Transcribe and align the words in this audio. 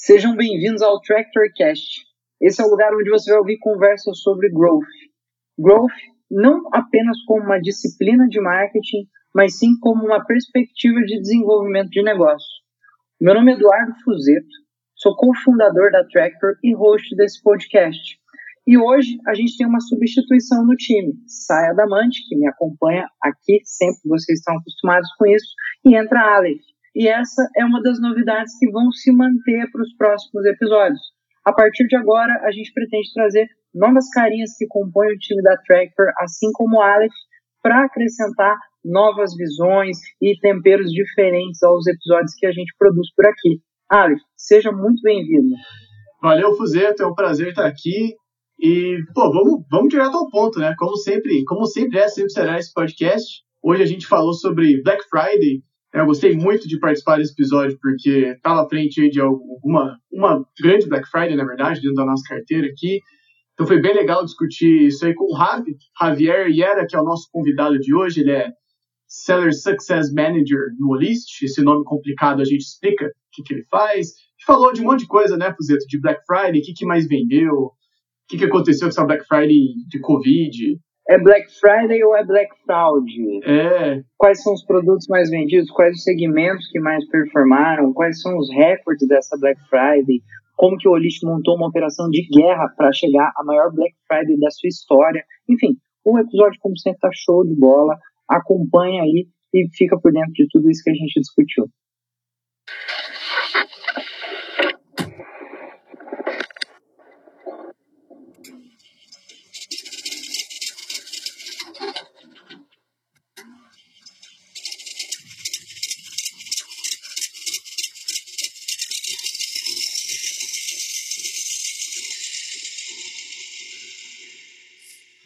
Sejam 0.00 0.36
bem-vindos 0.36 0.80
ao 0.80 1.00
TractorCast. 1.00 2.06
Esse 2.40 2.62
é 2.62 2.64
o 2.64 2.70
lugar 2.70 2.94
onde 2.94 3.10
você 3.10 3.32
vai 3.32 3.40
ouvir 3.40 3.58
conversas 3.58 4.20
sobre 4.20 4.48
growth. 4.48 4.86
Growth 5.58 5.90
não 6.30 6.62
apenas 6.72 7.20
como 7.26 7.42
uma 7.42 7.58
disciplina 7.60 8.28
de 8.28 8.40
marketing, 8.40 9.08
mas 9.34 9.58
sim 9.58 9.76
como 9.80 10.06
uma 10.06 10.24
perspectiva 10.24 11.00
de 11.00 11.20
desenvolvimento 11.20 11.90
de 11.90 12.00
negócio. 12.04 12.48
Meu 13.20 13.34
nome 13.34 13.50
é 13.50 13.54
Eduardo 13.56 13.92
Fuzeto, 14.04 14.46
sou 14.94 15.16
cofundador 15.16 15.90
da 15.90 16.04
Tractor 16.04 16.54
e 16.62 16.72
host 16.76 17.16
desse 17.16 17.42
podcast. 17.42 18.20
E 18.68 18.78
hoje 18.78 19.18
a 19.26 19.34
gente 19.34 19.56
tem 19.58 19.66
uma 19.66 19.80
substituição 19.80 20.64
no 20.64 20.76
time. 20.76 21.14
Sai 21.26 21.70
Adamante, 21.70 22.24
que 22.28 22.36
me 22.36 22.46
acompanha 22.46 23.04
aqui, 23.20 23.62
sempre 23.64 23.98
vocês 24.04 24.38
estão 24.38 24.56
acostumados 24.58 25.12
com 25.18 25.26
isso, 25.26 25.48
e 25.84 25.96
entra 25.96 26.36
Aleph. 26.36 26.62
E 26.98 27.06
essa 27.06 27.48
é 27.56 27.64
uma 27.64 27.80
das 27.80 28.00
novidades 28.00 28.58
que 28.58 28.68
vão 28.72 28.90
se 28.90 29.12
manter 29.12 29.70
para 29.70 29.82
os 29.82 29.94
próximos 29.96 30.44
episódios. 30.44 31.00
A 31.44 31.52
partir 31.52 31.86
de 31.86 31.94
agora, 31.94 32.32
a 32.42 32.50
gente 32.50 32.72
pretende 32.72 33.12
trazer 33.14 33.46
novas 33.72 34.10
carinhas 34.10 34.50
que 34.58 34.66
compõem 34.66 35.14
o 35.14 35.18
time 35.18 35.40
da 35.40 35.56
Tractor, 35.58 36.06
assim 36.18 36.50
como 36.54 36.78
o 36.78 36.82
Aleph, 36.82 37.14
para 37.62 37.84
acrescentar 37.84 38.56
novas 38.84 39.32
visões 39.36 39.96
e 40.20 40.36
temperos 40.40 40.90
diferentes 40.90 41.62
aos 41.62 41.86
episódios 41.86 42.34
que 42.36 42.46
a 42.46 42.50
gente 42.50 42.74
produz 42.76 43.06
por 43.14 43.26
aqui. 43.26 43.60
Aleph, 43.88 44.18
seja 44.36 44.72
muito 44.72 45.00
bem-vindo. 45.00 45.54
Valeu, 46.20 46.56
Fuzeto, 46.56 47.04
é 47.04 47.06
um 47.06 47.14
prazer 47.14 47.50
estar 47.50 47.66
aqui. 47.66 48.16
E, 48.58 48.98
pô, 49.14 49.30
vamos, 49.32 49.64
vamos 49.70 49.88
direto 49.88 50.16
ao 50.16 50.28
ponto, 50.28 50.58
né? 50.58 50.74
Como 50.76 50.96
sempre, 50.96 51.44
como 51.44 51.64
sempre 51.64 52.00
é, 52.00 52.08
sempre 52.08 52.30
será 52.30 52.58
esse 52.58 52.72
podcast. 52.72 53.44
Hoje 53.62 53.84
a 53.84 53.86
gente 53.86 54.04
falou 54.04 54.34
sobre 54.34 54.82
Black 54.82 55.04
Friday, 55.08 55.62
eu 55.92 56.06
gostei 56.06 56.36
muito 56.36 56.68
de 56.68 56.78
participar 56.78 57.16
desse 57.16 57.32
episódio, 57.32 57.78
porque 57.80 58.34
estava 58.36 58.62
à 58.62 58.68
frente 58.68 59.08
de 59.08 59.20
alguma, 59.20 59.98
uma 60.12 60.44
grande 60.60 60.86
Black 60.86 61.08
Friday, 61.08 61.36
na 61.36 61.44
verdade, 61.44 61.80
dentro 61.80 61.94
da 61.94 62.04
nossa 62.04 62.22
carteira 62.28 62.66
aqui. 62.66 63.00
Então 63.54 63.66
foi 63.66 63.80
bem 63.80 63.94
legal 63.94 64.24
discutir 64.24 64.86
isso 64.86 65.04
aí 65.04 65.14
com 65.14 65.24
o 65.24 65.36
Javi, 65.36 65.76
Javier 66.00 66.48
Iera, 66.48 66.86
que 66.86 66.94
é 66.94 67.00
o 67.00 67.04
nosso 67.04 67.28
convidado 67.32 67.78
de 67.78 67.94
hoje. 67.94 68.20
Ele 68.20 68.32
é 68.32 68.52
Seller 69.08 69.52
Success 69.52 70.12
Manager 70.12 70.60
no 70.78 70.90
Olist. 70.90 71.42
Esse 71.42 71.62
nome 71.62 71.82
complicado 71.84 72.42
a 72.42 72.44
gente 72.44 72.60
explica 72.60 73.06
o 73.06 73.10
que, 73.32 73.42
que 73.42 73.54
ele 73.54 73.64
faz. 73.70 74.12
Falou 74.46 74.72
de 74.72 74.80
um 74.80 74.84
monte 74.84 75.00
de 75.00 75.06
coisa, 75.06 75.36
né, 75.36 75.52
Fuzeto? 75.56 75.86
De 75.88 76.00
Black 76.00 76.20
Friday, 76.26 76.60
o 76.60 76.64
que, 76.64 76.72
que 76.72 76.86
mais 76.86 77.08
vendeu, 77.08 77.52
o 77.52 77.72
que, 78.28 78.38
que 78.38 78.44
aconteceu 78.44 78.86
com 78.86 78.90
essa 78.90 79.04
Black 79.04 79.26
Friday 79.26 79.74
de 79.88 79.98
Covid. 80.00 80.78
É 81.08 81.18
Black 81.18 81.50
Friday 81.58 82.04
ou 82.04 82.14
é 82.14 82.22
Black 82.22 82.50
Fraud? 82.66 83.10
É. 83.44 84.02
Quais 84.18 84.42
são 84.42 84.52
os 84.52 84.62
produtos 84.64 85.06
mais 85.08 85.30
vendidos? 85.30 85.70
Quais 85.70 85.96
os 85.96 86.02
segmentos 86.02 86.68
que 86.70 86.78
mais 86.78 87.06
performaram? 87.08 87.94
Quais 87.94 88.20
são 88.20 88.36
os 88.36 88.50
recordes 88.52 89.08
dessa 89.08 89.38
Black 89.38 89.58
Friday? 89.70 90.20
Como 90.54 90.76
que 90.76 90.86
o 90.86 90.92
Olist 90.92 91.22
montou 91.24 91.56
uma 91.56 91.68
operação 91.68 92.10
de 92.10 92.26
guerra 92.28 92.68
para 92.76 92.92
chegar 92.92 93.32
à 93.36 93.42
maior 93.42 93.72
Black 93.72 93.94
Friday 94.06 94.38
da 94.38 94.50
sua 94.50 94.68
história? 94.68 95.24
Enfim, 95.48 95.76
o 96.04 96.18
episódio, 96.18 96.58
como 96.60 96.76
sempre, 96.78 97.00
tá 97.00 97.08
show 97.14 97.42
de 97.42 97.54
bola. 97.58 97.96
Acompanha 98.28 99.02
aí 99.02 99.28
e 99.54 99.66
fica 99.74 99.98
por 99.98 100.12
dentro 100.12 100.32
de 100.32 100.46
tudo 100.50 100.70
isso 100.70 100.82
que 100.84 100.90
a 100.90 100.94
gente 100.94 101.20
discutiu. 101.20 101.64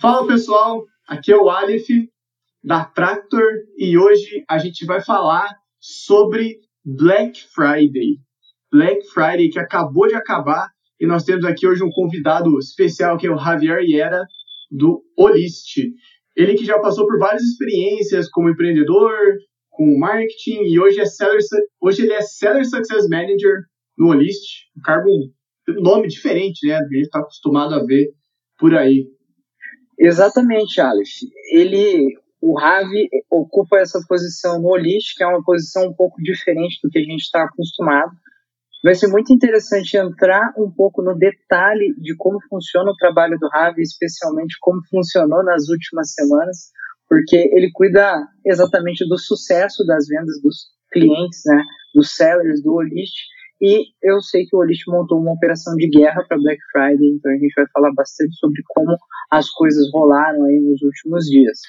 Fala 0.02 0.26
pessoal, 0.26 0.84
aqui 1.06 1.30
é 1.30 1.36
o 1.36 1.48
Aleph 1.48 1.86
da 2.60 2.84
Tractor 2.84 3.44
e 3.78 3.96
hoje 3.96 4.42
a 4.50 4.58
gente 4.58 4.84
vai 4.84 5.00
falar 5.00 5.48
sobre 5.78 6.58
Black 6.84 7.40
Friday. 7.54 8.16
Black 8.72 9.06
Friday 9.06 9.48
que 9.48 9.60
acabou 9.60 10.08
de 10.08 10.16
acabar 10.16 10.70
e 10.98 11.06
nós 11.06 11.22
temos 11.22 11.44
aqui 11.44 11.68
hoje 11.68 11.84
um 11.84 11.90
convidado 11.92 12.58
especial 12.58 13.16
que 13.16 13.28
é 13.28 13.30
o 13.30 13.38
Javier 13.38 13.78
Iera 13.84 14.24
do 14.72 15.04
Olist. 15.16 15.78
Ele 16.34 16.54
que 16.54 16.64
já 16.64 16.80
passou 16.80 17.06
por 17.06 17.20
várias 17.20 17.44
experiências 17.44 18.28
como 18.28 18.50
empreendedor, 18.50 19.14
com 19.70 19.96
marketing 20.00 20.64
e 20.64 20.80
hoje 20.80 21.00
é 21.00 21.04
seller, 21.04 21.38
hoje 21.80 22.02
ele 22.02 22.12
é 22.12 22.22
Seller 22.22 22.68
Success 22.68 23.08
Manager 23.08 23.54
no 23.96 24.08
Olist, 24.08 24.66
um 24.76 24.82
cargo 24.82 25.08
um 25.08 25.80
nome 25.80 26.08
diferente, 26.08 26.66
né, 26.66 26.80
do 26.80 26.88
que 26.88 26.96
a 26.96 26.98
gente 26.98 27.06
está 27.06 27.20
acostumado 27.20 27.76
a 27.76 27.84
ver 27.84 28.08
por 28.58 28.74
aí. 28.74 29.06
Exatamente, 29.98 30.80
Alex. 30.80 31.20
Ele, 31.50 32.18
o 32.40 32.58
Ravi 32.58 33.08
ocupa 33.30 33.78
essa 33.78 34.00
posição 34.08 34.60
no 34.60 34.68
Olist, 34.68 35.14
que 35.16 35.22
é 35.22 35.26
uma 35.26 35.44
posição 35.44 35.86
um 35.86 35.94
pouco 35.94 36.20
diferente 36.22 36.78
do 36.82 36.90
que 36.90 36.98
a 36.98 37.02
gente 37.02 37.22
está 37.22 37.44
acostumado. 37.44 38.10
Vai 38.84 38.96
ser 38.96 39.06
muito 39.06 39.32
interessante 39.32 39.96
entrar 39.96 40.52
um 40.58 40.68
pouco 40.68 41.02
no 41.02 41.16
detalhe 41.16 41.94
de 41.98 42.16
como 42.16 42.38
funciona 42.48 42.90
o 42.90 42.96
trabalho 42.96 43.38
do 43.38 43.48
Ravi, 43.48 43.82
especialmente 43.82 44.56
como 44.60 44.80
funcionou 44.90 45.44
nas 45.44 45.68
últimas 45.68 46.12
semanas, 46.12 46.72
porque 47.08 47.36
ele 47.36 47.70
cuida 47.72 48.26
exatamente 48.44 49.06
do 49.08 49.16
sucesso 49.16 49.84
das 49.86 50.08
vendas 50.08 50.40
dos 50.42 50.66
clientes, 50.90 51.42
né, 51.46 51.62
dos 51.94 52.16
sellers 52.16 52.60
do 52.62 52.74
Olist, 52.74 53.14
e 53.62 53.86
eu 54.02 54.20
sei 54.20 54.44
que 54.44 54.56
o 54.56 54.58
Olist 54.58 54.82
montou 54.88 55.20
uma 55.20 55.32
operação 55.32 55.76
de 55.76 55.88
guerra 55.88 56.24
para 56.26 56.36
Black 56.36 56.60
Friday, 56.72 57.10
então 57.10 57.30
a 57.30 57.36
gente 57.36 57.54
vai 57.54 57.64
falar 57.72 57.92
bastante 57.94 58.34
sobre 58.34 58.60
como 58.66 58.96
as 59.30 59.48
coisas 59.50 59.88
rolaram 59.94 60.44
aí 60.44 60.58
nos 60.60 60.82
últimos 60.82 61.26
dias. 61.26 61.60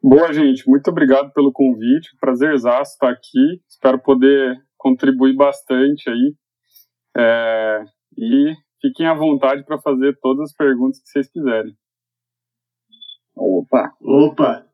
Boa, 0.00 0.32
gente. 0.32 0.68
Muito 0.68 0.88
obrigado 0.88 1.32
pelo 1.32 1.52
convite. 1.52 2.16
Prazerzaço 2.20 2.92
estar 2.92 3.10
aqui. 3.10 3.60
Espero 3.68 4.00
poder 4.00 4.56
contribuir 4.78 5.34
bastante 5.34 6.08
aí. 6.08 6.34
É, 7.18 7.84
e 8.16 8.54
fiquem 8.80 9.06
à 9.06 9.14
vontade 9.14 9.64
para 9.64 9.80
fazer 9.80 10.16
todas 10.22 10.50
as 10.50 10.56
perguntas 10.56 11.02
que 11.02 11.08
vocês 11.08 11.28
quiserem. 11.28 11.74
Opa! 13.36 13.92
Opa! 14.00 14.69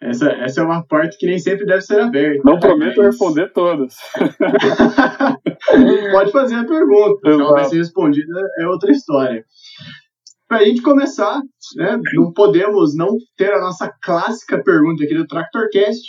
Essa, 0.00 0.30
essa 0.30 0.60
é 0.60 0.64
uma 0.64 0.84
parte 0.86 1.16
que 1.16 1.26
nem 1.26 1.38
sempre 1.38 1.64
deve 1.64 1.80
ser 1.80 2.00
aberta. 2.00 2.42
Não 2.44 2.60
prometo 2.60 2.98
mas... 2.98 3.06
responder 3.06 3.50
todas. 3.52 3.94
Pode 6.12 6.32
fazer 6.32 6.56
a 6.56 6.66
pergunta. 6.66 7.20
Se 7.24 7.30
ela 7.30 7.52
vai 7.52 7.64
ser 7.64 7.76
respondida, 7.78 8.40
é 8.60 8.66
outra 8.66 8.90
história. 8.90 9.44
Para 10.46 10.58
a 10.58 10.64
gente 10.64 10.82
começar, 10.82 11.40
né, 11.76 11.98
não 12.14 12.32
podemos 12.32 12.94
não 12.94 13.16
ter 13.36 13.52
a 13.52 13.60
nossa 13.60 13.90
clássica 14.02 14.62
pergunta 14.62 15.02
aqui 15.02 15.14
do 15.14 15.26
TractorCast. 15.26 16.02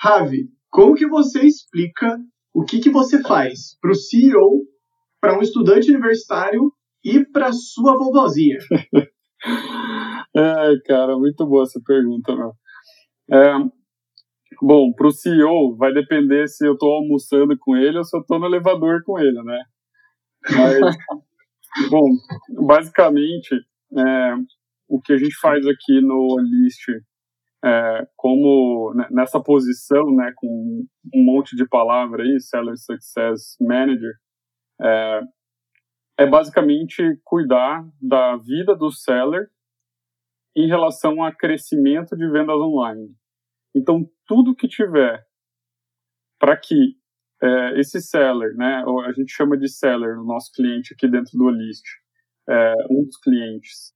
Ravi, 0.00 0.48
como 0.70 0.94
que 0.94 1.06
você 1.06 1.42
explica 1.42 2.16
o 2.52 2.64
que, 2.64 2.80
que 2.80 2.90
você 2.90 3.22
faz 3.22 3.78
para 3.80 3.92
o 3.92 3.94
CEO, 3.94 4.62
para 5.20 5.38
um 5.38 5.42
estudante 5.42 5.90
universitário 5.90 6.72
e 7.04 7.24
para 7.24 7.52
sua 7.52 7.96
vovozinha? 7.96 8.58
Ai, 10.36 10.76
cara, 10.86 11.16
muito 11.16 11.46
boa 11.46 11.62
essa 11.62 11.80
pergunta, 11.84 12.34
meu. 12.34 12.52
É, 13.30 13.54
bom, 14.60 14.92
para 14.92 15.06
o 15.06 15.12
CEO 15.12 15.76
vai 15.76 15.92
depender 15.92 16.46
se 16.48 16.66
eu 16.66 16.74
estou 16.74 16.92
almoçando 16.94 17.56
com 17.58 17.76
ele 17.76 17.98
ou 17.98 18.04
se 18.04 18.16
eu 18.16 18.20
estou 18.20 18.38
no 18.38 18.46
elevador 18.46 19.02
com 19.04 19.18
ele, 19.18 19.42
né? 19.42 19.62
Mas, 20.50 20.78
bom, 21.90 22.08
basicamente, 22.66 23.54
é, 23.96 24.34
o 24.88 25.00
que 25.00 25.12
a 25.12 25.16
gente 25.18 25.34
faz 25.40 25.66
aqui 25.66 26.00
no 26.00 26.38
List, 26.38 26.88
é, 27.64 28.06
como 28.16 28.92
né, 28.94 29.08
nessa 29.10 29.40
posição, 29.42 30.14
né, 30.14 30.32
com 30.36 30.84
um 31.14 31.24
monte 31.24 31.56
de 31.56 31.66
palavra 31.66 32.22
aí, 32.22 32.38
Seller 32.40 32.76
Success 32.76 33.56
Manager, 33.60 34.12
é, 34.82 35.20
é 36.18 36.26
basicamente 36.26 37.02
cuidar 37.24 37.84
da 38.00 38.36
vida 38.36 38.76
do 38.76 38.90
seller 38.90 39.48
em 40.56 40.66
relação 40.68 41.22
a 41.22 41.34
crescimento 41.34 42.16
de 42.16 42.28
vendas 42.30 42.56
online. 42.56 43.14
Então, 43.74 44.08
tudo 44.26 44.54
que 44.54 44.68
tiver 44.68 45.24
para 46.38 46.56
que 46.56 46.96
é, 47.42 47.80
esse 47.80 48.00
seller, 48.00 48.54
né, 48.56 48.84
a 49.06 49.12
gente 49.12 49.32
chama 49.32 49.56
de 49.56 49.68
seller, 49.68 50.18
o 50.18 50.24
nosso 50.24 50.52
cliente 50.52 50.94
aqui 50.94 51.08
dentro 51.08 51.36
do 51.36 51.44
Olist, 51.44 51.84
é, 52.48 52.74
um 52.90 53.04
dos 53.04 53.16
clientes, 53.18 53.92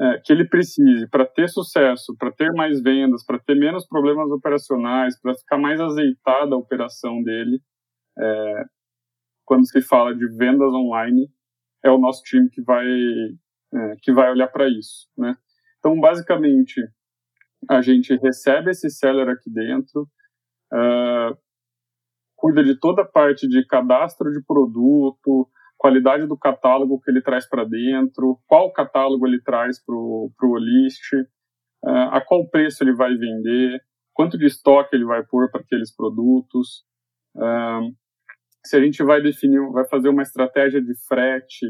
é, 0.00 0.18
que 0.24 0.32
ele 0.32 0.48
precise 0.48 1.08
para 1.08 1.26
ter 1.26 1.48
sucesso, 1.48 2.16
para 2.18 2.32
ter 2.32 2.52
mais 2.52 2.82
vendas, 2.82 3.24
para 3.24 3.38
ter 3.38 3.54
menos 3.54 3.86
problemas 3.86 4.30
operacionais, 4.30 5.20
para 5.20 5.34
ficar 5.34 5.58
mais 5.58 5.80
azeitada 5.80 6.54
a 6.54 6.58
operação 6.58 7.22
dele, 7.22 7.60
é, 8.18 8.64
quando 9.44 9.66
se 9.66 9.80
fala 9.82 10.14
de 10.14 10.26
vendas 10.36 10.72
online, 10.72 11.28
é 11.84 11.90
o 11.90 11.98
nosso 11.98 12.22
time 12.22 12.48
que 12.48 12.62
vai, 12.62 12.86
é, 12.86 13.96
que 14.00 14.12
vai 14.12 14.30
olhar 14.30 14.48
para 14.48 14.68
isso, 14.68 15.08
né? 15.16 15.36
Então, 15.82 15.98
basicamente, 15.98 16.80
a 17.68 17.82
gente 17.82 18.14
recebe 18.16 18.70
esse 18.70 18.88
seller 18.88 19.28
aqui 19.28 19.50
dentro, 19.50 20.02
uh, 20.72 21.36
cuida 22.36 22.62
de 22.62 22.78
toda 22.78 23.02
a 23.02 23.04
parte 23.04 23.48
de 23.48 23.66
cadastro 23.66 24.30
de 24.30 24.40
produto, 24.46 25.50
qualidade 25.76 26.24
do 26.28 26.38
catálogo 26.38 27.00
que 27.00 27.10
ele 27.10 27.20
traz 27.20 27.48
para 27.48 27.64
dentro, 27.64 28.38
qual 28.46 28.72
catálogo 28.72 29.26
ele 29.26 29.42
traz 29.42 29.84
para 29.84 29.96
o 29.96 30.56
list, 30.56 31.14
uh, 31.84 32.12
a 32.12 32.20
qual 32.20 32.48
preço 32.48 32.84
ele 32.84 32.94
vai 32.94 33.16
vender, 33.16 33.82
quanto 34.14 34.38
de 34.38 34.46
estoque 34.46 34.94
ele 34.94 35.04
vai 35.04 35.24
pôr 35.26 35.50
para 35.50 35.62
aqueles 35.62 35.92
produtos, 35.92 36.84
uh, 37.34 37.92
se 38.64 38.76
a 38.76 38.80
gente 38.80 39.02
vai 39.02 39.20
definir, 39.20 39.58
vai 39.72 39.84
fazer 39.88 40.08
uma 40.10 40.22
estratégia 40.22 40.80
de 40.80 40.94
frete, 41.08 41.66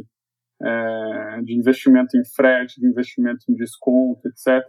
é, 0.62 1.42
de 1.42 1.54
investimento 1.56 2.16
em 2.16 2.24
frete, 2.24 2.80
de 2.80 2.86
investimento 2.86 3.44
em 3.48 3.54
desconto, 3.54 4.20
etc. 4.28 4.64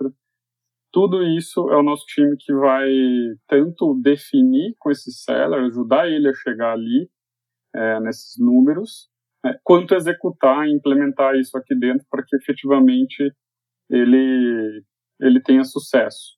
Tudo 0.91 1.23
isso 1.23 1.69
é 1.71 1.77
o 1.77 1.83
nosso 1.83 2.05
time 2.05 2.35
que 2.37 2.53
vai 2.53 2.89
tanto 3.47 3.99
definir 4.01 4.75
com 4.79 4.91
esse 4.91 5.11
seller, 5.11 5.65
ajudar 5.65 6.07
ele 6.07 6.29
a 6.29 6.33
chegar 6.33 6.73
ali, 6.73 7.09
é, 7.75 7.99
nesses 7.99 8.37
números, 8.39 9.09
é, 9.45 9.57
quanto 9.63 9.95
executar 9.95 10.67
e 10.67 10.73
implementar 10.73 11.35
isso 11.35 11.57
aqui 11.57 11.75
dentro 11.75 12.05
para 12.09 12.23
que 12.23 12.35
efetivamente 12.35 13.33
ele, 13.89 14.83
ele 15.19 15.41
tenha 15.41 15.63
sucesso. 15.63 16.37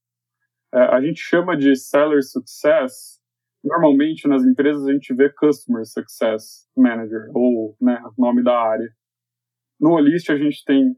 É, 0.74 0.80
a 0.80 1.02
gente 1.02 1.20
chama 1.20 1.56
de 1.56 1.76
seller 1.76 2.24
success, 2.24 3.20
normalmente 3.64 4.28
nas 4.28 4.44
empresas 4.44 4.86
a 4.88 4.94
gente 4.94 5.14
vê 5.14 5.30
Customer 5.30 5.86
Success 5.86 6.68
Manager, 6.76 7.30
ou 7.34 7.76
né, 7.82 8.02
nome 8.18 8.44
da 8.44 8.58
área. 8.58 8.90
No 9.80 9.92
Olist 9.92 10.30
a 10.32 10.38
gente 10.38 10.64
tem 10.66 10.96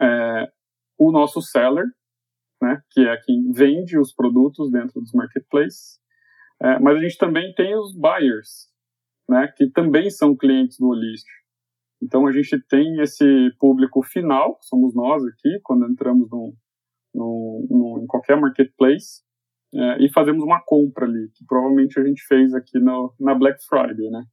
é, 0.00 0.52
o 0.98 1.10
nosso 1.10 1.40
seller, 1.40 1.84
né, 2.60 2.80
que 2.90 3.00
é 3.00 3.16
quem 3.24 3.50
vende 3.52 3.98
os 3.98 4.12
produtos 4.14 4.70
dentro 4.70 5.00
dos 5.00 5.12
marketplaces, 5.12 5.98
é, 6.62 6.78
mas 6.78 6.96
a 6.96 7.00
gente 7.00 7.16
também 7.16 7.54
tem 7.54 7.74
os 7.74 7.96
buyers, 7.96 8.68
né, 9.28 9.52
que 9.56 9.70
também 9.70 10.10
são 10.10 10.36
clientes 10.36 10.78
do 10.78 10.88
Olist. 10.88 11.26
Então 12.02 12.26
a 12.26 12.32
gente 12.32 12.58
tem 12.68 13.00
esse 13.00 13.50
público 13.58 14.02
final, 14.02 14.58
somos 14.60 14.94
nós 14.94 15.22
aqui, 15.24 15.60
quando 15.62 15.86
entramos 15.86 16.28
no, 16.30 16.54
no, 17.14 17.66
no, 17.70 18.02
em 18.02 18.06
qualquer 18.06 18.38
marketplace, 18.40 19.22
é, 19.74 20.04
e 20.04 20.12
fazemos 20.12 20.42
uma 20.42 20.60
compra 20.64 21.06
ali, 21.06 21.30
que 21.34 21.44
provavelmente 21.46 21.98
a 21.98 22.04
gente 22.04 22.22
fez 22.26 22.52
aqui 22.54 22.78
no, 22.78 23.14
na 23.20 23.34
Black 23.34 23.62
Friday, 23.66 24.10
né? 24.10 24.24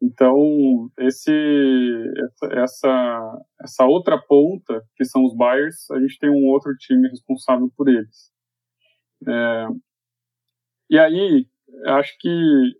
Então, 0.00 0.90
esse, 0.98 1.32
essa, 2.52 3.38
essa 3.60 3.84
outra 3.84 4.16
ponta, 4.16 4.80
que 4.96 5.04
são 5.04 5.24
os 5.24 5.36
buyers, 5.36 5.90
a 5.90 5.98
gente 6.00 6.18
tem 6.18 6.30
um 6.30 6.46
outro 6.46 6.72
time 6.78 7.08
responsável 7.08 7.68
por 7.76 7.88
eles. 7.88 8.30
É, 9.26 9.66
e 10.90 10.98
aí, 10.98 11.46
acho 11.86 12.16
que 12.20 12.28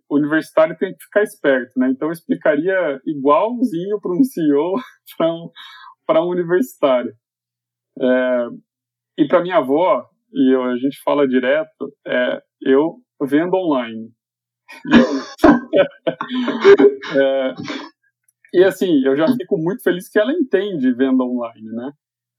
o 0.09 0.17
universitário 0.17 0.77
tem 0.77 0.93
que 0.93 1.03
ficar 1.03 1.23
esperto, 1.23 1.77
né? 1.77 1.89
Então, 1.89 2.07
eu 2.07 2.13
explicaria 2.13 2.99
igualzinho 3.05 3.99
para 4.01 4.13
um 4.13 4.23
CEO 4.23 4.73
para 6.07 6.23
um, 6.23 6.25
um 6.25 6.31
universitário. 6.31 7.13
É, 8.01 8.47
e 9.17 9.27
para 9.27 9.41
minha 9.41 9.57
avó, 9.57 10.07
e 10.33 10.55
a 10.55 10.77
gente 10.77 11.01
fala 11.03 11.27
direto, 11.27 11.93
é, 12.07 12.41
eu 12.61 12.95
vendo 13.21 13.55
online. 13.55 14.09
É, 17.15 17.53
e 18.53 18.63
assim, 18.63 19.03
eu 19.05 19.15
já 19.15 19.27
fico 19.27 19.57
muito 19.57 19.83
feliz 19.83 20.09
que 20.09 20.19
ela 20.19 20.31
entende 20.31 20.91
venda 20.93 21.23
online, 21.23 21.69
né? 21.71 21.91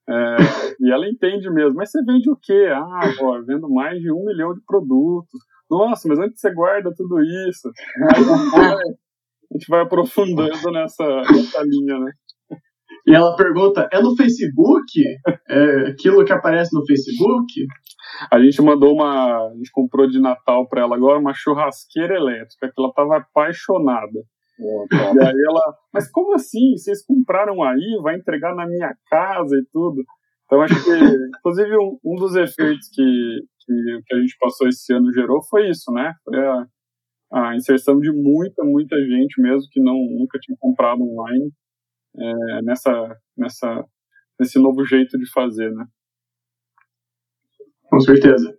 É, 0.09 0.37
e 0.81 0.91
ela 0.91 1.09
entende 1.09 1.49
mesmo. 1.51 1.75
Mas 1.75 1.91
você 1.91 2.03
vende 2.05 2.31
o 2.31 2.37
quê? 2.37 2.69
Ah, 2.73 3.13
ó, 3.21 3.41
vendo 3.43 3.69
mais 3.69 4.01
de 4.01 4.11
um 4.11 4.25
milhão 4.25 4.53
de 4.55 4.61
produtos. 4.67 5.41
Nossa, 5.71 6.09
mas 6.09 6.19
onde 6.19 6.39
você 6.39 6.53
guarda 6.53 6.93
tudo 6.97 7.21
isso? 7.49 7.71
Aí 8.17 8.25
a 9.53 9.57
gente 9.57 9.69
vai 9.69 9.83
aprofundando 9.83 10.71
nessa, 10.73 11.05
nessa 11.05 11.63
linha, 11.63 11.99
né? 11.99 12.13
E 13.11 13.15
ela 13.15 13.35
pergunta: 13.35 13.89
é 13.93 14.01
no 14.01 14.15
Facebook? 14.15 14.87
É 15.49 15.91
aquilo 15.91 16.25
que 16.25 16.33
aparece 16.33 16.73
no 16.73 16.87
Facebook? 16.87 17.67
A 18.31 18.41
gente 18.41 18.63
mandou 18.63 18.95
uma. 18.95 19.49
A 19.49 19.55
gente 19.57 19.71
comprou 19.73 20.09
de 20.09 20.21
Natal 20.21 20.69
para 20.69 20.83
ela 20.83 20.95
agora 20.95 21.19
uma 21.19 21.35
churrasqueira 21.35 22.15
elétrica, 22.15 22.69
que 22.69 22.81
ela 22.81 22.89
estava 22.89 23.17
apaixonada. 23.17 24.21
e 24.61 25.25
aí 25.25 25.45
ela, 25.49 25.75
mas 25.93 26.09
como 26.09 26.35
assim? 26.35 26.77
Vocês 26.77 27.05
compraram 27.05 27.61
aí, 27.65 27.99
vai 28.01 28.15
entregar 28.15 28.55
na 28.55 28.65
minha 28.65 28.95
casa 29.11 29.57
e 29.57 29.65
tudo. 29.73 30.05
Então 30.45 30.63
acho 30.63 30.75
que, 30.85 30.91
inclusive, 31.39 31.77
um, 31.79 31.99
um 32.05 32.15
dos 32.15 32.37
efeitos 32.37 32.89
que, 32.95 33.03
que, 33.03 34.01
que, 34.07 34.15
a 34.15 34.21
gente 34.21 34.37
passou 34.39 34.69
esse 34.69 34.93
ano 34.93 35.13
gerou 35.13 35.43
foi 35.49 35.69
isso, 35.69 35.91
né? 35.93 36.13
Foi 36.25 36.39
a, 36.39 36.67
a 37.33 37.57
inserção 37.57 37.99
de 37.99 38.13
muita, 38.13 38.63
muita 38.63 38.97
gente 38.97 39.41
mesmo 39.41 39.69
que 39.73 39.81
não 39.81 39.95
nunca 39.95 40.39
tinha 40.41 40.57
comprado 40.61 41.03
online 41.03 41.51
é, 42.17 42.63
nessa, 42.63 43.17
nessa, 43.37 43.85
nesse 44.39 44.59
novo 44.59 44.85
jeito 44.85 45.19
de 45.19 45.31
fazer, 45.31 45.71
né? 45.73 45.85
Com 47.85 48.01
certeza. 48.01 48.57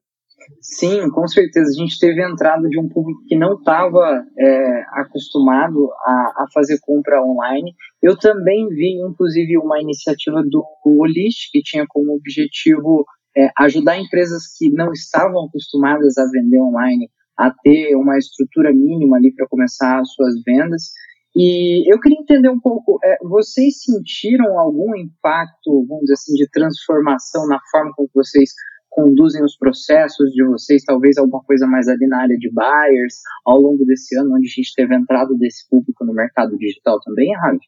Sim, 0.59 1.09
com 1.09 1.27
certeza. 1.27 1.69
A 1.69 1.83
gente 1.83 1.99
teve 1.99 2.21
a 2.21 2.29
entrada 2.29 2.67
de 2.67 2.79
um 2.79 2.89
público 2.89 3.23
que 3.27 3.37
não 3.37 3.53
estava 3.53 4.23
é, 4.37 4.81
acostumado 4.93 5.89
a, 6.05 6.43
a, 6.43 6.45
fazer 6.53 6.79
compra 6.81 7.23
online. 7.23 7.73
Eu 8.01 8.17
também 8.17 8.67
vi, 8.69 8.99
inclusive, 9.01 9.57
uma 9.57 9.79
iniciativa 9.81 10.41
do 10.43 10.65
Olist, 10.85 11.51
que 11.51 11.61
tinha 11.61 11.85
como 11.87 12.15
objetivo 12.15 13.05
é, 13.37 13.49
ajudar 13.59 13.97
empresas 13.97 14.43
que 14.57 14.69
não 14.71 14.91
estavam 14.91 15.45
acostumadas 15.45 16.17
a 16.17 16.25
vender 16.31 16.59
online 16.59 17.09
a 17.37 17.49
ter 17.49 17.95
uma 17.95 18.17
estrutura 18.17 18.71
mínima 18.71 19.17
ali 19.17 19.33
para 19.33 19.47
começar 19.47 19.99
as 19.99 20.11
suas 20.13 20.35
vendas. 20.45 20.91
E 21.35 21.91
eu 21.91 21.99
queria 21.99 22.19
entender 22.19 22.49
um 22.49 22.59
pouco, 22.59 22.99
é, 23.03 23.17
vocês 23.23 23.81
sentiram 23.83 24.59
algum 24.59 24.95
impacto, 24.95 25.85
vamos 25.87 26.01
dizer 26.01 26.13
assim, 26.13 26.33
de 26.33 26.49
transformação 26.49 27.47
na 27.47 27.59
forma 27.71 27.93
como 27.95 28.09
vocês 28.13 28.51
conduzem 28.89 29.41
os 29.43 29.55
processos 29.57 30.31
de 30.31 30.43
vocês, 30.45 30.83
talvez 30.83 31.17
alguma 31.17 31.41
coisa 31.43 31.65
mais 31.65 31.87
ali 31.87 32.05
na 32.07 32.21
área 32.21 32.37
de 32.37 32.51
buyers, 32.51 33.15
ao 33.45 33.57
longo 33.57 33.85
desse 33.85 34.17
ano, 34.19 34.35
onde 34.35 34.47
a 34.47 34.49
gente 34.49 34.73
teve 34.75 34.93
entrado 34.93 35.37
desse 35.37 35.67
público 35.69 36.05
no 36.05 36.13
mercado 36.13 36.57
digital 36.57 36.99
também, 36.99 37.33
Ravi? 37.37 37.59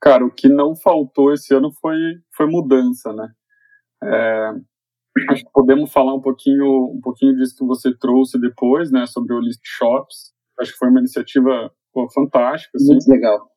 Cara, 0.00 0.24
o 0.24 0.30
que 0.30 0.48
não 0.48 0.74
faltou 0.74 1.30
esse 1.30 1.54
ano 1.54 1.70
foi, 1.78 1.98
foi 2.34 2.46
mudança, 2.46 3.12
né? 3.12 3.28
É, 4.02 4.52
acho 5.30 5.44
que 5.44 5.52
podemos 5.52 5.92
falar 5.92 6.14
um 6.14 6.22
pouquinho, 6.22 6.94
um 6.96 7.00
pouquinho 7.02 7.36
disso 7.36 7.56
que 7.58 7.66
você 7.66 7.94
trouxe 7.94 8.40
depois, 8.40 8.90
né, 8.90 9.04
sobre 9.06 9.34
o 9.34 9.40
List 9.40 9.60
Shops. 9.62 10.32
Acho 10.58 10.72
que 10.72 10.78
foi 10.78 10.88
uma 10.88 11.00
iniciativa 11.00 11.70
pô, 11.92 12.08
fantástica. 12.10 12.76
Assim. 12.76 12.92
Muito 12.92 13.10
legal. 13.10 13.50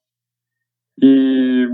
E 1.02 1.68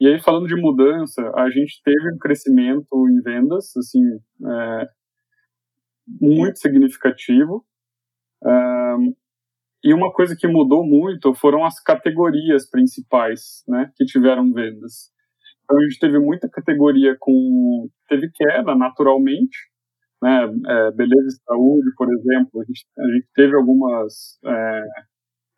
e 0.00 0.08
aí, 0.08 0.20
falando 0.20 0.48
de 0.48 0.56
mudança, 0.56 1.32
a 1.36 1.48
gente 1.48 1.80
teve 1.82 2.12
um 2.12 2.18
crescimento 2.18 3.08
em 3.08 3.22
vendas, 3.22 3.74
assim, 3.76 4.02
é, 4.46 4.88
muito 6.20 6.58
significativo. 6.58 7.64
Um, 8.42 9.14
e 9.82 9.94
uma 9.94 10.12
coisa 10.12 10.36
que 10.36 10.48
mudou 10.48 10.84
muito 10.84 11.32
foram 11.34 11.64
as 11.64 11.80
categorias 11.80 12.68
principais, 12.68 13.62
né, 13.68 13.92
que 13.96 14.04
tiveram 14.04 14.52
vendas. 14.52 15.10
Então, 15.62 15.78
a 15.78 15.82
gente 15.84 15.98
teve 15.98 16.18
muita 16.18 16.48
categoria 16.50 17.16
com... 17.18 17.88
teve 18.08 18.30
queda, 18.34 18.74
naturalmente, 18.74 19.56
né, 20.22 20.42
é, 20.44 20.90
beleza 20.90 21.28
e 21.28 21.44
saúde, 21.44 21.90
por 21.96 22.12
exemplo, 22.12 22.60
a 22.60 22.64
gente, 22.64 22.86
a 22.98 23.06
gente 23.12 23.28
teve 23.34 23.56
algumas... 23.56 24.38
É, 24.44 24.82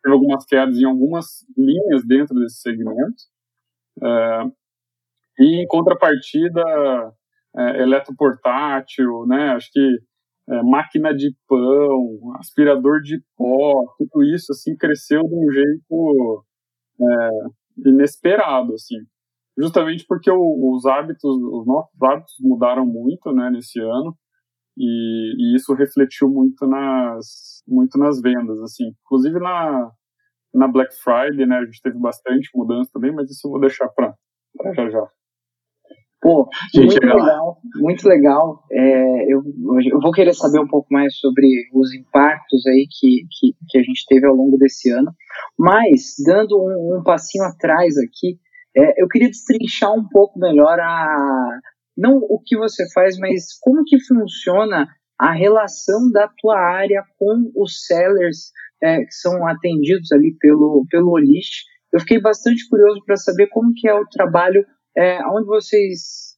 teve 0.07 0.13
algumas 0.13 0.45
quedas 0.45 0.77
em 0.77 0.85
algumas 0.85 1.25
linhas 1.57 2.05
dentro 2.07 2.35
desse 2.39 2.61
segmento. 2.61 3.23
É, 4.01 4.43
e 5.39 5.61
em 5.61 5.67
contrapartida, 5.67 6.63
é, 7.57 7.81
eletroportátil, 7.81 9.25
né? 9.27 9.49
Acho 9.49 9.69
que 9.71 9.99
é, 10.49 10.63
máquina 10.63 11.13
de 11.13 11.35
pão, 11.47 12.35
aspirador 12.39 13.01
de 13.01 13.21
pó, 13.35 13.83
tudo 13.97 14.23
isso 14.23 14.51
assim 14.53 14.75
cresceu 14.77 15.21
de 15.21 15.35
um 15.35 15.51
jeito 15.51 16.45
é, 17.01 17.89
inesperado, 17.89 18.73
assim. 18.73 18.97
Justamente 19.57 20.05
porque 20.07 20.29
o, 20.31 20.75
os 20.75 20.85
hábitos, 20.85 21.23
os 21.23 21.65
nossos 21.65 22.01
hábitos 22.01 22.35
mudaram 22.39 22.85
muito, 22.85 23.31
né, 23.33 23.49
nesse 23.49 23.79
ano. 23.79 24.15
E, 24.77 25.33
e, 25.37 25.55
isso 25.55 25.73
refletiu 25.73 26.29
muito 26.29 26.67
nas 26.67 27.63
muito 27.67 27.97
nas 27.97 28.21
vendas 28.21 28.61
assim 28.61 28.93
inclusive 29.03 29.39
na 29.39 29.91
na 30.53 30.67
Black 30.67 30.93
Friday, 30.95 31.45
né, 31.45 31.57
a 31.57 31.65
gente 31.65 31.81
teve 31.81 31.99
bastante 31.99 32.49
mudança 32.55 32.89
também, 32.93 33.11
mas 33.11 33.29
isso 33.29 33.47
eu 33.47 33.51
vou 33.51 33.59
deixar 33.59 33.87
para 33.89 34.13
já 34.73 34.89
já. 34.89 35.07
Pô, 36.19 36.49
muito 36.75 36.99
legal, 36.99 37.57
muito 37.75 38.07
legal. 38.07 38.63
É, 38.71 39.31
eu, 39.31 39.43
eu 39.91 39.99
vou 40.01 40.11
querer 40.11 40.33
saber 40.33 40.59
um 40.59 40.67
pouco 40.67 40.87
mais 40.91 41.15
sobre 41.17 41.47
os 41.73 41.93
impactos 41.93 42.65
aí 42.65 42.87
que, 42.89 43.21
que, 43.31 43.53
que 43.69 43.77
a 43.77 43.83
gente 43.83 44.03
teve 44.07 44.25
ao 44.25 44.33
longo 44.33 44.57
desse 44.57 44.89
ano. 44.89 45.11
Mas, 45.57 46.15
dando 46.25 46.57
um, 46.57 46.97
um 46.97 47.03
passinho 47.03 47.43
atrás 47.45 47.95
aqui, 47.97 48.39
é, 48.75 49.01
eu 49.01 49.07
queria 49.07 49.29
destrinchar 49.29 49.93
um 49.93 50.07
pouco 50.09 50.39
melhor 50.39 50.79
a 50.79 51.59
não 51.97 52.17
o 52.17 52.39
que 52.45 52.55
você 52.55 52.85
faz, 52.93 53.17
mas 53.17 53.57
como 53.59 53.83
que 53.83 53.99
funciona 53.99 54.87
a 55.19 55.31
relação 55.31 56.11
da 56.11 56.27
tua 56.37 56.59
área 56.59 57.03
com 57.17 57.51
os 57.55 57.85
sellers 57.85 58.51
é, 58.81 59.03
que 59.03 59.11
são 59.11 59.47
atendidos 59.47 60.11
ali 60.11 60.35
pelo, 60.39 60.85
pelo 60.89 61.11
Olist. 61.11 61.63
Eu 61.91 61.99
fiquei 61.99 62.21
bastante 62.21 62.67
curioso 62.69 63.01
para 63.05 63.15
saber 63.15 63.47
como 63.47 63.73
que 63.75 63.87
é 63.87 63.93
o 63.93 64.05
trabalho, 64.05 64.63
é, 64.95 65.25
onde 65.27 65.47
vocês 65.47 66.37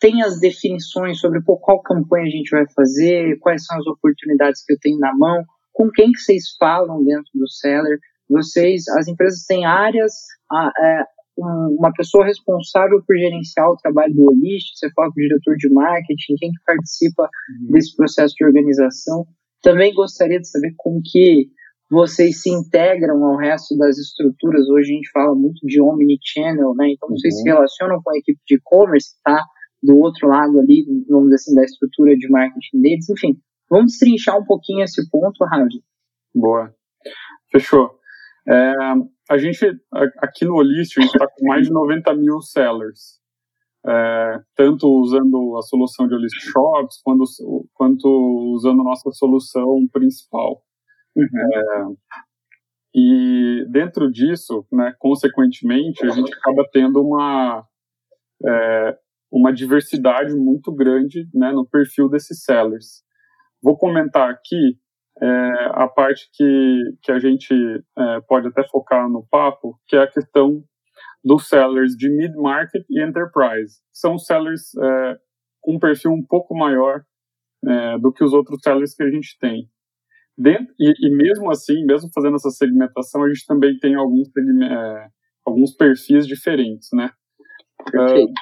têm 0.00 0.22
as 0.22 0.40
definições 0.40 1.20
sobre 1.20 1.42
pô, 1.42 1.58
qual 1.58 1.82
campanha 1.82 2.26
a 2.26 2.30
gente 2.30 2.50
vai 2.50 2.66
fazer, 2.72 3.38
quais 3.40 3.64
são 3.64 3.78
as 3.78 3.86
oportunidades 3.86 4.64
que 4.64 4.72
eu 4.72 4.78
tenho 4.80 4.98
na 4.98 5.14
mão, 5.14 5.44
com 5.72 5.90
quem 5.90 6.10
que 6.10 6.18
vocês 6.18 6.56
falam 6.58 7.04
dentro 7.04 7.30
do 7.34 7.48
seller. 7.48 7.98
Vocês, 8.28 8.88
as 8.88 9.06
empresas 9.08 9.44
têm 9.44 9.64
áreas, 9.64 10.12
a, 10.50 10.70
é, 10.78 11.04
uma 11.38 11.92
pessoa 11.92 12.24
responsável 12.24 13.02
por 13.06 13.16
gerenciar 13.16 13.70
o 13.70 13.76
trabalho 13.76 14.12
do 14.12 14.24
Olist, 14.24 14.76
você 14.76 14.90
fala 14.92 15.08
com 15.12 15.20
o 15.20 15.22
diretor 15.22 15.56
de 15.56 15.68
marketing, 15.70 16.34
quem 16.36 16.50
que 16.50 16.64
participa 16.66 17.22
uhum. 17.22 17.72
desse 17.72 17.96
processo 17.96 18.34
de 18.36 18.44
organização. 18.44 19.26
Também 19.62 19.94
gostaria 19.94 20.40
de 20.40 20.48
saber 20.48 20.72
como 20.76 21.00
que 21.04 21.48
vocês 21.90 22.42
se 22.42 22.50
integram 22.50 23.24
ao 23.24 23.36
resto 23.36 23.76
das 23.76 23.98
estruturas. 23.98 24.68
Hoje 24.68 24.92
a 24.92 24.94
gente 24.94 25.10
fala 25.10 25.34
muito 25.34 25.66
de 25.66 25.80
omnichannel, 25.80 26.74
né? 26.74 26.90
Então 26.90 27.08
vocês 27.08 27.34
uhum. 27.34 27.40
se 27.40 27.48
relacionam 27.48 28.00
com 28.02 28.10
a 28.10 28.18
equipe 28.18 28.40
de 28.46 28.56
e-commerce, 28.56 29.14
tá? 29.24 29.42
Do 29.82 29.96
outro 29.98 30.28
lado 30.28 30.58
ali, 30.58 30.84
vamos 31.08 31.26
dizer 31.26 31.36
assim, 31.36 31.54
da 31.54 31.64
estrutura 31.64 32.16
de 32.16 32.28
marketing 32.28 32.80
deles. 32.80 33.08
Enfim, 33.08 33.38
vamos 33.70 33.96
trinchar 33.96 34.36
um 34.38 34.44
pouquinho 34.44 34.82
esse 34.82 35.08
ponto, 35.08 35.44
Ravi. 35.44 35.82
Boa. 36.34 36.74
Fechou. 37.50 37.97
É, 38.50 38.72
a 39.30 39.36
gente, 39.36 39.66
aqui 40.18 40.44
no 40.44 40.54
Olist, 40.54 40.98
a 40.98 41.02
gente 41.02 41.12
está 41.12 41.26
com 41.28 41.46
mais 41.46 41.66
de 41.66 41.72
90 41.72 42.14
mil 42.14 42.40
sellers. 42.40 43.18
É, 43.86 44.40
tanto 44.56 44.88
usando 44.88 45.56
a 45.56 45.62
solução 45.62 46.08
de 46.08 46.14
Olist 46.14 46.40
Shops, 46.40 47.00
quanto, 47.02 47.24
quanto 47.74 48.08
usando 48.54 48.80
a 48.80 48.84
nossa 48.84 49.10
solução 49.12 49.86
principal. 49.92 50.62
Uhum. 51.14 51.24
É, 51.24 51.86
e 52.94 53.66
dentro 53.70 54.10
disso, 54.10 54.66
né, 54.72 54.94
consequentemente, 54.98 56.04
a 56.04 56.10
gente 56.10 56.32
acaba 56.34 56.66
tendo 56.72 57.00
uma, 57.02 57.64
é, 58.46 58.98
uma 59.30 59.52
diversidade 59.52 60.34
muito 60.34 60.72
grande 60.72 61.28
né, 61.34 61.52
no 61.52 61.66
perfil 61.66 62.08
desses 62.08 62.42
sellers. 62.42 63.02
Vou 63.62 63.76
comentar 63.76 64.30
aqui 64.30 64.78
é, 65.20 65.26
a 65.72 65.88
parte 65.88 66.28
que, 66.32 66.82
que 67.02 67.12
a 67.12 67.18
gente 67.18 67.52
é, 67.52 68.20
pode 68.28 68.48
até 68.48 68.66
focar 68.68 69.08
no 69.08 69.26
papo, 69.30 69.78
que 69.86 69.96
é 69.96 70.00
a 70.00 70.10
questão 70.10 70.62
dos 71.24 71.48
sellers 71.48 71.96
de 71.96 72.08
mid-market 72.08 72.84
e 72.88 73.02
enterprise. 73.02 73.80
São 73.92 74.18
sellers 74.18 74.74
é, 74.76 75.16
com 75.60 75.76
um 75.76 75.78
perfil 75.78 76.12
um 76.12 76.24
pouco 76.24 76.56
maior 76.56 77.02
é, 77.66 77.98
do 77.98 78.12
que 78.12 78.24
os 78.24 78.32
outros 78.32 78.60
sellers 78.62 78.94
que 78.94 79.02
a 79.02 79.10
gente 79.10 79.36
tem. 79.40 79.68
Dentro, 80.36 80.72
e, 80.78 80.92
e, 81.00 81.16
mesmo 81.16 81.50
assim, 81.50 81.84
mesmo 81.84 82.08
fazendo 82.14 82.36
essa 82.36 82.50
segmentação, 82.50 83.24
a 83.24 83.28
gente 83.28 83.44
também 83.44 83.76
tem 83.78 83.96
alguns, 83.96 84.28
é, 84.28 85.08
alguns 85.44 85.74
perfis 85.74 86.28
diferentes, 86.28 86.88
né? 86.92 87.10
Uh, 87.92 88.32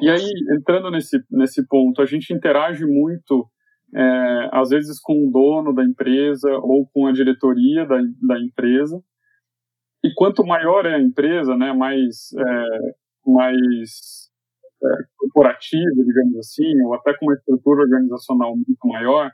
e 0.00 0.08
aí, 0.08 0.30
entrando 0.56 0.90
nesse, 0.90 1.18
nesse 1.30 1.66
ponto, 1.66 2.00
a 2.00 2.06
gente 2.06 2.32
interage 2.32 2.86
muito, 2.86 3.46
é, 3.94 4.48
às 4.52 4.70
vezes 4.70 5.00
com 5.00 5.28
o 5.28 5.30
dono 5.30 5.74
da 5.74 5.84
empresa 5.84 6.50
ou 6.62 6.86
com 6.92 7.06
a 7.06 7.12
diretoria 7.12 7.84
da, 7.86 7.98
da 8.22 8.40
empresa. 8.40 9.02
E 10.04 10.12
quanto 10.14 10.44
maior 10.44 10.84
é 10.86 10.94
a 10.94 11.00
empresa, 11.00 11.56
né, 11.56 11.72
mais, 11.72 12.32
é, 12.36 13.30
mais 13.30 14.30
é, 14.82 14.88
corporativa, 15.16 16.04
digamos 16.04 16.38
assim, 16.38 16.80
ou 16.84 16.94
até 16.94 17.16
com 17.16 17.26
uma 17.26 17.34
estrutura 17.34 17.82
organizacional 17.82 18.56
muito 18.56 18.88
maior, 18.88 19.30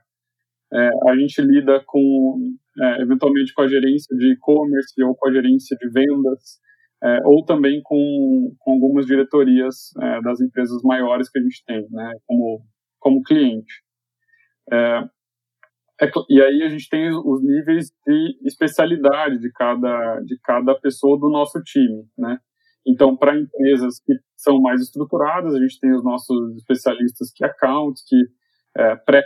é, 0.72 0.90
a 1.08 1.16
gente 1.16 1.40
lida 1.40 1.82
com, 1.86 2.38
é, 2.78 3.02
eventualmente, 3.02 3.54
com 3.54 3.62
a 3.62 3.68
gerência 3.68 4.14
de 4.16 4.32
e-commerce 4.32 5.02
ou 5.02 5.14
com 5.14 5.28
a 5.28 5.32
gerência 5.32 5.76
de 5.78 5.88
vendas, 5.88 6.60
é, 7.02 7.20
ou 7.24 7.44
também 7.44 7.80
com, 7.82 8.54
com 8.58 8.72
algumas 8.72 9.06
diretorias 9.06 9.92
das 10.24 10.40
empresas 10.40 10.82
maiores 10.82 11.30
que 11.30 11.38
a 11.38 11.42
gente 11.42 11.64
tem, 11.64 11.86
né, 11.90 12.12
como, 12.26 12.60
como 12.98 13.22
cliente. 13.22 13.87
É, 14.72 15.04
é 16.02 16.10
e 16.28 16.40
aí 16.42 16.62
a 16.62 16.68
gente 16.68 16.88
tem 16.88 17.10
os 17.10 17.42
níveis 17.42 17.90
de 18.06 18.38
especialidade 18.44 19.38
de 19.38 19.50
cada, 19.52 20.20
de 20.20 20.38
cada 20.42 20.74
pessoa 20.74 21.18
do 21.18 21.28
nosso 21.28 21.60
time, 21.62 22.04
né? 22.16 22.38
Então, 22.86 23.14
para 23.14 23.38
empresas 23.38 24.00
que 24.00 24.14
são 24.34 24.60
mais 24.60 24.80
estruturadas, 24.80 25.54
a 25.54 25.58
gente 25.58 25.78
tem 25.78 25.94
os 25.94 26.02
nossos 26.02 26.56
especialistas 26.56 27.30
que 27.34 27.44
accounts, 27.44 28.02
que 28.06 28.16
é, 28.76 28.96
pré 28.96 29.22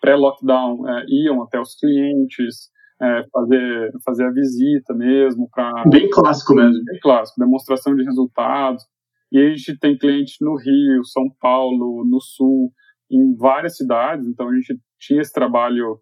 pré-lockdown 0.00 0.88
é, 0.88 1.04
iam 1.08 1.42
até 1.42 1.60
os 1.60 1.74
clientes, 1.74 2.70
é, 3.02 3.24
fazer, 3.30 3.92
fazer 4.04 4.24
a 4.24 4.30
visita 4.30 4.94
mesmo. 4.94 5.48
Pra, 5.50 5.84
bem 5.90 6.08
clássico 6.08 6.54
mesmo. 6.54 6.82
Bem 6.84 6.98
clássico, 7.00 7.40
demonstração 7.40 7.94
de 7.94 8.04
resultados. 8.04 8.84
E 9.32 9.38
a 9.38 9.48
gente 9.50 9.78
tem 9.78 9.98
clientes 9.98 10.36
no 10.40 10.56
Rio, 10.56 11.04
São 11.04 11.24
Paulo, 11.40 12.04
no 12.04 12.20
Sul, 12.20 12.72
em 13.10 13.34
várias 13.36 13.76
cidades, 13.76 14.26
então 14.26 14.48
a 14.48 14.54
gente 14.54 14.78
tinha 14.98 15.20
esse 15.20 15.32
trabalho 15.32 16.00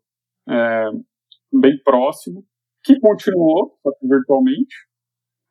é, 0.49 0.91
bem 1.53 1.79
próximo, 1.85 2.45
que 2.85 2.99
continuou, 2.99 3.79
virtualmente, 4.03 4.75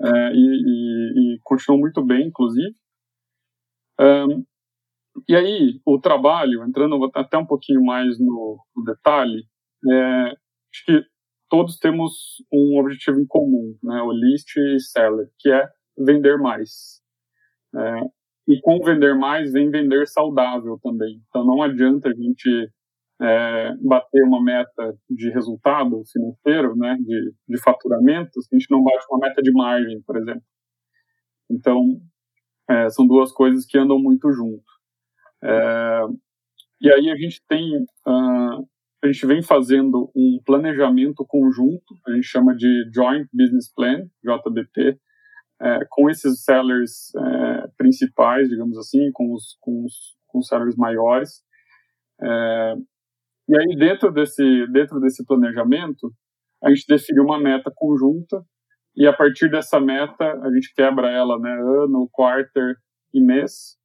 é, 0.02 0.34
e, 0.34 0.36
e, 0.36 1.36
e, 1.36 1.40
continuou 1.44 1.80
muito 1.80 2.04
bem, 2.04 2.28
inclusive. 2.28 2.74
E 5.28 5.36
aí, 5.36 5.80
o 5.86 6.00
trabalho, 6.00 6.64
entrando 6.64 7.10
até 7.14 7.38
um 7.38 7.46
pouquinho 7.46 7.84
mais 7.84 8.20
no, 8.20 8.60
no 8.76 8.84
detalhe, 8.84 9.46
é, 9.90 10.24
acho 10.28 10.86
que 10.86 11.06
todos 11.50 11.78
temos 11.78 12.44
um 12.52 12.80
objetivo 12.80 13.20
em 13.20 13.26
comum, 13.28 13.78
né, 13.84 14.02
o 14.02 14.12
list 14.12 14.56
e 14.58 14.80
seller, 14.80 15.30
que 15.38 15.50
é 15.52 15.70
vender 15.98 16.38
mais. 16.38 17.02
É, 17.76 18.02
e 18.52 18.60
com 18.62 18.80
vender 18.84 19.16
mais, 19.16 19.54
vem 19.54 19.70
vender 19.70 20.06
saudável 20.08 20.78
também. 20.84 21.22
Então, 21.30 21.46
não 21.46 21.62
adianta 21.64 22.10
a 22.10 22.14
gente 22.14 22.70
é, 23.22 23.74
bater 23.82 24.24
uma 24.24 24.44
meta 24.44 24.94
de 25.10 25.30
resultado 25.30 26.04
financeiro, 26.12 26.76
né, 26.76 26.98
de, 27.00 27.34
de 27.48 27.62
faturamento, 27.62 28.42
se 28.42 28.54
a 28.54 28.58
gente 28.58 28.70
não 28.70 28.84
bate 28.84 29.06
uma 29.10 29.20
meta 29.28 29.42
de 29.42 29.52
margem, 29.54 30.02
por 30.02 30.18
exemplo. 30.18 30.44
Então, 31.50 32.02
é, 32.70 32.90
são 32.90 33.08
duas 33.08 33.32
coisas 33.32 33.66
que 33.66 33.78
andam 33.78 33.98
muito 33.98 34.30
junto. 34.32 34.64
É, 35.44 36.02
e 36.82 36.92
aí 36.92 37.10
a 37.10 37.16
gente 37.16 37.42
tem, 37.48 37.64
uh, 38.08 38.68
a 39.04 39.08
gente 39.08 39.26
vem 39.26 39.42
fazendo 39.42 40.12
um 40.16 40.40
planejamento 40.46 41.24
conjunto, 41.26 41.96
a 42.08 42.12
gente 42.12 42.26
chama 42.26 42.56
de 42.56 42.90
Joint 42.94 43.28
Business 43.32 43.72
Plan, 43.74 44.02
JBP, 44.24 45.00
é, 45.62 45.80
com 45.90 46.10
esses 46.10 46.44
sellers 46.44 47.14
é, 47.16 47.68
principais, 47.78 48.50
digamos 48.50 48.78
assim, 48.78 49.12
com 49.14 49.34
os, 49.34 49.58
com 49.60 49.86
os, 49.86 50.18
com 50.28 50.40
os 50.40 50.48
sellers 50.48 50.76
maiores. 50.76 51.44
É, 52.22 52.76
e 53.48 53.58
aí 53.58 53.76
dentro 53.78 54.12
desse, 54.12 54.68
dentro 54.72 55.00
desse 55.00 55.26
planejamento, 55.26 56.12
a 56.64 56.70
gente 56.70 56.86
define 56.88 57.20
uma 57.20 57.40
meta 57.40 57.72
conjunta 57.74 58.44
e 58.96 59.08
a 59.08 59.14
partir 59.14 59.50
dessa 59.50 59.80
meta 59.80 60.40
a 60.42 60.52
gente 60.52 60.74
quebra 60.74 61.10
ela, 61.10 61.40
né, 61.40 61.52
ano, 61.52 62.10
quarter 62.12 62.76
e 63.14 63.22
mês, 63.22 63.78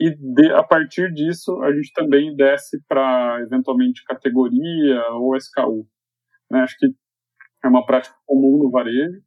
e 0.00 0.10
de, 0.10 0.50
a 0.52 0.62
partir 0.62 1.12
disso 1.12 1.62
a 1.62 1.72
gente 1.72 1.92
também 1.92 2.34
desce 2.34 2.82
para 2.88 3.40
eventualmente 3.42 4.04
categoria 4.04 5.00
ou 5.12 5.36
SKU. 5.36 5.86
Né? 6.50 6.60
Acho 6.60 6.76
que 6.78 6.86
é 7.64 7.68
uma 7.68 7.86
prática 7.86 8.16
comum 8.26 8.58
no 8.58 8.70
varejo 8.70 9.22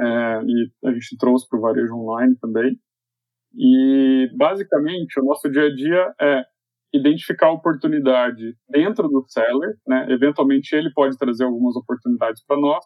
é, 0.00 0.42
e 0.44 0.70
a 0.86 0.92
gente 0.92 1.16
trouxe 1.18 1.48
para 1.48 1.58
o 1.58 1.62
varejo 1.62 1.94
online 1.94 2.36
também. 2.40 2.78
E 3.54 4.30
basicamente 4.36 5.18
o 5.20 5.24
nosso 5.24 5.50
dia 5.50 5.64
a 5.64 5.74
dia 5.74 6.14
é 6.20 6.44
identificar 6.92 7.50
oportunidade 7.50 8.54
dentro 8.68 9.08
do 9.08 9.24
seller, 9.28 9.76
né? 9.86 10.06
Eventualmente 10.10 10.74
ele 10.74 10.90
pode 10.92 11.16
trazer 11.18 11.44
algumas 11.44 11.76
oportunidades 11.76 12.42
para 12.46 12.58
nós, 12.58 12.84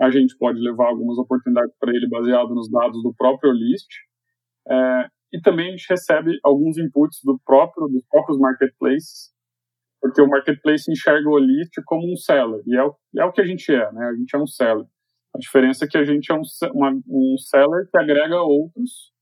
a 0.00 0.10
gente 0.10 0.36
pode 0.38 0.60
levar 0.60 0.88
algumas 0.88 1.18
oportunidades 1.18 1.74
para 1.78 1.90
ele 1.94 2.08
baseado 2.08 2.54
nos 2.54 2.70
dados 2.70 3.02
do 3.02 3.14
próprio 3.16 3.52
list. 3.52 3.88
É, 4.68 5.08
e 5.32 5.40
também 5.40 5.68
a 5.68 5.70
gente 5.70 5.86
recebe 5.88 6.38
alguns 6.44 6.76
inputs 6.76 7.20
do 7.24 7.40
próprio, 7.44 7.88
dos 7.88 8.04
próprios 8.10 8.38
marketplaces, 8.38 9.32
porque 10.00 10.20
o 10.20 10.28
marketplace 10.28 10.90
enxerga 10.90 11.28
o 11.28 11.38
List 11.38 11.72
como 11.86 12.12
um 12.12 12.16
seller, 12.16 12.60
e 12.66 12.76
é 12.76 12.84
o, 12.84 12.94
é 13.18 13.24
o 13.24 13.32
que 13.32 13.40
a 13.40 13.46
gente 13.46 13.72
é, 13.72 13.92
né? 13.92 14.06
A 14.06 14.14
gente 14.14 14.34
é 14.34 14.38
um 14.38 14.46
seller. 14.46 14.84
A 15.34 15.38
diferença 15.38 15.84
é 15.84 15.88
que 15.88 15.96
a 15.96 16.04
gente 16.04 16.30
é 16.30 16.34
um, 16.34 16.42
uma, 16.74 16.92
um 17.08 17.36
seller 17.38 17.88
que 17.90 17.96
agrega 17.96 18.42
outros, 18.42 19.12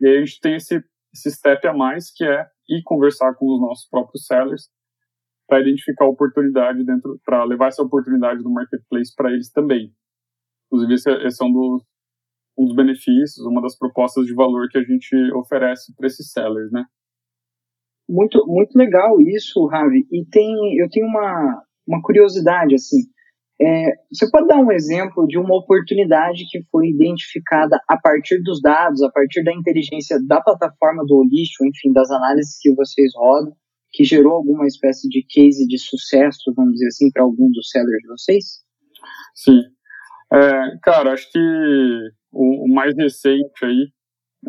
e 0.00 0.06
aí 0.06 0.16
a 0.16 0.24
gente 0.24 0.40
tem 0.40 0.56
esse, 0.56 0.82
esse 1.14 1.30
step 1.30 1.66
a 1.66 1.72
mais, 1.72 2.10
que 2.12 2.24
é 2.24 2.46
ir 2.68 2.82
conversar 2.82 3.34
com 3.34 3.46
os 3.46 3.60
nossos 3.60 3.88
próprios 3.88 4.26
sellers 4.26 4.68
para 5.46 5.60
identificar 5.60 6.06
oportunidade 6.06 6.84
dentro, 6.84 7.20
para 7.24 7.44
levar 7.44 7.68
essa 7.68 7.82
oportunidade 7.82 8.42
do 8.42 8.50
marketplace 8.50 9.14
para 9.14 9.30
eles 9.30 9.50
também. 9.50 9.92
Inclusive, 10.66 10.94
esse, 10.94 11.10
é, 11.10 11.26
esse 11.26 11.42
é 11.42 11.46
um 11.46 11.52
dos, 11.52 11.82
um 12.58 12.64
dos 12.64 12.74
benefícios, 12.74 13.46
uma 13.46 13.60
das 13.60 13.76
propostas 13.76 14.26
de 14.26 14.34
valor 14.34 14.68
que 14.70 14.78
a 14.78 14.82
gente 14.82 15.14
oferece 15.34 15.94
para 15.94 16.06
esses 16.06 16.32
sellers, 16.32 16.72
né? 16.72 16.84
Muito, 18.08 18.44
muito 18.46 18.76
legal 18.76 19.20
isso, 19.20 19.66
Ravi. 19.66 20.06
E 20.10 20.24
tem, 20.26 20.54
eu 20.78 20.88
tenho 20.90 21.06
uma, 21.06 21.62
uma 21.86 22.02
curiosidade, 22.02 22.74
assim. 22.74 23.02
É, 23.60 23.92
você 24.10 24.28
pode 24.30 24.48
dar 24.48 24.56
um 24.56 24.72
exemplo 24.72 25.26
de 25.26 25.38
uma 25.38 25.56
oportunidade 25.56 26.44
que 26.50 26.62
foi 26.70 26.88
identificada 26.88 27.78
a 27.88 27.96
partir 27.96 28.42
dos 28.42 28.60
dados, 28.60 29.02
a 29.02 29.10
partir 29.10 29.44
da 29.44 29.52
inteligência 29.52 30.18
da 30.26 30.40
plataforma 30.40 31.04
do 31.06 31.16
Olist, 31.16 31.60
enfim, 31.62 31.92
das 31.92 32.10
análises 32.10 32.58
que 32.60 32.74
vocês 32.74 33.12
rodam, 33.14 33.54
que 33.92 34.04
gerou 34.04 34.32
alguma 34.32 34.66
espécie 34.66 35.08
de 35.08 35.24
case 35.28 35.66
de 35.66 35.78
sucesso, 35.78 36.52
vamos 36.56 36.72
dizer 36.72 36.86
assim, 36.86 37.10
para 37.12 37.22
algum 37.22 37.50
dos 37.50 37.68
sellers 37.70 38.02
de 38.02 38.08
vocês? 38.08 38.44
Sim. 39.34 39.60
É, 40.32 40.78
cara, 40.82 41.12
acho 41.12 41.30
que 41.30 41.38
o, 42.32 42.64
o 42.64 42.74
mais 42.74 42.96
recente 42.96 43.64
aí 43.64 43.86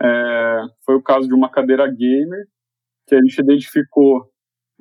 é, 0.01 0.62
foi 0.86 0.95
o 0.95 1.03
caso 1.03 1.27
de 1.27 1.33
uma 1.33 1.51
cadeira 1.51 1.86
gamer, 1.88 2.45
que 3.05 3.15
a 3.15 3.19
gente 3.19 3.39
identificou 3.39 4.31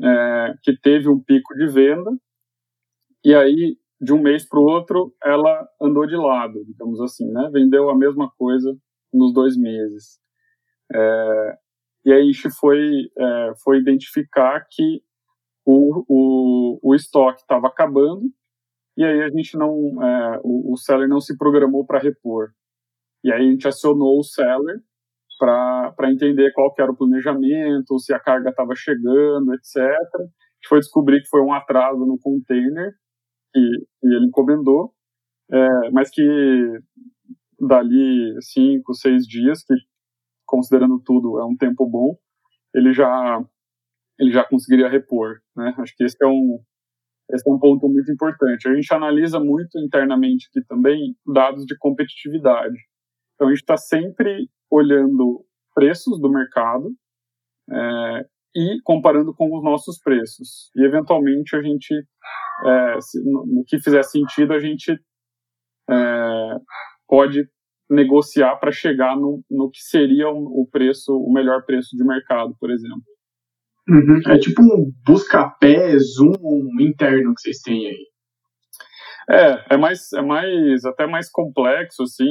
é, 0.00 0.55
que 0.62 0.79
teve 0.81 1.09
um 1.09 1.21
pico 1.21 1.55
de 1.55 1.67
venda, 1.67 2.11
e 3.25 3.35
aí, 3.35 3.76
de 4.02 4.12
um 4.12 4.21
mês 4.21 4.47
para 4.49 4.59
o 4.59 4.64
outro, 4.64 5.14
ela 5.23 5.64
andou 5.80 6.04
de 6.09 6.16
lado, 6.16 6.64
digamos 6.66 7.00
assim, 7.00 7.30
né? 7.30 7.49
Vendeu 7.52 7.88
a 7.88 7.97
mesma 7.97 8.28
coisa 8.37 8.76
nos 9.14 9.32
dois 9.32 9.56
meses. 9.56 10.18
É, 10.92 11.59
e 12.06 12.12
aí 12.12 12.23
a 12.23 12.25
gente 12.25 12.50
foi, 12.50 12.80
é, 13.16 13.52
foi 13.62 13.78
identificar 13.78 14.66
que 14.68 15.00
o, 15.64 16.04
o, 16.09 16.80
o 16.82 16.94
estoque 16.97 17.42
estava 17.42 17.68
acabando, 17.68 18.23
e 18.97 19.04
aí 19.04 19.23
a 19.23 19.30
gente 19.30 19.56
não, 19.56 20.02
é, 20.02 20.40
o, 20.42 20.73
o 20.73 20.76
seller 20.76 21.09
não 21.09 21.21
se 21.21 21.38
programou 21.38 21.87
para 21.87 22.00
repor. 22.00 22.49
E 23.23 23.32
aí 23.32 23.47
a 23.47 23.50
gente 23.52 23.68
acionou 23.68 24.18
o 24.18 24.25
seller 24.25 24.80
para 25.38 26.11
entender 26.11 26.52
qual 26.54 26.75
que 26.75 26.82
era 26.82 26.90
o 26.90 26.97
planejamento, 26.97 27.99
se 28.00 28.12
a 28.12 28.18
carga 28.18 28.50
estava 28.50 28.75
chegando, 28.75 29.54
etc. 29.54 29.76
A 29.76 30.23
gente 30.23 30.68
foi 30.68 30.80
descobrir 30.80 31.21
que 31.21 31.28
foi 31.28 31.40
um 31.40 31.52
atraso 31.52 32.04
no 32.04 32.18
container 32.21 32.92
que, 33.52 33.61
que 34.00 34.06
ele 34.06 34.26
encomendou, 34.26 34.94
é, 35.50 35.90
mas 35.90 36.11
que 36.11 36.23
dali 37.61 38.37
cinco, 38.40 38.94
seis 38.94 39.26
dias, 39.26 39.64
que 39.64 39.75
considerando 40.47 41.00
tudo 41.00 41.38
é 41.38 41.44
um 41.44 41.56
tempo 41.56 41.88
bom, 41.88 42.16
ele 42.75 42.92
já 42.92 43.44
ele 44.18 44.30
já 44.30 44.44
conseguiria 44.44 44.88
repor, 44.88 45.40
né? 45.56 45.75
Acho 45.78 45.94
que 45.97 46.04
esse 46.04 46.16
é 46.23 46.26
um 46.26 46.61
esse 47.30 47.49
é 47.49 47.52
um 47.52 47.59
ponto 47.59 47.88
muito 47.88 48.11
importante. 48.12 48.68
A 48.68 48.75
gente 48.75 48.92
analisa 48.92 49.40
muito 49.40 49.78
internamente 49.78 50.49
aqui 50.49 50.66
também 50.66 51.16
dados 51.26 51.64
de 51.64 51.76
competitividade. 51.78 52.76
Então 53.35 53.49
a 53.49 53.50
gente 53.50 53.62
está 53.62 53.76
sempre 53.76 54.49
olhando 54.71 55.44
preços 55.75 56.21
do 56.21 56.30
mercado 56.30 56.94
é, 57.71 58.26
e 58.54 58.80
comparando 58.82 59.35
com 59.35 59.56
os 59.56 59.64
nossos 59.64 59.99
preços. 59.99 60.71
E, 60.76 60.85
eventualmente, 60.85 61.56
a 61.56 61.62
gente, 61.62 61.94
é, 61.94 63.00
se, 63.00 63.23
no, 63.25 63.64
que 63.66 63.78
fizer 63.78 64.02
sentido, 64.02 64.52
a 64.52 64.61
gente 64.61 64.92
é, 65.90 66.56
pode 67.09 67.49
negociar 67.90 68.56
para 68.56 68.73
chegar 68.73 69.16
no, 69.16 69.42
no 69.50 69.71
que 69.71 69.80
seria 69.80 70.28
o, 70.28 70.62
o, 70.62 70.68
preço, 70.71 71.12
o 71.12 71.32
melhor 71.32 71.64
preço 71.64 71.97
de 71.97 72.04
mercado, 72.04 72.56
por 72.59 72.71
exemplo. 72.71 73.02
Uhum. 73.88 74.21
É 74.28 74.38
tipo 74.38 74.62
um 74.62 74.92
busca-pé, 75.04 75.99
zoom 75.99 76.80
interno 76.80 77.35
que 77.35 77.40
vocês 77.40 77.61
têm 77.61 77.88
aí. 77.88 78.06
É, 79.30 79.75
é 79.75 79.76
mais, 79.76 80.12
é 80.12 80.23
mais, 80.23 80.85
até 80.85 81.06
mais 81.06 81.30
complexo, 81.30 82.02
assim, 82.02 82.30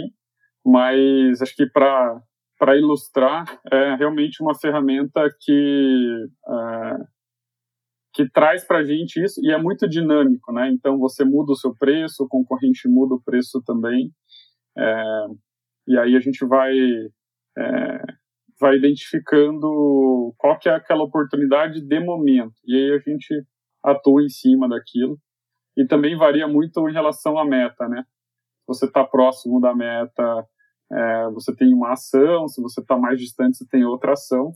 mas 0.65 1.41
acho 1.41 1.55
que 1.55 1.65
para 1.67 2.21
para 2.61 2.77
ilustrar, 2.77 3.59
é 3.71 3.95
realmente 3.95 4.43
uma 4.43 4.53
ferramenta 4.53 5.27
que, 5.41 6.27
é, 6.47 6.95
que 8.13 8.29
traz 8.29 8.63
para 8.63 8.77
a 8.77 8.83
gente 8.83 9.19
isso 9.19 9.41
e 9.43 9.51
é 9.51 9.57
muito 9.57 9.89
dinâmico, 9.89 10.53
né? 10.53 10.69
Então 10.69 10.99
você 10.99 11.25
muda 11.25 11.53
o 11.53 11.55
seu 11.55 11.75
preço, 11.75 12.23
o 12.23 12.27
concorrente 12.27 12.87
muda 12.87 13.15
o 13.15 13.21
preço 13.23 13.63
também, 13.65 14.11
é, 14.77 15.03
e 15.87 15.97
aí 15.97 16.15
a 16.15 16.19
gente 16.19 16.45
vai 16.45 16.71
é, 17.57 18.03
vai 18.59 18.75
identificando 18.75 20.31
qual 20.37 20.59
que 20.59 20.69
é 20.69 20.75
aquela 20.75 21.03
oportunidade 21.03 21.81
de 21.81 21.99
momento 21.99 22.53
e 22.63 22.75
aí 22.75 22.93
a 22.93 22.99
gente 22.99 23.43
atua 23.83 24.21
em 24.21 24.29
cima 24.29 24.69
daquilo 24.69 25.17
e 25.75 25.83
também 25.87 26.15
varia 26.15 26.47
muito 26.47 26.87
em 26.87 26.93
relação 26.93 27.39
à 27.39 27.43
meta, 27.43 27.89
né? 27.89 28.03
Você 28.67 28.85
está 28.85 29.03
próximo 29.03 29.59
da 29.59 29.73
meta 29.73 30.47
é, 30.93 31.29
você 31.31 31.55
tem 31.55 31.73
uma 31.73 31.93
ação, 31.93 32.47
se 32.47 32.61
você 32.61 32.81
está 32.81 32.97
mais 32.97 33.19
distante, 33.19 33.57
você 33.57 33.65
tem 33.67 33.85
outra 33.85 34.13
ação. 34.13 34.53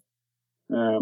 É, 0.71 0.97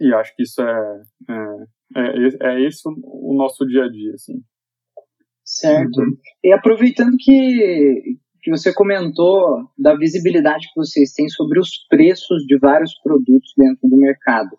e 0.00 0.14
acho 0.14 0.34
que 0.34 0.42
isso 0.42 0.60
é, 0.60 1.02
é, 1.30 1.64
é, 1.96 2.48
é, 2.48 2.66
esse 2.66 2.88
o, 2.88 2.92
o, 3.30 3.34
nosso 3.34 3.66
dia 3.66 3.84
a 3.84 3.88
dia, 3.88 4.12
assim. 4.14 4.42
Certo. 5.44 6.00
Uhum. 6.00 6.16
E 6.42 6.52
aproveitando 6.52 7.16
que, 7.18 8.18
que 8.42 8.50
você 8.50 8.74
comentou 8.74 9.70
da 9.78 9.94
visibilidade 9.96 10.66
que 10.72 10.80
vocês 10.80 11.12
têm 11.12 11.28
sobre 11.28 11.60
os 11.60 11.70
preços 11.88 12.42
de 12.44 12.58
vários 12.58 12.98
produtos 13.00 13.52
dentro 13.56 13.88
do 13.88 13.96
mercado, 13.96 14.58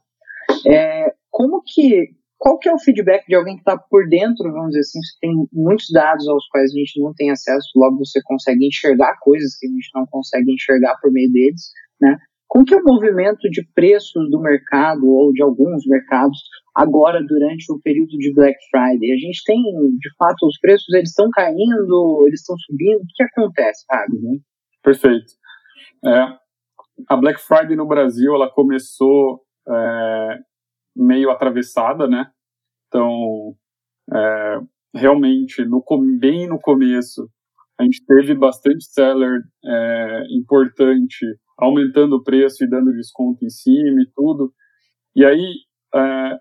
é, 0.65 1.13
como 1.29 1.61
que 1.61 2.15
qual 2.37 2.59
que 2.59 2.69
é 2.69 2.73
o 2.73 2.79
feedback 2.79 3.25
de 3.27 3.35
alguém 3.35 3.55
que 3.55 3.61
está 3.61 3.77
por 3.77 4.07
dentro, 4.07 4.51
vamos 4.51 4.69
dizer 4.69 4.81
assim, 4.81 4.99
você 4.99 5.17
tem 5.19 5.31
muitos 5.51 5.87
dados 5.91 6.27
aos 6.27 6.47
quais 6.49 6.71
a 6.71 6.77
gente 6.77 7.01
não 7.01 7.13
tem 7.13 7.31
acesso, 7.31 7.67
logo 7.75 7.97
você 7.97 8.21
consegue 8.23 8.67
enxergar 8.67 9.17
coisas 9.21 9.57
que 9.57 9.67
a 9.67 9.69
gente 9.69 9.89
não 9.95 10.05
consegue 10.05 10.53
enxergar 10.53 10.97
por 11.01 11.11
meio 11.11 11.31
deles, 11.31 11.71
né? 11.99 12.17
Como 12.47 12.63
que 12.63 12.73
é 12.73 12.77
o 12.77 12.83
movimento 12.83 13.49
de 13.49 13.61
preços 13.75 14.29
do 14.29 14.39
mercado 14.39 15.05
ou 15.05 15.33
de 15.33 15.43
alguns 15.43 15.85
mercados 15.85 16.39
agora 16.73 17.21
durante 17.27 17.69
o 17.71 17.79
período 17.81 18.17
de 18.17 18.33
Black 18.33 18.57
Friday? 18.71 19.11
A 19.11 19.17
gente 19.17 19.43
tem, 19.45 19.61
de 19.61 20.15
fato, 20.17 20.47
os 20.47 20.57
preços 20.59 20.93
eles 20.93 21.09
estão 21.09 21.29
caindo, 21.29 22.23
eles 22.25 22.39
estão 22.39 22.55
subindo, 22.57 23.01
o 23.01 23.07
que 23.13 23.23
acontece, 23.23 23.83
sabe? 23.85 24.15
Uhum. 24.15 24.39
Perfeito. 24.81 25.33
É, 26.05 26.37
a 27.09 27.17
Black 27.17 27.41
Friday 27.41 27.75
no 27.75 27.85
Brasil, 27.85 28.33
ela 28.33 28.49
começou 28.49 29.41
é, 29.67 30.39
meio 30.97 31.29
atravessada, 31.29 32.07
né? 32.07 32.29
Então, 32.87 33.55
é, 34.13 34.59
realmente, 34.95 35.63
no, 35.65 35.83
bem 36.19 36.47
no 36.47 36.59
começo, 36.59 37.29
a 37.79 37.83
gente 37.83 38.03
teve 38.05 38.33
bastante 38.33 38.85
seller 38.85 39.41
é, 39.63 40.23
importante 40.31 41.25
aumentando 41.57 42.15
o 42.15 42.23
preço 42.23 42.63
e 42.63 42.69
dando 42.69 42.93
desconto 42.93 43.43
em 43.45 43.49
cima 43.49 44.01
e 44.01 44.09
tudo. 44.15 44.51
E 45.15 45.25
aí, 45.25 45.53
é, 45.93 46.37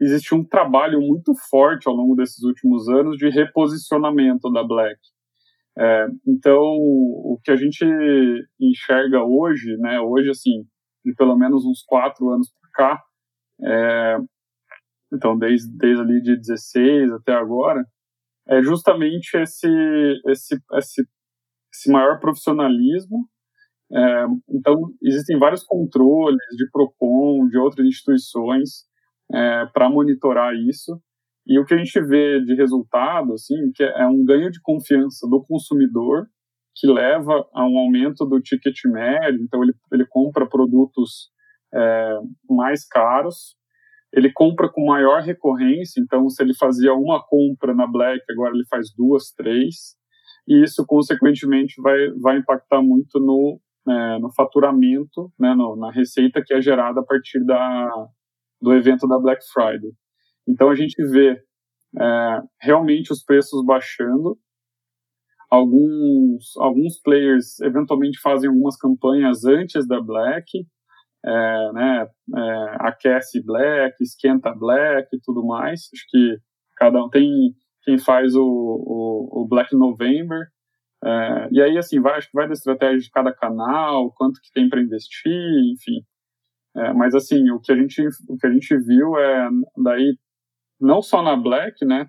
existe 0.00 0.34
um 0.34 0.44
trabalho 0.44 1.00
muito 1.00 1.32
forte 1.48 1.88
ao 1.88 1.94
longo 1.94 2.16
desses 2.16 2.42
últimos 2.42 2.88
anos 2.88 3.16
de 3.16 3.28
reposicionamento 3.28 4.50
da 4.50 4.64
Black. 4.64 4.98
É, 5.78 6.06
então, 6.26 6.60
o 6.60 7.38
que 7.42 7.50
a 7.50 7.56
gente 7.56 7.84
enxerga 8.60 9.22
hoje, 9.24 9.76
né, 9.78 10.00
hoje, 10.00 10.30
assim, 10.30 10.64
de 11.04 11.14
pelo 11.14 11.36
menos 11.36 11.64
uns 11.64 11.82
quatro 11.86 12.28
anos 12.30 12.52
para 12.60 12.70
cá, 12.72 13.02
é, 13.64 14.18
então, 15.12 15.36
desde, 15.36 15.76
desde 15.76 16.00
ali 16.00 16.22
de 16.22 16.36
16 16.36 17.12
até 17.12 17.32
agora, 17.34 17.84
é 18.48 18.62
justamente 18.62 19.36
esse, 19.36 19.68
esse, 20.26 20.56
esse, 20.74 21.02
esse 21.72 21.90
maior 21.90 22.18
profissionalismo. 22.18 23.28
É, 23.92 24.26
então, 24.48 24.74
existem 25.02 25.38
vários 25.38 25.62
controles 25.64 26.40
de 26.56 26.68
PROCON, 26.70 27.46
de 27.48 27.58
outras 27.58 27.86
instituições, 27.86 28.86
é, 29.32 29.66
para 29.66 29.90
monitorar 29.90 30.54
isso. 30.54 30.98
E 31.46 31.58
o 31.58 31.64
que 31.64 31.74
a 31.74 31.78
gente 31.78 32.00
vê 32.00 32.40
de 32.40 32.54
resultado, 32.54 33.34
assim, 33.34 33.70
que 33.74 33.82
é 33.82 34.06
um 34.06 34.24
ganho 34.24 34.50
de 34.50 34.60
confiança 34.62 35.28
do 35.28 35.44
consumidor, 35.44 36.26
que 36.74 36.86
leva 36.86 37.46
a 37.52 37.66
um 37.66 37.76
aumento 37.78 38.24
do 38.24 38.40
ticket 38.40 38.76
médio. 38.86 39.42
Então, 39.42 39.62
ele, 39.62 39.74
ele 39.92 40.06
compra 40.08 40.48
produtos 40.48 41.30
é, 41.74 42.18
mais 42.48 42.86
caros, 42.86 43.56
ele 44.12 44.30
compra 44.32 44.68
com 44.70 44.84
maior 44.84 45.22
recorrência, 45.22 46.00
então 46.00 46.28
se 46.28 46.42
ele 46.42 46.54
fazia 46.54 46.92
uma 46.92 47.22
compra 47.24 47.74
na 47.74 47.86
Black, 47.86 48.20
agora 48.30 48.54
ele 48.54 48.66
faz 48.68 48.92
duas, 48.94 49.32
três, 49.32 49.96
e 50.46 50.62
isso 50.62 50.84
consequentemente 50.86 51.80
vai, 51.80 52.10
vai 52.20 52.38
impactar 52.38 52.82
muito 52.82 53.18
no, 53.18 53.60
é, 53.88 54.18
no 54.18 54.30
faturamento, 54.34 55.32
né, 55.38 55.54
no, 55.54 55.76
na 55.76 55.90
receita 55.90 56.42
que 56.44 56.52
é 56.52 56.60
gerada 56.60 57.00
a 57.00 57.04
partir 57.04 57.44
da, 57.44 57.90
do 58.60 58.74
evento 58.74 59.08
da 59.08 59.18
Black 59.18 59.42
Friday. 59.52 59.92
Então 60.46 60.68
a 60.68 60.74
gente 60.74 60.94
vê 61.06 61.40
é, 61.98 62.40
realmente 62.60 63.12
os 63.12 63.24
preços 63.24 63.64
baixando, 63.64 64.36
alguns, 65.50 66.56
alguns 66.58 67.00
players 67.00 67.60
eventualmente 67.60 68.18
fazem 68.20 68.48
algumas 68.48 68.76
campanhas 68.76 69.44
antes 69.44 69.86
da 69.86 70.00
Black, 70.00 70.66
é, 71.24 71.72
né, 71.72 72.06
é, 72.36 72.76
aquece 72.80 73.44
black, 73.44 73.96
esquenta 74.02 74.54
black 74.54 75.08
e 75.14 75.20
tudo 75.20 75.44
mais. 75.44 75.88
Acho 75.92 76.04
que 76.08 76.36
cada 76.76 77.04
um 77.04 77.08
tem 77.08 77.54
quem 77.82 77.98
faz 77.98 78.34
o, 78.34 78.42
o, 78.42 79.42
o 79.42 79.48
Black 79.48 79.74
November. 79.76 80.46
É, 81.04 81.48
e 81.50 81.60
aí, 81.60 81.76
assim, 81.76 82.00
vai, 82.00 82.16
acho 82.16 82.28
que 82.28 82.36
vai 82.36 82.46
da 82.46 82.52
estratégia 82.52 83.00
de 83.00 83.10
cada 83.10 83.32
canal, 83.34 84.12
quanto 84.12 84.40
que 84.40 84.52
tem 84.52 84.68
para 84.68 84.80
investir, 84.80 85.32
enfim. 85.72 86.00
É, 86.76 86.92
mas, 86.92 87.14
assim, 87.14 87.50
o 87.50 87.60
que, 87.60 87.72
a 87.72 87.76
gente, 87.76 88.02
o 88.28 88.36
que 88.36 88.46
a 88.46 88.52
gente 88.52 88.76
viu 88.78 89.18
é, 89.18 89.48
daí, 89.82 90.16
não 90.80 91.02
só 91.02 91.22
na 91.22 91.36
Black, 91.36 91.84
né, 91.84 92.06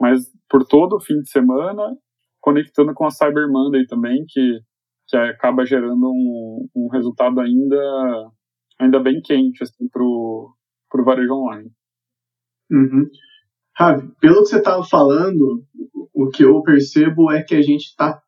mas 0.00 0.30
por 0.48 0.64
todo 0.66 0.96
o 0.96 1.00
fim 1.00 1.20
de 1.20 1.30
semana, 1.30 1.96
conectando 2.40 2.94
com 2.94 3.06
a 3.06 3.10
Cyber 3.10 3.48
Monday 3.50 3.86
também, 3.86 4.24
que, 4.28 4.60
que 5.08 5.16
acaba 5.16 5.64
gerando 5.64 6.10
um, 6.10 6.68
um 6.76 6.88
resultado 6.88 7.40
ainda, 7.40 7.76
ainda 8.78 9.00
bem 9.00 9.20
quente 9.22 9.62
assim, 9.62 9.88
para 9.88 10.02
o 10.02 10.54
varejo 11.04 11.32
online. 11.32 11.70
Uhum. 12.70 13.08
Ravi, 13.76 14.10
pelo 14.20 14.42
que 14.42 14.46
você 14.46 14.58
estava 14.58 14.82
falando, 14.84 15.62
o 16.14 16.28
que 16.28 16.44
eu 16.44 16.62
percebo 16.62 17.30
é 17.30 17.42
que 17.42 17.54
a 17.54 17.62
gente 17.62 17.84
está 17.84 18.20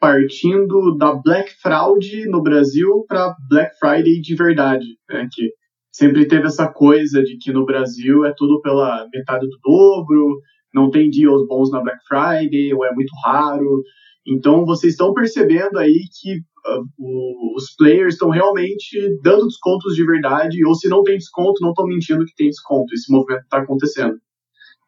partindo 0.00 0.96
da 0.96 1.14
Black 1.14 1.50
Fraud 1.60 2.26
no 2.26 2.42
Brasil 2.42 3.04
para 3.06 3.36
Black 3.48 3.78
Friday 3.78 4.20
de 4.20 4.34
verdade, 4.34 4.86
né? 5.08 5.28
Que 5.32 5.50
sempre 5.92 6.26
teve 6.26 6.46
essa 6.46 6.72
coisa 6.72 7.22
de 7.22 7.36
que 7.38 7.52
no 7.52 7.64
Brasil 7.64 8.24
é 8.24 8.32
tudo 8.36 8.60
pela 8.62 9.06
metade 9.12 9.46
do 9.46 9.58
dobro, 9.62 10.40
não 10.74 10.90
tem 10.90 11.10
deals 11.10 11.46
bons 11.46 11.70
na 11.70 11.80
Black 11.82 11.98
Friday, 12.08 12.72
ou 12.74 12.84
é 12.84 12.92
muito 12.92 13.12
raro. 13.24 13.82
Então, 14.26 14.64
vocês 14.64 14.92
estão 14.92 15.12
percebendo 15.12 15.78
aí 15.78 16.06
que 16.20 16.38
uh, 16.38 17.56
os 17.56 17.74
players 17.76 18.14
estão 18.14 18.30
realmente 18.30 18.96
dando 19.22 19.46
descontos 19.46 19.94
de 19.94 20.04
verdade, 20.06 20.64
ou 20.64 20.74
se 20.74 20.88
não 20.88 21.02
tem 21.02 21.18
desconto, 21.18 21.60
não 21.60 21.70
estão 21.70 21.86
mentindo 21.86 22.24
que 22.24 22.34
tem 22.34 22.48
desconto. 22.48 22.92
Esse 22.94 23.12
movimento 23.12 23.42
está 23.42 23.58
acontecendo. 23.58 24.18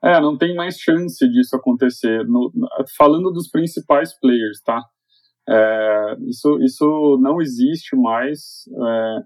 É, 0.03 0.21
não 0.21 0.37
tem 0.37 0.55
mais 0.55 0.77
chance 0.77 1.27
disso 1.29 1.57
acontecer. 1.57 2.25
No, 2.27 2.53
falando 2.97 3.31
dos 3.31 3.49
principais 3.49 4.13
players, 4.21 4.61
tá? 4.63 4.81
É, 5.49 6.17
isso, 6.29 6.59
isso 6.63 7.19
não 7.21 7.41
existe 7.41 7.97
mais. 7.97 8.65
É, 8.69 9.19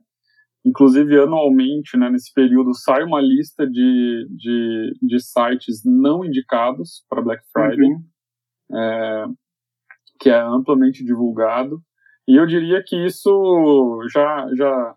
inclusive, 0.64 1.20
anualmente, 1.20 1.96
né, 1.96 2.08
nesse 2.10 2.32
período, 2.32 2.74
sai 2.74 3.02
uma 3.02 3.20
lista 3.20 3.66
de, 3.66 4.26
de, 4.30 4.92
de 5.02 5.20
sites 5.20 5.82
não 5.84 6.24
indicados 6.24 7.04
para 7.08 7.22
Black 7.22 7.42
Friday, 7.52 7.90
uhum. 7.90 8.78
é, 8.78 9.26
que 10.18 10.30
é 10.30 10.40
amplamente 10.40 11.04
divulgado. 11.04 11.82
E 12.26 12.36
eu 12.36 12.46
diria 12.46 12.82
que 12.84 12.96
isso 13.06 14.00
já. 14.12 14.46
já 14.54 14.94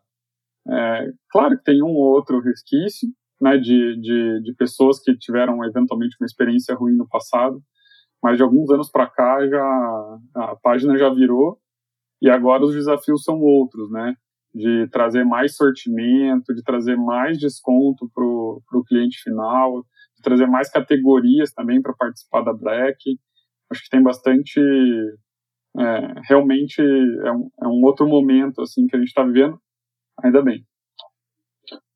é, 0.68 1.12
claro 1.32 1.58
que 1.58 1.64
tem 1.64 1.82
um 1.82 1.88
ou 1.88 2.14
outro 2.14 2.40
resquício, 2.40 3.10
né, 3.42 3.58
de, 3.58 4.00
de, 4.00 4.42
de 4.44 4.54
pessoas 4.56 5.00
que 5.00 5.18
tiveram 5.18 5.64
eventualmente 5.66 6.16
uma 6.20 6.26
experiência 6.26 6.76
ruim 6.76 6.96
no 6.96 7.08
passado, 7.08 7.62
mas 8.22 8.38
de 8.38 8.44
alguns 8.44 8.70
anos 8.70 8.92
para 8.92 9.08
cá 9.08 9.48
já 9.48 10.20
a 10.36 10.56
página 10.62 10.96
já 10.98 11.10
virou 11.10 11.60
e 12.22 12.30
agora 12.30 12.64
os 12.64 12.76
desafios 12.76 13.24
são 13.24 13.40
outros, 13.42 13.90
né? 13.90 14.16
De 14.54 14.88
trazer 14.90 15.24
mais 15.24 15.56
sortimento, 15.56 16.54
de 16.54 16.62
trazer 16.62 16.96
mais 16.96 17.40
desconto 17.40 18.10
para 18.14 18.24
o 18.24 18.84
cliente 18.88 19.18
final, 19.24 19.84
de 20.16 20.22
trazer 20.22 20.46
mais 20.46 20.70
categorias 20.70 21.52
também 21.52 21.82
para 21.82 21.94
participar 21.94 22.42
da 22.44 22.54
Black. 22.54 23.18
Acho 23.72 23.84
que 23.84 23.90
tem 23.90 24.04
bastante. 24.04 24.60
É, 25.78 26.20
realmente 26.28 26.82
é 26.82 27.32
um, 27.32 27.50
é 27.64 27.68
um 27.68 27.82
outro 27.84 28.06
momento 28.06 28.62
assim 28.62 28.86
que 28.88 28.96
a 28.96 29.00
gente 29.00 29.08
está 29.08 29.24
vivendo. 29.24 29.58
Ainda 30.22 30.42
bem. 30.42 30.66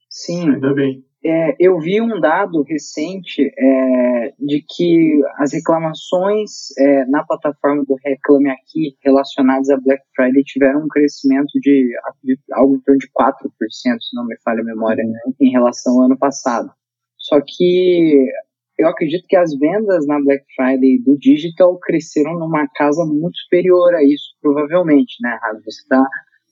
Sim, 0.09 0.49
ainda 0.49 0.73
bem. 0.73 1.03
É, 1.27 1.55
eu 1.59 1.79
vi 1.79 1.99
um 1.99 2.21
dado 2.21 2.61
recente 2.61 3.51
é, 3.57 4.33
de 4.39 4.63
que 4.69 5.19
as 5.39 5.53
reclamações 5.53 6.69
é, 6.77 7.05
na 7.07 7.25
plataforma 7.25 7.83
do 7.83 7.95
Reclame 7.95 8.51
Aqui 8.51 8.95
relacionadas 9.03 9.69
a 9.71 9.77
Black 9.77 10.03
Friday 10.15 10.43
tiveram 10.43 10.83
um 10.83 10.87
crescimento 10.87 11.49
de, 11.59 11.89
de 12.23 12.39
algo 12.53 12.75
em 12.75 12.79
torno 12.79 12.99
de 12.99 13.07
4%, 13.07 13.41
se 13.69 14.15
não 14.15 14.25
me 14.25 14.37
falha 14.43 14.61
a 14.61 14.65
memória, 14.65 15.03
né, 15.03 15.19
em 15.41 15.49
relação 15.49 15.95
ao 15.95 16.03
ano 16.03 16.17
passado. 16.17 16.71
Só 17.17 17.41
que 17.41 18.31
eu 18.77 18.87
acredito 18.87 19.25
que 19.27 19.35
as 19.35 19.57
vendas 19.57 20.05
na 20.05 20.19
Black 20.21 20.43
Friday 20.55 20.99
do 21.03 21.17
digital 21.17 21.77
cresceram 21.79 22.37
numa 22.37 22.67
casa 22.75 23.05
muito 23.05 23.37
superior 23.37 23.93
a 23.95 24.03
isso, 24.03 24.35
provavelmente, 24.41 25.15
né, 25.21 25.37
Rafa? 25.41 25.61
Você 25.63 25.81
está 25.81 26.03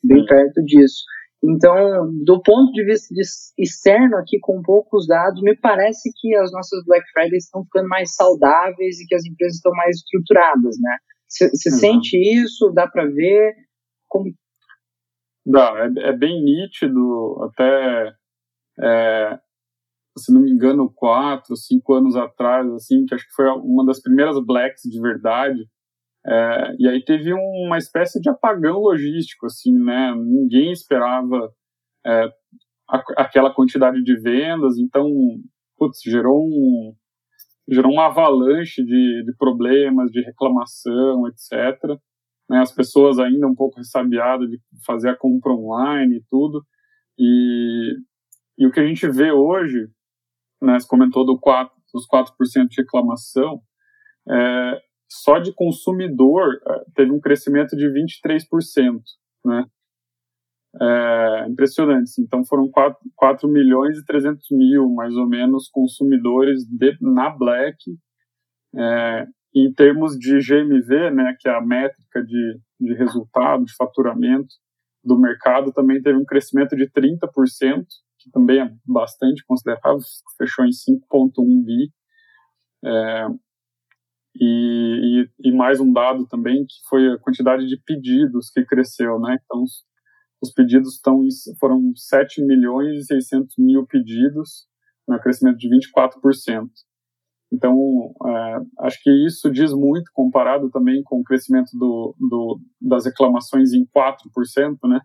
bem 0.04 0.26
perto 0.26 0.64
disso. 0.64 1.04
Então, 1.44 2.10
do 2.24 2.42
ponto 2.42 2.72
de 2.72 2.86
vista 2.86 3.14
de 3.14 3.22
externo 3.58 4.16
aqui, 4.16 4.40
com 4.40 4.62
poucos 4.62 5.06
dados, 5.06 5.42
me 5.42 5.58
parece 5.58 6.10
que 6.16 6.34
as 6.36 6.50
nossas 6.54 6.86
Black 6.86 7.06
Fridays 7.12 7.44
estão 7.44 7.66
ficando 7.66 7.90
mais 7.90 8.16
saudáveis 8.16 9.02
e 9.02 9.06
que 9.06 9.16
as 9.16 9.26
empresas 9.26 9.58
estão 9.58 9.74
mais 9.74 9.98
estruturadas, 9.98 10.78
né? 10.80 10.98
Você 11.28 11.46
uhum. 11.70 11.78
sente 11.78 12.18
isso? 12.18 12.72
Dá 12.72 12.88
para 12.88 13.06
ver? 13.08 13.56
Como... 14.08 14.32
Dá, 15.46 15.74
é, 15.98 16.10
é 16.10 16.14
bem 16.14 16.42
nítido, 16.42 17.44
até, 17.44 18.14
é, 18.80 19.40
se 20.18 20.34
não 20.34 20.42
me 20.42 20.52
engano, 20.52 20.92
quatro, 20.94 21.56
cinco 21.56 21.94
anos 21.94 22.16
atrás, 22.16 22.72
assim, 22.74 23.06
que 23.06 23.16
acho 23.16 23.26
que 23.26 23.34
foi 23.36 23.48
uma 23.48 23.86
das 23.86 24.02
primeiras 24.02 24.38
Blacks 24.46 24.84
de 24.84 25.00
verdade, 25.02 25.68
é, 26.26 26.76
e 26.80 26.88
aí 26.88 27.04
teve 27.04 27.34
uma 27.34 27.78
espécie 27.78 28.20
de 28.22 28.30
apagão 28.30 28.80
logístico, 28.80 29.46
assim, 29.46 29.78
né? 29.78 30.14
Ninguém 30.16 30.72
esperava 30.72 31.52
é, 32.06 32.30
a, 32.90 33.04
aquela 33.18 33.54
quantidade 33.54 34.02
de 34.02 34.16
vendas, 34.22 34.78
então, 34.78 35.10
putz, 35.78 36.00
gerou 36.02 36.46
um 36.46 36.96
gerou 37.70 37.94
uma 37.94 38.08
avalanche 38.08 38.84
de, 38.84 39.24
de 39.26 39.34
problemas, 39.38 40.12
de 40.12 40.22
reclamação, 40.22 41.28
etc. 41.30 41.98
Né, 42.50 42.60
as 42.60 42.74
pessoas 42.74 43.20
ainda 43.20 43.48
um 43.48 43.56
pouco 43.56 43.78
ressabiadas 43.78 44.50
de 44.50 44.60
fazer 44.86 45.10
a 45.10 45.16
compra 45.16 45.54
online 45.54 46.18
e 46.18 46.24
tudo. 46.30 46.62
E, 47.18 47.96
e 48.58 48.68
o 48.68 48.72
que 48.72 48.82
a 48.82 48.86
gente 48.86 49.08
vê 49.08 49.32
hoje, 49.32 49.88
né, 50.64 50.80
você 50.80 50.88
comentou 50.88 51.26
do 51.26 51.40
4, 51.40 51.74
dos 51.94 52.08
4% 52.08 52.68
de 52.70 52.82
reclamação, 52.82 53.62
é, 54.30 54.82
só 55.14 55.38
de 55.38 55.54
consumidor 55.54 56.60
eh, 56.66 56.84
teve 56.96 57.12
um 57.12 57.20
crescimento 57.20 57.76
de 57.76 57.86
23%, 57.88 59.00
né? 59.46 59.66
É, 60.82 61.48
impressionante. 61.48 62.20
Então 62.20 62.44
foram 62.44 62.68
4, 62.68 62.98
4 63.16 63.48
milhões 63.48 64.00
e 64.00 64.06
300 64.06 64.48
mil, 64.52 64.90
mais 64.90 65.16
ou 65.16 65.28
menos, 65.28 65.70
consumidores 65.70 66.64
de, 66.66 66.98
na 67.00 67.30
Black. 67.30 67.78
É, 68.76 69.28
em 69.56 69.72
termos 69.72 70.18
de 70.18 70.40
GMV, 70.40 71.12
né, 71.12 71.36
que 71.40 71.48
é 71.48 71.56
a 71.56 71.62
métrica 71.62 72.24
de, 72.24 72.60
de 72.80 72.94
resultado, 72.96 73.66
de 73.66 73.76
faturamento 73.76 74.50
do 75.04 75.20
mercado, 75.20 75.72
também 75.72 76.02
teve 76.02 76.18
um 76.18 76.26
crescimento 76.26 76.76
de 76.76 76.90
30%, 76.90 77.86
que 78.24 78.32
também 78.32 78.62
é 78.62 78.74
bastante 78.86 79.44
considerável, 79.46 80.00
fechou 80.38 80.66
em 80.66 80.70
5,1 80.70 81.64
bi. 81.64 81.92
É, 82.86 83.28
e, 84.40 85.28
e, 85.44 85.50
e, 85.50 85.52
mais 85.52 85.80
um 85.80 85.92
dado 85.92 86.26
também, 86.28 86.66
que 86.66 86.76
foi 86.90 87.14
a 87.14 87.20
quantidade 87.20 87.68
de 87.68 87.78
pedidos 87.86 88.50
que 88.50 88.66
cresceu, 88.66 89.20
né? 89.20 89.38
Então, 89.44 89.62
os, 89.62 89.84
os 90.42 90.52
pedidos 90.52 90.96
estão, 90.96 91.20
foram 91.60 91.94
7 91.96 92.44
milhões 92.44 92.98
e 92.98 93.04
600 93.04 93.56
mil 93.60 93.86
pedidos, 93.86 94.68
né, 95.08 95.20
crescimento 95.20 95.58
de 95.58 95.70
24%. 95.70 96.68
Então, 97.52 98.12
é, 98.26 98.86
acho 98.86 99.00
que 99.04 99.12
isso 99.28 99.52
diz 99.52 99.72
muito, 99.72 100.10
comparado 100.14 100.72
também 100.72 101.04
com 101.04 101.20
o 101.20 101.24
crescimento 101.24 101.70
do, 101.78 102.16
do, 102.20 102.60
das 102.82 103.06
reclamações 103.06 103.74
em 103.74 103.86
4%, 103.86 104.78
né? 104.86 105.00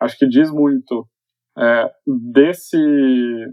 Acho 0.00 0.18
que 0.18 0.28
diz 0.28 0.50
muito 0.50 1.08
é, 1.58 1.90
desse, 2.32 2.78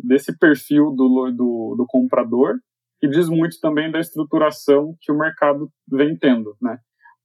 desse 0.03 0.37
perfil 0.37 0.91
do, 0.91 1.31
do, 1.31 1.75
do 1.77 1.85
comprador 1.87 2.55
e 3.01 3.09
diz 3.09 3.27
muito 3.29 3.59
também 3.59 3.91
da 3.91 3.99
estruturação 3.99 4.95
que 5.01 5.11
o 5.11 5.17
mercado 5.17 5.71
vem 5.87 6.17
tendo, 6.17 6.55
né? 6.61 6.77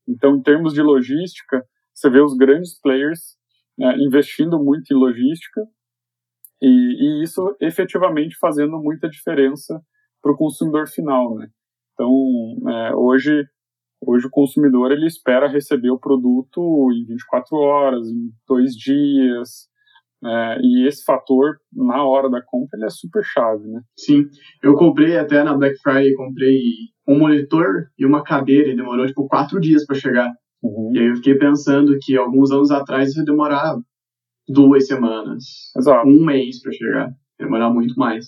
Então, 0.09 0.37
em 0.37 0.43
termos 0.43 0.73
de 0.73 0.83
logística, 0.83 1.65
você 1.95 2.11
vê 2.11 2.21
os 2.21 2.35
grandes 2.35 2.81
players 2.81 3.37
né, 3.79 3.95
investindo 3.99 4.63
muito 4.63 4.93
em 4.93 4.97
logística 4.97 5.63
e, 6.61 6.67
e, 6.67 7.23
isso 7.23 7.57
efetivamente 7.61 8.37
fazendo 8.39 8.79
muita 8.79 9.09
diferença 9.09 9.81
para 10.23 10.33
o 10.33 10.37
consumidor 10.37 10.89
final, 10.89 11.37
né? 11.37 11.49
Então, 11.93 12.11
é, 12.69 12.95
hoje, 12.95 13.47
hoje 14.01 14.27
o 14.27 14.31
consumidor 14.31 14.91
ele 14.93 15.07
espera 15.07 15.49
receber 15.49 15.91
o 15.91 15.99
produto 15.99 16.91
em 16.93 17.05
24 17.05 17.57
horas, 17.57 18.09
em 18.09 18.31
dois 18.47 18.75
dias, 18.75 19.70
é, 20.25 20.59
e 20.63 20.87
esse 20.87 21.05
fator, 21.05 21.57
na 21.73 22.05
hora 22.05 22.29
da 22.29 22.43
compra, 22.43 22.77
ele 22.77 22.87
é 22.87 22.91
super 22.91 23.23
chave, 23.25 23.67
né? 23.67 23.81
Sim. 23.97 24.25
Eu 24.63 24.75
comprei 24.75 25.17
até 25.17 25.43
na 25.43 25.57
Black 25.57 25.79
Friday, 25.83 26.15
comprei 26.15 26.61
um 27.09 27.19
monitor 27.19 27.87
e 27.99 28.05
uma 28.05 28.23
cadeira 28.23 28.71
e 28.71 28.77
demorou, 28.77 29.07
tipo, 29.07 29.27
quatro 29.27 29.61
dias 29.61 29.85
para 29.87 29.97
chegar. 29.97 30.31
Uhum. 30.63 30.93
E 30.95 30.99
aí 30.99 31.07
eu 31.07 31.17
fiquei 31.17 31.37
pensando 31.37 31.97
que 32.03 32.17
alguns 32.17 32.51
anos 32.51 32.71
atrás 32.71 33.17
ia 33.17 33.25
demorar 33.25 33.77
duas 34.47 34.87
semanas. 34.87 35.45
Exato. 35.77 36.07
Um 36.07 36.25
mês 36.25 36.61
para 36.63 36.73
chegar. 36.73 37.11
Demorar 37.39 37.71
muito 37.71 37.95
mais. 37.99 38.27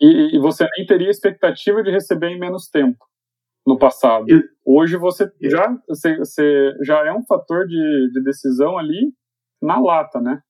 E, 0.00 0.36
e, 0.36 0.38
você 0.38 0.64
nem 0.76 0.86
teria 0.86 1.10
expectativa 1.10 1.82
de 1.82 1.90
receber 1.90 2.28
em 2.28 2.38
menos 2.38 2.68
tempo 2.68 3.04
no 3.66 3.76
passado. 3.76 4.26
Eu, 4.28 4.40
Hoje 4.70 4.98
você 4.98 5.26
já, 5.42 5.76
você, 5.88 6.18
você 6.18 6.74
já 6.82 7.06
é 7.06 7.10
um 7.10 7.24
fator 7.24 7.66
de, 7.66 8.10
de 8.12 8.22
decisão 8.22 8.76
ali 8.76 9.14
na 9.62 9.80
lata, 9.80 10.20
né? 10.20 10.40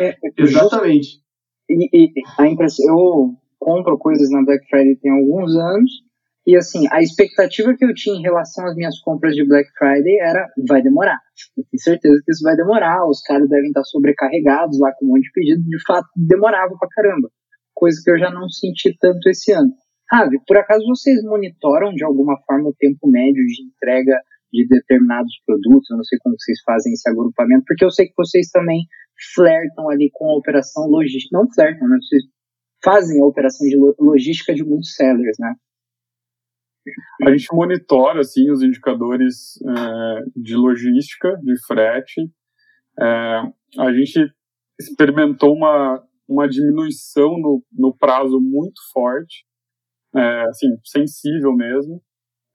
É, 0.00 0.14
Exatamente. 0.38 1.20
E, 1.68 1.88
e, 1.92 2.12
a 2.38 2.46
impressão, 2.46 2.86
eu 2.86 3.34
compro 3.58 3.98
coisas 3.98 4.30
na 4.30 4.44
Black 4.44 4.66
Friday 4.68 4.96
tem 4.96 5.10
alguns 5.10 5.56
anos. 5.56 5.90
E 6.46 6.56
assim, 6.56 6.86
a 6.92 7.02
expectativa 7.02 7.74
que 7.74 7.84
eu 7.84 7.92
tinha 7.92 8.16
em 8.16 8.22
relação 8.22 8.64
às 8.66 8.76
minhas 8.76 9.00
compras 9.00 9.34
de 9.34 9.44
Black 9.44 9.68
Friday 9.76 10.20
era 10.20 10.46
vai 10.68 10.80
demorar. 10.80 11.18
Eu 11.56 11.64
tenho 11.64 11.82
certeza 11.82 12.22
que 12.24 12.30
isso 12.30 12.44
vai 12.44 12.54
demorar, 12.54 13.04
os 13.08 13.20
caras 13.22 13.48
devem 13.48 13.68
estar 13.68 13.82
sobrecarregados 13.82 14.78
lá 14.78 14.92
com 14.96 15.06
um 15.06 15.08
monte 15.08 15.22
de 15.22 15.32
pedido. 15.32 15.62
De 15.64 15.82
fato, 15.84 16.06
demorava 16.16 16.72
pra 16.78 16.88
caramba. 16.88 17.28
Coisa 17.74 18.00
que 18.02 18.10
eu 18.12 18.18
já 18.18 18.30
não 18.30 18.48
senti 18.48 18.96
tanto 19.00 19.28
esse 19.28 19.52
ano. 19.52 19.72
Ravi, 20.08 20.38
por 20.46 20.56
acaso 20.56 20.86
vocês 20.86 21.20
monitoram 21.24 21.92
de 21.92 22.04
alguma 22.04 22.38
forma 22.46 22.68
o 22.68 22.74
tempo 22.78 23.08
médio 23.08 23.44
de 23.44 23.64
entrega 23.64 24.16
de 24.56 24.66
determinados 24.68 25.32
produtos? 25.44 25.90
Eu 25.90 25.98
não 25.98 26.04
sei 26.04 26.18
como 26.18 26.36
vocês 26.38 26.60
fazem 26.64 26.92
esse 26.92 27.08
agrupamento, 27.08 27.64
porque 27.66 27.84
eu 27.84 27.90
sei 27.90 28.06
que 28.06 28.14
vocês 28.16 28.48
também 28.50 28.86
flertam 29.34 29.88
ali 29.90 30.10
com 30.12 30.30
a 30.30 30.38
operação 30.38 30.86
logística. 30.88 31.36
Não 31.38 31.50
flertam, 31.52 31.88
né? 31.88 31.98
Vocês 32.00 32.22
fazem 32.84 33.20
a 33.20 33.26
operação 33.26 33.66
de 33.66 33.76
logística 33.98 34.54
de 34.54 34.64
muitos 34.64 34.94
sellers, 34.94 35.36
né? 35.38 35.54
A 37.24 37.30
gente 37.30 37.48
monitora 37.52 38.20
assim 38.20 38.50
os 38.50 38.62
indicadores 38.62 39.60
é, 39.62 40.24
de 40.36 40.54
logística, 40.54 41.36
de 41.42 41.66
frete. 41.66 42.22
É, 42.98 43.04
a 43.78 43.92
gente 43.92 44.32
experimentou 44.80 45.54
uma, 45.54 46.02
uma 46.28 46.48
diminuição 46.48 47.30
no, 47.38 47.62
no 47.72 47.96
prazo 47.96 48.40
muito 48.40 48.80
forte 48.92 49.44
é, 50.16 50.42
assim, 50.48 50.68
sensível 50.84 51.52
mesmo. 51.52 52.02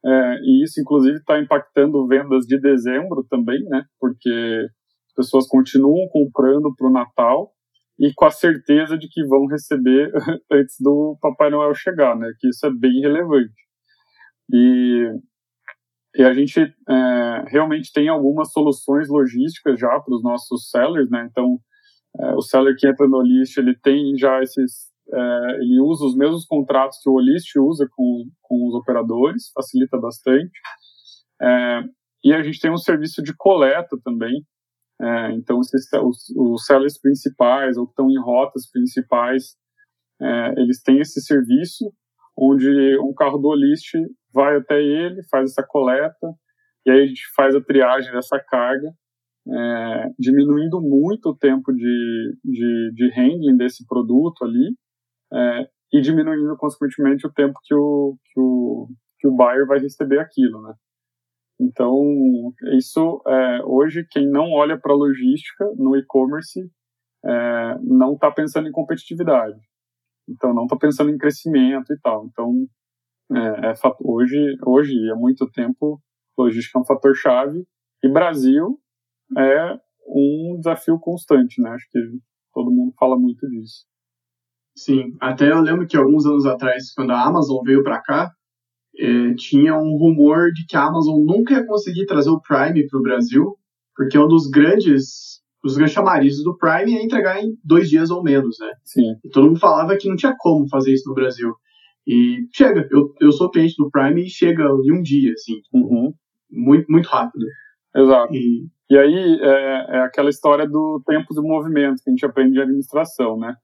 É, 0.03 0.39
e 0.41 0.63
isso, 0.63 0.81
inclusive, 0.81 1.17
está 1.17 1.39
impactando 1.39 2.07
vendas 2.07 2.45
de 2.45 2.59
dezembro 2.59 3.25
também, 3.29 3.63
né? 3.65 3.83
Porque 3.99 4.67
as 5.09 5.13
pessoas 5.13 5.47
continuam 5.47 6.07
comprando 6.09 6.73
para 6.75 6.87
o 6.87 6.91
Natal 6.91 7.51
e 7.99 8.11
com 8.15 8.25
a 8.25 8.31
certeza 8.31 8.97
de 8.97 9.07
que 9.07 9.23
vão 9.25 9.45
receber 9.45 10.11
antes 10.51 10.75
do 10.79 11.17
Papai 11.21 11.49
Noel 11.51 11.73
chegar, 11.75 12.17
né? 12.17 12.31
Que 12.39 12.49
isso 12.49 12.65
é 12.65 12.71
bem 12.71 12.99
relevante. 13.01 13.53
E, 14.51 15.07
e 16.15 16.23
a 16.23 16.33
gente 16.33 16.59
é, 16.59 17.43
realmente 17.47 17.91
tem 17.93 18.09
algumas 18.09 18.51
soluções 18.51 19.07
logísticas 19.07 19.79
já 19.79 19.99
para 19.99 20.15
os 20.15 20.23
nossos 20.23 20.69
sellers, 20.69 21.09
né? 21.11 21.27
Então, 21.29 21.59
é, 22.19 22.33
o 22.33 22.41
seller 22.41 22.75
que 22.77 22.87
entra 22.87 23.07
no 23.07 23.21
list, 23.21 23.57
ele 23.57 23.75
tem 23.75 24.17
já 24.17 24.41
esses 24.41 24.90
é, 25.13 25.55
ele 25.57 25.79
usa 25.81 26.05
os 26.05 26.15
mesmos 26.15 26.45
contratos 26.45 26.99
que 27.01 27.09
o 27.09 27.13
Olist 27.13 27.57
usa 27.59 27.87
com, 27.91 28.25
com 28.41 28.67
os 28.67 28.75
operadores, 28.75 29.51
facilita 29.53 29.97
bastante. 29.97 30.59
É, 31.41 31.81
e 32.23 32.33
a 32.33 32.43
gente 32.43 32.59
tem 32.59 32.71
um 32.71 32.77
serviço 32.77 33.21
de 33.21 33.35
coleta 33.35 33.97
também. 34.03 34.45
É, 35.01 35.31
então, 35.33 35.59
os, 35.59 35.69
os 36.35 36.65
sellers 36.65 36.99
principais 36.99 37.75
ou 37.75 37.85
que 37.85 37.91
estão 37.91 38.09
em 38.09 38.19
rotas 38.19 38.69
principais, 38.69 39.55
é, 40.21 40.61
eles 40.61 40.81
têm 40.81 40.99
esse 40.99 41.19
serviço 41.21 41.91
onde 42.37 42.97
um 42.99 43.13
carro 43.13 43.37
do 43.37 43.49
Olist 43.49 43.93
vai 44.33 44.57
até 44.57 44.81
ele, 44.81 45.23
faz 45.29 45.51
essa 45.51 45.65
coleta, 45.67 46.27
e 46.85 46.91
aí 46.91 47.03
a 47.03 47.05
gente 47.05 47.21
faz 47.35 47.55
a 47.55 47.61
triagem 47.61 48.11
dessa 48.11 48.39
carga, 48.39 48.91
é, 49.47 50.09
diminuindo 50.17 50.79
muito 50.79 51.29
o 51.29 51.37
tempo 51.37 51.73
de, 51.73 52.37
de, 52.43 52.91
de 52.93 53.09
handling 53.15 53.57
desse 53.57 53.85
produto 53.85 54.45
ali, 54.45 54.75
é, 55.33 55.67
e 55.93 56.01
diminuindo, 56.01 56.55
consequentemente, 56.57 57.27
o 57.27 57.33
tempo 57.33 57.59
que 57.63 57.73
o, 57.73 58.17
que 58.25 58.39
o, 58.39 58.87
que 59.19 59.27
o 59.27 59.35
buyer 59.35 59.65
vai 59.67 59.79
receber 59.79 60.19
aquilo, 60.19 60.61
né? 60.61 60.73
Então, 61.59 61.95
isso, 62.77 63.21
é, 63.27 63.63
hoje, 63.63 64.07
quem 64.09 64.27
não 64.27 64.51
olha 64.51 64.79
para 64.79 64.95
logística 64.95 65.65
no 65.77 65.95
e-commerce 65.95 66.59
é, 67.23 67.77
não 67.83 68.13
está 68.13 68.31
pensando 68.31 68.67
em 68.67 68.71
competitividade. 68.71 69.59
Então, 70.27 70.53
não 70.53 70.63
está 70.63 70.75
pensando 70.75 71.11
em 71.11 71.17
crescimento 71.17 71.93
e 71.93 71.99
tal. 71.99 72.25
Então, 72.25 72.67
é, 73.33 73.71
é 73.71 73.73
hoje, 73.99 74.57
hoje, 74.65 74.93
há 75.11 75.15
muito 75.15 75.49
tempo, 75.51 76.01
logística 76.37 76.79
é 76.79 76.81
um 76.81 76.85
fator-chave 76.85 77.63
e 78.03 78.09
Brasil 78.09 78.79
é 79.37 79.77
um 80.07 80.57
desafio 80.57 80.99
constante, 80.99 81.61
né? 81.61 81.69
Acho 81.69 81.87
que 81.91 81.99
todo 82.53 82.71
mundo 82.71 82.93
fala 82.99 83.17
muito 83.17 83.47
disso. 83.49 83.85
Sim, 84.75 85.15
até 85.19 85.51
eu 85.51 85.61
lembro 85.61 85.85
que 85.85 85.97
alguns 85.97 86.25
anos 86.25 86.45
atrás, 86.45 86.93
quando 86.93 87.11
a 87.11 87.25
Amazon 87.25 87.63
veio 87.63 87.83
para 87.83 88.01
cá, 88.01 88.31
é, 88.97 89.33
tinha 89.35 89.75
um 89.75 89.97
rumor 89.97 90.51
de 90.51 90.65
que 90.65 90.75
a 90.75 90.85
Amazon 90.85 91.23
nunca 91.23 91.55
ia 91.55 91.65
conseguir 91.65 92.05
trazer 92.05 92.29
o 92.29 92.41
Prime 92.41 92.87
para 92.87 92.99
o 92.99 93.03
Brasil, 93.03 93.55
porque 93.95 94.17
um 94.17 94.27
dos 94.27 94.49
grandes, 94.49 95.41
os 95.63 95.75
grandes 95.75 95.93
chamarizes 95.93 96.43
do 96.43 96.57
Prime 96.57 96.97
é 96.97 97.03
entregar 97.03 97.43
em 97.43 97.57
dois 97.63 97.89
dias 97.89 98.09
ou 98.09 98.23
menos, 98.23 98.57
né? 98.59 98.71
Sim. 98.83 99.15
E 99.23 99.29
todo 99.29 99.47
mundo 99.47 99.59
falava 99.59 99.97
que 99.97 100.07
não 100.07 100.15
tinha 100.15 100.35
como 100.37 100.67
fazer 100.69 100.93
isso 100.93 101.07
no 101.07 101.15
Brasil. 101.15 101.53
E 102.07 102.47
chega, 102.53 102.87
eu, 102.91 103.13
eu 103.19 103.31
sou 103.31 103.51
cliente 103.51 103.75
do 103.77 103.89
Prime 103.89 104.25
e 104.25 104.29
chega 104.29 104.63
em 104.63 104.91
um 104.91 105.01
dia, 105.01 105.33
assim, 105.33 105.61
uhum. 105.73 106.13
muito, 106.49 106.91
muito 106.91 107.07
rápido. 107.07 107.45
Exato. 107.95 108.33
E, 108.33 108.67
e 108.89 108.97
aí 108.97 109.39
é, 109.41 109.97
é 109.97 109.99
aquela 110.01 110.29
história 110.29 110.67
do 110.67 111.01
tempo 111.05 111.33
de 111.33 111.41
movimento 111.41 112.01
que 112.03 112.09
a 112.09 112.11
gente 112.11 112.25
aprende 112.25 112.53
de 112.53 112.61
administração, 112.61 113.37
né? 113.37 113.55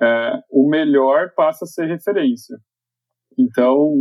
É, 0.00 0.40
o 0.50 0.68
melhor 0.68 1.32
passa 1.34 1.64
a 1.64 1.68
ser 1.68 1.86
referência. 1.86 2.56
Então, 3.38 3.92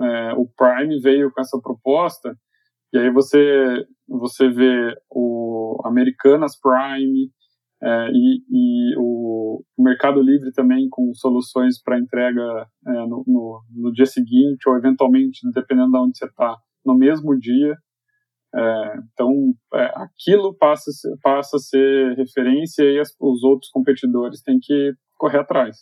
é, 0.00 0.32
o 0.34 0.46
Prime 0.46 1.00
veio 1.00 1.30
com 1.32 1.40
essa 1.40 1.58
proposta, 1.60 2.36
e 2.92 2.98
aí 2.98 3.10
você, 3.10 3.86
você 4.08 4.48
vê 4.48 4.94
o 5.10 5.80
Americanas 5.84 6.58
Prime 6.60 7.30
é, 7.82 8.10
e, 8.12 8.42
e 8.50 8.94
o, 8.98 9.62
Mercado 9.78 10.22
Livre 10.22 10.52
também 10.52 10.88
com 10.88 11.12
soluções 11.14 11.82
para 11.82 11.98
entrega 11.98 12.66
é, 12.86 12.92
no, 13.06 13.24
no, 13.26 13.62
no, 13.70 13.92
dia 13.92 14.06
seguinte, 14.06 14.68
ou 14.68 14.76
eventualmente, 14.76 15.40
dependendo 15.52 15.90
de 15.90 15.98
onde 15.98 16.18
você 16.18 16.26
está, 16.26 16.56
no 16.84 16.96
mesmo 16.96 17.36
dia. 17.38 17.76
É, 18.54 18.96
então, 19.12 19.32
é, 19.74 19.92
aquilo 19.96 20.54
passa, 20.56 20.90
passa 21.22 21.56
a 21.56 21.60
ser 21.60 22.14
referência 22.16 22.84
e 22.84 23.00
as, 23.00 23.08
os 23.18 23.42
outros 23.42 23.70
competidores 23.70 24.42
têm 24.42 24.58
que 24.60 24.92
correr 25.22 25.38
atrás. 25.38 25.76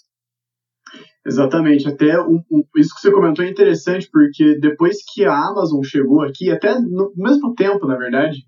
Exatamente, 1.26 1.88
até 1.88 2.20
um, 2.20 2.42
um, 2.50 2.62
isso 2.76 2.94
que 2.94 3.00
você 3.00 3.11
comentou 3.11 3.42
é 3.42 3.48
interessante, 3.48 4.07
porque 4.12 4.59
depois 4.59 4.98
que 5.14 5.24
a 5.24 5.35
Amazon 5.35 5.83
chegou 5.83 6.22
aqui, 6.22 6.50
até 6.50 6.79
no 6.79 7.12
mesmo 7.16 7.55
tempo, 7.55 7.87
na 7.87 7.96
verdade, 7.96 8.38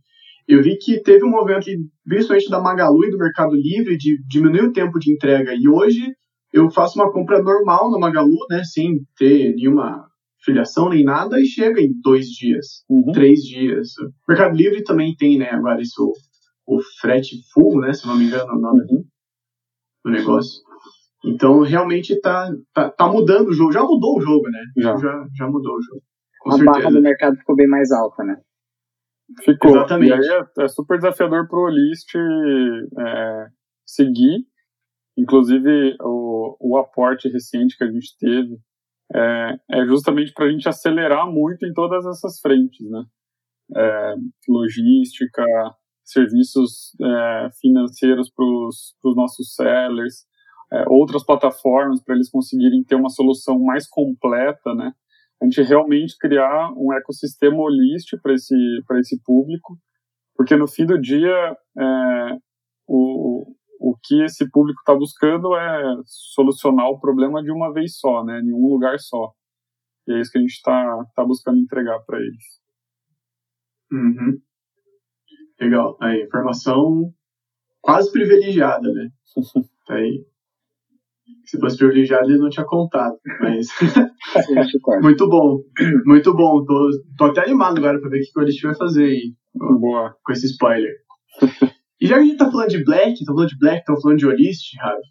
eu 0.46 0.62
vi 0.62 0.76
que 0.76 1.00
teve 1.00 1.24
um 1.24 1.30
movimento, 1.30 1.66
principalmente 2.04 2.50
da 2.50 2.60
Magalu 2.60 3.06
e 3.06 3.10
do 3.10 3.16
Mercado 3.16 3.54
Livre, 3.54 3.96
de 3.96 4.22
diminuir 4.26 4.64
o 4.64 4.72
tempo 4.72 4.98
de 4.98 5.12
entrega. 5.12 5.54
E 5.54 5.66
hoje 5.68 6.12
eu 6.52 6.70
faço 6.70 6.98
uma 6.98 7.10
compra 7.10 7.42
normal 7.42 7.90
no 7.90 7.98
Magalu, 7.98 8.36
né, 8.50 8.62
sem 8.64 8.98
ter 9.16 9.54
nenhuma 9.54 10.06
filiação 10.44 10.90
nem 10.90 11.04
nada, 11.04 11.40
e 11.40 11.46
chega 11.46 11.80
em 11.80 11.92
dois 12.02 12.26
dias, 12.26 12.84
uhum. 12.90 13.12
três 13.12 13.40
dias. 13.40 13.88
O 13.98 14.12
Mercado 14.28 14.56
Livre 14.56 14.82
também 14.82 15.14
tem, 15.16 15.38
né, 15.38 15.50
agora 15.50 15.80
isso, 15.80 16.12
o 16.66 16.80
frete 17.00 17.36
full, 17.54 17.80
né, 17.80 17.92
se 17.92 18.06
não 18.06 18.18
me 18.18 18.24
engano 18.24 18.52
o 18.52 18.60
nome 18.60 18.82
uhum. 18.90 19.04
Do 20.04 20.10
negócio. 20.10 20.62
Então, 21.24 21.60
realmente 21.60 22.20
tá, 22.20 22.50
tá, 22.74 22.90
tá, 22.90 23.08
mudando 23.08 23.48
o 23.48 23.52
jogo. 23.52 23.72
Já 23.72 23.82
mudou 23.82 24.18
o 24.18 24.20
jogo, 24.20 24.48
né? 24.50 24.60
Já, 24.76 24.96
já, 24.96 25.26
já 25.34 25.46
mudou 25.46 25.76
o 25.76 25.82
jogo. 25.82 26.02
Com 26.40 26.50
a 26.50 26.52
certeza. 26.54 26.72
barra 26.72 26.90
do 26.90 27.00
mercado 27.00 27.36
ficou 27.36 27.54
bem 27.54 27.68
mais 27.68 27.92
alta, 27.92 28.24
né? 28.24 28.36
Ficou. 29.44 29.70
Exatamente. 29.70 30.10
E 30.10 30.12
aí 30.12 30.42
é, 30.58 30.64
é 30.64 30.68
super 30.68 30.96
desafiador 30.98 31.48
pro 31.48 31.60
Olist 31.60 32.14
é, 32.16 33.46
seguir. 33.86 34.44
Inclusive, 35.16 35.96
o, 36.00 36.56
o 36.58 36.76
aporte 36.76 37.28
recente 37.28 37.76
que 37.76 37.84
a 37.84 37.90
gente 37.90 38.16
teve 38.18 38.58
é, 39.14 39.56
é 39.70 39.86
justamente 39.86 40.32
para 40.32 40.46
a 40.46 40.50
gente 40.50 40.68
acelerar 40.68 41.30
muito 41.30 41.66
em 41.66 41.72
todas 41.72 42.04
essas 42.06 42.40
frentes, 42.40 42.88
né? 42.90 43.04
É, 43.76 44.14
logística, 44.48 45.44
serviços 46.04 46.92
é, 47.00 47.48
financeiros 47.60 48.30
para 48.30 48.44
os 48.44 49.16
nossos 49.16 49.54
sellers, 49.54 50.26
é, 50.72 50.84
outras 50.88 51.24
plataformas 51.24 52.02
para 52.02 52.14
eles 52.14 52.30
conseguirem 52.30 52.82
ter 52.82 52.94
uma 52.94 53.10
solução 53.10 53.58
mais 53.58 53.86
completa, 53.88 54.74
né? 54.74 54.92
A 55.40 55.44
gente 55.44 55.60
realmente 55.62 56.16
criar 56.18 56.72
um 56.76 56.92
ecossistema 56.92 57.56
holístico 57.56 58.22
para 58.22 58.34
esse, 58.34 58.54
esse 59.00 59.20
público, 59.22 59.76
porque 60.36 60.56
no 60.56 60.68
fim 60.68 60.86
do 60.86 61.00
dia 61.00 61.56
é, 61.78 62.38
o, 62.86 63.54
o 63.80 63.96
que 64.02 64.22
esse 64.22 64.48
público 64.50 64.80
está 64.80 64.94
buscando 64.94 65.54
é 65.56 65.96
solucionar 66.06 66.88
o 66.88 67.00
problema 67.00 67.42
de 67.42 67.50
uma 67.50 67.72
vez 67.72 67.98
só, 67.98 68.24
né? 68.24 68.40
Em 68.40 68.52
um 68.52 68.68
lugar 68.68 68.98
só. 68.98 69.32
E 70.06 70.12
é 70.12 70.20
isso 70.20 70.30
que 70.30 70.38
a 70.38 70.40
gente 70.40 70.52
está 70.52 71.04
tá 71.14 71.24
buscando 71.24 71.58
entregar 71.58 71.98
para 72.06 72.18
eles. 72.18 72.44
Uhum. 73.90 74.40
Legal. 75.62 75.96
Aí, 76.00 76.22
informação 76.22 77.12
quase 77.80 78.10
privilegiada, 78.12 78.92
né? 78.92 79.08
tá 79.86 79.94
aí 79.94 80.24
se 81.44 81.58
fosse 81.58 81.76
privilegiado, 81.76 82.30
ele 82.30 82.38
não 82.38 82.48
tinha 82.48 82.64
contado. 82.64 83.16
Mas. 83.40 83.68
muito 85.02 85.28
bom. 85.28 85.60
Muito 86.06 86.34
bom. 86.34 86.64
Tô, 86.64 86.90
tô 87.18 87.24
até 87.26 87.42
animado 87.42 87.78
agora 87.78 88.00
pra 88.00 88.08
ver 88.08 88.20
o 88.20 88.22
que 88.22 88.38
o 88.38 88.42
Elite 88.42 88.62
vai 88.62 88.74
fazer 88.74 89.04
aí. 89.04 89.34
Boa. 89.54 90.14
Com 90.24 90.32
esse 90.32 90.46
spoiler. 90.46 90.92
e 92.00 92.06
já 92.06 92.16
que 92.16 92.20
a 92.20 92.24
gente 92.24 92.38
tá 92.38 92.50
falando 92.50 92.70
de 92.70 92.84
Black, 92.84 93.24
tá 93.24 93.32
falando 93.32 93.48
de 93.48 93.58
Black, 93.58 93.84
tá 93.84 93.94
falando 94.00 94.18
de 94.18 94.26
Olist, 94.26 94.76
Ravi, 94.80 95.02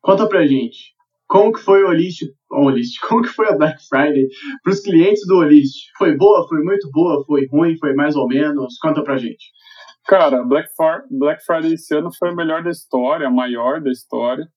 conta 0.00 0.28
pra 0.28 0.46
gente. 0.46 0.94
como 1.28 1.52
que 1.52 1.60
foi 1.60 1.82
o 1.82 1.88
Olist, 1.88 2.22
Olist 2.50 2.98
como 3.06 3.22
que 3.22 3.28
foi 3.28 3.48
a 3.48 3.56
Black 3.56 3.78
Friday 3.88 4.26
para 4.62 4.72
os 4.72 4.80
clientes 4.80 5.26
do 5.26 5.36
Olist? 5.36 5.90
Foi 5.98 6.16
boa, 6.16 6.46
foi 6.48 6.62
muito 6.62 6.90
boa, 6.90 7.24
foi 7.24 7.46
ruim, 7.46 7.76
foi 7.78 7.94
mais 7.94 8.16
ou 8.16 8.26
menos? 8.26 8.76
Conta 8.78 9.02
pra 9.02 9.16
gente. 9.16 9.44
Cara, 10.08 10.44
Black, 10.44 10.68
Black 11.10 11.44
Friday 11.44 11.74
esse 11.74 11.94
ano 11.96 12.10
foi 12.16 12.30
a 12.30 12.34
melhor 12.34 12.62
da 12.62 12.70
história, 12.70 13.26
a 13.26 13.30
maior 13.30 13.80
da 13.80 13.90
história. 13.90 14.48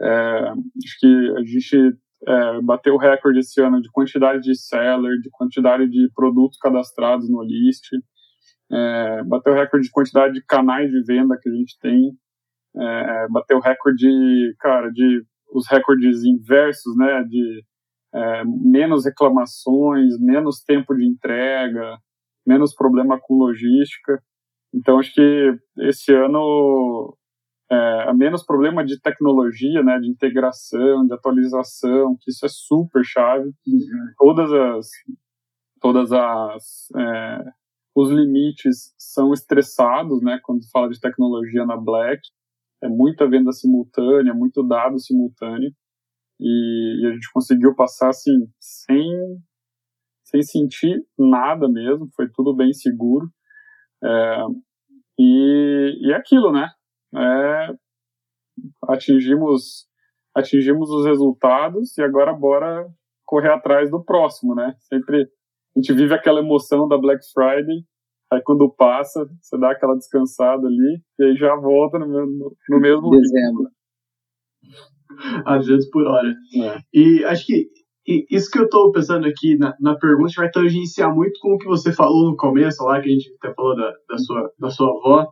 É, 0.00 0.50
acho 0.50 0.98
que 0.98 1.34
a 1.36 1.42
gente 1.42 1.98
é, 2.26 2.60
bateu 2.62 2.94
o 2.94 2.98
recorde 2.98 3.38
esse 3.38 3.60
ano 3.62 3.80
de 3.80 3.90
quantidade 3.90 4.42
de 4.42 4.54
seller, 4.54 5.18
de 5.20 5.30
quantidade 5.30 5.88
de 5.88 6.10
produtos 6.14 6.58
cadastrados 6.58 7.30
no 7.30 7.42
list, 7.42 7.86
é, 8.70 9.22
bateu 9.24 9.52
o 9.52 9.56
recorde 9.56 9.86
de 9.86 9.92
quantidade 9.92 10.34
de 10.34 10.44
canais 10.44 10.90
de 10.90 11.02
venda 11.04 11.38
que 11.40 11.48
a 11.48 11.52
gente 11.52 11.78
tem, 11.80 12.12
é, 12.76 13.28
bateu 13.28 13.58
o 13.58 13.60
recorde, 13.60 14.54
cara, 14.58 14.90
de 14.90 15.24
os 15.52 15.66
recordes 15.68 16.24
inversos, 16.24 16.96
né, 16.96 17.24
de 17.24 17.64
é, 18.14 18.44
menos 18.44 19.04
reclamações, 19.04 20.18
menos 20.20 20.62
tempo 20.62 20.94
de 20.94 21.06
entrega, 21.06 21.98
menos 22.46 22.74
problema 22.74 23.18
com 23.20 23.34
logística. 23.34 24.22
Então, 24.72 24.98
acho 24.98 25.12
que 25.12 25.58
esse 25.78 26.12
ano 26.12 27.16
é, 27.70 28.12
menos 28.12 28.44
problema 28.44 28.84
de 28.84 29.00
tecnologia, 29.00 29.82
né, 29.82 29.98
de 30.00 30.08
integração, 30.08 31.06
de 31.06 31.14
atualização, 31.14 32.16
que 32.20 32.30
isso 32.30 32.44
é 32.44 32.48
super 32.48 33.04
chave. 33.04 33.46
Uhum. 33.66 34.12
Todas 34.18 34.52
as, 34.52 34.88
todas 35.80 36.12
as, 36.12 36.88
é, 36.96 37.44
os 37.94 38.10
limites 38.10 38.92
são 38.98 39.32
estressados, 39.32 40.20
né, 40.22 40.40
quando 40.42 40.62
se 40.62 40.70
fala 40.70 40.88
de 40.88 41.00
tecnologia 41.00 41.64
na 41.64 41.76
Black. 41.76 42.20
É 42.82 42.88
muita 42.88 43.28
venda 43.28 43.52
simultânea, 43.52 44.34
muito 44.34 44.62
dado 44.62 44.98
simultâneo. 44.98 45.72
E, 46.40 47.02
e 47.02 47.06
a 47.06 47.12
gente 47.12 47.30
conseguiu 47.32 47.74
passar, 47.74 48.08
assim, 48.08 48.48
sem, 48.58 49.06
sem 50.24 50.42
sentir 50.42 51.04
nada 51.18 51.68
mesmo, 51.68 52.08
foi 52.16 52.28
tudo 52.30 52.56
bem 52.56 52.72
seguro. 52.72 53.30
É, 54.02 54.36
e, 55.18 55.98
e 56.00 56.12
é 56.12 56.16
aquilo, 56.16 56.52
né? 56.52 56.68
É, 57.14 57.74
atingimos, 58.88 59.86
atingimos 60.34 60.90
os 60.90 61.04
resultados 61.06 61.96
e 61.98 62.02
agora 62.02 62.32
bora 62.32 62.86
correr 63.24 63.50
atrás 63.50 63.90
do 63.90 64.02
próximo, 64.02 64.54
né? 64.54 64.74
Sempre 64.80 65.22
a 65.76 65.80
gente 65.80 65.92
vive 65.92 66.14
aquela 66.14 66.40
emoção 66.40 66.88
da 66.88 66.98
Black 66.98 67.24
Friday, 67.32 67.84
aí 68.32 68.42
quando 68.42 68.70
passa, 68.70 69.24
você 69.40 69.58
dá 69.58 69.70
aquela 69.70 69.94
descansada 69.94 70.66
ali 70.66 71.02
e 71.18 71.24
aí 71.24 71.36
já 71.36 71.54
volta 71.54 71.98
no, 71.98 72.06
no, 72.06 72.56
no 72.68 72.80
mesmo 72.80 73.10
dezembro. 73.10 73.70
Às 75.44 75.66
vezes 75.66 75.88
por 75.90 76.06
hora. 76.06 76.28
É. 76.28 76.78
E 76.92 77.24
acho 77.24 77.46
que 77.46 77.68
e 78.10 78.26
isso 78.28 78.50
que 78.50 78.58
eu 78.58 78.64
estou 78.64 78.90
pensando 78.90 79.26
aqui 79.26 79.56
na, 79.56 79.74
na 79.80 79.96
pergunta 79.96 80.32
vai 80.36 80.50
tangenciar 80.50 81.14
muito 81.14 81.38
com 81.40 81.54
o 81.54 81.58
que 81.58 81.66
você 81.66 81.92
falou 81.92 82.30
no 82.30 82.36
começo, 82.36 82.82
lá 82.82 83.00
que 83.00 83.08
a 83.08 83.12
gente 83.12 83.32
até 83.40 83.54
falou 83.54 83.76
da, 83.76 83.92
da, 84.08 84.18
sua, 84.18 84.50
da 84.58 84.70
sua 84.70 84.88
avó, 84.88 85.26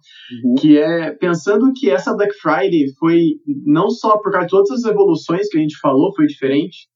uhum. 0.45 0.55
que 0.55 0.79
é 0.79 1.11
pensando 1.11 1.73
que 1.75 1.91
essa 1.91 2.15
Black 2.15 2.33
Friday 2.35 2.87
foi 2.99 3.33
não 3.67 3.91
só 3.91 4.19
por 4.19 4.31
causa 4.31 4.47
de 4.47 4.51
todas 4.51 4.71
as 4.71 4.85
evoluções 4.85 5.49
que 5.49 5.59
a 5.59 5.61
gente 5.61 5.77
falou, 5.81 6.15
foi 6.15 6.27
diferente, 6.27 6.87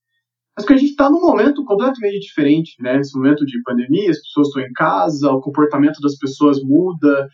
mas 0.56 0.64
que 0.64 0.72
a 0.72 0.76
gente 0.76 0.90
está 0.90 1.10
num 1.10 1.20
momento 1.20 1.64
completamente 1.64 2.20
diferente, 2.20 2.74
né? 2.80 2.98
Esse 2.98 3.16
momento 3.16 3.44
de 3.44 3.60
pandemia, 3.62 4.10
as 4.10 4.20
pessoas 4.20 4.48
estão 4.48 4.62
em 4.62 4.72
casa, 4.72 5.32
o 5.32 5.40
comportamento 5.40 5.98
das 6.00 6.16
pessoas 6.16 6.62
muda, 6.62 7.28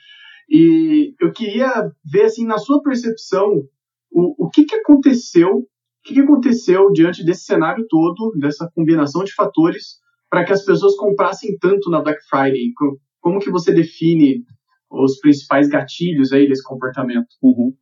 e 0.48 1.14
eu 1.20 1.30
queria 1.32 1.90
ver, 2.10 2.22
assim, 2.22 2.46
na 2.46 2.56
sua 2.56 2.80
percepção, 2.82 3.62
o, 4.10 4.46
o 4.46 4.48
que, 4.48 4.64
que 4.64 4.76
aconteceu 4.76 5.66
o 6.12 6.14
que 6.14 6.20
aconteceu 6.20 6.90
diante 6.92 7.24
desse 7.24 7.44
cenário 7.44 7.86
todo, 7.88 8.32
dessa 8.38 8.70
combinação 8.74 9.24
de 9.24 9.34
fatores, 9.34 9.98
para 10.30 10.44
que 10.44 10.52
as 10.52 10.64
pessoas 10.64 10.96
comprassem 10.96 11.56
tanto 11.58 11.90
na 11.90 12.00
Black 12.00 12.20
Friday? 12.28 12.72
Como 13.20 13.40
que 13.40 13.50
você 13.50 13.72
define 13.72 14.44
os 14.90 15.18
principais 15.18 15.68
gatilhos 15.68 16.32
aí 16.32 16.48
desse 16.48 16.62
comportamento? 16.62 17.28
Uhum. 17.42 17.74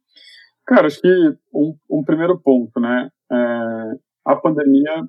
Cara, 0.66 0.88
acho 0.88 1.00
que 1.00 1.08
um, 1.54 1.76
um 1.88 2.04
primeiro 2.04 2.40
ponto, 2.40 2.80
né? 2.80 3.08
É, 3.30 3.36
a 4.24 4.36
pandemia 4.36 5.04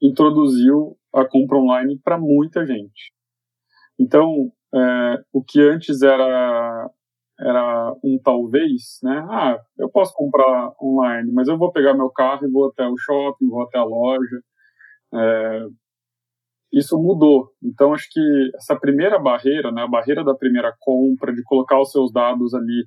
introduziu 0.00 0.96
a 1.12 1.24
compra 1.24 1.58
online 1.58 1.98
para 2.04 2.18
muita 2.18 2.64
gente. 2.64 3.12
Então, 3.98 4.52
é, 4.74 5.22
o 5.32 5.42
que 5.42 5.60
antes 5.60 6.02
era 6.02 6.90
era 7.38 7.92
um 8.02 8.18
talvez, 8.22 8.98
né? 9.02 9.26
Ah, 9.30 9.58
eu 9.78 9.90
posso 9.90 10.12
comprar 10.14 10.72
online, 10.82 11.30
mas 11.32 11.48
eu 11.48 11.58
vou 11.58 11.70
pegar 11.70 11.94
meu 11.94 12.10
carro 12.10 12.46
e 12.46 12.50
vou 12.50 12.68
até 12.68 12.86
o 12.86 12.96
shopping, 12.96 13.48
vou 13.48 13.62
até 13.62 13.78
a 13.78 13.84
loja. 13.84 14.40
É, 15.14 15.66
isso 16.72 16.98
mudou. 16.98 17.50
Então, 17.62 17.92
acho 17.92 18.08
que 18.10 18.50
essa 18.54 18.78
primeira 18.78 19.18
barreira, 19.18 19.70
né, 19.70 19.82
a 19.82 19.88
barreira 19.88 20.24
da 20.24 20.34
primeira 20.34 20.74
compra, 20.80 21.32
de 21.32 21.42
colocar 21.44 21.80
os 21.80 21.90
seus 21.90 22.12
dados 22.12 22.54
ali, 22.54 22.86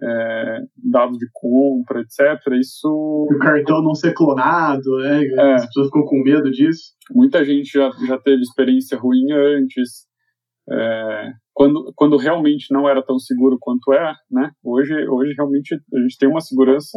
é, 0.00 0.60
dados 0.76 1.18
de 1.18 1.26
compra, 1.32 2.00
etc., 2.00 2.52
isso... 2.60 2.88
O 2.88 3.38
cartão 3.38 3.82
não 3.82 3.94
ser 3.94 4.14
clonado, 4.14 4.96
né? 5.00 5.24
É, 5.24 5.54
As 5.54 5.66
pessoas 5.66 5.86
ficam 5.86 6.04
com 6.04 6.22
medo 6.22 6.50
disso. 6.50 6.92
Muita 7.10 7.44
gente 7.44 7.72
já, 7.72 7.90
já 8.06 8.18
teve 8.18 8.42
experiência 8.42 8.96
ruim 8.96 9.32
antes. 9.32 10.06
É, 10.70 11.32
quando, 11.58 11.92
quando 11.96 12.16
realmente 12.16 12.72
não 12.72 12.88
era 12.88 13.02
tão 13.02 13.18
seguro 13.18 13.58
quanto 13.60 13.92
é, 13.92 14.14
né? 14.30 14.52
Hoje, 14.62 14.94
hoje 15.08 15.34
realmente 15.36 15.74
a 15.74 16.00
gente 16.02 16.16
tem 16.16 16.28
uma 16.28 16.40
segurança 16.40 16.96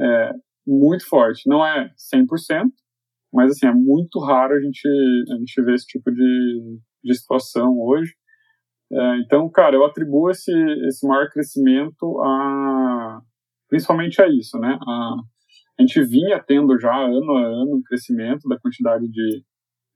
é, 0.00 0.32
muito 0.66 1.08
forte. 1.08 1.48
Não 1.48 1.64
é 1.64 1.88
100%, 2.12 2.26
mas 3.32 3.52
assim, 3.52 3.68
é 3.68 3.72
muito 3.72 4.18
raro 4.18 4.54
a 4.54 4.60
gente, 4.60 4.84
a 5.30 5.36
gente 5.36 5.62
ver 5.62 5.76
esse 5.76 5.86
tipo 5.86 6.10
de, 6.10 6.80
de 7.04 7.14
situação 7.14 7.78
hoje. 7.78 8.12
É, 8.90 9.18
então, 9.18 9.48
cara, 9.48 9.76
eu 9.76 9.84
atribuo 9.84 10.28
esse, 10.28 10.52
esse 10.88 11.06
maior 11.06 11.30
crescimento 11.30 12.20
a 12.20 13.20
principalmente 13.68 14.20
a 14.20 14.26
isso, 14.26 14.58
né? 14.58 14.76
A, 14.84 15.14
a 15.78 15.82
gente 15.82 16.02
vinha 16.02 16.42
tendo 16.44 16.76
já 16.80 16.96
ano 16.96 17.36
a 17.36 17.46
ano 17.46 17.76
um 17.76 17.82
crescimento 17.84 18.48
da 18.48 18.58
quantidade 18.58 19.06
de, 19.06 19.44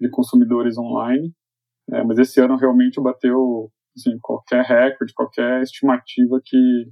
de 0.00 0.08
consumidores 0.08 0.78
online, 0.78 1.34
é, 1.92 2.02
mas 2.04 2.18
esse 2.18 2.40
ano 2.40 2.56
realmente 2.56 3.00
bateu 3.00 3.70
assim, 3.96 4.18
qualquer 4.20 4.64
recorde, 4.64 5.14
qualquer 5.14 5.62
estimativa 5.62 6.40
que, 6.44 6.84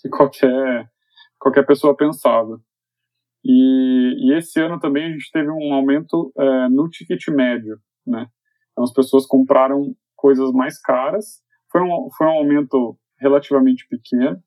que 0.00 0.08
qualquer, 0.10 0.90
qualquer 1.38 1.66
pessoa 1.66 1.96
pensava. 1.96 2.60
E, 3.44 4.14
e, 4.18 4.36
esse 4.36 4.60
ano 4.60 4.80
também 4.80 5.06
a 5.06 5.10
gente 5.10 5.30
teve 5.30 5.48
um 5.48 5.72
aumento 5.72 6.32
é, 6.36 6.68
no 6.68 6.88
ticket 6.88 7.28
médio, 7.28 7.78
né? 8.06 8.26
Então 8.72 8.84
as 8.84 8.92
pessoas 8.92 9.26
compraram 9.26 9.94
coisas 10.16 10.50
mais 10.52 10.80
caras. 10.80 11.40
Foi 11.70 11.80
um, 11.82 12.08
foi 12.16 12.26
um 12.26 12.30
aumento 12.30 12.98
relativamente 13.20 13.86
pequeno, 13.88 14.42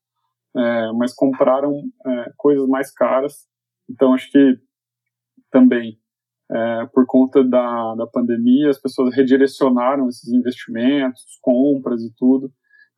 é, 0.58 0.92
mas 0.94 1.14
compraram 1.14 1.82
é, 2.06 2.32
coisas 2.36 2.68
mais 2.68 2.94
caras. 2.94 3.48
Então 3.90 4.14
acho 4.14 4.30
que 4.30 4.58
também 5.50 6.01
é, 6.52 6.86
por 6.94 7.06
conta 7.06 7.44
da, 7.44 7.96
da 7.96 8.06
pandemia, 8.06 8.70
as 8.70 8.80
pessoas 8.80 9.16
redirecionaram 9.16 10.10
esses 10.10 10.32
investimentos, 10.34 11.24
compras 11.42 12.02
e 12.02 12.14
tudo, 12.18 12.52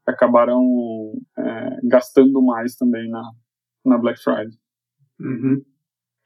acabaram 0.07 0.59
é, 1.37 1.79
gastando 1.83 2.41
mais 2.41 2.75
também 2.75 3.09
na, 3.09 3.21
na 3.85 3.97
Black 3.97 4.21
Friday. 4.21 4.57
Uhum. 5.19 5.61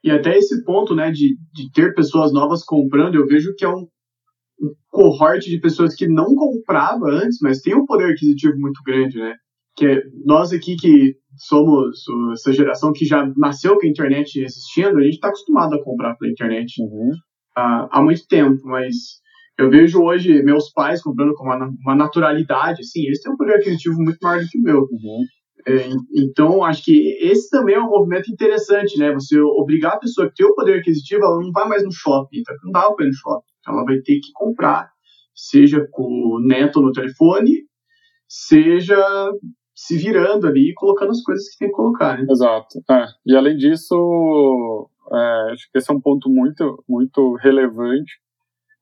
E 0.02 0.10
até 0.10 0.36
esse 0.36 0.64
ponto, 0.64 0.94
né, 0.94 1.10
de, 1.10 1.36
de 1.52 1.70
ter 1.72 1.94
pessoas 1.94 2.32
novas 2.32 2.64
comprando, 2.64 3.16
eu 3.16 3.26
vejo 3.26 3.54
que 3.56 3.64
é 3.64 3.68
um, 3.68 3.86
um 4.60 4.74
cohorte 4.88 5.50
de 5.50 5.60
pessoas 5.60 5.94
que 5.94 6.08
não 6.08 6.34
comprava 6.34 7.06
antes, 7.10 7.38
mas 7.42 7.60
tem 7.60 7.74
um 7.74 7.84
poder 7.84 8.12
aquisitivo 8.12 8.58
muito 8.58 8.80
grande, 8.84 9.18
né? 9.18 9.34
Que 9.78 10.02
nós 10.24 10.52
aqui 10.52 10.76
que 10.76 11.14
somos 11.36 11.96
essa 12.32 12.52
geração 12.52 12.92
que 12.92 13.04
já 13.04 13.24
nasceu 13.36 13.76
com 13.76 13.86
a 13.86 13.88
internet 13.88 14.42
existindo, 14.42 14.98
a 14.98 15.02
gente 15.02 15.14
está 15.14 15.28
acostumado 15.28 15.74
a 15.74 15.84
comprar 15.84 16.16
pela 16.16 16.32
internet 16.32 16.82
uhum. 16.82 17.10
uh, 17.56 17.88
há 17.90 18.02
muito 18.02 18.26
tempo, 18.26 18.60
mas 18.64 18.94
eu 19.58 19.70
vejo 19.70 20.02
hoje 20.02 20.42
meus 20.42 20.72
pais 20.72 21.02
comprando 21.02 21.34
com 21.34 21.44
uma, 21.44 21.68
uma 21.84 21.94
naturalidade, 21.94 22.80
assim, 22.80 23.04
eles 23.04 23.20
têm 23.20 23.32
um 23.32 23.36
poder 23.36 23.54
aquisitivo 23.54 23.96
muito 23.98 24.18
maior 24.22 24.40
do 24.40 24.48
que 24.48 24.58
o 24.58 24.62
meu. 24.62 24.80
Uhum. 24.80 25.24
É, 25.66 25.88
então, 26.16 26.64
acho 26.64 26.84
que 26.84 27.18
esse 27.20 27.50
também 27.50 27.74
é 27.74 27.80
um 27.80 27.90
movimento 27.90 28.30
interessante, 28.32 28.96
né? 28.98 29.12
Você 29.12 29.38
obrigar 29.40 29.94
a 29.94 29.98
pessoa 29.98 30.28
a 30.28 30.30
ter 30.30 30.44
o 30.44 30.54
poder 30.54 30.78
aquisitivo, 30.78 31.24
ela 31.24 31.40
não 31.40 31.50
vai 31.50 31.68
mais 31.68 31.82
no 31.82 31.92
shopping, 31.92 32.42
tá? 32.42 32.54
não 32.64 32.72
dá 32.72 32.90
para 32.92 33.04
ir 33.04 33.08
no 33.08 33.14
shopping. 33.14 33.46
Ela 33.66 33.84
vai 33.84 33.96
ter 33.96 34.14
que 34.20 34.32
comprar, 34.32 34.88
seja 35.34 35.86
com 35.90 36.04
o 36.04 36.40
neto 36.40 36.80
no 36.80 36.92
telefone, 36.92 37.64
seja 38.28 38.96
se 39.78 39.96
virando 39.96 40.48
ali 40.48 40.70
e 40.70 40.74
colocando 40.74 41.10
as 41.10 41.22
coisas 41.22 41.48
que 41.50 41.58
tem 41.58 41.68
que 41.68 41.74
colocar. 41.74 42.18
Né? 42.18 42.26
Exato. 42.28 42.82
É. 42.90 43.06
E 43.24 43.36
além 43.36 43.56
disso, 43.56 44.90
é, 45.12 45.52
acho 45.52 45.70
que 45.70 45.78
esse 45.78 45.88
é 45.88 45.94
um 45.94 46.00
ponto 46.00 46.28
muito, 46.28 46.82
muito 46.88 47.34
relevante. 47.36 48.20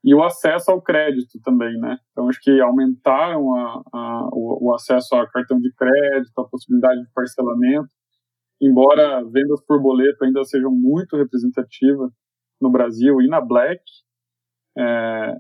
E 0.03 0.15
o 0.15 0.23
acesso 0.23 0.71
ao 0.71 0.81
crédito 0.81 1.39
também, 1.45 1.77
né? 1.79 1.99
Então, 2.13 2.29
acho 2.31 2.41
que 2.41 2.61
aumentaram 2.63 3.55
a, 3.55 3.83
a, 3.93 4.29
o, 4.33 4.69
o, 4.69 4.75
acesso 4.75 5.15
a 5.17 5.29
cartão 5.29 5.59
de 5.59 5.71
crédito, 5.75 6.33
a 6.39 6.49
possibilidade 6.49 7.03
de 7.03 7.13
parcelamento. 7.13 7.89
embora 8.59 9.23
vendas 9.25 9.63
por 9.67 9.83
boleto 9.83 10.25
ainda 10.25 10.43
sejam 10.45 10.71
muito 10.71 11.17
representativas 11.17 12.11
no 12.59 12.71
Brasil 12.71 13.21
e 13.21 13.29
na 13.29 13.41
Black, 13.41 13.83
é, 14.79 15.35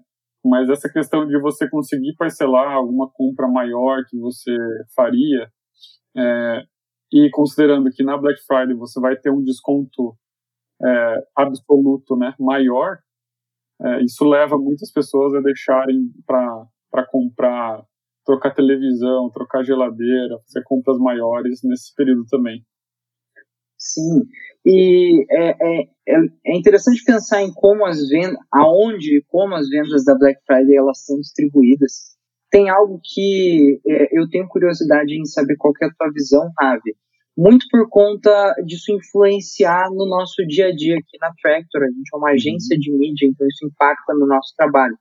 mas 0.46 0.68
essa 0.68 0.88
questão 0.88 1.26
de 1.26 1.38
você 1.40 1.68
conseguir 1.68 2.14
parcelar 2.16 2.72
alguma 2.72 3.10
compra 3.10 3.48
maior 3.48 4.04
que 4.08 4.18
você 4.18 4.56
faria, 4.94 5.50
é, 6.16 6.62
e 7.12 7.30
considerando 7.30 7.90
que 7.90 8.02
na 8.02 8.16
Black 8.16 8.40
Friday 8.46 8.74
você 8.74 9.00
vai 9.00 9.16
ter 9.16 9.30
um 9.30 9.42
desconto 9.42 10.16
é, 10.82 11.26
absoluto 11.36 12.16
né, 12.16 12.34
maior, 12.38 12.98
é, 13.82 14.02
isso 14.02 14.24
leva 14.24 14.56
muitas 14.56 14.90
pessoas 14.90 15.34
a 15.34 15.40
deixarem 15.40 16.10
para 16.26 17.06
comprar, 17.10 17.84
trocar 18.24 18.54
televisão, 18.54 19.30
trocar 19.30 19.62
geladeira, 19.62 20.38
fazer 20.46 20.64
compras 20.64 20.98
maiores 20.98 21.60
nesse 21.62 21.94
período 21.94 22.24
também. 22.30 22.64
Sim, 23.92 24.22
e 24.64 25.24
é, 25.30 25.50
é, 25.50 25.82
é, 26.08 26.16
é 26.46 26.56
interessante 26.56 27.04
pensar 27.04 27.40
em 27.40 27.52
como 27.52 27.86
as 27.86 28.08
vendas, 28.08 28.36
aonde 28.52 29.18
e 29.18 29.24
como 29.28 29.54
as 29.54 29.68
vendas 29.68 30.04
da 30.04 30.18
Black 30.18 30.40
Friday 30.44 30.76
elas 30.76 31.04
são 31.04 31.20
distribuídas. 31.20 32.16
Tem 32.50 32.68
algo 32.68 33.00
que 33.02 33.80
é, 33.86 34.18
eu 34.18 34.28
tenho 34.28 34.48
curiosidade 34.48 35.14
em 35.14 35.24
saber 35.24 35.56
qual 35.56 35.72
é 35.80 35.86
a 35.86 35.90
tua 35.96 36.10
visão, 36.12 36.50
Ravi. 36.58 36.96
Muito 37.38 37.66
por 37.70 37.88
conta 37.88 38.54
disso 38.64 38.92
influenciar 38.92 39.88
no 39.90 40.06
nosso 40.06 40.44
dia 40.46 40.68
a 40.68 40.74
dia 40.74 40.94
aqui 40.94 41.16
na 41.20 41.32
Tractor. 41.40 41.82
A 41.82 41.86
gente 41.86 42.10
é 42.12 42.16
uma 42.16 42.30
agência 42.30 42.76
de 42.76 42.90
mídia, 42.90 43.26
então 43.26 43.46
isso 43.46 43.66
impacta 43.66 44.14
no 44.14 44.26
nosso 44.26 44.52
trabalho. 44.56 44.96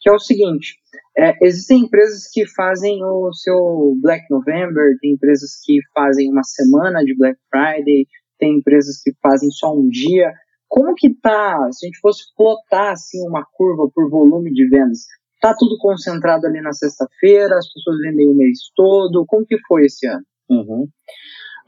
Que 0.00 0.10
é 0.10 0.12
o 0.12 0.18
seguinte: 0.18 0.74
é, 1.16 1.34
existem 1.46 1.82
empresas 1.82 2.28
que 2.32 2.46
fazem 2.46 2.98
o 3.04 3.32
seu 3.32 3.94
Black 4.02 4.24
November, 4.28 4.96
tem 5.00 5.12
empresas 5.12 5.60
que 5.62 5.78
fazem 5.94 6.32
uma 6.32 6.42
semana 6.42 7.04
de 7.04 7.14
Black 7.16 7.38
Friday, 7.48 8.06
tem 8.38 8.58
empresas 8.58 9.00
que 9.02 9.12
fazem 9.22 9.50
só 9.50 9.74
um 9.74 9.88
dia. 9.88 10.32
Como 10.68 10.94
que 10.94 11.14
tá, 11.14 11.70
se 11.70 11.86
a 11.86 11.88
gente 11.88 12.00
fosse 12.00 12.24
plotar 12.36 12.92
assim 12.92 13.20
uma 13.28 13.44
curva 13.52 13.88
por 13.94 14.10
volume 14.10 14.52
de 14.52 14.68
vendas, 14.68 15.00
tá 15.40 15.54
tudo 15.56 15.76
concentrado 15.78 16.46
ali 16.46 16.60
na 16.60 16.72
sexta-feira, 16.72 17.56
as 17.56 17.70
pessoas 17.72 17.98
vendem 18.00 18.28
o 18.28 18.34
mês 18.34 18.58
todo, 18.74 19.24
como 19.26 19.46
que 19.46 19.58
foi 19.68 19.84
esse 19.84 20.06
ano? 20.06 20.24
Uhum. 20.48 20.88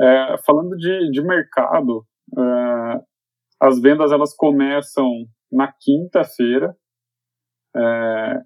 É, 0.01 0.37
falando 0.45 0.77
de, 0.77 1.11
de 1.11 1.23
mercado, 1.23 2.05
é, 2.37 3.01
as 3.61 3.81
vendas 3.81 4.13
elas 4.13 4.35
começam 4.35 5.09
na 5.53 5.73
quinta-feira, 5.73 6.75
é, 7.77 8.41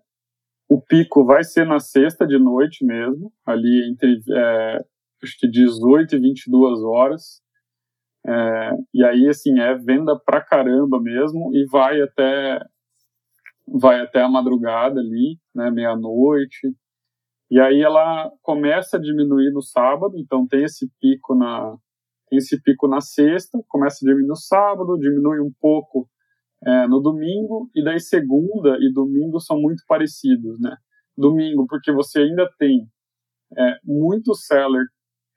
o 0.69 0.81
pico 0.81 1.25
vai 1.25 1.43
ser 1.43 1.67
na 1.67 1.81
sexta 1.81 2.27
de 2.27 2.39
noite 2.39 2.85
mesmo, 2.85 3.33
ali 3.47 3.91
entre 3.91 4.21
é, 4.37 4.85
acho 5.23 5.39
que 5.39 5.49
18 5.49 6.17
e 6.17 6.21
22 6.21 6.83
horas. 6.83 7.41
É, 8.27 8.71
e 8.95 9.05
aí, 9.05 9.29
assim, 9.29 9.59
é 9.61 9.75
venda 9.75 10.19
pra 10.19 10.41
caramba 10.41 11.01
mesmo 11.01 11.51
e 11.55 11.67
vai 11.67 12.01
até 12.01 12.61
vai 13.73 14.01
até 14.01 14.21
a 14.23 14.29
madrugada 14.29 15.01
ali, 15.01 15.39
né, 15.55 15.71
meia-noite. 15.71 16.75
E 17.51 17.61
aí 17.61 17.81
ela 17.83 18.31
começa 18.43 18.97
a 18.97 19.01
diminuir 19.01 19.53
no 19.53 19.63
sábado, 19.63 20.19
então 20.19 20.47
tem 20.47 20.65
esse 20.65 20.91
pico 21.01 21.35
na 21.35 21.77
tem 22.29 22.39
esse 22.39 22.63
pico 22.63 22.87
na 22.87 23.01
sexta, 23.01 23.59
começa 23.69 23.99
a 24.05 24.07
diminuir 24.07 24.29
no 24.29 24.37
sábado, 24.37 24.99
diminui 24.99 25.41
um 25.41 25.53
pouco 25.61 26.09
é, 26.65 26.87
no 26.87 27.01
domingo, 27.01 27.69
e 27.75 27.83
daí 27.83 27.99
segunda 27.99 28.77
e 28.81 28.93
domingo 28.93 29.41
são 29.41 29.61
muito 29.61 29.83
parecidos, 29.89 30.61
né? 30.61 30.77
Domingo, 31.17 31.67
porque 31.69 31.93
você 31.93 32.21
ainda 32.21 32.49
tem 32.59 32.87
é, 33.59 33.77
muito 33.85 34.35
seller 34.35 34.85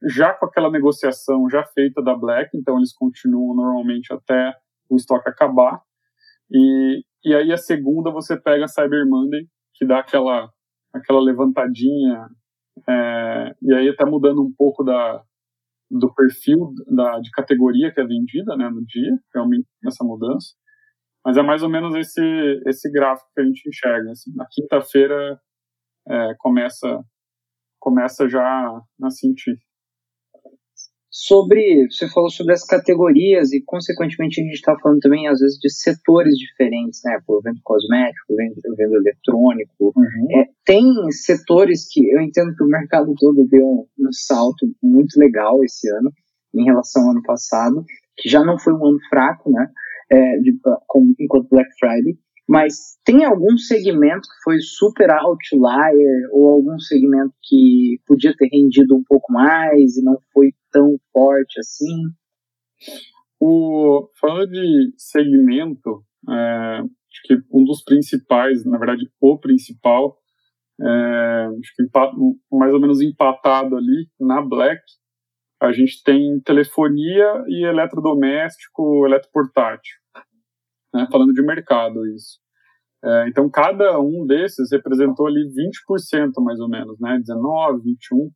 já 0.09 0.33
com 0.33 0.45
aquela 0.45 0.69
negociação 0.69 1.49
já 1.49 1.63
feita 1.63 2.01
da 2.01 2.15
Black, 2.15 2.55
então 2.55 2.77
eles 2.77 2.93
continuam 2.93 3.55
normalmente 3.55 4.13
até 4.13 4.53
o 4.89 4.95
estoque 4.95 5.29
acabar. 5.29 5.81
E, 6.51 7.03
e 7.23 7.33
aí 7.33 7.51
a 7.51 7.57
segunda 7.57 8.11
você 8.11 8.39
pega 8.39 8.65
a 8.65 8.67
Cyber 8.67 9.07
Monday, 9.07 9.47
que 9.73 9.85
dá 9.85 9.99
aquela, 9.99 10.49
aquela 10.93 11.21
levantadinha, 11.21 12.27
é, 12.87 13.55
e 13.61 13.73
aí 13.73 13.89
até 13.89 14.05
mudando 14.05 14.43
um 14.43 14.53
pouco 14.55 14.83
da, 14.83 15.23
do 15.89 16.13
perfil 16.13 16.73
da, 16.87 17.19
de 17.19 17.29
categoria 17.31 17.91
que 17.93 18.01
é 18.01 18.05
vendida 18.05 18.55
né, 18.57 18.69
no 18.69 18.83
dia, 18.85 19.17
realmente 19.33 19.67
nessa 19.81 20.03
mudança. 20.03 20.53
Mas 21.25 21.37
é 21.37 21.41
mais 21.41 21.63
ou 21.63 21.69
menos 21.69 21.95
esse, 21.95 22.21
esse 22.67 22.91
gráfico 22.91 23.29
que 23.33 23.41
a 23.41 23.45
gente 23.45 23.69
enxerga. 23.69 24.11
Assim. 24.11 24.33
Na 24.35 24.45
quinta-feira 24.51 25.39
é, 26.05 26.33
começa, 26.37 27.01
começa 27.79 28.27
já 28.27 28.81
a 29.01 29.09
sentir 29.09 29.57
sobre, 31.13 31.87
você 31.91 32.09
falou 32.09 32.31
sobre 32.31 32.53
as 32.53 32.65
categorias 32.65 33.53
e, 33.53 33.61
consequentemente, 33.63 34.41
a 34.41 34.43
gente 34.43 34.55
está 34.55 34.75
falando 34.79 34.99
também, 34.99 35.27
às 35.27 35.39
vezes, 35.39 35.59
de 35.59 35.71
setores 35.71 36.33
diferentes, 36.35 37.01
né? 37.05 37.19
Por 37.23 37.39
vendo 37.43 37.59
cosmético, 37.63 38.35
vendo, 38.35 38.55
vendo 38.75 38.95
eletrônico. 38.95 39.93
Uhum. 39.95 40.41
É, 40.41 40.45
tem 40.65 40.83
setores 41.11 41.87
que 41.87 42.09
eu 42.09 42.19
entendo 42.19 42.55
que 42.55 42.63
o 42.63 42.67
mercado 42.67 43.13
todo 43.15 43.47
deu 43.47 43.63
um, 43.63 43.85
um, 43.99 44.11
salto 44.11 44.65
muito 44.81 45.19
legal 45.19 45.63
esse 45.63 45.87
ano, 45.91 46.11
em 46.55 46.63
relação 46.63 47.03
ao 47.03 47.11
ano 47.11 47.21
passado, 47.21 47.85
que 48.17 48.27
já 48.27 48.43
não 48.43 48.57
foi 48.57 48.73
um 48.73 48.83
ano 48.83 48.99
fraco, 49.07 49.51
né? 49.51 49.67
É, 50.11 50.39
de, 50.39 50.57
com, 50.87 51.13
enquanto 51.19 51.47
Black 51.47 51.69
Friday. 51.79 52.17
Mas 52.47 52.97
tem 53.05 53.23
algum 53.23 53.57
segmento 53.57 54.27
que 54.27 54.43
foi 54.43 54.59
super 54.59 55.09
outlier 55.09 56.29
ou 56.31 56.49
algum 56.49 56.77
segmento 56.77 57.33
que 57.41 58.01
podia 58.05 58.35
ter 58.35 58.49
rendido 58.51 58.95
um 58.95 59.03
pouco 59.03 59.31
mais 59.31 59.95
e 59.95 60.03
não 60.03 60.17
foi 60.33 60.51
tão 60.71 60.97
forte 61.11 61.59
assim? 61.59 62.03
O, 63.39 64.09
falando 64.19 64.51
de 64.51 64.93
segmento, 64.97 66.03
é, 66.29 66.79
acho 66.79 67.21
que 67.25 67.35
um 67.51 67.63
dos 67.63 67.81
principais, 67.83 68.65
na 68.65 68.77
verdade, 68.77 69.09
o 69.21 69.37
principal, 69.37 70.17
é, 70.81 71.47
acho 71.59 71.75
que 71.77 71.83
mais 72.51 72.73
ou 72.73 72.79
menos 72.79 72.99
empatado 72.99 73.77
ali 73.77 74.09
na 74.19 74.41
Black, 74.41 74.81
a 75.61 75.71
gente 75.71 76.03
tem 76.03 76.41
telefonia 76.41 77.45
e 77.47 77.65
eletrodoméstico, 77.65 79.05
eletroportátil 79.05 80.03
né, 80.93 81.07
falando 81.11 81.33
de 81.33 81.41
mercado 81.41 82.05
isso. 82.07 82.43
É, 83.03 83.27
então, 83.27 83.49
cada 83.49 83.99
um 83.99 84.25
desses 84.25 84.71
representou 84.71 85.27
ali 85.27 85.45
20% 85.49 86.31
mais 86.41 86.59
ou 86.59 86.69
menos, 86.69 86.97
né, 87.01 87.19
19, 87.19 87.81
21. 87.83 88.31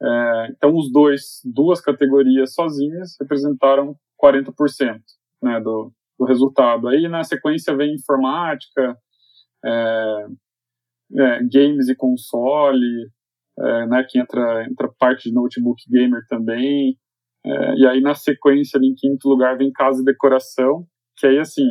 É, 0.00 0.48
então, 0.52 0.74
os 0.74 0.90
dois, 0.90 1.40
duas 1.44 1.80
categorias 1.80 2.54
sozinhas 2.54 3.16
representaram 3.20 3.94
40% 4.22 5.00
né, 5.42 5.60
do, 5.60 5.92
do 6.18 6.24
resultado. 6.24 6.88
Aí, 6.88 7.06
na 7.06 7.22
sequência, 7.22 7.76
vem 7.76 7.94
informática, 7.94 8.96
é, 9.64 10.26
é, 11.18 11.40
games 11.44 11.88
e 11.88 11.94
console, 11.94 13.10
é, 13.58 13.86
né, 13.86 14.06
que 14.08 14.18
entra, 14.18 14.64
entra 14.64 14.90
parte 14.98 15.28
de 15.28 15.34
notebook 15.34 15.82
gamer 15.90 16.22
também. 16.30 16.96
É, 17.44 17.74
e 17.74 17.86
aí, 17.86 18.00
na 18.00 18.14
sequência, 18.14 18.78
ali, 18.78 18.88
em 18.88 18.94
quinto 18.94 19.28
lugar, 19.28 19.58
vem 19.58 19.70
casa 19.70 20.00
e 20.00 20.04
decoração, 20.04 20.86
que 21.16 21.26
aí, 21.26 21.38
assim, 21.38 21.66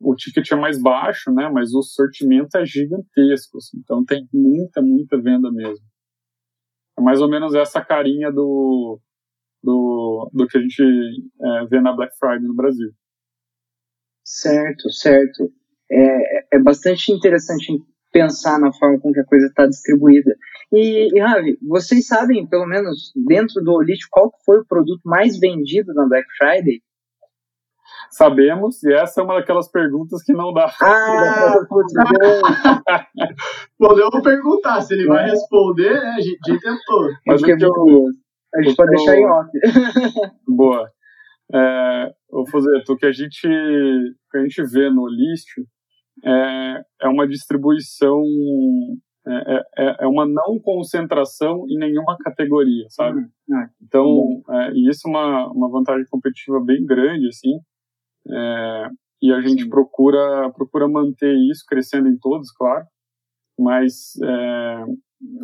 o 0.00 0.14
ticket 0.14 0.50
é 0.50 0.56
mais 0.56 0.80
baixo, 0.80 1.32
né? 1.32 1.48
Mas 1.48 1.72
o 1.74 1.82
sortimento 1.82 2.56
é 2.56 2.64
gigantesco, 2.64 3.58
assim, 3.58 3.78
então 3.78 4.04
tem 4.04 4.26
muita, 4.32 4.82
muita 4.82 5.20
venda 5.20 5.50
mesmo. 5.50 5.84
É 6.98 7.02
mais 7.02 7.20
ou 7.20 7.28
menos 7.28 7.54
essa 7.54 7.84
carinha 7.84 8.30
do, 8.30 9.00
do, 9.62 10.30
do 10.32 10.46
que 10.46 10.58
a 10.58 10.60
gente 10.60 10.82
é, 10.82 11.66
vê 11.66 11.80
na 11.80 11.94
Black 11.94 12.16
Friday 12.18 12.46
no 12.46 12.54
Brasil. 12.54 12.90
Certo, 14.24 14.90
certo. 14.90 15.52
É, 15.90 16.56
é 16.56 16.58
bastante 16.58 17.12
interessante 17.12 17.66
pensar 18.12 18.58
na 18.58 18.72
forma 18.72 19.00
com 19.00 19.12
que 19.12 19.20
a 19.20 19.24
coisa 19.24 19.46
está 19.46 19.66
distribuída. 19.66 20.34
E, 20.72 21.08
e, 21.14 21.20
Ravi, 21.20 21.58
vocês 21.62 22.06
sabem, 22.06 22.46
pelo 22.46 22.66
menos 22.66 23.12
dentro 23.26 23.62
do 23.62 23.72
Olite, 23.72 24.06
qual 24.10 24.30
foi 24.44 24.58
o 24.60 24.66
produto 24.66 25.00
mais 25.04 25.38
vendido 25.38 25.92
na 25.94 26.06
Black 26.06 26.26
Friday? 26.36 26.82
Sabemos, 28.12 28.82
e 28.82 28.92
essa 28.92 29.22
é 29.22 29.24
uma 29.24 29.36
daquelas 29.36 29.70
perguntas 29.70 30.22
que 30.22 30.34
não 30.34 30.52
dá. 30.52 30.70
Ah, 30.82 31.54
Podemos 33.78 34.22
perguntar, 34.22 34.82
se 34.82 34.92
ele 34.92 35.06
vai 35.06 35.30
responder, 35.30 35.94
né? 35.94 36.16
A 36.18 36.20
gente, 36.20 36.60
tentou. 36.60 37.08
Mas 37.26 37.40
o 37.40 37.44
que 37.46 37.52
eu, 37.52 38.06
a 38.54 38.62
gente 38.62 38.76
pode 38.76 38.90
deixar 38.90 39.16
em 39.16 39.24
off. 39.24 39.48
Boa. 40.46 40.90
É, 41.54 42.12
vou 42.30 42.46
fazer 42.48 42.82
o 42.86 42.96
que 42.96 43.06
a 43.06 43.12
gente 43.12 43.40
que 43.40 44.38
a 44.38 44.40
gente 44.40 44.62
vê 44.64 44.90
no 44.90 45.08
list 45.08 45.48
é, 46.22 46.84
é 47.02 47.08
uma 47.08 47.26
distribuição 47.26 48.22
é, 49.26 49.32
é, 49.32 49.62
é, 49.78 49.96
é 50.00 50.06
uma 50.06 50.26
não 50.26 50.58
concentração 50.60 51.64
em 51.68 51.78
nenhuma 51.78 52.16
categoria, 52.18 52.86
sabe? 52.90 53.20
Hum, 53.48 53.66
então, 53.80 54.42
é, 54.50 54.72
e 54.72 54.90
isso 54.90 55.06
é 55.06 55.10
uma, 55.10 55.50
uma 55.52 55.70
vantagem 55.70 56.04
competitiva 56.10 56.60
bem 56.62 56.84
grande, 56.84 57.28
assim, 57.28 57.60
é, 58.28 58.88
e 59.22 59.32
a 59.32 59.40
gente 59.40 59.68
procura 59.68 60.50
procura 60.50 60.88
manter 60.88 61.34
isso 61.50 61.64
crescendo 61.66 62.08
em 62.08 62.18
todos, 62.18 62.50
claro, 62.52 62.84
mas 63.58 64.12
é, 64.22 64.84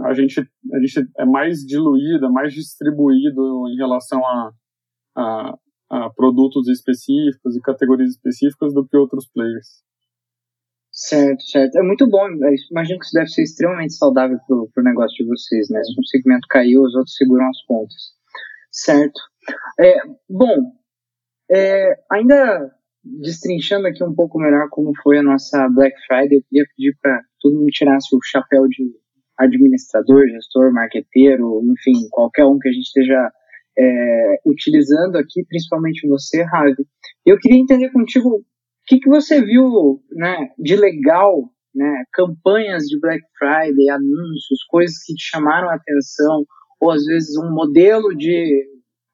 a 0.04 0.14
gente 0.14 0.40
a 0.40 0.78
gente 0.80 1.08
é 1.18 1.24
mais 1.24 1.58
diluída, 1.58 2.28
mais 2.28 2.52
distribuído 2.52 3.68
em 3.68 3.76
relação 3.76 4.24
a, 4.24 4.52
a, 5.16 5.58
a 5.90 6.10
produtos 6.10 6.68
específicos 6.68 7.56
e 7.56 7.60
categorias 7.60 8.10
específicas 8.10 8.74
do 8.74 8.86
que 8.86 8.96
outros 8.96 9.28
players. 9.28 9.82
Certo, 10.90 11.40
certo. 11.42 11.78
É 11.78 11.82
muito 11.82 12.08
bom. 12.08 12.26
Eu 12.26 12.54
imagino 12.72 12.98
que 12.98 13.04
isso 13.04 13.14
deve 13.14 13.28
ser 13.28 13.42
extremamente 13.42 13.94
saudável 13.94 14.36
para 14.48 14.82
o 14.82 14.84
negócio 14.84 15.16
de 15.16 15.30
vocês, 15.30 15.68
né? 15.70 15.80
Se 15.84 15.92
um 15.92 16.02
segmento 16.02 16.48
caiu, 16.50 16.82
os 16.82 16.94
outros 16.96 17.14
seguram 17.14 17.48
as 17.48 17.62
pontas. 17.66 18.02
Certo. 18.72 19.20
É, 19.78 19.94
bom, 20.28 20.72
é, 21.50 21.94
ainda 22.10 22.72
destrinchando 23.04 23.86
aqui 23.86 24.04
um 24.04 24.14
pouco 24.14 24.38
melhor 24.38 24.68
como 24.70 24.92
foi 25.02 25.18
a 25.18 25.22
nossa 25.22 25.68
Black 25.68 25.94
Friday, 26.06 26.38
eu 26.38 26.42
queria 26.48 26.66
pedir 26.76 26.96
para 27.00 27.22
todo 27.40 27.56
mundo 27.56 27.70
tirasse 27.70 28.14
o 28.14 28.20
chapéu 28.22 28.66
de 28.68 28.92
administrador, 29.38 30.26
gestor, 30.28 30.72
marqueteiro, 30.72 31.62
enfim, 31.64 32.08
qualquer 32.10 32.44
um 32.44 32.58
que 32.58 32.68
a 32.68 32.72
gente 32.72 32.84
esteja 32.84 33.30
é, 33.78 34.40
utilizando 34.44 35.16
aqui, 35.16 35.44
principalmente 35.48 36.08
você, 36.08 36.42
Ravi. 36.42 36.84
Eu 37.24 37.38
queria 37.38 37.60
entender 37.60 37.90
contigo 37.90 38.28
o 38.28 38.44
que, 38.86 38.98
que 38.98 39.08
você 39.08 39.40
viu 39.40 40.02
né, 40.10 40.50
de 40.58 40.74
legal, 40.74 41.50
né, 41.74 42.04
campanhas 42.12 42.84
de 42.84 42.98
Black 42.98 43.22
Friday, 43.38 43.88
anúncios, 43.90 44.64
coisas 44.68 44.96
que 45.04 45.14
te 45.14 45.30
chamaram 45.30 45.70
a 45.70 45.74
atenção, 45.74 46.44
ou 46.80 46.90
às 46.90 47.04
vezes 47.04 47.36
um 47.36 47.52
modelo 47.52 48.16
de 48.16 48.66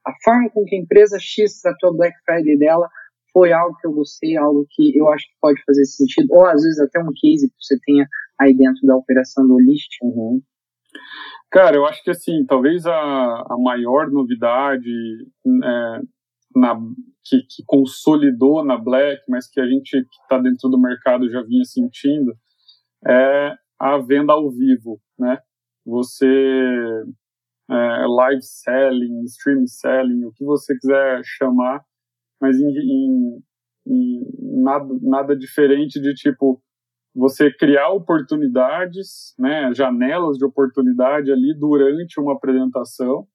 a 0.06 0.12
forma 0.22 0.50
com 0.50 0.64
que 0.64 0.76
a 0.76 0.78
empresa 0.78 1.18
X 1.18 1.60
tratou 1.60 1.90
a 1.90 1.96
Black 1.96 2.16
Friday 2.24 2.58
dela 2.58 2.88
foi 3.32 3.52
algo 3.52 3.76
que 3.80 3.86
eu 3.86 3.92
gostei, 3.92 4.36
algo 4.36 4.64
que 4.70 4.96
eu 4.96 5.08
acho 5.08 5.26
que 5.26 5.34
pode 5.40 5.60
fazer 5.64 5.84
sentido, 5.86 6.32
ou 6.32 6.46
às 6.46 6.62
vezes 6.62 6.78
até 6.78 7.00
um 7.00 7.10
case 7.20 7.48
que 7.48 7.56
você 7.58 7.78
tenha 7.84 8.06
aí 8.40 8.56
dentro 8.56 8.86
da 8.86 8.96
operação 8.96 9.46
do 9.46 9.58
list. 9.58 9.90
Uhum. 10.02 10.40
Cara, 11.50 11.76
eu 11.76 11.84
acho 11.84 12.02
que 12.02 12.10
assim, 12.10 12.44
talvez 12.46 12.86
a, 12.86 12.92
a 12.92 13.56
maior 13.58 14.10
novidade 14.10 14.90
é, 15.46 16.00
na, 16.54 16.76
que, 17.24 17.42
que, 17.42 17.64
consolidou 17.66 18.64
na 18.64 18.76
Black, 18.76 19.22
mas 19.28 19.48
que 19.48 19.60
a 19.60 19.66
gente 19.66 19.90
que 19.90 20.22
está 20.22 20.38
dentro 20.38 20.68
do 20.68 20.80
mercado 20.80 21.28
já 21.28 21.42
vinha 21.42 21.64
sentindo, 21.64 22.36
é 23.06 23.54
a 23.80 23.98
venda 23.98 24.32
ao 24.32 24.50
vivo, 24.50 25.00
né? 25.18 25.38
Você 25.84 27.04
é, 27.70 28.06
live 28.06 28.42
selling, 28.42 29.22
stream 29.24 29.66
selling, 29.66 30.24
o 30.24 30.32
que 30.32 30.44
você 30.44 30.76
quiser 30.76 31.22
chamar, 31.24 31.82
mas 32.40 32.56
em, 32.56 32.68
em, 32.68 33.42
em 33.86 34.22
nada, 34.62 34.88
nada 35.02 35.36
diferente 35.36 36.00
de 36.00 36.14
tipo 36.14 36.62
você 37.14 37.52
criar 37.52 37.90
oportunidades, 37.90 39.34
né, 39.38 39.72
janelas 39.72 40.36
de 40.36 40.44
oportunidade 40.44 41.30
ali 41.30 41.54
durante 41.56 42.18
uma 42.18 42.32
apresentação. 42.32 43.26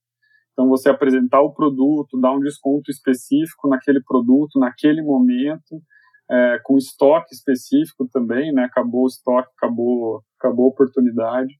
Então, 0.51 0.67
você 0.67 0.89
apresentar 0.89 1.41
o 1.41 1.53
produto, 1.53 2.19
dar 2.19 2.33
um 2.33 2.41
desconto 2.41 2.91
específico 2.91 3.69
naquele 3.69 4.01
produto, 4.03 4.59
naquele 4.59 5.01
momento, 5.01 5.81
é, 6.29 6.59
com 6.63 6.77
estoque 6.77 7.33
específico 7.33 8.05
também, 8.11 8.51
né? 8.51 8.65
Acabou 8.65 9.05
o 9.05 9.07
estoque, 9.07 9.49
acabou, 9.55 10.21
acabou 10.37 10.65
a 10.65 10.69
oportunidade. 10.69 11.53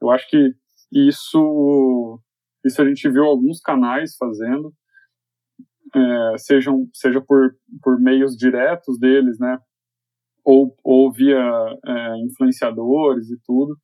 Eu 0.00 0.10
acho 0.10 0.28
que 0.28 0.52
isso, 0.92 2.20
isso 2.64 2.82
a 2.82 2.86
gente 2.86 3.08
viu 3.08 3.24
alguns 3.24 3.60
canais 3.60 4.16
fazendo, 4.16 4.72
é, 5.94 6.38
sejam, 6.38 6.88
seja 6.92 7.20
por, 7.20 7.54
por 7.82 8.00
meios 8.00 8.36
diretos 8.36 8.98
deles, 8.98 9.38
né? 9.38 9.58
ou, 10.44 10.74
ou 10.82 11.12
via 11.12 11.38
é, 11.86 12.16
influenciadores 12.24 13.30
e 13.30 13.38
tudo. 13.44 13.76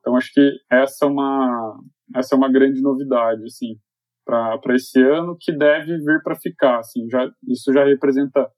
Então 0.00 0.16
acho 0.16 0.32
que 0.32 0.50
essa 0.70 1.04
é 1.04 1.08
uma 1.08 1.78
essa 2.16 2.34
é 2.34 2.38
uma 2.38 2.50
grande 2.50 2.80
novidade 2.80 3.44
assim 3.44 3.76
para 4.24 4.74
esse 4.74 5.00
ano 5.00 5.36
que 5.38 5.52
deve 5.52 5.96
vir 5.98 6.22
para 6.22 6.34
ficar 6.36 6.78
assim 6.78 7.08
já 7.08 7.30
isso 7.46 7.72
já 7.72 7.84
representa 7.84 8.50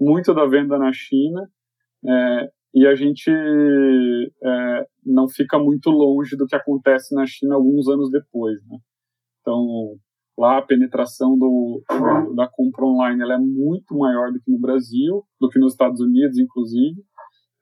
muito 0.00 0.32
da 0.32 0.46
venda 0.46 0.78
na 0.78 0.92
China 0.92 1.48
é, 2.06 2.50
e 2.74 2.86
a 2.86 2.94
gente 2.94 3.30
é, 3.30 4.86
não 5.04 5.28
fica 5.28 5.58
muito 5.58 5.90
longe 5.90 6.36
do 6.36 6.46
que 6.46 6.56
acontece 6.56 7.14
na 7.14 7.24
China 7.26 7.54
alguns 7.54 7.88
anos 7.88 8.10
depois 8.10 8.60
né? 8.66 8.78
então 9.40 9.96
lá 10.36 10.58
a 10.58 10.62
penetração 10.62 11.38
do, 11.38 11.82
da 12.34 12.48
compra 12.48 12.84
online 12.84 13.22
ela 13.22 13.34
é 13.34 13.38
muito 13.38 13.96
maior 13.96 14.32
do 14.32 14.40
que 14.40 14.50
no 14.50 14.58
Brasil, 14.58 15.24
do 15.40 15.48
que 15.48 15.58
nos 15.58 15.72
Estados 15.72 16.00
Unidos, 16.00 16.38
inclusive. 16.38 17.02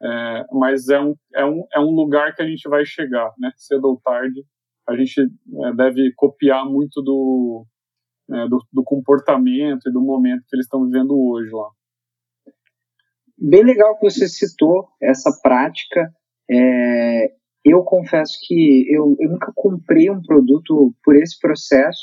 É, 0.03 0.45
mas 0.53 0.89
é 0.89 1.01
um, 1.01 1.15
é, 1.35 1.45
um, 1.45 1.65
é 1.73 1.81
um 1.81 1.95
lugar 1.95 2.35
que 2.35 2.43
a 2.43 2.47
gente 2.47 2.69
vai 2.69 2.85
chegar, 2.85 3.33
né? 3.39 3.53
Cedo 3.57 3.85
ou 3.85 4.01
tarde, 4.01 4.45
a 4.89 4.97
gente 4.97 5.21
é, 5.21 5.75
deve 5.75 6.13
copiar 6.17 6.67
muito 6.67 7.01
do, 7.03 7.65
é, 8.33 8.49
do, 8.49 8.59
do, 8.73 8.83
comportamento 8.83 9.89
e 9.89 9.93
do 9.93 10.01
momento 10.01 10.43
que 10.49 10.57
eles 10.57 10.67
estão 10.67 10.85
vivendo 10.85 11.13
hoje 11.17 11.51
lá. 11.53 11.69
Bem 13.45 13.65
legal 13.65 13.99
que 13.99 14.09
você 14.09 14.29
citou 14.29 14.87
essa 15.01 15.31
prática. 15.43 16.09
É, 16.49 17.33
eu 17.65 17.83
confesso 17.83 18.39
que 18.47 18.87
eu, 18.89 19.17
eu 19.19 19.31
nunca 19.31 19.53
comprei 19.57 20.09
um 20.09 20.23
produto 20.23 20.95
por 21.03 21.17
esse 21.17 21.39
processo, 21.41 22.01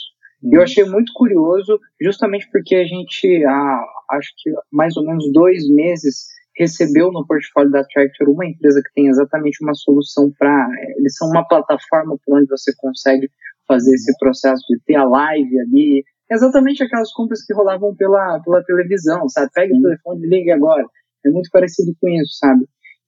eu 0.51 0.61
achei 0.61 0.85
muito 0.85 1.11
curioso, 1.13 1.79
justamente 2.01 2.49
porque 2.51 2.75
a 2.75 2.85
gente, 2.85 3.45
há, 3.45 3.85
acho 4.11 4.29
que 4.37 4.51
mais 4.71 4.95
ou 4.95 5.05
menos 5.05 5.31
dois 5.33 5.67
meses, 5.69 6.27
recebeu 6.57 7.09
no 7.11 7.25
portfólio 7.25 7.71
da 7.71 7.85
Tractor 7.85 8.29
uma 8.29 8.45
empresa 8.45 8.81
que 8.83 8.93
tem 8.93 9.07
exatamente 9.07 9.63
uma 9.63 9.73
solução 9.73 10.31
para. 10.37 10.67
Eles 10.97 11.15
são 11.15 11.29
uma 11.29 11.47
plataforma 11.47 12.17
por 12.25 12.37
onde 12.37 12.47
você 12.47 12.73
consegue 12.77 13.29
fazer 13.65 13.93
esse 13.93 14.17
processo 14.17 14.61
de 14.69 14.79
ter 14.85 14.95
a 14.95 15.05
live 15.05 15.59
ali. 15.61 16.03
Exatamente 16.29 16.83
aquelas 16.83 17.11
compras 17.13 17.43
que 17.45 17.53
rolavam 17.53 17.95
pela, 17.95 18.39
pela 18.41 18.63
televisão, 18.63 19.27
sabe? 19.29 19.49
Pega 19.53 19.75
o 19.75 19.81
telefone 19.81 20.25
e 20.25 20.29
ligue 20.29 20.51
agora. 20.51 20.85
É 21.25 21.29
muito 21.29 21.49
parecido 21.51 21.93
com 21.99 22.09
isso, 22.09 22.37
sabe? 22.37 22.65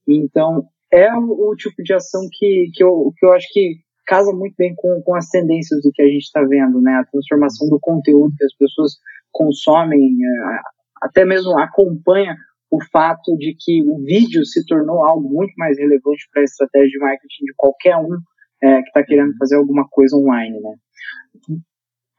Então, 0.08 0.66
é 0.92 1.14
o, 1.16 1.56
tipo 1.56 1.82
de 1.84 1.94
ação 1.94 2.22
que, 2.32 2.70
que, 2.74 2.84
eu, 2.84 3.14
que 3.18 3.26
eu 3.26 3.34
acho 3.34 3.48
que 3.52 3.78
casa 4.06 4.34
muito 4.34 4.56
bem 4.58 4.74
com, 4.76 5.02
com 5.04 5.16
as 5.16 5.30
tendências 5.30 5.82
do 5.82 5.92
que 5.94 6.02
a 6.02 6.08
gente 6.08 6.24
está 6.24 6.42
vendo, 6.44 6.82
né? 6.82 6.96
A 6.96 7.06
transformação 7.06 7.70
do 7.70 7.80
conteúdo 7.80 8.36
que 8.38 8.44
as 8.44 8.54
pessoas 8.56 8.94
consomem, 9.32 10.02
é, 10.02 10.60
até 11.02 11.24
mesmo 11.24 11.58
acompanha 11.58 12.36
o 12.70 12.84
fato 12.92 13.38
de 13.38 13.56
que 13.58 13.84
o 13.84 14.04
vídeo 14.04 14.46
se 14.46 14.66
tornou 14.66 15.06
algo 15.06 15.30
muito 15.30 15.54
mais 15.58 15.78
relevante 15.78 16.28
para 16.32 16.42
a 16.42 16.46
estratégia 16.46 16.90
de 16.90 17.00
marketing 17.00 17.46
de 17.46 17.54
qualquer 17.56 17.98
um 17.98 18.18
é, 18.64 18.82
que 18.82 18.88
está 18.88 19.04
querendo 19.04 19.36
fazer 19.38 19.56
alguma 19.56 19.88
coisa 19.90 20.16
online, 20.16 20.60
né? 20.60 20.76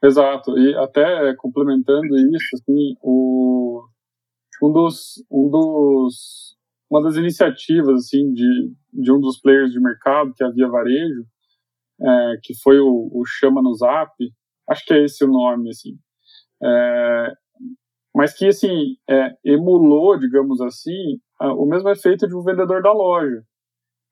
Exato, 0.03 0.57
e 0.57 0.75
até 0.75 1.33
complementando 1.37 2.07
isso, 2.35 2.55
assim, 2.55 2.95
o, 3.01 3.83
um 4.63 4.71
dos, 4.71 5.25
um 5.29 5.49
dos, 5.49 6.55
uma 6.89 7.03
das 7.03 7.17
iniciativas 7.17 8.05
assim, 8.05 8.31
de, 8.33 8.71
de 8.93 9.11
um 9.11 9.19
dos 9.19 9.39
players 9.39 9.73
de 9.73 9.79
mercado, 9.81 10.33
que 10.33 10.43
é 10.43 10.47
a 10.47 10.51
Via 10.51 10.69
Varejo, 10.69 11.25
é, 12.01 12.37
que 12.41 12.53
foi 12.61 12.79
o, 12.79 13.09
o, 13.11 13.25
Chama 13.25 13.61
no 13.61 13.73
Zap, 13.73 14.11
acho 14.69 14.85
que 14.85 14.93
é 14.93 15.03
esse 15.03 15.23
o 15.25 15.27
nome, 15.27 15.69
assim, 15.69 15.97
é, 16.63 17.33
mas 18.15 18.33
que, 18.33 18.47
assim, 18.47 18.95
é, 19.09 19.35
emulou, 19.43 20.17
digamos 20.17 20.61
assim, 20.61 21.19
a, 21.39 21.53
o 21.53 21.65
mesmo 21.65 21.89
efeito 21.89 22.25
de 22.25 22.35
um 22.35 22.43
vendedor 22.43 22.81
da 22.81 22.93
loja, 22.93 23.43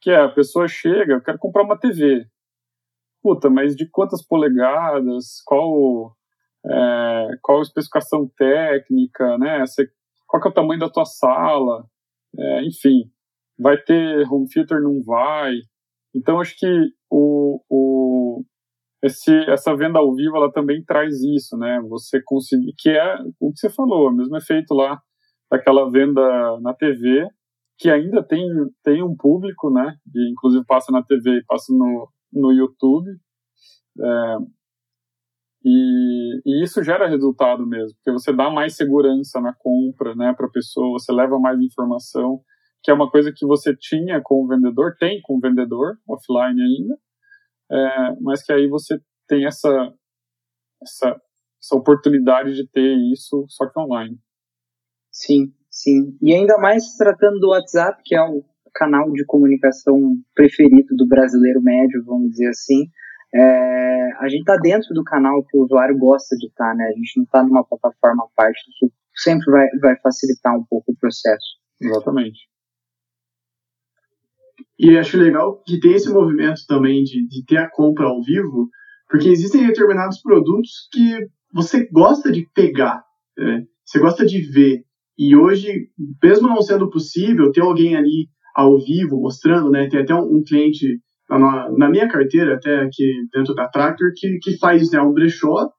que 0.01 0.09
é, 0.09 0.17
a 0.17 0.29
pessoa 0.29 0.67
chega, 0.67 1.13
eu 1.13 1.21
quero 1.21 1.39
comprar 1.39 1.63
uma 1.63 1.79
TV, 1.79 2.25
puta, 3.23 3.49
mas 3.49 3.73
de 3.73 3.87
quantas 3.89 4.25
polegadas, 4.25 5.41
qual, 5.45 6.13
é, 6.65 7.27
qual 7.41 7.61
especificação 7.61 8.29
técnica, 8.35 9.37
né, 9.37 9.61
Você, 9.61 9.89
qual 10.31 10.43
é 10.45 10.47
o 10.49 10.53
tamanho 10.53 10.79
da 10.79 10.89
tua 10.89 11.05
sala, 11.05 11.85
é, 12.37 12.63
enfim, 12.63 13.03
vai 13.59 13.77
ter 13.77 14.25
home 14.31 14.47
theater, 14.47 14.81
não 14.81 15.01
vai, 15.03 15.53
então, 16.15 16.39
acho 16.39 16.55
que 16.57 16.67
o, 17.09 17.61
o, 17.69 18.43
esse, 19.03 19.33
essa 19.49 19.75
venda 19.75 19.99
ao 19.99 20.13
vivo 20.13 20.35
ela 20.35 20.51
também 20.51 20.83
traz 20.83 21.21
isso, 21.21 21.57
né? 21.57 21.81
Você 21.89 22.21
conseguir, 22.23 22.73
que 22.77 22.89
é 22.89 23.15
o 23.39 23.51
que 23.51 23.59
você 23.59 23.69
falou, 23.69 24.09
o 24.09 24.13
mesmo 24.13 24.35
efeito 24.37 24.73
lá 24.73 24.99
daquela 25.49 25.89
venda 25.89 26.21
na 26.61 26.73
TV, 26.73 27.27
que 27.77 27.89
ainda 27.89 28.23
tem, 28.23 28.45
tem 28.83 29.03
um 29.03 29.15
público, 29.15 29.71
né? 29.71 29.95
Que 30.11 30.29
inclusive 30.31 30.65
passa 30.65 30.91
na 30.91 31.03
TV 31.03 31.37
e 31.37 31.45
passa 31.45 31.73
no, 31.73 32.09
no 32.33 32.51
YouTube. 32.51 33.09
É, 33.99 34.37
e, 35.63 36.41
e, 36.45 36.63
isso 36.63 36.83
gera 36.83 37.07
resultado 37.07 37.65
mesmo, 37.67 37.95
porque 37.97 38.11
você 38.11 38.33
dá 38.33 38.49
mais 38.49 38.75
segurança 38.75 39.39
na 39.39 39.53
compra, 39.53 40.15
né, 40.15 40.33
para 40.35 40.47
a 40.47 40.51
pessoa, 40.51 40.99
você 40.99 41.11
leva 41.11 41.39
mais 41.39 41.59
informação 41.59 42.41
que 42.83 42.89
é 42.89 42.93
uma 42.93 43.09
coisa 43.09 43.31
que 43.31 43.45
você 43.45 43.75
tinha 43.75 44.21
com 44.21 44.43
o 44.43 44.47
vendedor, 44.47 44.95
tem 44.99 45.21
com 45.21 45.37
o 45.37 45.39
vendedor, 45.39 45.97
offline 46.07 46.61
ainda, 46.61 46.97
é, 47.71 48.15
mas 48.21 48.43
que 48.43 48.51
aí 48.51 48.67
você 48.67 48.99
tem 49.27 49.45
essa, 49.45 49.69
essa, 50.81 51.21
essa 51.61 51.75
oportunidade 51.75 52.55
de 52.55 52.67
ter 52.67 52.95
isso, 53.13 53.45
só 53.49 53.69
que 53.69 53.79
online. 53.79 54.17
Sim, 55.11 55.53
sim. 55.69 56.17
E 56.21 56.33
ainda 56.33 56.57
mais 56.57 56.95
tratando 56.97 57.39
do 57.39 57.49
WhatsApp, 57.49 58.01
que 58.03 58.15
é 58.15 58.21
o 58.21 58.43
canal 58.73 59.11
de 59.11 59.25
comunicação 59.25 60.17
preferido 60.33 60.95
do 60.95 61.07
brasileiro 61.07 61.61
médio, 61.61 62.03
vamos 62.03 62.31
dizer 62.31 62.49
assim, 62.49 62.89
é, 63.33 64.11
a 64.19 64.27
gente 64.27 64.41
está 64.41 64.57
dentro 64.57 64.93
do 64.93 65.03
canal 65.03 65.43
que 65.43 65.57
o 65.57 65.63
usuário 65.63 65.97
gosta 65.97 66.35
de 66.35 66.47
estar, 66.47 66.69
tá, 66.69 66.75
né? 66.75 66.85
A 66.85 66.91
gente 66.91 67.17
não 67.17 67.23
está 67.23 67.43
numa 67.43 67.63
plataforma 67.63 68.25
à 68.25 68.27
parte, 68.35 68.59
isso 68.69 68.91
sempre 69.15 69.51
vai, 69.51 69.67
vai 69.81 69.99
facilitar 70.01 70.57
um 70.57 70.65
pouco 70.69 70.91
o 70.91 70.97
processo. 70.97 71.45
Exatamente. 71.81 72.39
E 74.77 74.97
acho 74.97 75.17
legal 75.17 75.61
que 75.65 75.79
tem 75.79 75.93
esse 75.93 76.09
movimento 76.09 76.61
também 76.67 77.03
de, 77.03 77.27
de 77.27 77.45
ter 77.45 77.57
a 77.57 77.69
compra 77.69 78.07
ao 78.07 78.21
vivo, 78.21 78.69
porque 79.09 79.29
existem 79.29 79.65
determinados 79.65 80.21
produtos 80.21 80.87
que 80.91 81.27
você 81.53 81.87
gosta 81.91 82.31
de 82.31 82.47
pegar, 82.53 83.03
né? 83.37 83.65
você 83.85 83.99
gosta 83.99 84.25
de 84.25 84.41
ver. 84.41 84.83
E 85.17 85.35
hoje, 85.35 85.89
mesmo 86.23 86.47
não 86.47 86.61
sendo 86.61 86.89
possível 86.89 87.51
ter 87.51 87.61
alguém 87.61 87.95
ali 87.95 88.27
ao 88.55 88.77
vivo 88.79 89.21
mostrando, 89.21 89.69
né? 89.69 89.87
Tem 89.87 90.01
até 90.01 90.15
um, 90.15 90.37
um 90.37 90.43
cliente 90.43 90.99
na, 91.39 91.71
na, 91.71 91.89
minha 91.89 92.07
carteira, 92.07 92.55
até 92.55 92.81
aqui 92.81 93.25
dentro 93.33 93.53
da 93.53 93.67
Tractor, 93.67 94.11
que, 94.15 94.37
que 94.39 94.57
faz 94.57 94.91
né, 94.91 95.01
um 95.01 95.13
brechó. 95.13 95.69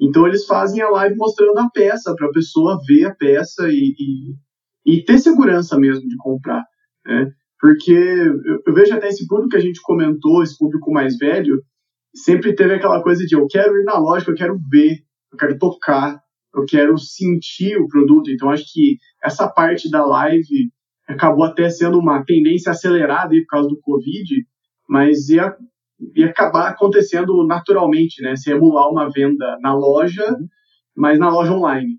Então 0.00 0.26
eles 0.26 0.46
fazem 0.46 0.80
a 0.80 0.90
live 0.90 1.16
mostrando 1.16 1.58
a 1.58 1.70
peça 1.70 2.14
para 2.14 2.28
a 2.28 2.32
pessoa 2.32 2.78
ver 2.86 3.04
a 3.06 3.14
peça 3.14 3.68
e, 3.68 3.94
e, 3.98 4.94
e, 4.94 5.04
ter 5.04 5.18
segurança 5.18 5.78
mesmo 5.78 6.06
de 6.06 6.16
comprar. 6.16 6.62
Né? 7.06 7.30
Porque 7.60 7.90
eu, 7.90 8.60
eu 8.66 8.74
vejo 8.74 8.94
até 8.94 9.08
esse 9.08 9.26
público 9.26 9.50
que 9.50 9.56
a 9.56 9.60
gente 9.60 9.80
comentou, 9.82 10.42
esse 10.42 10.56
público 10.56 10.92
mais 10.92 11.16
velho, 11.16 11.60
sempre 12.14 12.54
teve 12.54 12.74
aquela 12.74 13.02
coisa 13.02 13.24
de 13.24 13.34
eu 13.34 13.46
quero 13.48 13.76
ir 13.76 13.84
na 13.84 13.98
loja, 13.98 14.30
eu 14.30 14.34
quero 14.34 14.58
ver, 14.70 14.98
eu 15.32 15.38
quero 15.38 15.58
tocar, 15.58 16.20
eu 16.54 16.64
quero 16.66 16.96
sentir 16.98 17.76
o 17.76 17.88
produto. 17.88 18.30
Então, 18.30 18.50
acho 18.50 18.64
que 18.72 18.96
essa 19.22 19.48
parte 19.48 19.90
da 19.90 20.04
live 20.04 20.70
acabou 21.08 21.44
até 21.44 21.68
sendo 21.70 21.98
uma 21.98 22.22
tendência 22.24 22.70
acelerada 22.70 23.32
aí 23.32 23.40
por 23.40 23.48
causa 23.48 23.68
do 23.68 23.80
Covid, 23.80 24.44
mas 24.88 25.28
ia, 25.28 25.54
ia 26.16 26.30
acabar 26.30 26.68
acontecendo 26.68 27.46
naturalmente, 27.46 28.22
né? 28.22 28.34
Se 28.36 28.50
emular 28.50 28.90
uma 28.90 29.10
venda 29.10 29.58
na 29.60 29.74
loja, 29.74 30.24
mas 30.96 31.18
na 31.18 31.28
loja 31.30 31.52
online. 31.52 31.98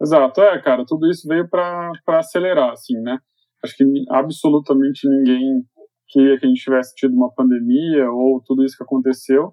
Exato, 0.00 0.40
é, 0.42 0.60
cara, 0.62 0.84
tudo 0.86 1.10
isso 1.10 1.26
veio 1.26 1.48
para 1.48 1.92
acelerar, 2.06 2.70
assim, 2.70 3.00
né? 3.00 3.18
Acho 3.64 3.76
que 3.76 3.84
absolutamente 4.10 5.08
ninguém 5.08 5.64
queria 6.08 6.38
que 6.38 6.46
a 6.46 6.48
gente 6.48 6.62
tivesse 6.62 6.94
tido 6.94 7.14
uma 7.14 7.32
pandemia 7.32 8.08
ou 8.10 8.40
tudo 8.46 8.64
isso 8.64 8.76
que 8.76 8.84
aconteceu. 8.84 9.52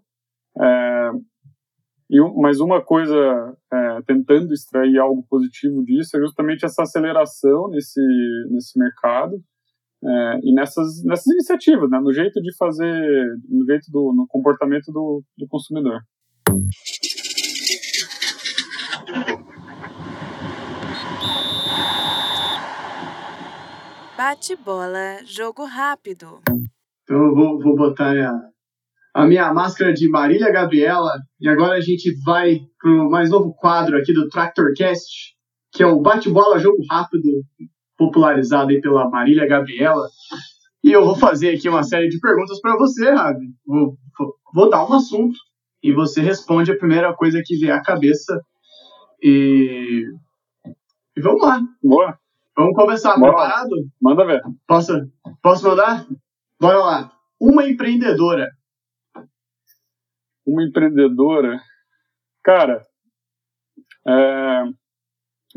É, 0.62 1.12
e, 2.12 2.22
mas 2.40 2.60
uma 2.60 2.84
coisa, 2.84 3.58
é, 3.74 4.02
tentando 4.06 4.54
extrair 4.54 5.00
algo 5.00 5.26
positivo 5.28 5.84
disso, 5.84 6.16
é 6.16 6.20
justamente 6.20 6.64
essa 6.64 6.84
aceleração 6.84 7.70
nesse, 7.70 8.02
nesse 8.52 8.78
mercado 8.78 9.42
é, 10.08 10.40
e 10.44 10.54
nessas, 10.54 11.04
nessas 11.04 11.26
iniciativas, 11.28 11.90
né, 11.90 12.00
no 12.00 12.14
jeito 12.14 12.40
de 12.42 12.56
fazer, 12.56 13.26
no 13.50 13.66
jeito 13.66 13.92
do 13.92 14.14
no 14.14 14.28
comportamento 14.28 14.92
do, 14.92 15.24
do 15.38 15.48
consumidor. 15.48 16.02
Bate 24.16 24.56
bola, 24.56 25.20
jogo 25.26 25.66
rápido. 25.66 26.40
Então 27.04 27.26
eu 27.26 27.36
vou, 27.36 27.60
vou 27.60 27.76
botar 27.76 28.16
a, 28.18 28.50
a 29.14 29.26
minha 29.26 29.54
máscara 29.54 29.94
de 29.94 30.08
Marília 30.10 30.52
Gabriela 30.52 31.12
e 31.40 31.50
agora 31.50 31.78
a 31.78 31.82
gente 31.82 32.12
vai 32.24 32.60
para 32.80 32.92
o 32.92 33.10
mais 33.10 33.30
novo 33.30 33.54
quadro 33.54 33.98
aqui 33.98 34.14
do 34.14 34.30
Tractorcast, 34.30 35.36
que 35.72 35.84
é 35.84 35.86
o 35.86 36.00
bate-bola 36.00 36.60
jogo 36.60 36.78
rápido, 36.90 37.30
popularizado 37.98 38.72
aí 38.72 38.82
pela 38.82 39.10
Marília 39.10 39.48
Gabriela. 39.48 40.08
E 40.84 40.92
eu 40.92 41.04
vou 41.04 41.16
fazer 41.16 41.56
aqui 41.56 41.68
uma 41.68 41.84
série 41.84 42.10
de 42.10 42.20
perguntas 42.20 42.60
para 42.62 42.78
você, 42.78 43.12
Ravi. 43.12 43.48
Vou, 43.66 43.98
vou, 44.54 44.70
dar 44.70 44.88
um 44.88 44.94
assunto 44.94 45.38
e 45.82 45.92
você 45.92 46.22
responde 46.22 46.72
a 46.72 46.78
primeira 46.78 47.14
coisa 47.14 47.42
que 47.44 47.58
vier 47.58 47.76
à 47.76 47.82
cabeça. 47.82 48.40
E, 49.22 50.06
e 51.16 51.22
vamos 51.22 51.42
lá. 51.42 51.62
Boa. 51.84 52.18
Vamos 52.56 52.76
começar. 52.76 53.18
Boa. 53.18 53.34
Preparado? 53.34 53.76
Manda 54.02 54.26
ver. 54.26 54.42
Posso, 54.68 54.94
posso 55.42 55.68
mandar? 55.68 56.06
Bora 56.60 56.80
lá. 56.80 57.12
Uma 57.40 57.68
empreendedora 57.68 58.50
uma 60.46 60.64
empreendedora, 60.64 61.60
cara, 62.44 62.86
é, 64.08 64.64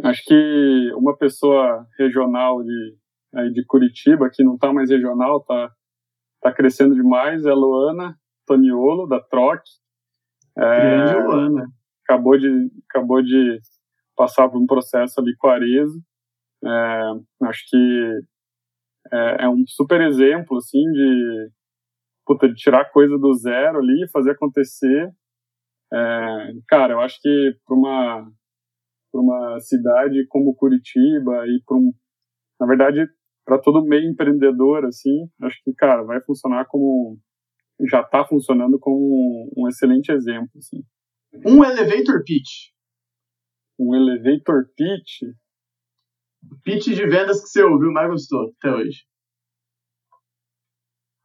acho 0.05 0.23
que 0.25 0.93
uma 0.95 1.17
pessoa 1.17 1.87
regional 1.99 2.63
de, 2.63 2.97
aí 3.35 3.53
de 3.53 3.65
Curitiba, 3.67 4.31
que 4.33 4.45
não 4.45 4.55
está 4.55 4.73
mais 4.73 4.91
regional, 4.91 5.39
está 5.39 5.73
tá 6.41 6.53
crescendo 6.53 6.95
demais, 6.95 7.45
é 7.45 7.51
a 7.51 7.55
Luana 7.55 8.17
Toniolo, 8.47 9.07
da 9.07 9.21
Troc. 9.21 9.61
É, 10.57 11.13
Luana. 11.15 11.67
Acabou 12.05 12.39
de, 12.39 12.71
acabou 12.89 13.23
de 13.23 13.61
passar 14.17 14.49
por 14.49 14.61
um 14.61 14.67
processo 14.67 15.21
ali 15.21 15.37
com 15.37 15.49
a 15.49 15.55
Arezzo. 15.55 16.01
É, 16.65 17.47
acho 17.47 17.65
que 17.69 18.21
é, 19.13 19.45
é, 19.45 19.49
um 19.49 19.65
super 19.67 20.01
exemplo, 20.01 20.57
assim, 20.57 20.83
de, 20.93 21.51
puta, 22.27 22.49
de 22.49 22.55
tirar 22.55 22.91
coisa 22.91 23.17
do 23.19 23.33
zero 23.35 23.79
ali, 23.79 24.09
fazer 24.11 24.33
acontecer. 24.33 25.11
É, 25.93 26.53
cara, 26.67 26.95
eu 26.95 27.01
acho 27.01 27.21
que 27.21 27.57
para 27.65 27.77
uma, 27.77 28.33
pra 29.11 29.21
uma 29.21 29.59
cidade 29.61 30.27
como 30.29 30.55
Curitiba 30.55 31.47
e 31.47 31.63
para 31.67 31.77
um, 31.77 31.93
na 32.61 32.67
verdade, 32.67 33.07
para 33.45 33.61
todo 33.61 33.85
meio 33.85 34.11
empreendedor, 34.11 34.85
assim, 34.85 35.29
acho 35.43 35.63
que, 35.65 35.73
cara, 35.75 36.03
vai 36.03 36.21
funcionar 36.23 36.67
como, 36.67 37.19
já 37.89 38.01
está 38.01 38.25
funcionando 38.27 38.79
como 38.79 38.97
um, 38.97 39.51
um 39.57 39.69
excelente 39.69 40.11
exemplo, 40.13 40.51
assim. 40.57 40.83
Um 41.47 41.65
elevator 41.65 42.23
pitch. 42.25 42.73
Um 43.79 43.95
elevator 43.95 44.65
pitch? 44.77 45.23
Pitch 46.65 46.87
de 46.87 47.07
vendas 47.07 47.43
que 47.43 47.49
você 47.49 47.63
ouviu 47.63 47.93
mais 47.93 48.11
gostou 48.11 48.53
até 48.59 48.75
hoje. 48.75 49.05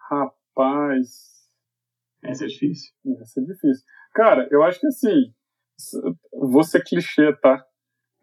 Rapaz 0.09 0.43
Rapaz. 0.55 1.34
Essa 2.23 2.45
é 2.45 2.47
difícil. 2.47 2.93
Essa 3.21 3.41
é 3.41 3.43
difícil. 3.43 3.86
Cara, 4.13 4.47
eu 4.51 4.63
acho 4.63 4.79
que 4.79 4.88
assim, 4.88 5.34
vou 6.31 6.63
ser 6.63 6.84
clichê, 6.84 7.36
tá? 7.41 7.65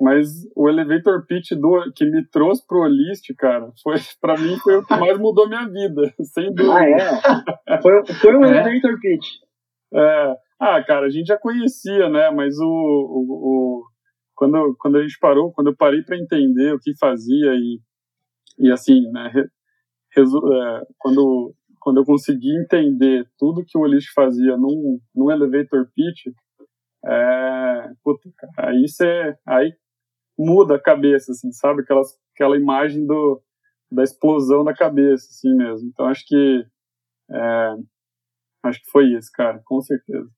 Mas 0.00 0.28
o 0.56 0.66
elevator 0.66 1.26
pitch 1.26 1.52
do, 1.52 1.92
que 1.94 2.06
me 2.06 2.26
trouxe 2.26 2.66
pro 2.66 2.80
Olist, 2.80 3.34
cara, 3.36 3.70
foi 3.82 3.96
para 4.18 4.40
mim 4.40 4.56
foi 4.56 4.76
o 4.76 4.86
que 4.86 4.96
mais 4.96 5.18
mudou 5.18 5.46
minha 5.46 5.68
vida, 5.68 6.14
sem 6.24 6.52
dúvida. 6.54 6.74
Ah, 6.74 7.74
é? 7.74 7.82
Foi, 7.82 8.06
foi 8.14 8.36
um 8.36 8.44
é? 8.44 8.50
elevator 8.50 8.98
pitch. 8.98 9.26
É. 9.92 10.36
Ah, 10.58 10.82
cara, 10.82 11.06
a 11.06 11.10
gente 11.10 11.26
já 11.26 11.38
conhecia, 11.38 12.08
né? 12.08 12.30
Mas 12.30 12.58
o, 12.58 12.66
o, 12.66 13.26
o 13.30 13.84
quando, 14.34 14.74
quando 14.78 14.96
a 14.96 15.02
gente 15.02 15.18
parou, 15.20 15.52
quando 15.52 15.68
eu 15.68 15.76
parei 15.76 16.02
para 16.02 16.16
entender 16.16 16.72
o 16.72 16.78
que 16.78 16.96
fazia 16.98 17.52
e, 17.54 17.78
e 18.58 18.72
assim, 18.72 19.02
né? 19.10 19.30
Resu, 20.14 20.38
é, 20.52 20.86
quando 20.98 21.54
quando 21.78 21.98
eu 21.98 22.04
consegui 22.04 22.54
entender 22.58 23.26
tudo 23.38 23.64
que 23.66 23.76
o 23.76 23.80
Olist 23.80 24.12
fazia 24.14 24.54
num, 24.54 25.00
num 25.14 25.30
elevator 25.30 25.88
pitch, 25.94 26.26
é, 27.06 27.90
puta, 28.04 28.28
aí 28.58 28.86
você 28.86 29.34
aí 29.46 29.72
muda 30.40 30.76
a 30.76 30.82
cabeça, 30.82 31.32
assim, 31.32 31.52
sabe? 31.52 31.82
Aquela, 31.82 32.00
aquela 32.34 32.56
imagem 32.56 33.06
do, 33.06 33.42
da 33.92 34.02
explosão 34.02 34.64
da 34.64 34.74
cabeça, 34.74 35.26
assim 35.28 35.54
mesmo. 35.54 35.88
Então 35.88 36.06
acho 36.06 36.24
que 36.26 36.64
é, 37.30 37.74
acho 38.64 38.80
que 38.80 38.90
foi 38.90 39.04
isso, 39.12 39.30
cara, 39.34 39.60
com 39.66 39.80
certeza. 39.82 40.28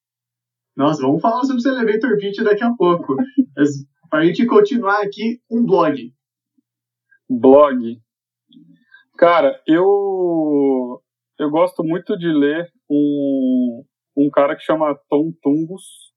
Nossa, 0.76 1.02
vamos 1.02 1.22
falar 1.22 1.42
sobre 1.44 1.58
esse 1.58 1.68
elevator 1.68 2.16
pitch 2.18 2.42
daqui 2.42 2.64
a 2.64 2.72
pouco. 2.74 3.14
Para 4.10 4.20
a 4.20 4.24
gente 4.24 4.44
continuar 4.46 5.02
aqui, 5.02 5.40
um 5.50 5.64
blog. 5.64 6.12
Blog. 7.30 8.02
Cara, 9.16 9.62
eu 9.66 11.00
eu 11.38 11.50
gosto 11.50 11.82
muito 11.84 12.16
de 12.18 12.28
ler 12.28 12.70
um, 12.90 13.84
um 14.16 14.30
cara 14.30 14.56
que 14.56 14.62
chama 14.62 14.98
Tom 15.08 15.32
Tungus. 15.40 16.12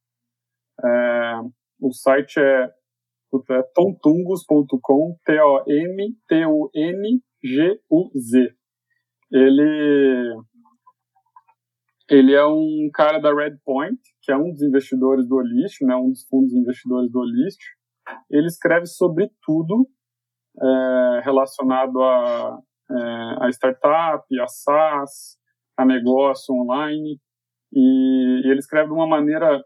É, 0.83 1.39
o 1.79 1.93
site 1.93 2.39
é, 2.39 2.69
é 3.49 3.63
tomtungus.com, 3.73 5.17
T-O-M-T-U-N-G-U-Z. 5.25 5.75
Ele, 9.31 10.35
ele 12.09 12.33
é 12.33 12.45
um 12.45 12.89
cara 12.93 13.19
da 13.19 13.33
Redpoint, 13.33 13.99
que 14.21 14.31
é 14.31 14.37
um 14.37 14.51
dos 14.51 14.61
investidores 14.61 15.27
do 15.27 15.35
Olist, 15.35 15.81
né, 15.83 15.95
um 15.95 16.09
dos 16.09 16.25
fundos 16.27 16.53
investidores 16.53 17.11
do 17.11 17.19
Olist. 17.19 17.59
Ele 18.29 18.47
escreve 18.47 18.85
sobre 18.85 19.29
tudo 19.43 19.87
é, 20.61 21.21
relacionado 21.23 22.01
a 22.01 22.59
é, 22.91 23.45
a 23.45 23.49
startup, 23.49 24.23
a 24.39 24.47
SaaS, 24.47 25.37
a 25.77 25.85
negócio 25.85 26.53
online, 26.53 27.19
e, 27.73 28.41
e 28.45 28.49
ele 28.49 28.59
escreve 28.59 28.87
de 28.87 28.93
uma 28.93 29.07
maneira, 29.07 29.63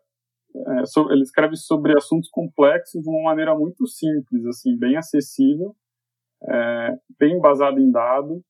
é, 0.56 0.86
so, 0.86 1.12
ele 1.12 1.22
escreve 1.22 1.56
sobre 1.56 1.96
assuntos 1.98 2.30
complexos 2.30 3.02
de 3.02 3.10
uma 3.10 3.24
maneira 3.24 3.56
muito 3.56 3.86
simples, 3.88 4.46
assim, 4.46 4.78
bem 4.78 4.98
acessível, 4.98 5.76
é, 6.44 6.98
bem 7.20 7.38
embasado 7.38 7.80
em 7.80 7.92
dado. 7.92 8.44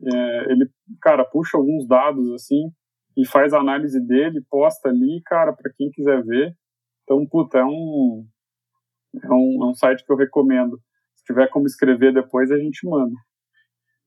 É, 0.00 0.52
ele, 0.52 0.70
cara, 1.00 1.24
puxa 1.24 1.56
alguns 1.56 1.86
dados 1.86 2.30
assim 2.32 2.70
e 3.16 3.26
faz 3.26 3.52
a 3.52 3.58
análise 3.58 4.00
dele, 4.00 4.40
posta 4.48 4.88
ali, 4.88 5.20
cara, 5.26 5.52
para 5.52 5.72
quem 5.76 5.90
quiser 5.90 6.22
ver. 6.24 6.56
Então, 7.02 7.26
puta, 7.26 7.58
é 7.58 7.64
um, 7.64 8.24
é 9.24 9.32
um, 9.32 9.64
é 9.64 9.66
um 9.70 9.74
site 9.74 10.04
que 10.04 10.12
eu 10.12 10.16
recomendo. 10.16 10.78
Se 11.16 11.24
tiver 11.24 11.48
como 11.48 11.66
escrever 11.66 12.14
depois, 12.14 12.52
a 12.52 12.58
gente 12.58 12.88
manda. 12.88 13.14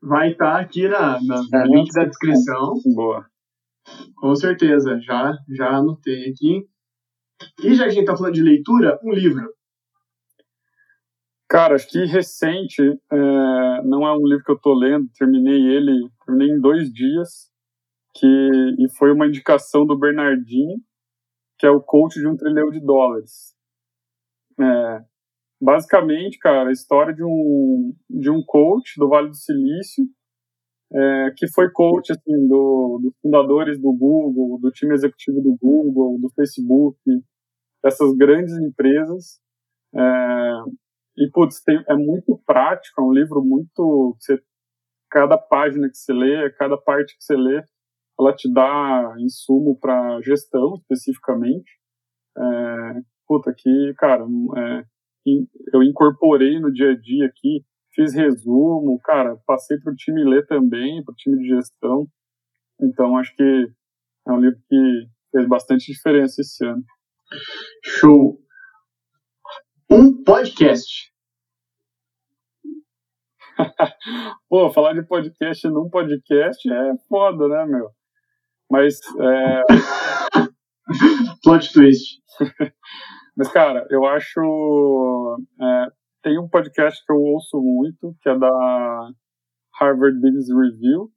Vai 0.01 0.31
estar 0.31 0.53
tá 0.53 0.59
aqui 0.61 0.87
na, 0.87 1.19
na, 1.21 1.65
no 1.65 1.75
link 1.75 1.91
da 1.91 2.05
descrição. 2.05 2.73
Boa. 2.95 3.25
Com 4.15 4.33
certeza, 4.35 4.97
já, 5.01 5.33
já 5.49 5.69
anotei 5.71 6.29
aqui. 6.29 6.65
E 7.63 7.75
já 7.75 7.83
que 7.83 7.89
a 7.89 7.93
gente 7.93 8.01
está 8.01 8.15
falando 8.15 8.33
de 8.33 8.41
leitura, 8.41 8.99
um 9.03 9.11
livro. 9.11 9.53
Cara, 11.49 11.75
acho 11.75 11.87
que 11.89 12.05
recente, 12.05 12.81
é, 12.81 13.83
não 13.83 14.07
é 14.07 14.15
um 14.15 14.25
livro 14.25 14.43
que 14.43 14.51
eu 14.51 14.55
estou 14.55 14.73
lendo, 14.73 15.09
terminei 15.17 15.67
ele, 15.67 15.91
terminei 16.25 16.55
em 16.55 16.61
dois 16.61 16.91
dias, 16.91 17.51
que, 18.15 18.25
e 18.25 18.89
foi 18.97 19.11
uma 19.11 19.27
indicação 19.27 19.85
do 19.85 19.97
Bernardinho, 19.97 20.77
que 21.59 21.65
é 21.65 21.69
o 21.69 21.81
coach 21.81 22.19
de 22.19 22.27
um 22.27 22.37
trilhão 22.37 22.69
de 22.69 22.79
dólares. 22.79 23.53
É, 24.59 25.01
basicamente, 25.61 26.39
cara, 26.39 26.69
a 26.69 26.73
história 26.73 27.13
de 27.13 27.23
um, 27.23 27.93
de 28.09 28.29
um 28.29 28.41
coach 28.45 28.93
do 28.97 29.09
Vale 29.09 29.27
do 29.27 29.35
Silício, 29.35 30.05
é, 30.93 31.31
que 31.37 31.47
foi 31.47 31.71
coach 31.71 32.11
assim, 32.11 32.47
do, 32.47 32.99
dos 33.01 33.13
fundadores 33.21 33.79
do 33.79 33.93
Google, 33.93 34.59
do 34.59 34.71
time 34.71 34.93
executivo 34.93 35.41
do 35.41 35.57
Google, 35.61 36.19
do 36.19 36.29
Facebook, 36.29 36.97
dessas 37.83 38.15
grandes 38.15 38.53
empresas. 38.57 39.39
É, 39.93 40.01
e, 41.17 41.29
putz, 41.31 41.61
tem, 41.63 41.83
é 41.87 41.95
muito 41.95 42.41
prático, 42.45 43.01
é 43.01 43.03
um 43.03 43.11
livro 43.11 43.43
muito. 43.43 44.15
Você, 44.19 44.39
cada 45.09 45.37
página 45.37 45.89
que 45.89 45.97
você 45.97 46.13
lê, 46.13 46.49
cada 46.51 46.77
parte 46.77 47.17
que 47.17 47.23
você 47.23 47.35
lê, 47.35 47.63
ela 48.19 48.33
te 48.33 48.51
dá 48.51 49.15
insumo 49.19 49.77
para 49.79 50.21
gestão, 50.21 50.75
especificamente. 50.75 51.79
É, 52.37 53.01
puta, 53.27 53.53
que, 53.55 53.93
cara, 53.97 54.23
é, 54.23 54.85
eu 55.73 55.83
incorporei 55.83 56.59
no 56.59 56.71
dia 56.71 56.91
a 56.91 56.97
dia 56.97 57.25
aqui, 57.25 57.63
fiz 57.93 58.13
resumo, 58.13 58.99
cara, 59.03 59.37
passei 59.45 59.77
para 59.79 59.91
o 59.91 59.95
time 59.95 60.23
ler 60.23 60.45
também, 60.47 61.03
para 61.03 61.11
o 61.11 61.15
time 61.15 61.37
de 61.37 61.49
gestão. 61.49 62.07
Então, 62.81 63.17
acho 63.17 63.35
que 63.35 63.67
é 64.27 64.31
um 64.31 64.39
livro 64.39 64.59
que 64.67 65.07
fez 65.31 65.47
bastante 65.47 65.91
diferença 65.91 66.41
esse 66.41 66.65
ano. 66.65 66.83
Show! 67.83 68.37
Um 69.89 70.23
podcast. 70.23 71.11
Pô, 74.49 74.69
falar 74.71 74.93
de 74.93 75.03
podcast 75.03 75.67
num 75.69 75.89
podcast 75.89 76.69
é 76.71 76.93
foda, 77.07 77.47
né, 77.47 77.65
meu? 77.65 77.89
Mas. 78.69 78.99
É... 79.19 79.63
Plot 81.43 81.71
twist. 81.71 82.21
Mas, 83.37 83.47
cara, 83.51 83.87
eu 83.89 84.05
acho. 84.05 85.37
É, 85.61 85.87
tem 86.23 86.37
um 86.37 86.49
podcast 86.49 87.03
que 87.05 87.13
eu 87.13 87.17
ouço 87.17 87.61
muito, 87.61 88.15
que 88.21 88.29
é 88.29 88.37
da 88.37 89.09
Harvard 89.79 90.19
Business 90.19 90.49
Review, 90.49 91.09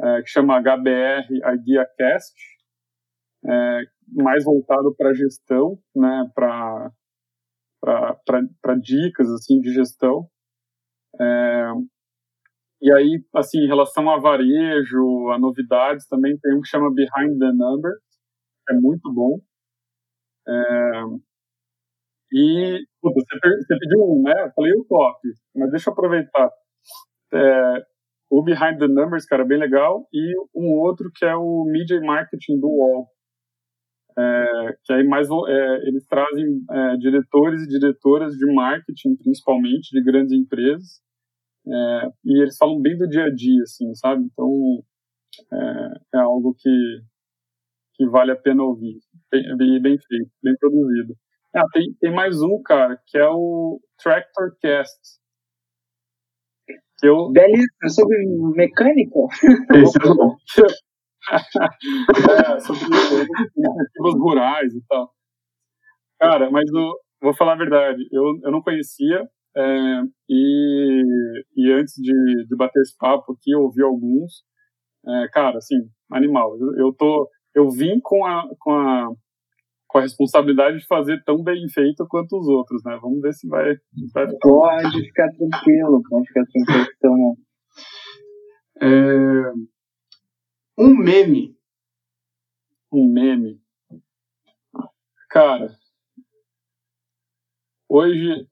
é, 0.00 0.22
que 0.22 0.28
chama 0.28 0.60
HBR 0.60 1.26
IdeaCast, 1.30 2.34
é, 3.44 3.82
mais 4.08 4.44
voltado 4.44 4.94
para 4.96 5.14
gestão, 5.14 5.78
né, 5.94 6.30
para 6.34 6.90
dicas 8.80 9.30
assim 9.30 9.60
de 9.60 9.72
gestão. 9.72 10.28
É, 11.20 11.72
e 12.80 12.92
aí, 12.92 13.24
assim, 13.34 13.58
em 13.60 13.66
relação 13.68 14.10
a 14.10 14.18
varejo, 14.18 15.30
a 15.30 15.38
novidades, 15.38 16.06
também 16.08 16.36
tem 16.38 16.54
um 16.56 16.60
que 16.60 16.68
chama 16.68 16.92
Behind 16.92 17.38
the 17.38 17.52
Numbers, 17.52 18.00
é 18.70 18.74
muito 18.74 19.12
bom. 19.12 19.38
É, 20.48 21.02
e 22.32 22.84
puta, 23.00 23.20
você, 23.20 23.78
pediu 23.78 24.00
um, 24.04 24.22
né? 24.22 24.32
Eu 24.46 24.52
falei 24.54 24.72
o 24.72 24.84
top, 24.84 25.20
mas 25.54 25.70
deixa 25.70 25.90
eu 25.90 25.92
aproveitar. 25.92 26.50
É, 27.34 27.86
o 28.30 28.42
Behind 28.42 28.78
the 28.78 28.88
Numbers, 28.88 29.26
cara, 29.26 29.42
é 29.42 29.46
bem 29.46 29.58
legal, 29.58 30.08
e 30.12 30.34
um 30.54 30.70
outro 30.80 31.10
que 31.14 31.24
é 31.24 31.36
o 31.36 31.64
Media 31.66 32.00
Marketing 32.00 32.58
do 32.58 32.68
UOL. 32.68 33.06
É, 34.18 34.76
que 34.84 34.92
aí 34.92 35.04
mais 35.06 35.28
é, 35.30 35.88
eles 35.88 36.06
trazem 36.06 36.44
é, 36.70 36.96
diretores 36.96 37.62
e 37.62 37.68
diretoras 37.68 38.34
de 38.34 38.52
marketing, 38.52 39.16
principalmente 39.16 39.90
de 39.90 40.02
grandes 40.02 40.32
empresas, 40.32 41.00
é, 41.66 42.08
e 42.24 42.42
eles 42.42 42.56
falam 42.56 42.80
bem 42.80 42.96
do 42.96 43.08
dia 43.08 43.24
a 43.24 43.34
dia, 43.34 43.62
assim, 43.62 43.94
sabe? 43.94 44.24
Então 44.24 44.82
é, 45.52 46.18
é 46.18 46.20
algo 46.20 46.54
que 46.58 46.70
que 47.94 48.08
vale 48.08 48.32
a 48.32 48.36
pena 48.36 48.62
ouvir, 48.62 48.98
bem, 49.30 49.80
bem 49.80 49.98
feito, 49.98 50.30
bem 50.42 50.54
produzido. 50.58 51.14
Ah, 51.54 51.64
tem, 51.72 51.92
tem 52.00 52.10
mais 52.10 52.40
um, 52.40 52.60
cara, 52.62 52.98
que 53.06 53.18
é 53.18 53.28
o 53.28 53.78
Tractor 54.02 54.56
Cast. 54.60 55.20
Eu... 57.02 57.30
Belíssimo, 57.30 57.90
sobre 57.90 58.16
mecânica. 58.54 59.18
Esse 59.74 59.98
é 59.98 60.14
bom. 60.14 60.36
é, 61.30 62.60
sobre 62.60 62.84
iniciativas 62.84 64.14
rurais 64.14 64.74
e 64.74 64.82
tal. 64.88 65.10
Cara, 66.20 66.50
mas 66.50 66.64
eu, 66.72 66.92
vou 67.20 67.34
falar 67.34 67.54
a 67.54 67.58
verdade, 67.58 68.06
eu, 68.12 68.38
eu 68.44 68.50
não 68.50 68.62
conhecia, 68.62 69.28
é, 69.56 70.02
e, 70.28 71.02
e 71.56 71.72
antes 71.72 71.94
de, 71.94 72.46
de 72.46 72.56
bater 72.56 72.80
esse 72.80 72.96
papo 72.96 73.32
aqui, 73.32 73.52
eu 73.52 73.60
ouvi 73.60 73.82
alguns. 73.82 74.42
É, 75.06 75.28
cara, 75.32 75.58
assim, 75.58 75.76
animal. 76.10 76.56
Eu, 76.58 76.86
eu, 76.86 76.92
tô, 76.92 77.28
eu 77.54 77.68
vim 77.70 77.98
com 78.00 78.24
a, 78.24 78.44
com 78.58 78.70
a 78.70 79.08
com 79.92 79.98
a 79.98 80.02
responsabilidade 80.02 80.78
de 80.78 80.86
fazer 80.86 81.22
tão 81.22 81.42
bem 81.42 81.68
feito 81.68 82.06
quanto 82.08 82.38
os 82.38 82.48
outros, 82.48 82.82
né? 82.82 82.98
Vamos 83.00 83.20
ver 83.20 83.34
se 83.34 83.46
vai. 83.46 83.74
vai... 84.14 84.26
Pode 84.40 85.02
ficar 85.02 85.28
tranquilo, 85.36 86.00
pode 86.08 86.26
ficar 86.28 86.44
tranquilo. 86.46 86.86
Então... 86.96 87.36
É... 88.80 89.52
Um 90.76 90.94
meme. 90.96 91.56
Um 92.90 93.06
meme. 93.08 93.60
Cara, 95.28 95.74
hoje, 97.88 98.46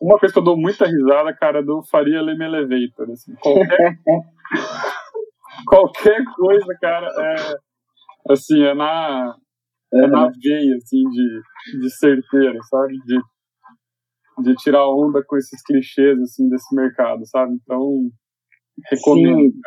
uma 0.00 0.18
coisa 0.18 0.32
que 0.32 0.38
eu 0.38 0.44
dou 0.44 0.56
muita 0.56 0.86
risada, 0.86 1.34
cara, 1.34 1.62
do 1.62 1.82
Faria 1.90 2.22
Leme 2.22 2.44
Elevator. 2.44 3.10
Assim, 3.10 3.34
qualquer, 3.36 3.98
qualquer 5.66 6.24
coisa, 6.34 6.78
cara, 6.80 7.08
é, 7.08 8.32
assim, 8.32 8.62
é 8.62 8.74
na, 8.74 9.34
é 9.92 10.06
na 10.06 10.28
veia, 10.28 10.76
assim, 10.76 11.02
de, 11.10 11.80
de 11.80 11.90
certeiro, 11.90 12.58
sabe? 12.64 12.94
De, 13.04 13.18
de 14.44 14.54
tirar 14.56 14.88
onda 14.88 15.22
com 15.26 15.36
esses 15.36 15.62
clichês, 15.62 16.18
assim, 16.20 16.48
desse 16.48 16.74
mercado, 16.74 17.26
sabe? 17.26 17.54
Então, 17.54 18.10
recomendo, 18.90 19.52
Sim. 19.52 19.60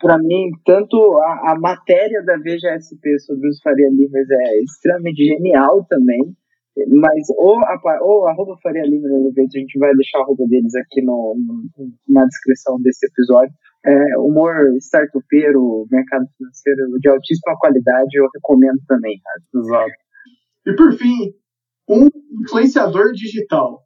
Pra 0.00 0.18
mim, 0.18 0.50
tanto 0.64 0.96
a, 1.18 1.52
a 1.52 1.58
matéria 1.58 2.22
da 2.24 2.36
VGSP 2.36 3.18
sobre 3.20 3.48
os 3.48 3.60
Faria 3.60 3.88
Limers 3.88 4.28
é 4.30 4.60
extremamente 4.62 5.24
genial 5.24 5.84
também, 5.88 6.34
mas 6.88 7.28
ou, 7.38 7.58
a, 7.60 7.78
ou 8.02 8.26
arroba 8.26 8.56
Faria 8.62 8.82
Lima 8.82 9.08
a 9.08 9.58
gente 9.58 9.78
vai 9.78 9.94
deixar 9.94 10.18
a 10.18 10.22
arroba 10.22 10.44
deles 10.48 10.74
aqui 10.74 11.02
no, 11.02 11.36
no, 11.38 11.92
na 12.08 12.24
descrição 12.24 12.80
desse 12.80 13.06
episódio. 13.06 13.54
É, 13.86 14.18
humor 14.18 14.54
startupeiro, 14.78 15.86
mercado 15.90 16.26
financeiro 16.36 16.98
de 16.98 17.08
altíssima 17.08 17.54
qualidade, 17.58 18.18
eu 18.18 18.26
recomendo 18.34 18.80
também. 18.88 19.20
Cara. 19.22 19.62
Exato. 19.62 19.92
E 20.66 20.74
por 20.74 20.92
fim, 20.94 21.34
um 21.88 22.08
influenciador 22.42 23.12
digital. 23.12 23.82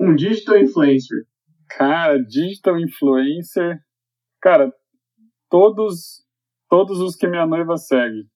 Um 0.00 0.14
digital 0.14 0.58
influencer. 0.58 1.24
Cara, 1.76 2.22
digital 2.22 2.78
influencer. 2.78 3.80
Cara, 4.40 4.72
todos 5.50 6.22
todos 6.68 7.00
os 7.00 7.14
que 7.14 7.26
minha 7.26 7.46
noiva 7.46 7.76
segue. 7.76 8.26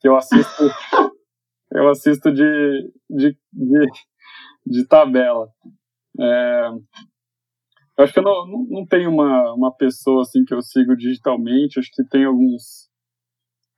Que 0.00 0.08
eu 0.08 0.16
assisto 0.16 0.62
eu 1.72 1.88
assisto 1.88 2.32
de, 2.32 2.92
de, 3.08 3.38
de, 3.52 3.86
de 4.66 4.86
tabela. 4.86 5.48
É, 6.18 6.68
eu 7.96 8.04
acho 8.04 8.12
que 8.12 8.18
eu 8.18 8.24
não, 8.24 8.46
não 8.68 8.86
tenho 8.86 9.10
uma, 9.10 9.54
uma 9.54 9.76
pessoa 9.76 10.22
assim 10.22 10.44
que 10.44 10.54
eu 10.54 10.62
sigo 10.62 10.96
digitalmente, 10.96 11.78
acho 11.78 11.90
que 11.92 12.02
tem 12.08 12.24
alguns 12.24 12.88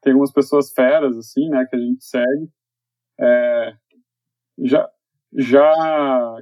tem 0.00 0.12
algumas 0.12 0.32
pessoas 0.32 0.72
feras 0.72 1.16
assim, 1.16 1.48
né, 1.48 1.64
que 1.68 1.76
a 1.76 1.78
gente 1.78 2.04
segue. 2.04 2.48
É, 3.20 3.76
já 4.64 4.88
já, 5.38 5.72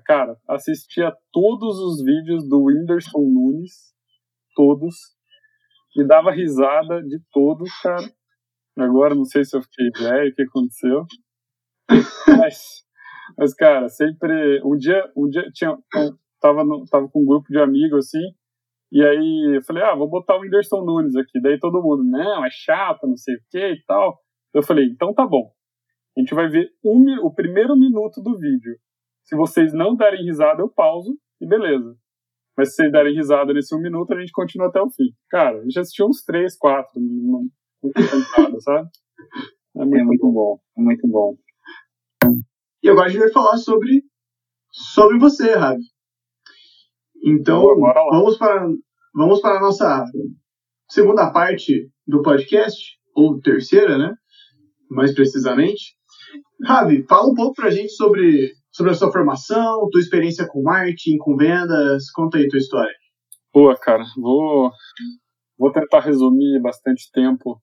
cara, 0.05 0.37
assistia 0.49 1.13
todos 1.33 1.79
os 1.79 2.03
vídeos 2.05 2.49
do 2.49 2.65
Whindersson 2.65 3.21
Nunes, 3.21 3.95
todos, 4.55 4.97
e 5.97 6.05
dava 6.05 6.31
risada 6.31 7.03
de 7.03 7.21
todos, 7.33 7.71
cara. 7.83 8.11
Agora 8.79 9.15
não 9.15 9.25
sei 9.25 9.45
se 9.45 9.57
eu 9.57 9.63
fiquei 9.63 9.91
velho, 9.91 10.31
o 10.31 10.35
que 10.35 10.43
aconteceu 10.43 11.07
mas, 12.27 12.85
mas, 13.39 13.55
cara, 13.55 13.89
sempre. 13.89 14.61
Um 14.65 14.77
dia, 14.77 15.11
um 15.17 15.29
dia 15.29 15.45
tinha, 15.53 15.77
tava, 16.41 16.65
no, 16.65 16.85
tava 16.87 17.09
com 17.09 17.23
um 17.23 17.27
grupo 17.27 17.49
de 17.51 17.59
amigos 17.59 18.07
assim, 18.07 18.35
E 18.93 19.03
aí 19.05 19.57
eu 19.57 19.63
falei, 19.63 19.83
ah, 19.85 19.95
vou 19.95 20.09
botar 20.09 20.37
o 20.37 20.41
Whindersson 20.41 20.85
Nunes 20.85 21.17
aqui. 21.17 21.41
Daí 21.41 21.59
todo 21.59 21.83
mundo, 21.83 22.05
não, 22.05 22.45
é 22.45 22.51
chato, 22.51 23.07
não 23.07 23.17
sei 23.17 23.37
o 23.37 23.41
que 23.51 23.59
e 23.59 23.85
tal. 23.87 24.19
Eu 24.55 24.63
falei, 24.63 24.87
então 24.87 25.15
tá 25.15 25.27
bom. 25.27 25.53
A 26.17 26.21
gente 26.21 26.35
vai 26.35 26.49
ver 26.49 26.71
um, 26.85 27.25
o 27.25 27.33
primeiro 27.33 27.77
minuto 27.77 28.21
do 28.21 28.37
vídeo. 28.37 28.77
Se 29.25 29.37
vocês 29.37 29.73
não 29.73 29.95
derem 29.95 30.25
risada, 30.25 30.63
eu 30.63 30.69
pauso 30.69 31.17
e 31.41 31.47
beleza. 31.47 31.97
Mas 32.57 32.71
se 32.71 32.77
vocês 32.77 32.93
derem 32.93 33.15
risada 33.15 33.53
nesse 33.53 33.75
um 33.75 33.81
minuto, 33.81 34.13
a 34.13 34.21
gente 34.21 34.33
continua 34.33 34.69
até 34.69 34.81
o 34.83 34.91
fim. 34.91 35.15
Cara, 35.29 35.59
a 35.59 35.63
gente 35.63 35.79
assistiu 35.79 36.07
uns 36.07 36.23
três, 36.23 36.57
quatro, 36.59 37.01
não, 37.01 37.47
não 38.51 38.61
sabe? 38.61 38.89
É 39.77 39.85
muito, 39.85 39.97
é 39.97 40.05
muito 40.05 40.33
bom, 40.33 40.61
é 40.77 40.81
muito 40.81 41.09
bom. 41.09 41.37
E 42.83 42.89
agora 42.89 43.07
a 43.07 43.09
gente 43.09 43.21
vai 43.21 43.31
falar 43.31 43.57
sobre, 43.57 44.03
sobre 44.71 45.19
você, 45.19 45.55
Ravi. 45.55 45.83
Então, 47.23 47.63
vamos 48.11 48.37
para, 48.39 48.67
vamos 49.15 49.41
para 49.41 49.59
a 49.59 49.61
nossa 49.61 50.05
segunda 50.89 51.31
parte 51.31 51.91
do 52.07 52.23
podcast, 52.23 52.99
ou 53.15 53.41
terceira, 53.41 53.97
né? 53.97 54.15
Mais 54.91 55.15
precisamente. 55.15 56.00
Ravi, 56.65 57.05
fala 57.09 57.31
um 57.31 57.35
pouco 57.35 57.55
para 57.55 57.69
a 57.69 57.71
gente 57.71 57.93
sobre, 57.93 58.53
sobre 58.71 58.93
a 58.93 58.95
sua 58.95 59.11
formação, 59.11 59.89
tua 59.91 60.01
experiência 60.01 60.47
com 60.47 60.63
marketing, 60.63 61.17
com 61.19 61.37
vendas. 61.37 62.11
Conta 62.11 62.39
aí 62.39 62.49
tua 62.49 62.59
história. 62.59 62.95
Boa, 63.53 63.77
cara. 63.77 64.05
Vou, 64.17 64.71
vou 65.59 65.73
tentar 65.73 66.01
resumir 66.01 66.61
bastante 66.61 67.11
tempo 67.13 67.61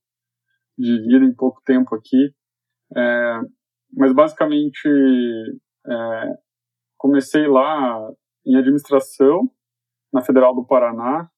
de 0.78 1.00
vida 1.02 1.26
em 1.26 1.34
pouco 1.34 1.62
tempo 1.64 1.96
aqui. 1.96 2.32
É, 2.96 3.40
mas 3.96 4.14
basicamente 4.14 4.88
é, 5.86 6.34
comecei 6.98 7.48
lá 7.48 8.10
em 8.46 8.58
administração 8.58 9.50
na 10.12 10.22
Federal 10.22 10.56
do 10.56 10.66
Paraná, 10.66 11.30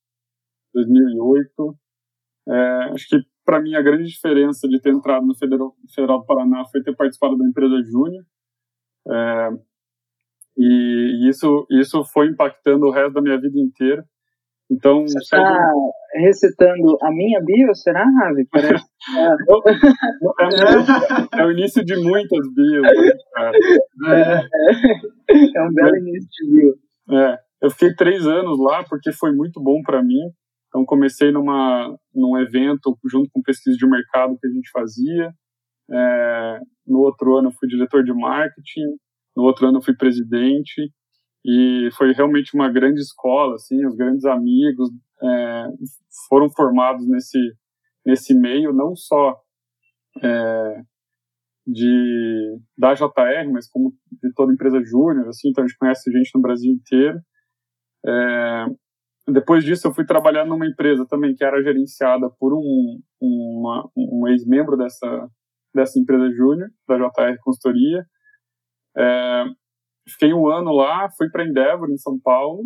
2008. 0.74 1.78
É, 2.48 2.94
acho 2.94 3.08
que 3.10 3.18
para 3.50 3.60
mim 3.60 3.74
a 3.74 3.82
grande 3.82 4.04
diferença 4.04 4.68
de 4.68 4.80
ter 4.80 4.92
entrado 4.92 5.26
no 5.26 5.36
Federal, 5.36 5.74
Federal 5.96 6.20
do 6.20 6.26
Paraná 6.28 6.64
foi 6.72 6.84
ter 6.84 6.96
participado 6.96 7.36
da 7.36 7.48
empresa 7.48 7.82
Júnior. 7.82 8.24
É, 9.10 9.50
e 10.56 11.28
isso, 11.28 11.66
isso 11.72 12.04
foi 12.04 12.28
impactando 12.28 12.86
o 12.86 12.92
resto 12.92 13.14
da 13.14 13.24
minha 13.24 13.42
vida 13.42 13.58
inteira. 13.58 14.06
Então, 14.70 15.02
Você 15.02 15.18
está 15.18 15.74
recitando 16.14 16.96
a 17.02 17.10
minha 17.10 17.42
bio, 17.44 17.74
será, 17.74 18.06
Ravi? 18.06 18.46
Parece... 18.52 18.86
é, 21.36 21.42
é, 21.42 21.46
o 21.48 21.52
início 21.52 21.84
de 21.84 21.96
muitas 21.96 22.54
bios. 22.54 22.84
Né. 22.84 22.92
É, 24.14 24.44
é 25.58 25.62
um 25.64 25.74
belo 25.74 25.98
início 25.98 26.30
de 26.30 26.52
bio. 26.52 26.76
É, 27.18 27.40
eu 27.64 27.72
fiquei 27.72 27.96
três 27.96 28.28
anos 28.28 28.60
lá 28.60 28.84
porque 28.88 29.12
foi 29.12 29.32
muito 29.32 29.60
bom 29.60 29.82
para 29.82 30.04
mim. 30.04 30.32
Então, 30.70 30.86
comecei 30.86 31.32
numa, 31.32 31.98
num 32.14 32.38
evento 32.38 32.98
junto 33.12 33.30
com 33.34 33.42
pesquisa 33.42 33.76
de 33.76 33.88
mercado 33.88 34.38
que 34.40 34.48
a 34.48 34.52
gente 34.52 34.70
fazia. 34.72 35.34
É, 35.92 36.60
no 36.88 37.00
outro 37.00 37.38
ano, 37.38 37.52
fui 37.52 37.68
diretor 37.68 38.04
de 38.04 38.14
marketing. 38.14 38.86
No 39.36 39.44
outro 39.44 39.68
ano, 39.68 39.82
fui 39.82 39.96
presidente 39.96 40.92
e 41.46 41.90
foi 41.98 42.14
realmente 42.14 42.54
uma 42.54 42.70
grande 42.70 43.00
escola, 43.00 43.56
assim, 43.56 43.86
os 43.86 43.96
grandes 43.96 44.26
amigos 44.26 44.90
é, 45.22 45.68
foram 46.28 46.50
formados 46.50 47.08
nesse 47.08 47.40
nesse 48.06 48.34
meio, 48.34 48.74
não 48.74 48.96
só 48.96 49.40
é, 50.24 50.82
de 51.68 52.58
da 52.78 52.94
JR, 52.94 53.52
mas 53.52 53.70
como 53.70 53.94
de 54.12 54.34
toda 54.34 54.54
empresa 54.54 54.82
júnior, 54.84 55.28
assim, 55.28 55.50
então 55.50 55.64
a 55.64 55.68
gente 55.68 55.78
conhece 55.78 56.12
gente 56.12 56.32
no 56.34 56.42
Brasil 56.42 56.72
inteiro. 56.74 57.20
É, 58.06 58.66
depois 59.32 59.64
disso, 59.64 59.88
eu 59.88 59.94
fui 59.94 60.06
trabalhar 60.06 60.46
numa 60.46 60.66
empresa 60.66 61.06
também 61.08 61.36
que 61.36 61.44
era 61.44 61.62
gerenciada 61.62 62.30
por 62.40 62.54
um, 62.54 63.00
uma, 63.22 63.90
um 63.96 64.28
ex-membro 64.28 64.78
dessa, 64.78 65.28
dessa 65.74 66.00
empresa 66.00 66.30
júnior, 66.32 66.70
da 66.88 66.98
JR 66.98 67.38
Consultoria. 67.44 68.06
É, 68.98 69.46
Fiquei 70.12 70.34
um 70.34 70.48
ano 70.48 70.72
lá, 70.72 71.10
fui 71.12 71.30
para 71.30 71.46
Endeavor, 71.46 71.90
em 71.90 71.98
São 71.98 72.20
Paulo, 72.20 72.64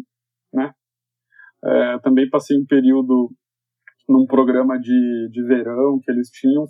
né? 0.54 0.72
É, 1.66 2.00
também 2.00 2.30
passei 2.30 2.58
um 2.58 2.66
período 2.66 3.30
num 4.08 4.26
programa 4.26 4.78
de, 4.78 5.30
de 5.32 5.44
verão 5.44 6.00
que 6.02 6.12
eles 6.12 6.30
tinham. 6.30 6.66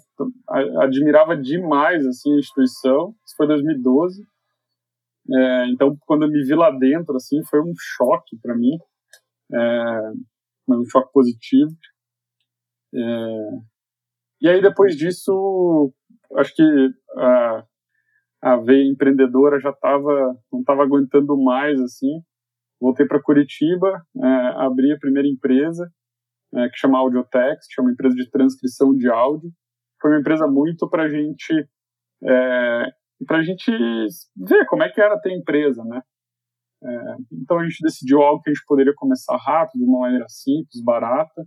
Admirava 0.81 1.35
demais 1.35 2.05
assim, 2.05 2.33
a 2.33 2.39
instituição. 2.39 3.15
Isso 3.25 3.35
foi 3.35 3.47
2012. 3.47 4.23
É, 5.31 5.67
então, 5.69 5.95
quando 6.05 6.23
eu 6.23 6.29
me 6.29 6.43
vi 6.43 6.53
lá 6.53 6.69
dentro, 6.71 7.15
assim, 7.15 7.43
foi 7.49 7.61
um 7.61 7.73
choque 7.77 8.37
para 8.41 8.55
mim. 8.55 8.77
É, 9.53 10.11
um 10.69 10.85
choque 10.85 11.11
positivo. 11.11 11.71
É, 12.93 12.99
e 14.41 14.49
aí, 14.49 14.61
depois 14.61 14.95
disso, 14.95 15.93
acho 16.35 16.55
que 16.55 16.63
a 18.43 18.57
veia 18.57 18.91
empreendedora 18.91 19.57
já 19.59 19.69
estava 19.69 20.37
não 20.51 20.59
estava 20.59 20.83
aguentando 20.83 21.37
mais 21.41 21.79
assim. 21.79 22.21
Voltei 22.79 23.07
para 23.07 23.21
Curitiba 23.21 24.05
é, 24.21 24.27
abri 24.57 24.91
a 24.91 24.99
primeira 24.99 25.27
empresa 25.27 25.89
é, 26.53 26.67
que 26.67 26.77
chama 26.77 26.99
Audiotex 26.99 27.65
que 27.67 27.79
é 27.79 27.81
uma 27.81 27.93
empresa 27.93 28.15
de 28.15 28.29
transcrição 28.29 28.93
de 28.93 29.09
áudio. 29.09 29.49
Foi 30.01 30.11
uma 30.11 30.19
empresa 30.19 30.45
muito 30.45 30.89
para 30.89 31.09
gente 31.09 31.53
é, 32.21 32.83
para 33.25 33.37
a 33.37 33.43
gente 33.43 33.71
ver 34.35 34.65
como 34.65 34.83
é 34.83 34.89
que 34.89 34.99
era 34.99 35.17
ter 35.19 35.31
empresa 35.31 35.81
né 35.85 36.01
é, 36.84 37.15
então 37.31 37.59
a 37.59 37.63
gente 37.63 37.81
decidiu 37.81 38.21
algo 38.21 38.41
que 38.41 38.49
a 38.49 38.53
gente 38.53 38.65
poderia 38.65 38.93
começar 38.95 39.38
rápido 39.38 39.81
de 39.81 39.89
uma 39.89 40.01
maneira 40.01 40.25
simples 40.27 40.84
barata 40.84 41.45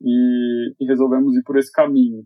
e, 0.00 0.74
e 0.80 0.86
resolvemos 0.86 1.36
ir 1.36 1.42
por 1.42 1.56
esse 1.56 1.72
caminho 1.72 2.24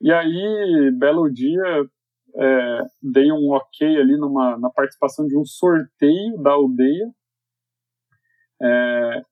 e 0.00 0.12
aí 0.12 0.90
belo 0.98 1.30
dia 1.30 1.88
é, 2.36 2.80
dei 3.02 3.30
um 3.30 3.50
ok 3.50 3.96
ali 3.96 4.16
numa, 4.16 4.58
na 4.58 4.70
participação 4.70 5.26
de 5.26 5.38
um 5.38 5.44
sorteio 5.44 6.36
da 6.42 6.52
aldeia, 6.52 7.10
é, 8.60 9.22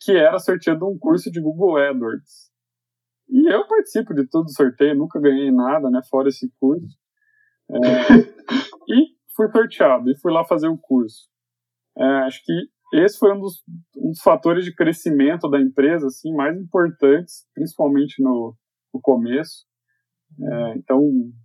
que 0.00 0.12
era 0.12 0.38
sorteando 0.38 0.88
um 0.88 0.98
curso 0.98 1.30
de 1.30 1.40
Google 1.40 1.76
AdWords. 1.76 2.50
E 3.28 3.52
eu 3.52 3.66
participo 3.66 4.14
de 4.14 4.26
todo 4.26 4.46
o 4.46 4.52
sorteio, 4.52 4.96
nunca 4.96 5.20
ganhei 5.20 5.52
nada, 5.52 5.90
né, 5.90 6.00
fora 6.08 6.28
esse 6.28 6.50
curso. 6.58 6.98
É, 7.70 7.76
e 8.88 9.19
fui 9.40 9.50
sorteado 9.50 10.10
e 10.10 10.18
fui 10.18 10.32
lá 10.32 10.44
fazer 10.44 10.68
o 10.68 10.78
curso. 10.78 11.28
É, 11.96 12.04
acho 12.26 12.42
que 12.44 12.52
esse 12.92 13.18
foi 13.18 13.32
um 13.32 13.40
dos, 13.40 13.62
um 13.96 14.10
dos, 14.10 14.20
fatores 14.20 14.64
de 14.64 14.74
crescimento 14.74 15.48
da 15.48 15.60
empresa, 15.60 16.06
assim, 16.06 16.34
mais 16.34 16.58
importantes, 16.58 17.46
principalmente 17.54 18.22
no, 18.22 18.54
no 18.92 19.00
começo. 19.00 19.64
É, 20.42 20.76
então, 20.76 21.00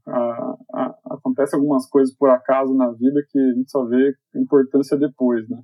a, 0.07 0.55
a, 0.73 0.95
acontece 1.11 1.55
algumas 1.55 1.87
coisas 1.87 2.15
por 2.15 2.29
acaso 2.29 2.73
na 2.73 2.91
vida 2.91 3.23
que 3.29 3.39
a 3.39 3.53
gente 3.53 3.69
só 3.69 3.85
vê 3.85 4.13
importância 4.35 4.97
depois, 4.97 5.47
né? 5.49 5.61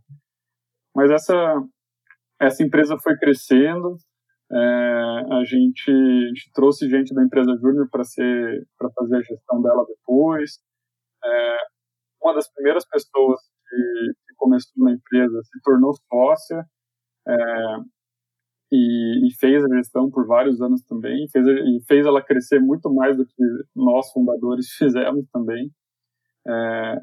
Mas 0.95 1.09
essa, 1.11 1.35
essa 2.39 2.63
empresa 2.63 2.97
foi 3.01 3.15
crescendo, 3.17 3.95
é, 4.51 4.57
a, 5.31 5.43
gente, 5.45 5.89
a 5.89 6.27
gente 6.27 6.51
trouxe 6.53 6.89
gente 6.89 7.13
da 7.13 7.23
empresa 7.23 7.55
Júnior 7.61 7.87
para 7.89 8.03
fazer 8.03 9.15
a 9.15 9.21
gestão 9.21 9.61
dela 9.61 9.85
depois. 9.87 10.59
É, 11.23 11.57
uma 12.21 12.33
das 12.35 12.51
primeiras 12.51 12.85
pessoas 12.87 13.39
que, 13.69 14.13
que, 14.27 14.35
começou 14.37 14.85
na 14.85 14.91
empresa 14.93 15.41
se 15.43 15.61
tornou 15.63 15.93
sócia. 16.09 16.65
É, 17.27 17.33
e, 18.71 19.27
e, 19.27 19.33
fez 19.37 19.63
a 19.63 19.75
gestão 19.75 20.09
por 20.09 20.25
vários 20.25 20.61
anos 20.61 20.81
também, 20.83 21.27
fez, 21.29 21.45
e 21.45 21.83
fez 21.87 22.05
ela 22.05 22.23
crescer 22.23 22.59
muito 22.59 22.91
mais 22.93 23.17
do 23.17 23.25
que 23.25 23.43
nós 23.75 24.11
fundadores 24.11 24.69
fizemos 24.77 25.25
também. 25.31 25.69
É, 26.47 27.01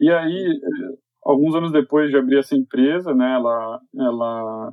e 0.00 0.10
aí, 0.10 0.60
alguns 1.24 1.54
anos 1.54 1.72
depois 1.72 2.10
de 2.10 2.16
abrir 2.16 2.38
essa 2.38 2.56
empresa, 2.56 3.14
né, 3.14 3.34
ela, 3.34 3.80
ela, 3.98 4.72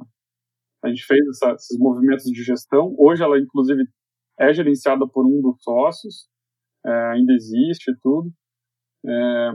a 0.83 0.87
gente 0.87 1.03
fez 1.05 1.19
essa, 1.29 1.51
esses 1.53 1.77
movimentos 1.79 2.25
de 2.25 2.43
gestão. 2.43 2.95
Hoje 2.97 3.23
ela, 3.23 3.39
inclusive, 3.39 3.83
é 4.39 4.53
gerenciada 4.53 5.07
por 5.07 5.25
um 5.25 5.41
dos 5.41 5.61
sócios, 5.61 6.29
é, 6.85 6.91
ainda 7.11 7.33
existe 7.33 7.91
tudo. 8.01 8.31
É, 9.05 9.51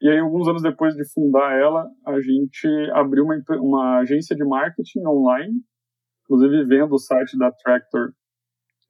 e 0.00 0.08
aí, 0.10 0.18
alguns 0.18 0.46
anos 0.46 0.62
depois 0.62 0.94
de 0.94 1.04
fundar 1.12 1.58
ela, 1.58 1.88
a 2.06 2.20
gente 2.20 2.68
abriu 2.92 3.24
uma, 3.24 3.36
uma 3.60 3.98
agência 4.00 4.36
de 4.36 4.44
marketing 4.44 5.06
online, 5.06 5.54
inclusive 6.24 6.64
vendo 6.66 6.94
o 6.94 6.98
site 6.98 7.38
da 7.38 7.50
Tractor. 7.50 8.12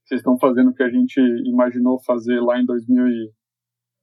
Vocês 0.05 0.21
estão 0.21 0.39
fazendo 0.39 0.71
o 0.71 0.75
que 0.75 0.83
a 0.83 0.91
gente 0.91 1.21
imaginou 1.45 2.03
fazer 2.05 2.41
lá 2.41 2.61
em 2.61 2.67
2000 2.67 3.07
e 3.09 3.33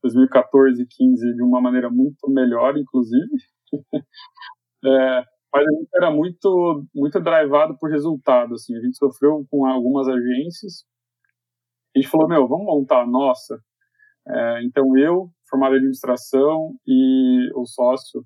2014 0.03 0.81
e 0.81 0.85
15 0.85 1.33
de 1.33 1.41
uma 1.41 1.61
maneira 1.61 1.89
muito 1.89 2.29
melhor, 2.29 2.77
inclusive. 2.77 3.31
é, 4.85 5.23
mas 5.53 5.67
a 5.67 5.71
gente 5.71 5.89
era 5.95 6.11
muito 6.11 6.85
muito 6.93 7.19
drivado 7.19 7.77
por 7.77 7.89
resultado, 7.89 8.53
assim. 8.55 8.75
A 8.75 8.81
gente 8.81 8.97
sofreu 8.97 9.45
com 9.49 9.65
algumas 9.65 10.07
agências. 10.07 10.85
A 11.95 11.99
gente 11.99 12.09
falou, 12.09 12.27
meu, 12.27 12.47
vamos 12.47 12.65
montar 12.65 13.03
a 13.03 13.07
nossa. 13.07 13.59
É, 14.27 14.63
então 14.63 14.97
eu, 14.97 15.29
formado 15.53 15.75
em 15.75 15.77
administração, 15.77 16.73
e 16.87 17.51
o 17.53 17.63
sócio 17.67 18.25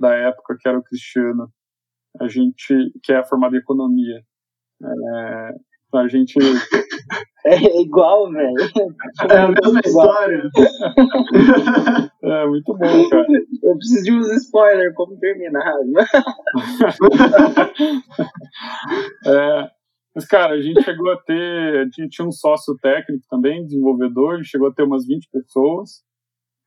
da 0.00 0.12
época, 0.12 0.56
que 0.58 0.68
era 0.68 0.76
o 0.76 0.82
Cristiano, 0.82 1.48
a 2.20 2.26
gente 2.26 2.74
que 3.00 3.12
é 3.12 3.24
formado 3.24 3.54
em 3.54 3.60
economia. 3.60 4.20
É, 4.82 5.50
a 5.94 6.08
gente 6.08 6.34
é 7.46 7.80
igual, 7.80 8.28
velho. 8.32 8.54
É 9.30 9.38
a 9.38 9.48
mesma 9.48 9.80
história. 9.84 10.50
é 12.24 12.46
muito 12.48 12.74
bom, 12.74 13.08
cara. 13.08 13.26
Eu 13.62 13.76
preciso 13.76 14.02
de 14.02 14.12
uns 14.12 14.32
spoilers 14.42 14.94
como 14.96 15.16
terminar. 15.18 15.72
é, 19.26 19.70
mas, 20.14 20.26
cara, 20.26 20.54
a 20.54 20.60
gente 20.60 20.82
chegou 20.82 21.12
a 21.12 21.16
ter. 21.22 21.78
A 21.78 21.84
gente 21.84 22.08
tinha 22.08 22.26
um 22.26 22.32
sócio 22.32 22.76
técnico 22.78 23.24
também, 23.28 23.64
desenvolvedor, 23.64 24.34
a 24.34 24.36
gente 24.38 24.48
chegou 24.48 24.68
a 24.68 24.72
ter 24.72 24.82
umas 24.82 25.06
20 25.06 25.28
pessoas. 25.30 26.02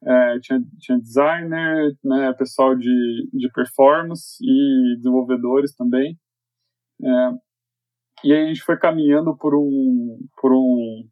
É, 0.07 0.39
tinha, 0.39 0.59
tinha 0.79 0.99
designer, 0.99 1.93
né, 2.03 2.33
pessoal 2.33 2.75
de, 2.75 3.29
de 3.33 3.51
performance 3.51 4.37
e 4.41 4.95
desenvolvedores 4.95 5.75
também. 5.75 6.17
É, 7.03 7.31
e 8.23 8.33
aí 8.33 8.43
a 8.45 8.47
gente 8.47 8.63
foi 8.63 8.77
caminhando 8.77 9.35
por 9.37 9.53
um, 9.53 10.17
por 10.41 10.53
um, 10.53 11.07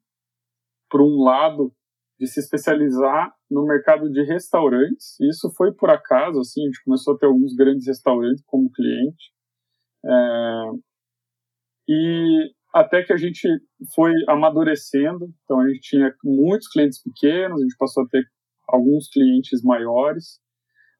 por 0.89 1.01
um 1.01 1.23
lado 1.23 1.73
de 2.17 2.25
se 2.27 2.39
especializar 2.39 3.33
no 3.51 3.65
mercado 3.65 4.09
de 4.09 4.23
restaurantes. 4.23 5.19
Isso 5.19 5.51
foi 5.55 5.73
por 5.73 5.89
acaso, 5.89 6.39
assim, 6.39 6.61
a 6.61 6.65
gente 6.65 6.83
começou 6.85 7.15
a 7.15 7.17
ter 7.17 7.25
alguns 7.25 7.53
grandes 7.53 7.85
restaurantes 7.85 8.43
como 8.45 8.71
cliente. 8.71 9.31
É, 10.05 10.63
e 11.89 12.51
até 12.73 13.03
que 13.03 13.13
a 13.13 13.17
gente 13.17 13.47
foi 13.93 14.11
amadurecendo, 14.27 15.29
então 15.43 15.59
a 15.59 15.67
gente 15.67 15.81
tinha 15.81 16.13
muitos 16.23 16.67
clientes 16.69 17.01
pequenos, 17.01 17.59
a 17.59 17.63
gente 17.63 17.75
passou 17.77 18.03
a 18.03 18.07
ter 18.07 18.23
alguns 18.67 19.09
clientes 19.09 19.63
maiores, 19.63 20.39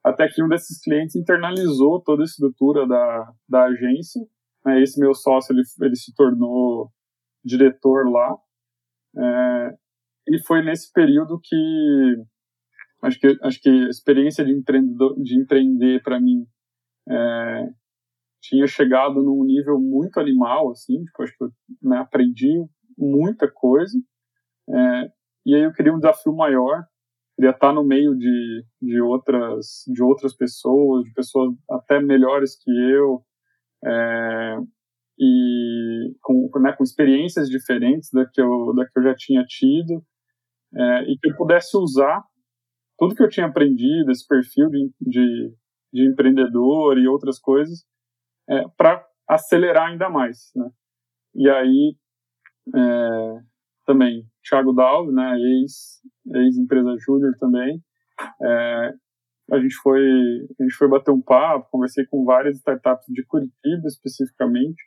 até 0.03 0.28
que 0.28 0.43
um 0.43 0.47
desses 0.47 0.80
clientes 0.82 1.16
internalizou 1.16 2.01
toda 2.01 2.22
a 2.22 2.26
estrutura 2.26 2.88
da, 2.88 3.34
da 3.49 3.66
agência 3.66 4.22
né, 4.66 4.82
esse 4.82 4.99
meu 4.99 5.13
sócio, 5.13 5.53
ele, 5.53 5.61
ele 5.82 5.95
se 5.95 6.13
tornou 6.16 6.91
diretor 7.43 8.09
lá. 8.09 8.36
É, 9.18 9.76
e 10.28 10.43
foi 10.45 10.63
nesse 10.63 10.91
período 10.91 11.39
que 11.41 12.16
acho 13.03 13.20
que 13.20 13.38
acho 13.43 13.61
que 13.61 13.70
a 13.70 13.89
experiência 13.89 14.43
de 14.43 14.51
empreendedor 14.51 15.16
de 15.22 15.39
empreender 15.39 16.01
para 16.01 16.20
mim 16.20 16.45
é, 17.07 17.70
tinha 18.41 18.66
chegado 18.68 19.24
num 19.24 19.45
nível 19.45 19.80
muito 19.80 20.20
animal 20.20 20.72
assim 20.72 21.01
tipo, 21.03 21.24
acho 21.24 21.38
que 21.38 21.43
eu 21.45 21.49
né, 21.82 21.97
aprendi 21.99 22.51
muita 22.97 23.49
coisa 23.49 23.97
é, 24.70 25.11
e 25.45 25.55
aí 25.55 25.61
eu 25.61 25.72
queria 25.72 25.93
um 25.93 25.99
desafio 25.99 26.36
maior 26.36 26.84
queria 27.36 27.51
estar 27.51 27.73
no 27.73 27.83
meio 27.83 28.15
de, 28.15 28.65
de 28.81 29.01
outras 29.01 29.83
de 29.88 30.01
outras 30.01 30.36
pessoas 30.36 31.03
de 31.03 31.13
pessoas 31.13 31.53
até 31.69 31.99
melhores 31.99 32.57
que 32.57 32.71
eu 32.71 33.23
é, 33.86 34.57
e 35.17 36.15
com, 36.21 36.49
né, 36.59 36.73
com 36.73 36.83
experiências 36.83 37.49
diferentes 37.49 38.09
da 38.11 38.25
que 38.25 38.41
eu, 38.41 38.73
da 38.73 38.86
que 38.86 38.99
eu 38.99 39.03
já 39.03 39.15
tinha 39.15 39.43
tido, 39.45 40.03
é, 40.75 41.03
e 41.03 41.17
que 41.17 41.29
eu 41.29 41.38
pudesse 41.38 41.77
usar 41.77 42.23
tudo 42.97 43.15
que 43.15 43.23
eu 43.23 43.29
tinha 43.29 43.45
aprendido, 43.45 44.11
esse 44.11 44.25
perfil 44.27 44.69
de, 44.69 44.91
de, 45.01 45.53
de 45.93 46.09
empreendedor 46.09 46.97
e 46.97 47.07
outras 47.07 47.39
coisas, 47.39 47.86
é, 48.49 48.63
para 48.77 49.05
acelerar 49.27 49.89
ainda 49.89 50.09
mais. 50.09 50.51
Né? 50.55 50.69
E 51.36 51.49
aí, 51.49 51.95
é, 52.73 53.39
também, 53.86 54.25
Thiago 54.47 54.73
Dalve, 54.73 55.11
né, 55.11 55.38
ex-empresa 56.36 56.91
ex 56.91 57.03
júnior 57.03 57.33
também, 57.39 57.81
é, 58.41 58.93
a 59.51 59.59
gente 59.59 59.75
foi 59.75 60.01
a 60.59 60.63
gente 60.63 60.75
foi 60.75 60.88
bater 60.88 61.11
um 61.11 61.21
papo, 61.21 61.69
conversei 61.69 62.05
com 62.07 62.25
várias 62.25 62.57
startups 62.57 63.05
de 63.09 63.23
Curitiba 63.25 63.88
especificamente, 63.88 64.81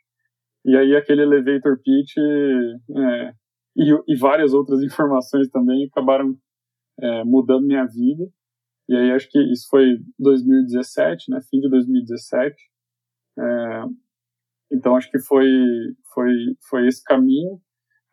e 0.65 0.75
aí 0.75 0.95
aquele 0.95 1.21
elevator 1.21 1.79
pitch 1.81 2.17
é, 2.17 3.33
e, 3.77 4.13
e, 4.13 4.15
várias 4.17 4.53
outras 4.53 4.81
informações 4.83 5.49
também 5.49 5.85
acabaram 5.85 6.35
é, 7.01 7.23
mudando 7.23 7.65
minha 7.65 7.85
vida. 7.85 8.29
E 8.89 8.95
aí 8.95 9.11
acho 9.11 9.29
que 9.29 9.39
isso 9.39 9.67
foi 9.69 9.99
2017, 10.17 11.31
né, 11.31 11.39
fim 11.49 11.59
de 11.59 11.69
2017. 11.69 12.55
É, 13.37 13.83
então 14.71 14.95
acho 14.95 15.09
que 15.09 15.19
foi 15.19 15.47
foi 16.13 16.33
foi 16.69 16.87
esse 16.87 17.03
caminho. 17.03 17.61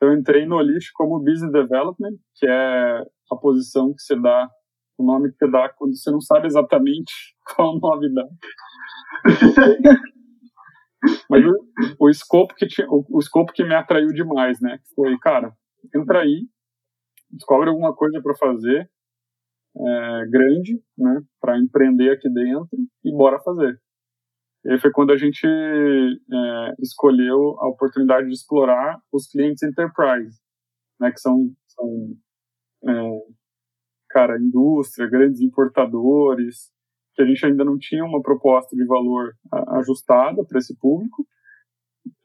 Eu 0.01 0.13
entrei 0.13 0.47
no 0.47 0.57
Olist 0.57 0.91
como 0.95 1.19
Business 1.19 1.53
Development, 1.53 2.17
que 2.35 2.47
é 2.47 3.05
a 3.31 3.37
posição 3.37 3.93
que 3.95 4.03
você 4.03 4.21
dá 4.21 4.49
o 4.99 5.05
nome 5.05 5.33
que 5.33 5.51
dá 5.51 5.69
quando 5.69 5.97
você 5.97 6.11
não 6.11 6.21
sabe 6.21 6.47
exatamente 6.47 7.13
qual 7.55 7.79
nome 7.79 8.13
dá. 8.15 8.27
Mas 11.31 11.45
o, 11.45 12.07
o 12.07 12.11
escopo 12.11 12.55
que 12.55 12.67
tinha, 12.67 12.89
o, 12.89 13.05
o, 13.11 13.19
escopo 13.19 13.53
que 13.53 13.63
me 13.63 13.75
atraiu 13.75 14.09
demais, 14.09 14.61
né? 14.61 14.79
Foi, 14.95 15.17
cara, 15.19 15.53
entra 15.95 16.21
aí, 16.21 16.47
descobre 17.31 17.69
alguma 17.69 17.95
coisa 17.95 18.21
para 18.23 18.35
fazer 18.37 18.91
é, 19.77 20.27
grande, 20.29 20.83
né? 20.97 21.21
Para 21.41 21.59
empreender 21.59 22.11
aqui 22.11 22.29
dentro 22.31 22.77
e 23.05 23.13
bora 23.13 23.39
fazer. 23.41 23.79
E 24.69 24.79
foi 24.79 24.91
quando 24.91 25.13
a 25.13 25.17
gente 25.17 25.47
é, 25.47 26.75
escolheu 26.81 27.57
a 27.61 27.69
oportunidade 27.69 28.27
de 28.27 28.33
explorar 28.33 28.99
os 29.13 29.29
clientes 29.29 29.63
enterprise, 29.63 30.39
né? 31.01 31.13
Que 31.13 31.21
são, 31.21 31.53
são 31.69 32.17
é, 32.89 33.21
cara, 34.11 34.39
indústria, 34.39 35.09
grandes 35.09 35.41
importadores, 35.41 36.73
que 37.15 37.23
a 37.23 37.27
gente 37.27 37.47
ainda 37.47 37.65
não 37.65 37.79
tinha 37.79 38.05
uma 38.05 38.21
proposta 38.21 38.75
de 38.77 38.85
valor 38.85 39.33
ajustada 39.79 40.45
para 40.45 40.59
esse 40.59 40.77
público. 40.79 41.27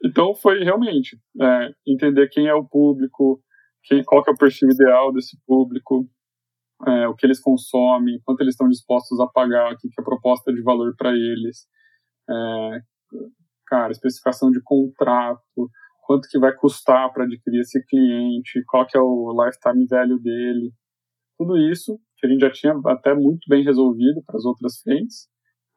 Então 0.04 0.34
foi 0.34 0.64
realmente 0.64 1.18
é, 1.40 1.70
entender 1.86 2.28
quem 2.28 2.46
é 2.46 2.54
o 2.54 2.66
público, 2.66 3.40
quem, 3.84 4.02
qual 4.04 4.22
que 4.22 4.30
é 4.30 4.32
o 4.32 4.36
perfil 4.36 4.68
ideal 4.70 5.12
desse 5.12 5.36
público, 5.46 6.08
é, 6.86 7.08
o 7.08 7.14
que 7.14 7.24
eles 7.24 7.40
consomem, 7.40 8.20
quanto 8.24 8.40
eles 8.40 8.54
estão 8.54 8.68
dispostos 8.68 9.18
a 9.20 9.26
pagar, 9.26 9.72
o 9.72 9.76
que, 9.76 9.88
que 9.88 10.00
é 10.00 10.02
a 10.02 10.04
proposta 10.04 10.52
de 10.52 10.62
valor 10.62 10.94
para 10.96 11.10
eles, 11.12 11.66
é, 12.32 12.80
cara, 13.66 13.92
especificação 13.92 14.50
de 14.50 14.60
contrato, 14.62 15.70
quanto 16.02 16.28
que 16.28 16.38
vai 16.38 16.54
custar 16.54 17.12
para 17.12 17.24
adquirir 17.24 17.60
esse 17.60 17.84
cliente, 17.86 18.62
qual 18.66 18.86
que 18.86 18.96
é 18.96 19.00
o 19.00 19.32
lifetime 19.44 19.86
value 19.86 20.20
dele, 20.20 20.72
tudo 21.38 21.56
isso, 21.56 21.98
que 22.18 22.26
a 22.26 22.30
gente 22.30 22.40
já 22.40 22.50
tinha 22.50 22.74
até 22.86 23.14
muito 23.14 23.48
bem 23.48 23.64
resolvido 23.64 24.22
para 24.26 24.36
as 24.36 24.44
outras 24.44 24.80
frentes, 24.80 25.28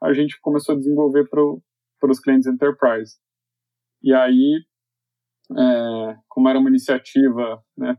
a 0.04 0.14
gente 0.14 0.40
começou 0.42 0.76
a 0.76 0.78
desenvolver 0.78 1.28
para 1.30 2.12
os 2.12 2.20
clientes 2.20 2.48
enterprise. 2.48 3.16
E 4.04 4.14
aí, 4.14 4.62
é, 5.58 6.18
como 6.28 6.50
era 6.50 6.60
uma 6.60 6.70
iniciativa 6.70 7.64
né, 7.78 7.98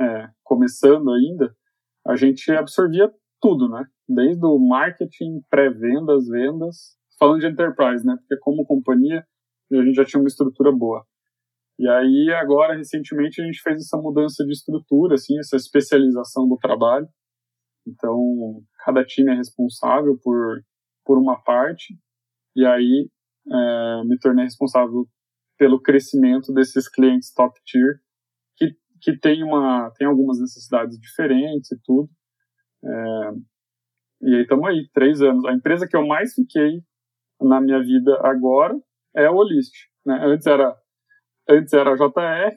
é, 0.00 0.28
começando 0.42 1.10
ainda, 1.12 1.54
a 2.06 2.16
gente 2.16 2.50
absorvia 2.50 3.10
tudo, 3.40 3.68
né? 3.68 3.84
Desde 4.08 4.44
o 4.44 4.58
marketing, 4.58 5.40
pré-vendas, 5.48 6.28
vendas, 6.28 6.96
falando 7.22 7.38
de 7.38 7.46
enterprise, 7.46 8.04
né? 8.04 8.16
Porque 8.16 8.36
como 8.40 8.66
companhia, 8.66 9.24
a 9.72 9.76
gente 9.76 9.94
já 9.94 10.04
tinha 10.04 10.20
uma 10.20 10.26
estrutura 10.26 10.72
boa. 10.72 11.06
E 11.78 11.88
aí, 11.88 12.32
agora, 12.32 12.76
recentemente, 12.76 13.40
a 13.40 13.44
gente 13.44 13.62
fez 13.62 13.76
essa 13.76 13.96
mudança 13.96 14.44
de 14.44 14.50
estrutura, 14.50 15.14
assim, 15.14 15.38
essa 15.38 15.54
especialização 15.54 16.48
do 16.48 16.56
trabalho. 16.56 17.06
Então, 17.86 18.60
cada 18.84 19.04
time 19.04 19.32
é 19.32 19.36
responsável 19.36 20.18
por, 20.20 20.62
por 21.04 21.16
uma 21.16 21.40
parte, 21.40 21.96
e 22.56 22.66
aí 22.66 23.08
é, 23.48 24.04
me 24.04 24.18
tornei 24.18 24.44
responsável 24.44 25.06
pelo 25.56 25.80
crescimento 25.80 26.52
desses 26.52 26.88
clientes 26.88 27.32
top 27.32 27.58
tier, 27.64 28.00
que, 28.56 28.76
que 29.00 29.18
tem, 29.18 29.44
uma, 29.44 29.92
tem 29.96 30.08
algumas 30.08 30.40
necessidades 30.40 30.98
diferentes 30.98 31.70
e 31.70 31.78
tudo. 31.84 32.10
É, 32.84 33.30
e 34.22 34.34
aí 34.34 34.42
estamos 34.42 34.68
aí, 34.68 34.88
três 34.92 35.22
anos. 35.22 35.44
A 35.44 35.52
empresa 35.52 35.86
que 35.86 35.96
eu 35.96 36.06
mais 36.06 36.34
fiquei 36.34 36.82
na 37.42 37.60
minha 37.60 37.80
vida 37.80 38.18
agora 38.22 38.74
é 39.16 39.26
a 39.26 39.32
Olist. 39.32 39.72
Né? 40.04 40.18
Antes 40.22 40.46
era 40.46 40.76
Antes 41.48 41.72
era 41.72 41.92
a 41.92 41.96
JR. 41.96 42.56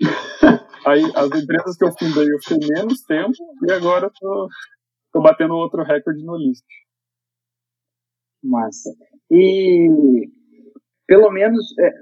Aí 0.86 1.02
as 1.14 1.42
empresas 1.42 1.76
que 1.76 1.84
eu 1.84 1.92
fundei 1.92 2.26
eu 2.32 2.38
fiquei 2.42 2.68
menos 2.68 3.02
tempo 3.02 3.36
e 3.68 3.72
agora 3.72 4.06
eu 4.06 4.10
tô, 4.18 4.48
tô 5.12 5.20
batendo 5.20 5.54
outro 5.54 5.82
recorde 5.82 6.24
no 6.24 6.36
list. 6.36 6.64
Massa. 8.42 8.90
E 9.30 10.30
pelo 11.06 11.30
menos 11.30 11.66
é, 11.78 11.92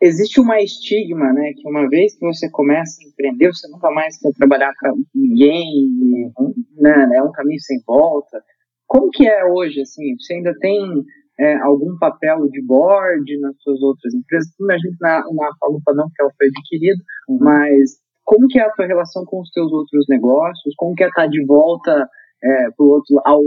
existe 0.00 0.40
uma 0.40 0.60
estigma, 0.60 1.32
né? 1.32 1.52
Que 1.54 1.68
uma 1.68 1.88
vez 1.88 2.18
que 2.18 2.26
você 2.26 2.50
começa 2.50 2.98
a 3.02 3.08
empreender, 3.08 3.48
você 3.48 3.68
nunca 3.68 3.90
mais 3.90 4.18
quer 4.18 4.32
trabalhar 4.32 4.72
com 4.80 5.02
ninguém, 5.14 6.32
né? 6.76 7.16
É 7.16 7.22
um 7.22 7.32
caminho 7.32 7.60
sem 7.60 7.80
volta. 7.86 8.42
Como 8.86 9.10
que 9.10 9.26
é 9.26 9.44
hoje, 9.44 9.80
assim? 9.80 10.16
Você 10.16 10.34
ainda 10.34 10.54
tem 10.58 11.04
é, 11.38 11.56
algum 11.62 11.98
papel 11.98 12.48
de 12.48 12.62
board 12.64 13.40
nas 13.40 13.54
suas 13.60 13.82
outras 13.82 14.14
empresas? 14.14 14.48
A 14.70 14.78
gente 14.78 14.96
na, 15.00 15.18
na 15.18 15.50
Falupa 15.60 15.92
não, 15.94 16.06
porque 16.06 16.22
ela 16.22 16.32
foi 16.36 16.48
adquirida, 16.48 17.02
uhum. 17.28 17.38
mas 17.40 17.98
como 18.24 18.46
que 18.48 18.58
é 18.58 18.62
a 18.62 18.70
tua 18.72 18.86
relação 18.86 19.24
com 19.24 19.40
os 19.40 19.50
teus 19.50 19.72
outros 19.72 20.06
negócios? 20.08 20.74
Como 20.76 20.94
que 20.94 21.04
é 21.04 21.08
estar 21.08 21.26
de 21.26 21.44
volta 21.44 22.08
é, 22.42 22.70
pro 22.76 22.86
outro, 22.86 23.20
ao, 23.24 23.42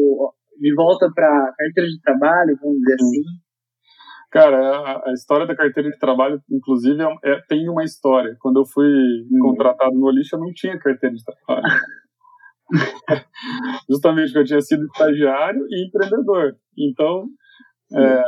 de 0.60 0.74
volta 0.76 1.10
para 1.14 1.54
carteira 1.58 1.90
de 1.90 2.02
trabalho, 2.02 2.58
vamos 2.62 2.78
dizer 2.80 2.98
uhum. 3.02 3.08
assim? 3.08 3.24
Cara, 4.32 4.58
a, 4.58 5.10
a, 5.10 5.14
história 5.14 5.48
da 5.48 5.56
carteira 5.56 5.90
de 5.90 5.98
trabalho, 5.98 6.40
inclusive, 6.52 7.02
é, 7.02 7.32
é, 7.32 7.42
tem 7.48 7.68
uma 7.68 7.84
história. 7.84 8.36
Quando 8.40 8.60
eu 8.60 8.66
fui 8.66 8.88
hum. 9.32 9.40
contratado 9.40 9.96
no 9.96 10.06
Olixo, 10.06 10.36
eu 10.36 10.40
não 10.40 10.54
tinha 10.54 10.78
carteira 10.78 11.16
de 11.16 11.24
trabalho. 11.24 11.64
Justamente 13.90 14.28
porque 14.28 14.40
eu 14.40 14.46
tinha 14.46 14.62
sido 14.62 14.86
estagiário 14.86 15.66
e 15.70 15.88
empreendedor. 15.88 16.56
Então, 16.78 17.28
é, 17.96 18.24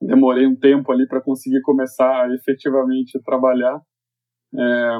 demorei 0.00 0.46
um 0.46 0.56
tempo 0.56 0.90
ali 0.92 1.06
para 1.06 1.20
conseguir 1.20 1.60
começar 1.62 2.24
a 2.24 2.34
efetivamente 2.34 3.20
trabalhar. 3.24 3.80
É, 4.56 4.98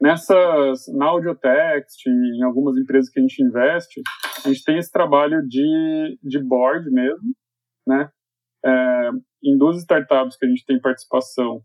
nessas, 0.00 0.86
na 0.96 1.06
Audiotext, 1.06 2.08
em 2.08 2.42
algumas 2.42 2.76
empresas 2.76 3.10
que 3.10 3.20
a 3.20 3.22
gente 3.22 3.42
investe, 3.42 4.00
a 4.44 4.48
gente 4.48 4.64
tem 4.64 4.78
esse 4.78 4.90
trabalho 4.90 5.46
de, 5.46 6.18
de 6.22 6.42
board 6.42 6.90
mesmo, 6.90 7.34
né? 7.86 8.10
É, 8.64 9.10
em 9.42 9.56
duas 9.56 9.78
startups 9.78 10.36
que 10.36 10.44
a 10.44 10.48
gente 10.48 10.64
tem 10.66 10.80
participação, 10.80 11.62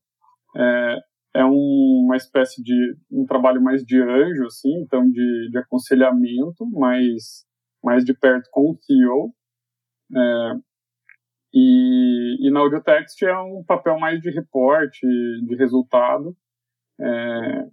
é, 0.55 0.95
é 1.35 1.43
um, 1.43 2.03
uma 2.05 2.15
espécie 2.15 2.63
de 2.63 2.95
um 3.11 3.25
trabalho 3.25 3.61
mais 3.61 3.83
de 3.83 4.01
anjo, 4.01 4.45
assim, 4.45 4.73
então 4.81 5.03
de, 5.09 5.49
de 5.51 5.57
aconselhamento, 5.57 6.65
mais, 6.71 7.45
mais 7.83 8.05
de 8.05 8.13
perto 8.13 8.47
com 8.51 8.71
o 8.71 8.77
CEO. 8.81 9.33
É, 10.15 10.53
e, 11.53 12.47
e 12.47 12.51
na 12.51 12.61
Audiotext 12.61 13.21
é 13.25 13.37
um 13.37 13.63
papel 13.65 13.99
mais 13.99 14.21
de 14.21 14.29
reporte, 14.31 15.05
de 15.05 15.55
resultado, 15.55 16.35
é, 17.01 17.67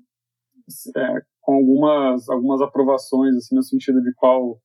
é, 0.97 1.23
com 1.41 1.55
algumas, 1.55 2.29
algumas 2.29 2.61
aprovações, 2.61 3.37
assim, 3.37 3.55
no 3.55 3.63
sentido 3.63 4.03
de 4.03 4.13
qual, 4.15 4.61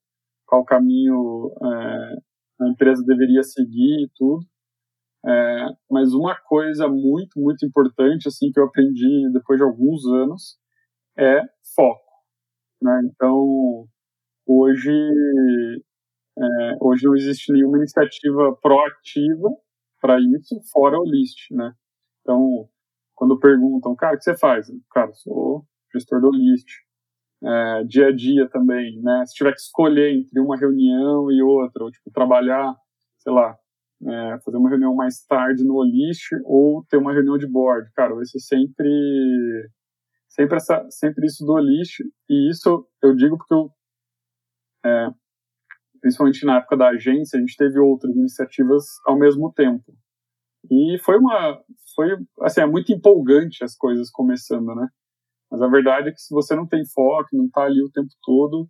qual 0.47 0.65
caminho 0.65 1.51
é, 1.61 2.63
a 2.63 2.69
empresa 2.69 3.03
deveria 3.05 3.43
seguir 3.43 4.05
e 4.05 4.09
tudo. 4.15 4.43
É, 5.27 5.65
mas 5.91 6.13
uma 6.13 6.35
coisa 6.35 6.87
muito, 6.87 7.37
muito 7.37 7.65
importante, 7.65 8.29
assim, 8.29 8.49
que 8.49 8.59
eu 8.59 8.63
aprendi 8.63 9.29
depois 9.33 9.59
de 9.59 9.65
alguns 9.65 10.05
anos 10.05 10.57
é 11.17 11.41
foco. 11.75 12.05
Né? 12.81 13.01
Então, 13.11 13.87
hoje, 14.45 14.91
é, 16.37 16.77
hoje 16.79 17.05
não 17.05 17.15
existe 17.15 17.51
nenhuma 17.51 17.77
iniciativa 17.77 18.55
proativa 18.61 19.49
para 19.99 20.17
isso, 20.19 20.61
fora 20.71 20.97
o 20.97 21.03
list, 21.03 21.51
né? 21.51 21.73
Então, 22.21 22.69
quando 23.15 23.39
perguntam, 23.39 23.95
cara, 23.95 24.15
o 24.15 24.17
que 24.17 24.23
você 24.23 24.37
faz? 24.37 24.67
Cara, 24.91 25.11
sou 25.13 25.65
gestor 25.91 26.21
do 26.21 26.31
list. 26.31 26.69
É, 27.43 27.83
dia 27.83 28.07
a 28.07 28.15
dia 28.15 28.47
também, 28.49 29.01
né? 29.01 29.25
Se 29.25 29.33
tiver 29.33 29.51
que 29.51 29.59
escolher 29.59 30.13
entre 30.13 30.39
uma 30.39 30.55
reunião 30.55 31.31
e 31.31 31.41
outra, 31.41 31.83
ou 31.83 31.91
tipo, 31.91 32.11
trabalhar, 32.11 32.75
sei 33.19 33.33
lá, 33.33 33.57
é, 34.05 34.39
fazer 34.43 34.57
uma 34.57 34.69
reunião 34.69 34.93
mais 34.95 35.23
tarde 35.25 35.63
no 35.63 35.75
Olist 35.75 36.29
ou 36.45 36.85
ter 36.89 36.97
uma 36.97 37.13
reunião 37.13 37.37
de 37.37 37.47
board, 37.47 37.89
cara, 37.93 38.13
vai 38.13 38.25
ser 38.25 38.39
sempre 38.39 39.69
sempre 40.29 40.57
essa 40.57 40.85
sempre 40.89 41.25
isso 41.25 41.45
do 41.45 41.53
Olist 41.53 41.99
e 42.29 42.49
isso 42.49 42.87
eu 43.01 43.15
digo 43.15 43.37
porque 43.37 43.53
eu 43.53 43.71
é, 44.85 45.09
principalmente 45.99 46.45
na 46.45 46.57
época 46.57 46.77
da 46.77 46.89
agência 46.89 47.37
a 47.37 47.39
gente 47.39 47.57
teve 47.57 47.79
outras 47.79 48.15
iniciativas 48.15 48.85
ao 49.05 49.17
mesmo 49.17 49.51
tempo 49.51 49.97
e 50.69 50.97
foi 51.03 51.17
uma 51.17 51.61
foi 51.95 52.15
assim 52.41 52.61
é 52.61 52.65
muito 52.65 52.91
empolgante 52.91 53.63
as 53.63 53.75
coisas 53.75 54.09
começando, 54.11 54.75
né? 54.75 54.87
Mas 55.51 55.61
a 55.61 55.67
verdade 55.67 56.09
é 56.09 56.11
que 56.11 56.21
se 56.21 56.33
você 56.33 56.55
não 56.55 56.67
tem 56.67 56.83
foco, 56.85 57.29
não 57.33 57.45
está 57.45 57.63
ali 57.63 57.81
o 57.81 57.89
tempo 57.91 58.09
todo, 58.23 58.67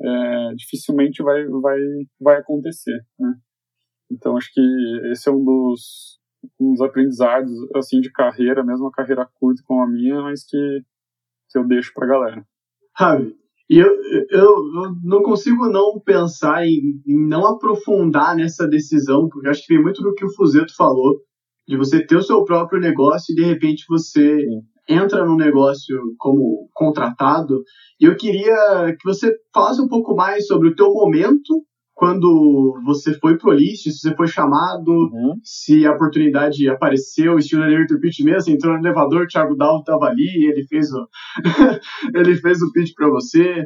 é, 0.00 0.54
dificilmente 0.54 1.22
vai 1.22 1.46
vai 1.46 1.78
vai 2.20 2.36
acontecer, 2.38 2.98
né? 3.18 3.34
Então 4.10 4.36
acho 4.36 4.52
que 4.52 4.60
esse 5.10 5.28
é 5.28 5.32
um 5.32 5.44
dos, 5.44 6.18
um 6.60 6.72
dos 6.72 6.80
aprendizados 6.80 7.52
assim 7.74 8.00
de 8.00 8.10
carreira, 8.10 8.64
mesmo 8.64 8.84
uma 8.84 8.92
carreira 8.92 9.28
curta 9.34 9.62
como 9.64 9.82
a 9.82 9.88
minha, 9.88 10.22
mas 10.22 10.44
que, 10.44 10.56
que 11.50 11.58
eu 11.58 11.66
deixo 11.66 11.92
para 11.94 12.06
a 12.06 12.08
galera. 12.08 12.46
Ravi, 12.94 13.36
e 13.68 13.78
eu, 13.78 13.88
eu, 13.88 14.26
eu, 14.30 14.94
não 15.02 15.22
consigo 15.22 15.68
não 15.68 15.98
pensar 15.98 16.64
em, 16.64 17.02
em, 17.06 17.28
não 17.28 17.46
aprofundar 17.46 18.36
nessa 18.36 18.66
decisão, 18.66 19.28
porque 19.28 19.48
acho 19.48 19.66
que 19.66 19.74
vem 19.74 19.82
muito 19.82 20.02
do 20.02 20.14
que 20.14 20.24
o 20.24 20.32
Fuzeto 20.34 20.74
falou, 20.76 21.20
de 21.66 21.76
você 21.76 22.04
ter 22.04 22.16
o 22.16 22.22
seu 22.22 22.44
próprio 22.44 22.80
negócio 22.80 23.32
e 23.32 23.34
de 23.34 23.44
repente 23.44 23.84
você 23.88 24.38
Sim. 24.38 24.62
entra 24.88 25.26
no 25.26 25.36
negócio 25.36 25.96
como 26.16 26.70
contratado. 26.72 27.64
E 28.00 28.04
eu 28.04 28.16
queria 28.16 28.94
que 28.98 29.04
você 29.04 29.34
falasse 29.52 29.80
um 29.80 29.88
pouco 29.88 30.14
mais 30.14 30.46
sobre 30.46 30.68
o 30.68 30.74
teu 30.76 30.92
momento 30.92 31.66
quando 31.96 32.78
você 32.84 33.14
foi 33.14 33.38
pro 33.38 33.52
list, 33.52 33.84
se 33.84 33.98
você 33.98 34.14
foi 34.14 34.28
chamado, 34.28 34.90
uhum. 34.90 35.40
se 35.42 35.86
a 35.86 35.92
oportunidade 35.92 36.68
apareceu, 36.68 37.38
estilo 37.38 37.64
elevator 37.64 37.98
pitch 37.98 38.20
mesmo, 38.20 38.52
entrou 38.52 38.74
no 38.74 38.80
elevador, 38.80 39.22
o 39.22 39.26
Thiago 39.26 39.56
Dalvo 39.56 39.80
estava 39.80 40.04
ali, 40.04 40.46
ele 40.46 40.66
fez 40.66 40.92
o 40.92 41.08
ele 42.14 42.36
fez 42.36 42.60
o 42.60 42.70
pitch 42.70 42.92
para 42.94 43.08
você. 43.08 43.64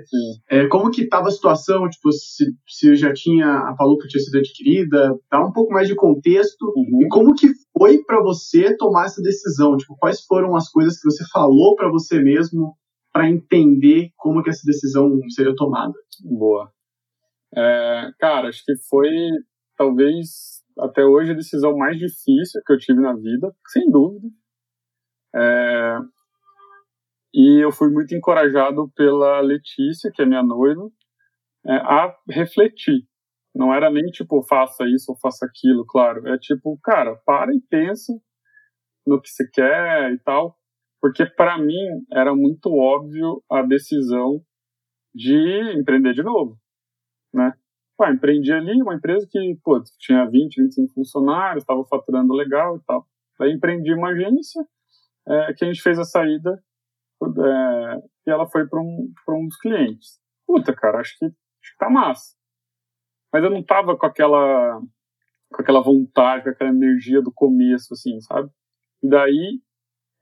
É, 0.49 0.69
como 0.69 0.93
que 0.93 1.03
estava 1.03 1.27
a 1.27 1.33
situação, 1.33 1.89
tipo, 1.91 2.13
se, 2.13 2.45
se 2.69 2.95
já 2.95 3.13
tinha 3.13 3.53
a 3.53 3.75
Palupa 3.77 4.07
tinha 4.07 4.23
sido 4.23 4.39
adquirida, 4.39 5.13
dá 5.29 5.45
um 5.45 5.51
pouco 5.51 5.73
mais 5.73 5.89
de 5.89 5.97
contexto 5.97 6.73
uhum. 6.77 7.03
e 7.03 7.09
como 7.09 7.35
que 7.35 7.49
foi 7.77 7.99
para 8.05 8.23
você 8.23 8.77
tomar 8.77 9.07
essa 9.07 9.21
decisão, 9.21 9.77
tipo, 9.77 9.97
quais 9.99 10.21
foram 10.21 10.55
as 10.55 10.69
coisas 10.71 11.01
que 11.01 11.11
você 11.11 11.25
falou 11.33 11.75
para 11.75 11.91
você 11.91 12.23
mesmo 12.23 12.75
para 13.13 13.29
entender 13.29 14.11
como 14.17 14.41
que 14.41 14.51
essa 14.51 14.63
decisão 14.65 15.19
seria 15.31 15.53
tomada. 15.57 15.95
Boa. 16.23 16.71
É, 17.57 18.13
cara, 18.19 18.49
acho 18.49 18.65
que 18.65 18.75
foi 18.89 19.09
talvez 19.77 20.61
até 20.79 21.05
hoje 21.05 21.33
a 21.33 21.37
decisão 21.37 21.77
mais 21.77 21.99
difícil 21.99 22.63
que 22.65 22.73
eu 22.73 22.79
tive 22.79 23.01
na 23.01 23.15
vida, 23.15 23.53
sem 23.69 23.91
dúvida. 23.91 24.29
É, 25.35 25.99
e 27.35 27.65
eu 27.65 27.73
fui 27.73 27.91
muito 27.91 28.15
encorajado 28.15 28.91
pela 28.95 29.41
Letícia, 29.41 30.11
que 30.13 30.23
é 30.23 30.27
minha 30.27 30.43
noiva, 30.43 30.89
é, 31.67 31.77
a 31.77 32.17
refletir. 32.29 33.07
Não 33.55 33.75
era 33.75 33.91
nem 33.91 34.07
tipo, 34.07 34.43
faça 34.45 34.85
isso 34.85 35.13
ou 35.13 35.19
faça 35.19 35.47
aquilo, 35.47 35.85
claro. 35.87 36.27
É 36.29 36.39
tipo, 36.39 36.79
cara, 36.83 37.17
para 37.27 37.53
e 37.55 37.61
pensa 37.69 38.13
no 39.07 39.21
que 39.21 39.29
você 39.29 39.49
quer 39.51 40.13
e 40.13 40.19
tal. 40.21 40.57
Porque 41.01 41.27
para 41.27 41.59
mim 41.59 42.05
era 42.13 42.35
muito 42.35 42.71
óbvio 42.73 43.43
a 43.51 43.63
decisão 43.63 44.41
de 45.15 45.75
empreender 45.77 46.13
de 46.13 46.23
novo 46.23 46.60
né? 47.33 47.53
Pô, 47.97 48.07
empreendi 48.07 48.53
ali 48.53 48.81
uma 48.83 48.95
empresa 48.95 49.27
que, 49.31 49.59
pô, 49.63 49.83
tinha 49.99 50.25
20, 50.29 50.63
25 50.63 50.95
funcionários, 50.95 51.63
estava 51.63 51.85
faturando 51.85 52.33
legal 52.33 52.77
e 52.77 52.81
tal. 52.87 53.07
Daí 53.39 53.53
empreendi 53.53 53.93
uma 53.93 54.09
agência 54.09 54.65
é, 55.29 55.53
que 55.55 55.65
a 55.65 55.69
gente 55.69 55.83
fez 55.83 55.99
a 55.99 56.05
saída 56.05 56.63
é, 57.23 57.97
e 58.27 58.31
ela 58.31 58.49
foi 58.49 58.67
para 58.67 58.81
um, 58.81 59.13
um 59.29 59.47
dos 59.47 59.57
clientes. 59.59 60.19
Puta, 60.47 60.75
cara, 60.75 61.01
acho 61.01 61.19
que, 61.19 61.27
acho 61.27 61.73
que 61.73 61.79
tá 61.79 61.91
massa. 61.91 62.35
Mas 63.33 63.45
eu 63.45 63.51
não 63.51 63.63
tava 63.63 63.97
com 63.97 64.07
aquela 64.07 64.81
com 65.53 65.63
aquela 65.63 65.83
vontade, 65.83 66.45
com 66.45 66.51
aquela 66.51 66.71
energia 66.71 67.21
do 67.21 67.33
começo, 67.33 67.93
assim, 67.93 68.21
sabe? 68.21 68.49
E 69.03 69.09
daí, 69.09 69.61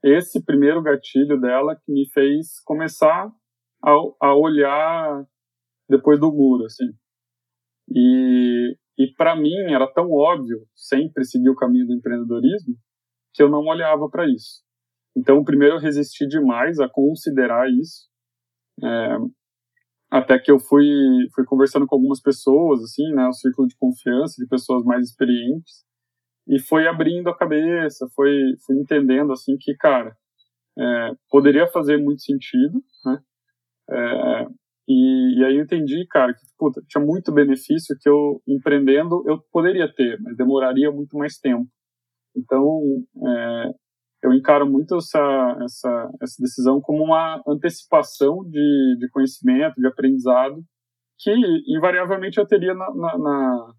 esse 0.03 0.43
primeiro 0.43 0.81
gatilho 0.81 1.39
dela 1.39 1.75
que 1.75 1.91
me 1.91 2.09
fez 2.09 2.59
começar 2.65 3.31
a, 3.83 3.91
a 4.21 4.35
olhar 4.35 5.25
depois 5.89 6.19
do 6.19 6.31
muro, 6.31 6.65
assim. 6.65 6.85
E, 7.91 8.75
e 8.97 9.07
para 9.17 9.35
mim 9.35 9.73
era 9.73 9.91
tão 9.91 10.11
óbvio 10.11 10.65
sempre 10.75 11.25
seguir 11.25 11.49
o 11.49 11.55
caminho 11.55 11.87
do 11.87 11.93
empreendedorismo 11.93 12.75
que 13.33 13.41
eu 13.41 13.49
não 13.49 13.65
olhava 13.65 14.07
para 14.09 14.27
isso. 14.27 14.63
Então, 15.15 15.43
primeiro 15.43 15.75
eu 15.75 15.79
resisti 15.79 16.27
demais 16.27 16.79
a 16.79 16.87
considerar 16.87 17.69
isso, 17.69 18.07
é, 18.83 19.17
até 20.11 20.39
que 20.39 20.51
eu 20.51 20.59
fui, 20.59 20.85
fui 21.33 21.45
conversando 21.45 21.85
com 21.85 21.95
algumas 21.95 22.21
pessoas, 22.21 22.81
assim, 22.83 23.11
né, 23.13 23.27
o 23.27 23.33
círculo 23.33 23.67
de 23.67 23.75
confiança 23.77 24.35
de 24.41 24.47
pessoas 24.47 24.83
mais 24.83 25.09
experientes, 25.09 25.83
e 26.47 26.59
foi 26.59 26.87
abrindo 26.87 27.29
a 27.29 27.37
cabeça, 27.37 28.07
foi, 28.15 28.33
foi 28.65 28.75
entendendo, 28.77 29.31
assim, 29.31 29.55
que, 29.59 29.75
cara, 29.75 30.15
é, 30.77 31.11
poderia 31.29 31.67
fazer 31.67 31.97
muito 31.97 32.21
sentido, 32.21 32.81
né, 33.05 33.19
é, 33.91 34.47
e, 34.91 35.39
e, 35.39 35.45
aí 35.45 35.55
eu 35.55 35.63
entendi, 35.63 36.03
cara, 36.07 36.33
que 36.33 36.41
puta, 36.57 36.81
tinha 36.87 37.03
muito 37.03 37.31
benefício 37.31 37.95
que 38.01 38.09
eu, 38.09 38.41
empreendendo, 38.47 39.23
eu 39.27 39.39
poderia 39.51 39.87
ter, 39.93 40.19
mas 40.19 40.35
demoraria 40.35 40.91
muito 40.91 41.15
mais 41.15 41.37
tempo. 41.37 41.69
Então, 42.35 42.81
é, 43.27 43.71
eu 44.23 44.33
encaro 44.33 44.67
muito 44.67 44.95
essa, 44.97 45.57
essa, 45.63 46.09
essa 46.19 46.41
decisão 46.41 46.81
como 46.81 47.03
uma 47.03 47.39
antecipação 47.47 48.43
de, 48.49 48.97
de 48.99 49.07
conhecimento, 49.11 49.79
de 49.79 49.85
aprendizado, 49.85 50.63
que 51.19 51.31
invariavelmente 51.67 52.39
eu 52.39 52.47
teria 52.47 52.73
na, 52.73 52.89
na, 52.95 53.17
na, 53.19 53.73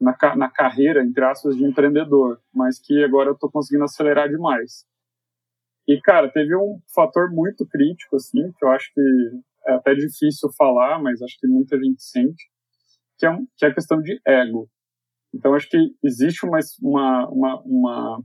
na, 0.00 0.36
na 0.36 0.50
carreira, 0.50 1.04
entre 1.04 1.24
aspas, 1.24 1.56
de 1.56 1.64
empreendedor, 1.64 2.40
mas 2.52 2.80
que 2.80 3.04
agora 3.04 3.28
eu 3.28 3.34
estou 3.34 3.48
conseguindo 3.48 3.84
acelerar 3.84 4.28
demais. 4.28 4.84
E, 5.86 6.00
cara, 6.00 6.28
teve 6.28 6.56
um 6.56 6.80
fator 6.92 7.30
muito 7.30 7.64
crítico, 7.64 8.16
assim, 8.16 8.50
que 8.58 8.64
eu 8.64 8.70
acho 8.70 8.92
que 8.92 9.00
é 9.66 9.74
até 9.74 9.94
difícil 9.94 10.50
falar, 10.56 11.00
mas 11.02 11.20
acho 11.22 11.36
que 11.38 11.46
muita 11.46 11.78
gente 11.78 12.02
sente, 12.02 12.50
que 13.18 13.26
é, 13.26 13.36
que 13.56 13.64
é 13.64 13.68
a 13.68 13.74
questão 13.74 14.00
de 14.00 14.20
ego. 14.26 14.68
Então, 15.34 15.54
acho 15.54 15.68
que 15.68 15.78
existe 16.02 16.46
uma, 16.46 16.58
uma, 16.80 17.62
uma, 17.62 18.22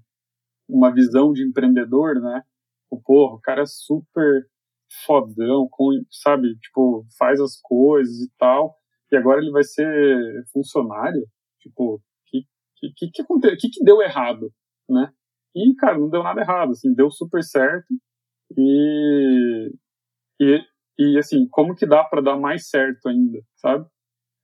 uma, 0.70 0.94
visão 0.94 1.34
de 1.34 1.46
empreendedor, 1.46 2.22
né? 2.22 2.42
O, 2.90 3.02
porra, 3.02 3.36
o 3.36 3.42
cara 3.42 3.64
é 3.64 3.66
super 3.66 4.48
fodão, 5.06 5.68
com, 5.70 5.92
sabe, 6.10 6.56
tipo, 6.60 7.06
faz 7.18 7.40
as 7.40 7.60
coisas 7.62 8.18
e 8.20 8.30
tal, 8.38 8.76
e 9.12 9.18
agora 9.18 9.42
ele 9.42 9.52
vai 9.52 9.64
ser 9.64 10.46
funcionário? 10.54 11.26
Tipo, 11.60 12.02
que 12.28 12.46
que, 12.78 12.94
que, 12.96 13.12
que, 13.12 13.22
aconteceu? 13.22 13.58
que, 13.58 13.70
que 13.70 13.84
deu 13.84 14.02
errado, 14.02 14.52
né? 14.90 15.12
E, 15.56 15.76
cara, 15.76 15.98
não 15.98 16.10
deu 16.10 16.24
nada 16.24 16.42
errado, 16.42 16.72
assim, 16.72 16.94
deu 16.94 17.12
super 17.12 17.44
certo, 17.44 17.88
e, 18.58 19.72
e, 20.40 20.66
e 21.02 21.18
assim, 21.18 21.48
como 21.50 21.76
que 21.76 21.86
dá 21.86 22.04
para 22.04 22.22
dar 22.22 22.38
mais 22.38 22.70
certo 22.70 23.08
ainda, 23.10 23.40
sabe? 23.56 23.86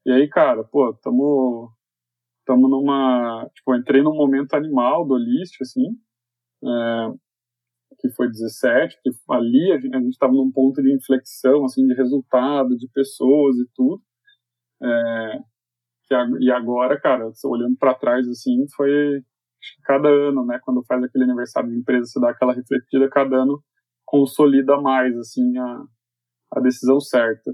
E 0.06 0.12
aí, 0.12 0.30
cara, 0.30 0.64
pô, 0.64 0.94
tamo, 1.04 1.72
tamo 2.46 2.70
numa, 2.70 3.50
tipo, 3.56 3.76
entrei 3.76 4.02
num 4.02 4.16
momento 4.16 4.54
animal 4.54 5.06
do 5.06 5.18
List, 5.18 5.62
assim, 5.62 5.98
é, 6.64 7.12
que 8.00 8.10
foi 8.12 8.30
17, 8.30 9.00
que 9.04 9.10
ali 9.30 9.72
a 9.74 9.80
gente 9.80 10.10
estava 10.10 10.34
num 10.34 10.52
ponto 10.52 10.82
de 10.82 10.94
inflexão, 10.96 11.66
assim, 11.66 11.86
de 11.86 11.94
resultado, 11.94 12.78
de 12.78 12.88
pessoas 12.90 13.58
e 13.58 13.68
tudo. 13.76 14.02
É, 14.82 15.40
e 16.40 16.52
agora, 16.52 17.00
cara, 17.00 17.30
olhando 17.46 17.76
para 17.78 17.96
trás, 17.96 18.28
assim, 18.30 18.66
foi 18.76 19.22
cada 19.84 20.08
ano, 20.08 20.46
né, 20.46 20.60
quando 20.64 20.84
faz 20.86 21.04
aquele 21.04 21.26
aniversário 21.26 21.70
de 21.70 21.78
empresa, 21.78 22.06
você 22.06 22.20
dá 22.20 22.30
aquela 22.30 22.54
refletida, 22.54 23.10
cada 23.10 23.38
ano 23.38 23.62
consolida 24.06 24.80
mais, 24.80 25.18
assim, 25.18 25.58
a, 25.58 25.84
a 26.52 26.60
decisão 26.60 27.00
certa. 27.00 27.52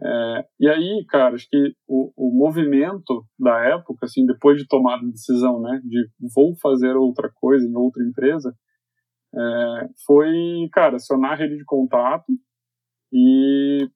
É, 0.00 0.44
e 0.60 0.68
aí, 0.68 1.04
cara, 1.08 1.34
acho 1.34 1.48
que 1.50 1.74
o, 1.88 2.12
o 2.16 2.32
movimento 2.32 3.24
da 3.38 3.58
época, 3.64 4.06
assim, 4.06 4.24
depois 4.24 4.56
de 4.58 4.66
tomar 4.68 4.98
a 4.98 5.02
decisão, 5.02 5.60
né, 5.60 5.80
de 5.84 6.08
vou 6.34 6.54
fazer 6.62 6.94
outra 6.94 7.30
coisa 7.34 7.66
em 7.66 7.74
outra 7.74 8.02
empresa, 8.04 8.54
é, 9.34 9.88
foi, 10.06 10.68
cara, 10.72 10.96
acionar 10.96 11.32
a 11.32 11.36
rede 11.36 11.56
de 11.56 11.64
contato 11.64 12.32
e 13.12 13.88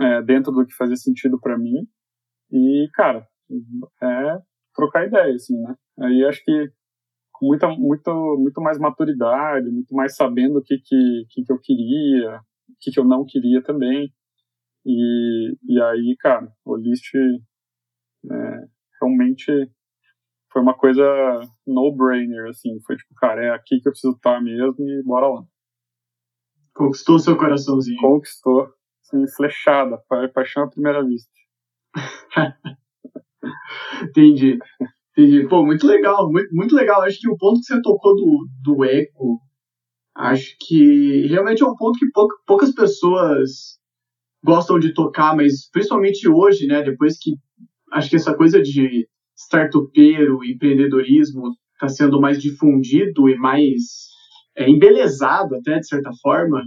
é, 0.00 0.22
dentro 0.22 0.52
do 0.52 0.66
que 0.66 0.74
fazia 0.74 0.96
sentido 0.96 1.40
para 1.40 1.58
mim 1.58 1.86
e, 2.52 2.88
cara, 2.92 3.26
é 4.02 4.38
trocar 4.74 5.06
ideia, 5.06 5.34
assim, 5.34 5.58
né? 5.60 5.74
Aí 6.00 6.24
acho 6.24 6.42
que 6.44 6.70
com 7.32 7.46
muita, 7.46 7.68
muito, 7.68 8.36
muito 8.38 8.60
mais 8.60 8.78
maturidade, 8.78 9.70
muito 9.70 9.94
mais 9.94 10.14
sabendo 10.16 10.58
o 10.58 10.62
que, 10.62 10.76
que, 10.78 11.24
que, 11.30 11.44
que 11.44 11.52
eu 11.52 11.58
queria, 11.60 12.40
o 12.68 12.74
que, 12.80 12.90
que 12.90 13.00
eu 13.00 13.04
não 13.04 13.24
queria 13.24 13.62
também. 13.62 14.12
E, 14.84 15.56
e 15.66 15.82
aí, 15.82 16.16
cara, 16.18 16.50
o 16.64 16.76
list 16.76 17.14
é, 17.14 18.64
realmente 19.00 19.52
foi 20.52 20.62
uma 20.62 20.76
coisa 20.76 21.04
no-brainer, 21.66 22.48
assim. 22.48 22.80
Foi 22.86 22.96
tipo, 22.96 23.14
cara, 23.14 23.44
é 23.44 23.50
aqui 23.50 23.80
que 23.80 23.88
eu 23.88 23.92
preciso 23.92 24.14
estar 24.14 24.40
mesmo 24.40 24.76
e 24.78 25.02
bora 25.02 25.28
lá. 25.28 25.42
Conquistou 26.74 27.18
seu 27.18 27.36
coraçãozinho. 27.36 28.00
Conquistou. 28.00 28.72
Assim, 29.02 29.26
flechada, 29.36 30.00
paixão 30.34 30.64
à 30.64 30.70
primeira 30.70 31.04
vista. 31.04 31.30
Entendi. 34.02 34.58
Entendi. 35.12 35.48
Pô, 35.48 35.64
muito 35.64 35.86
legal, 35.86 36.30
muito, 36.30 36.54
muito 36.54 36.74
legal. 36.74 37.02
Acho 37.02 37.18
que 37.18 37.28
o 37.28 37.36
ponto 37.36 37.60
que 37.60 37.66
você 37.66 37.80
tocou 37.82 38.14
do, 38.14 38.48
do 38.62 38.84
eco, 38.84 39.40
acho 40.18 40.56
que 40.60 41.26
realmente 41.28 41.62
é 41.62 41.66
um 41.66 41.76
ponto 41.76 41.98
que 41.98 42.06
poucas 42.44 42.74
pessoas 42.74 43.78
gostam 44.42 44.78
de 44.78 44.92
tocar, 44.92 45.36
mas 45.36 45.70
principalmente 45.70 46.28
hoje, 46.28 46.66
né, 46.66 46.82
depois 46.82 47.16
que 47.18 47.34
acho 47.92 48.10
que 48.10 48.16
essa 48.16 48.34
coisa 48.34 48.60
de 48.60 49.08
startupeiro, 49.36 50.44
empreendedorismo 50.44 51.52
está 51.74 51.88
sendo 51.88 52.20
mais 52.20 52.42
difundido 52.42 53.28
e 53.28 53.36
mais 53.36 54.08
é, 54.56 54.68
embelezado 54.68 55.54
até, 55.54 55.78
de 55.78 55.86
certa 55.86 56.10
forma, 56.20 56.62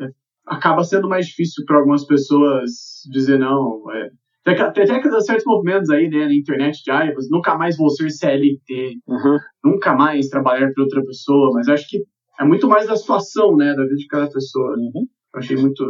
é, 0.00 0.08
acaba 0.46 0.82
sendo 0.82 1.08
mais 1.08 1.26
difícil 1.26 1.64
para 1.64 1.78
algumas 1.78 2.04
pessoas 2.04 2.70
dizer 3.12 3.38
não. 3.38 3.80
É, 3.92 4.10
tem 4.44 4.60
até, 4.60 4.82
até 4.82 5.20
certos 5.20 5.44
movimentos 5.46 5.90
aí 5.90 6.08
né, 6.08 6.26
na 6.26 6.34
internet 6.34 6.82
de 6.82 6.90
ah, 6.90 7.04
nunca 7.30 7.56
mais 7.56 7.76
vou 7.76 7.90
ser 7.90 8.10
CLT, 8.10 8.98
uhum. 9.06 9.38
nunca 9.64 9.94
mais 9.94 10.28
trabalhar 10.28 10.72
para 10.72 10.82
outra 10.82 11.04
pessoa, 11.04 11.52
mas 11.54 11.68
acho 11.68 11.88
que 11.88 11.98
é 12.40 12.44
muito 12.44 12.68
mais 12.68 12.86
da 12.86 12.96
situação, 12.96 13.56
né, 13.56 13.74
da 13.74 13.82
vida 13.82 13.96
de 13.96 14.06
cada 14.06 14.30
pessoa. 14.30 14.76
Uhum. 14.76 15.06
Achei 15.34 15.56
muito, 15.56 15.84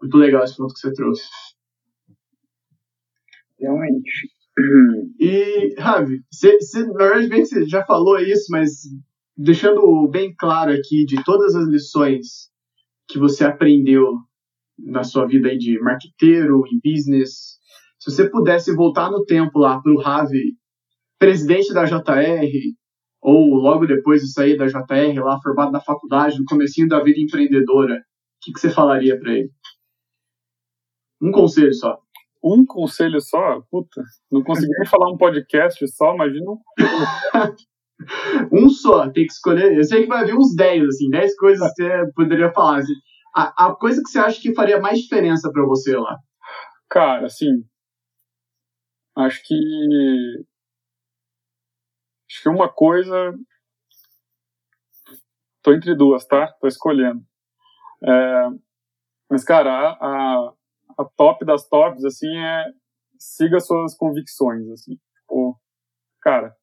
muito 0.00 0.16
legal 0.16 0.44
esse 0.44 0.56
ponto 0.56 0.74
que 0.74 0.80
você 0.80 0.92
trouxe. 0.92 1.22
Realmente. 3.58 4.28
E, 5.18 5.74
Ravi, 5.78 6.20
você, 6.30 6.58
você, 6.58 6.86
na 6.86 6.92
verdade, 6.92 7.28
bem 7.28 7.42
que 7.42 7.46
você 7.46 7.66
já 7.66 7.84
falou 7.84 8.18
isso, 8.18 8.46
mas 8.50 8.70
deixando 9.36 10.08
bem 10.08 10.34
claro 10.36 10.72
aqui 10.72 11.04
de 11.04 11.22
todas 11.24 11.56
as 11.56 11.66
lições 11.68 12.50
que 13.08 13.18
você 13.18 13.44
aprendeu 13.44 14.18
na 14.78 15.02
sua 15.02 15.26
vida 15.26 15.48
aí 15.48 15.58
de 15.58 15.78
marqueteiro, 15.80 16.62
em 16.66 16.80
business, 16.82 17.58
se 17.98 18.10
você 18.10 18.28
pudesse 18.28 18.74
voltar 18.74 19.10
no 19.10 19.24
tempo 19.24 19.58
lá 19.58 19.80
para 19.80 19.92
o 19.92 20.00
Ravi, 20.00 20.56
presidente 21.18 21.72
da 21.72 21.84
JR, 21.84 22.46
ou 23.24 23.54
logo 23.54 23.86
depois 23.86 24.20
de 24.20 24.30
sair 24.30 24.54
da 24.54 24.66
JR, 24.66 25.24
lá 25.24 25.40
formado 25.42 25.72
na 25.72 25.80
faculdade, 25.80 26.38
no 26.38 26.44
comecinho 26.44 26.86
da 26.86 27.02
vida 27.02 27.18
empreendedora, 27.18 27.94
o 27.94 27.98
que, 28.42 28.52
que 28.52 28.60
você 28.60 28.68
falaria 28.68 29.18
para 29.18 29.32
ele? 29.32 29.50
Um 31.22 31.32
conselho 31.32 31.72
só. 31.72 31.98
Um 32.44 32.66
conselho 32.66 33.18
só? 33.22 33.62
Puta, 33.70 34.02
não 34.30 34.42
consegui 34.42 34.72
nem 34.78 34.86
falar 34.86 35.10
um 35.10 35.16
podcast 35.16 35.88
só, 35.88 36.14
imagina 36.14 36.50
um 36.50 36.58
Um 38.52 38.68
só, 38.68 39.08
tem 39.10 39.24
que 39.24 39.32
escolher. 39.32 39.74
Eu 39.74 39.84
sei 39.84 40.02
que 40.02 40.08
vai 40.08 40.26
vir 40.26 40.34
uns 40.34 40.54
10, 40.54 40.84
assim, 40.84 41.08
10 41.08 41.36
coisas 41.36 41.66
que 41.72 41.82
você 41.82 42.12
poderia 42.14 42.52
falar. 42.52 42.80
Assim. 42.80 42.92
A, 43.34 43.68
a 43.68 43.74
coisa 43.74 44.02
que 44.02 44.10
você 44.10 44.18
acha 44.18 44.38
que 44.38 44.54
faria 44.54 44.78
mais 44.78 44.98
diferença 44.98 45.50
para 45.50 45.64
você 45.64 45.96
lá? 45.96 46.18
Cara, 46.90 47.24
assim, 47.24 47.64
acho 49.16 49.40
que 49.46 49.54
acho 52.34 52.42
que 52.42 52.48
uma 52.48 52.68
coisa 52.68 53.32
tô 55.62 55.72
entre 55.72 55.94
duas 55.94 56.26
tá? 56.26 56.52
Tô 56.60 56.66
escolhendo. 56.66 57.24
É, 58.02 58.48
mas 59.30 59.44
cara 59.44 59.70
a, 59.92 60.52
a, 60.98 61.04
top 61.16 61.44
das 61.44 61.66
tops 61.68 62.04
assim 62.04 62.36
é 62.36 62.64
siga 63.16 63.60
suas 63.60 63.96
convicções 63.96 64.68
assim. 64.70 64.96
Tipo, 65.20 65.58
cara 66.20 66.54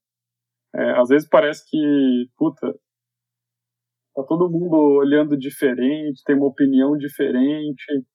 é, 0.75 0.91
às 0.99 1.07
vezes 1.07 1.27
parece 1.27 1.67
que 1.69 2.29
puta 2.37 2.67
tá 4.13 4.23
todo 4.23 4.49
mundo 4.49 4.75
olhando 4.75 5.37
diferente 5.37 6.21
tem 6.25 6.35
uma 6.35 6.47
opinião 6.47 6.97
diferente 6.97 8.05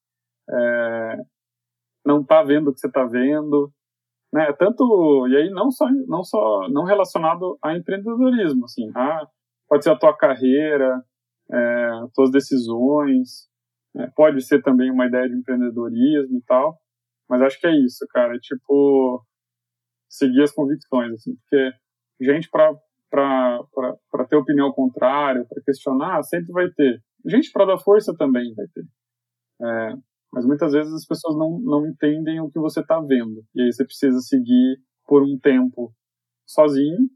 é, 0.48 1.16
não 2.04 2.22
tá 2.22 2.42
vendo 2.42 2.68
o 2.68 2.74
que 2.74 2.80
você 2.80 2.90
tá 2.90 3.04
vendo 3.04 3.72
né? 4.36 4.52
Tanto 4.52 5.26
e 5.28 5.36
aí 5.36 5.50
não 5.50 5.70
só 5.70 5.86
não 6.06 6.22
só 6.22 6.68
não 6.68 6.84
relacionado 6.84 7.58
a 7.62 7.74
empreendedorismo, 7.74 8.66
assim, 8.66 8.90
ah, 8.94 9.26
pode 9.66 9.82
ser 9.82 9.90
a 9.90 9.98
tua 9.98 10.14
carreira, 10.14 11.02
é, 11.50 11.90
tuas 12.14 12.30
decisões, 12.30 13.48
é, 13.96 14.06
pode 14.14 14.42
ser 14.42 14.62
também 14.62 14.90
uma 14.90 15.06
ideia 15.06 15.26
de 15.26 15.36
empreendedorismo 15.36 16.36
e 16.36 16.42
tal, 16.46 16.78
mas 17.30 17.40
acho 17.40 17.58
que 17.58 17.66
é 17.66 17.74
isso, 17.80 18.06
cara, 18.10 18.36
é 18.36 18.38
tipo 18.38 19.24
seguir 20.06 20.42
as 20.42 20.52
convicções, 20.52 21.14
assim, 21.14 21.34
porque 21.36 21.72
gente 22.20 22.50
para 22.50 22.74
para 23.10 24.26
ter 24.28 24.36
opinião 24.36 24.70
contrária, 24.72 25.46
para 25.48 25.62
questionar, 25.62 26.22
sempre 26.24 26.52
vai 26.52 26.68
ter. 26.68 27.00
Gente 27.24 27.50
para 27.50 27.64
dar 27.64 27.78
força 27.78 28.14
também 28.14 28.52
vai 28.54 28.66
ter. 28.66 28.84
É, 29.62 29.94
mas 30.32 30.44
muitas 30.46 30.72
vezes 30.72 30.92
as 30.92 31.06
pessoas 31.06 31.36
não, 31.36 31.58
não 31.60 31.86
entendem 31.86 32.40
o 32.40 32.50
que 32.50 32.58
você 32.58 32.80
está 32.80 33.00
vendo. 33.00 33.44
E 33.54 33.62
aí 33.62 33.72
você 33.72 33.84
precisa 33.84 34.20
seguir 34.20 34.78
por 35.06 35.22
um 35.22 35.38
tempo 35.38 35.92
sozinho, 36.46 37.08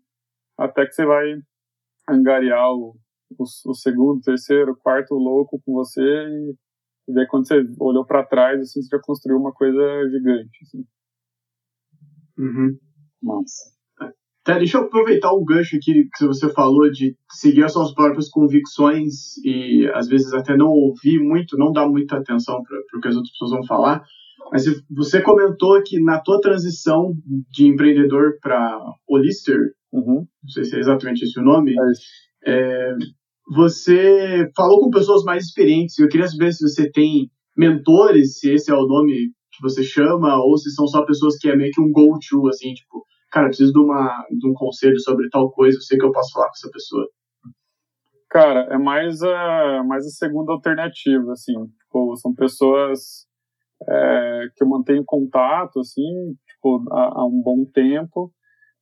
até 0.59 0.87
que 0.87 0.93
você 0.95 1.07
vai 1.07 1.27
angariar 2.09 2.71
o, 2.73 2.97
o, 3.39 3.45
o 3.71 3.75
segundo, 3.75 4.21
terceiro, 4.23 4.77
quarto 4.77 5.15
louco 5.15 5.61
com 5.65 5.75
você 5.75 6.03
e, 6.03 6.55
e 7.09 7.15
daí 7.15 7.27
quando 7.29 7.49
você 7.49 7.63
olhou 7.81 8.07
para 8.07 8.27
trás, 8.27 8.61
assim, 8.61 8.83
você 8.83 8.89
já 8.97 9.03
construiu 9.03 9.39
uma 9.39 9.53
coisa 9.53 9.81
gigante. 10.11 10.59
Assim. 10.65 10.85
Uhum. 12.39 12.79
Nossa. 13.23 13.80
Tá, 14.51 14.59
deixa 14.59 14.79
eu 14.79 14.83
aproveitar 14.83 15.33
o 15.33 15.45
gancho 15.45 15.77
aqui 15.77 16.09
que 16.17 16.27
você 16.27 16.53
falou 16.53 16.91
de 16.91 17.15
seguir 17.31 17.63
as 17.63 17.73
suas 17.73 17.95
próprias 17.95 18.29
convicções 18.29 19.37
e 19.45 19.89
às 19.95 20.09
vezes 20.09 20.33
até 20.33 20.57
não 20.57 20.69
ouvir 20.69 21.21
muito, 21.21 21.57
não 21.57 21.71
dar 21.71 21.89
muita 21.89 22.17
atenção 22.17 22.61
para 22.63 22.99
o 22.99 23.01
que 23.01 23.09
as 23.09 23.15
outras 23.15 23.31
pessoas 23.33 23.51
vão 23.53 23.65
falar. 23.65 24.03
Mas 24.53 24.65
você 24.91 25.23
comentou 25.23 25.81
que 25.85 26.03
na 26.03 26.19
tua 26.21 26.41
transição 26.41 27.13
de 27.49 27.67
empreendedor 27.69 28.39
para 28.43 28.77
Olister, 29.09 29.57
uhum. 29.93 30.27
não 30.43 30.51
sei 30.51 30.65
se 30.65 30.75
é 30.75 30.81
exatamente 30.81 31.25
esse 31.25 31.39
o 31.39 31.45
nome, 31.45 31.73
é 32.45 32.51
é, 32.53 32.95
você 33.55 34.51
falou 34.57 34.81
com 34.81 34.91
pessoas 34.91 35.23
mais 35.23 35.45
experientes. 35.45 35.99
Eu 35.99 36.09
queria 36.09 36.27
saber 36.27 36.53
se 36.53 36.69
você 36.69 36.91
tem 36.91 37.31
mentores, 37.57 38.39
se 38.39 38.51
esse 38.53 38.71
é 38.71 38.75
o 38.75 38.87
nome 38.87 39.13
que 39.53 39.63
você 39.63 39.83
chama, 39.83 40.43
ou 40.43 40.57
se 40.57 40.71
são 40.71 40.87
só 40.87 41.05
pessoas 41.05 41.37
que 41.39 41.49
é 41.49 41.57
meio 41.57 41.71
que 41.71 41.81
um 41.81 41.93
go-to, 41.93 42.49
assim, 42.49 42.73
tipo, 42.73 43.05
cara, 43.31 43.49
preciso 43.49 43.73
de, 43.73 43.79
uma, 43.79 44.27
de 44.31 44.49
um 44.49 44.55
conselho 44.55 44.99
sobre 45.01 45.29
tal 45.31 45.51
coisa, 45.51 45.79
eu 45.79 45.83
sei 45.83 45.99
que 45.99 46.05
eu 46.05 46.13
posso 46.13 46.33
falar 46.33 46.47
com 46.47 46.55
essa 46.55 46.71
pessoa? 46.71 47.09
Cara, 48.29 48.69
é 48.73 48.79
mais 48.79 49.23
a, 49.23 49.83
mais 49.85 50.07
a 50.07 50.11
segunda 50.11 50.53
alternativa, 50.53 51.33
assim. 51.33 51.55
Tipo, 51.83 52.17
são 52.17 52.35
pessoas 52.35 53.27
é, 53.89 54.47
que 54.57 54.63
eu 54.63 54.69
mantenho 54.69 55.05
contato, 55.05 55.81
assim, 55.81 56.35
tipo, 56.47 56.85
há, 56.93 57.21
há, 57.21 57.27
um 57.27 57.43
bom 57.43 57.65
tempo, 57.65 58.33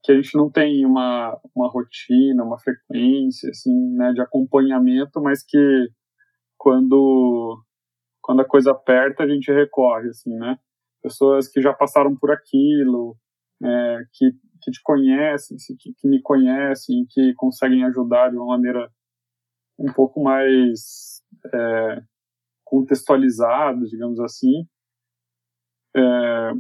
que 0.03 0.13
a 0.13 0.15
gente 0.15 0.37
não 0.37 0.51
tem 0.51 0.85
uma, 0.85 1.39
uma 1.55 1.69
rotina, 1.69 2.45
uma 2.45 2.59
frequência, 2.59 3.51
assim, 3.51 3.73
né, 3.97 4.13
de 4.13 4.21
acompanhamento, 4.21 5.21
mas 5.21 5.43
que 5.43 5.89
quando, 6.59 7.59
quando 8.21 8.41
a 8.41 8.49
coisa 8.49 8.73
aperta, 8.73 9.23
a 9.23 9.29
gente 9.29 9.51
recorre, 9.53 10.09
assim, 10.09 10.35
né? 10.37 10.59
Pessoas 11.03 11.49
que 11.49 11.63
já 11.63 11.73
passaram 11.73 12.17
por 12.17 12.31
aquilo, 12.31 13.17
é, 13.63 13.99
que, 14.13 14.31
que 14.63 14.71
te 14.71 14.81
conhecem, 14.83 15.57
que, 15.79 15.93
que 15.95 16.09
me 16.09 16.21
conhecem, 16.23 17.07
que 17.11 17.35
conseguem 17.35 17.85
ajudar 17.85 18.31
de 18.31 18.37
uma 18.37 18.57
maneira 18.57 18.91
um 19.79 19.93
pouco 19.93 20.23
mais 20.23 21.23
é, 21.55 22.03
contextualizada, 22.65 23.85
digamos 23.87 24.21
assim. 24.21 24.67
É, 25.97 26.53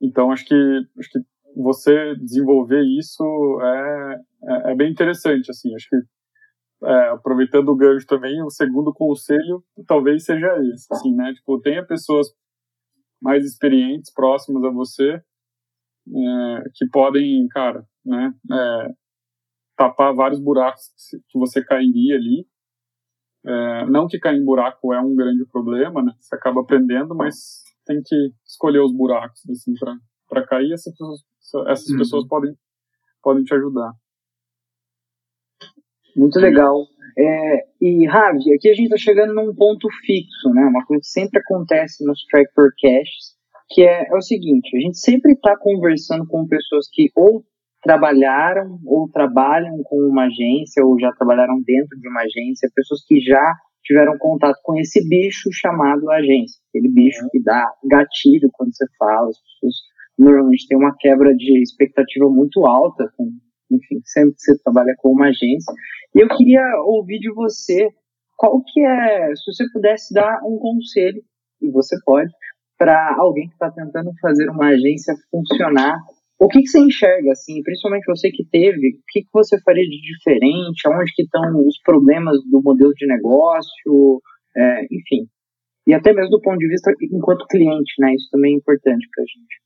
então, 0.00 0.30
acho 0.32 0.44
que, 0.44 0.54
acho 0.98 1.10
que 1.10 1.18
você 1.56 2.16
desenvolver 2.16 2.82
isso 2.98 3.24
é, 3.62 4.20
é, 4.44 4.72
é 4.72 4.74
bem 4.74 4.90
interessante, 4.90 5.50
assim, 5.50 5.74
acho 5.74 5.88
que 5.88 5.96
é, 6.84 7.08
aproveitando 7.10 7.68
o 7.68 7.76
gancho 7.76 8.06
também, 8.06 8.42
o 8.42 8.50
segundo 8.50 8.92
conselho 8.92 9.62
talvez 9.86 10.24
seja 10.24 10.48
esse, 10.72 10.86
assim, 10.92 11.14
né, 11.14 11.32
tipo, 11.34 11.60
tenha 11.60 11.86
pessoas 11.86 12.28
mais 13.20 13.44
experientes, 13.44 14.12
próximas 14.12 14.64
a 14.64 14.70
você, 14.70 15.22
é, 16.08 16.64
que 16.74 16.86
podem, 16.88 17.46
cara, 17.48 17.84
né, 18.04 18.32
é, 18.52 18.88
tapar 19.76 20.14
vários 20.14 20.40
buracos 20.40 20.82
que 21.28 21.38
você 21.38 21.64
cairia 21.64 22.16
ali. 22.16 22.46
É, 23.44 23.86
não 23.86 24.06
que 24.06 24.18
cair 24.18 24.38
em 24.38 24.44
buraco 24.44 24.92
é 24.92 25.00
um 25.00 25.16
grande 25.16 25.44
problema, 25.46 26.02
né, 26.02 26.12
você 26.18 26.34
acaba 26.34 26.60
aprendendo, 26.60 27.14
mas 27.14 27.62
tem 27.84 28.00
que 28.02 28.32
escolher 28.46 28.80
os 28.80 28.94
buracos, 28.94 29.40
assim, 29.50 29.72
para 30.28 30.46
cair, 30.46 30.72
essas 30.72 30.92
pessoas, 30.92 31.20
essas 31.68 31.88
uhum. 31.88 31.98
pessoas 31.98 32.26
podem, 32.28 32.56
podem 33.22 33.42
te 33.42 33.54
ajudar. 33.54 33.92
Muito 36.16 36.38
legal. 36.38 36.86
É, 37.18 37.66
e, 37.80 38.06
Ravi, 38.06 38.54
aqui 38.54 38.68
a 38.68 38.74
gente 38.74 38.84
está 38.84 38.96
chegando 38.96 39.34
num 39.34 39.54
ponto 39.54 39.88
fixo, 40.04 40.50
né? 40.50 40.62
Uma 40.64 40.84
coisa 40.86 41.00
que 41.00 41.08
sempre 41.08 41.40
acontece 41.40 42.04
nos 42.06 42.24
Track 42.26 42.50
Caches, 42.54 43.36
que 43.72 43.82
é, 43.82 44.06
é 44.08 44.14
o 44.14 44.20
seguinte, 44.20 44.76
a 44.76 44.80
gente 44.80 44.98
sempre 44.98 45.32
está 45.32 45.56
conversando 45.58 46.26
com 46.26 46.46
pessoas 46.46 46.88
que 46.92 47.10
ou 47.16 47.44
trabalharam 47.82 48.78
ou 48.86 49.08
trabalham 49.08 49.82
com 49.84 49.96
uma 49.96 50.26
agência 50.26 50.84
ou 50.84 50.98
já 51.00 51.10
trabalharam 51.12 51.60
dentro 51.64 51.98
de 51.98 52.08
uma 52.08 52.20
agência, 52.20 52.70
pessoas 52.74 53.04
que 53.06 53.20
já 53.20 53.42
tiveram 53.82 54.16
contato 54.18 54.58
com 54.62 54.78
esse 54.78 55.06
bicho 55.08 55.50
chamado 55.52 56.08
agência, 56.10 56.60
aquele 56.68 56.88
bicho 56.88 57.28
que 57.30 57.42
dá 57.42 57.66
gatilho 57.84 58.48
quando 58.52 58.74
você 58.74 58.86
fala, 58.96 59.28
as 59.28 59.38
pessoas 59.38 59.74
normalmente 60.18 60.68
têm 60.68 60.78
uma 60.78 60.94
quebra 60.96 61.34
de 61.34 61.60
expectativa 61.60 62.28
muito 62.28 62.64
alta, 62.64 63.10
com, 63.16 63.24
enfim, 63.70 64.00
sempre 64.04 64.34
que 64.34 64.40
você 64.40 64.62
trabalha 64.62 64.94
com 64.98 65.10
uma 65.10 65.28
agência. 65.28 65.72
E 66.14 66.20
eu 66.20 66.28
queria 66.28 66.62
ouvir 66.84 67.18
de 67.18 67.32
você 67.32 67.88
qual 68.36 68.62
que 68.62 68.80
é, 68.80 69.34
se 69.34 69.52
você 69.52 69.64
pudesse 69.72 70.14
dar 70.14 70.40
um 70.44 70.58
conselho, 70.58 71.22
e 71.62 71.70
você 71.70 71.96
pode, 72.04 72.30
para 72.82 73.14
alguém 73.16 73.46
que 73.46 73.54
está 73.54 73.70
tentando 73.70 74.10
fazer 74.20 74.50
uma 74.50 74.70
agência 74.70 75.14
funcionar 75.30 75.96
o 76.36 76.48
que, 76.48 76.58
que, 76.58 76.66
você 76.66 76.80
enxerga, 76.80 77.30
assim, 77.30 77.62
principalmente 77.62 78.04
você 78.06 78.28
que 78.28 78.44
teve, 78.44 78.96
o 78.98 79.02
que, 79.08 79.22
que 79.22 79.28
você 79.32 79.56
faria 79.62 79.84
de 79.84 80.00
diferente, 80.00 80.88
aonde 80.88 81.12
que 81.14 81.22
estão 81.22 81.64
os 81.64 81.80
problemas 81.84 82.36
do 82.50 82.60
modelo 82.60 82.92
de 82.94 83.06
negócio, 83.06 84.20
é, 84.56 84.82
enfim. 84.86 85.28
E 85.86 85.94
até 85.94 86.12
mesmo 86.12 86.30
do 86.30 86.40
ponto 86.40 86.58
de 86.58 86.66
vista 86.66 86.90
enquanto 87.12 87.46
cliente, 87.46 87.94
né, 88.00 88.12
isso 88.14 88.28
também 88.32 88.54
é 88.54 88.56
importante 88.56 89.06
para 89.14 89.22
a 89.22 89.26
gente. 89.26 89.62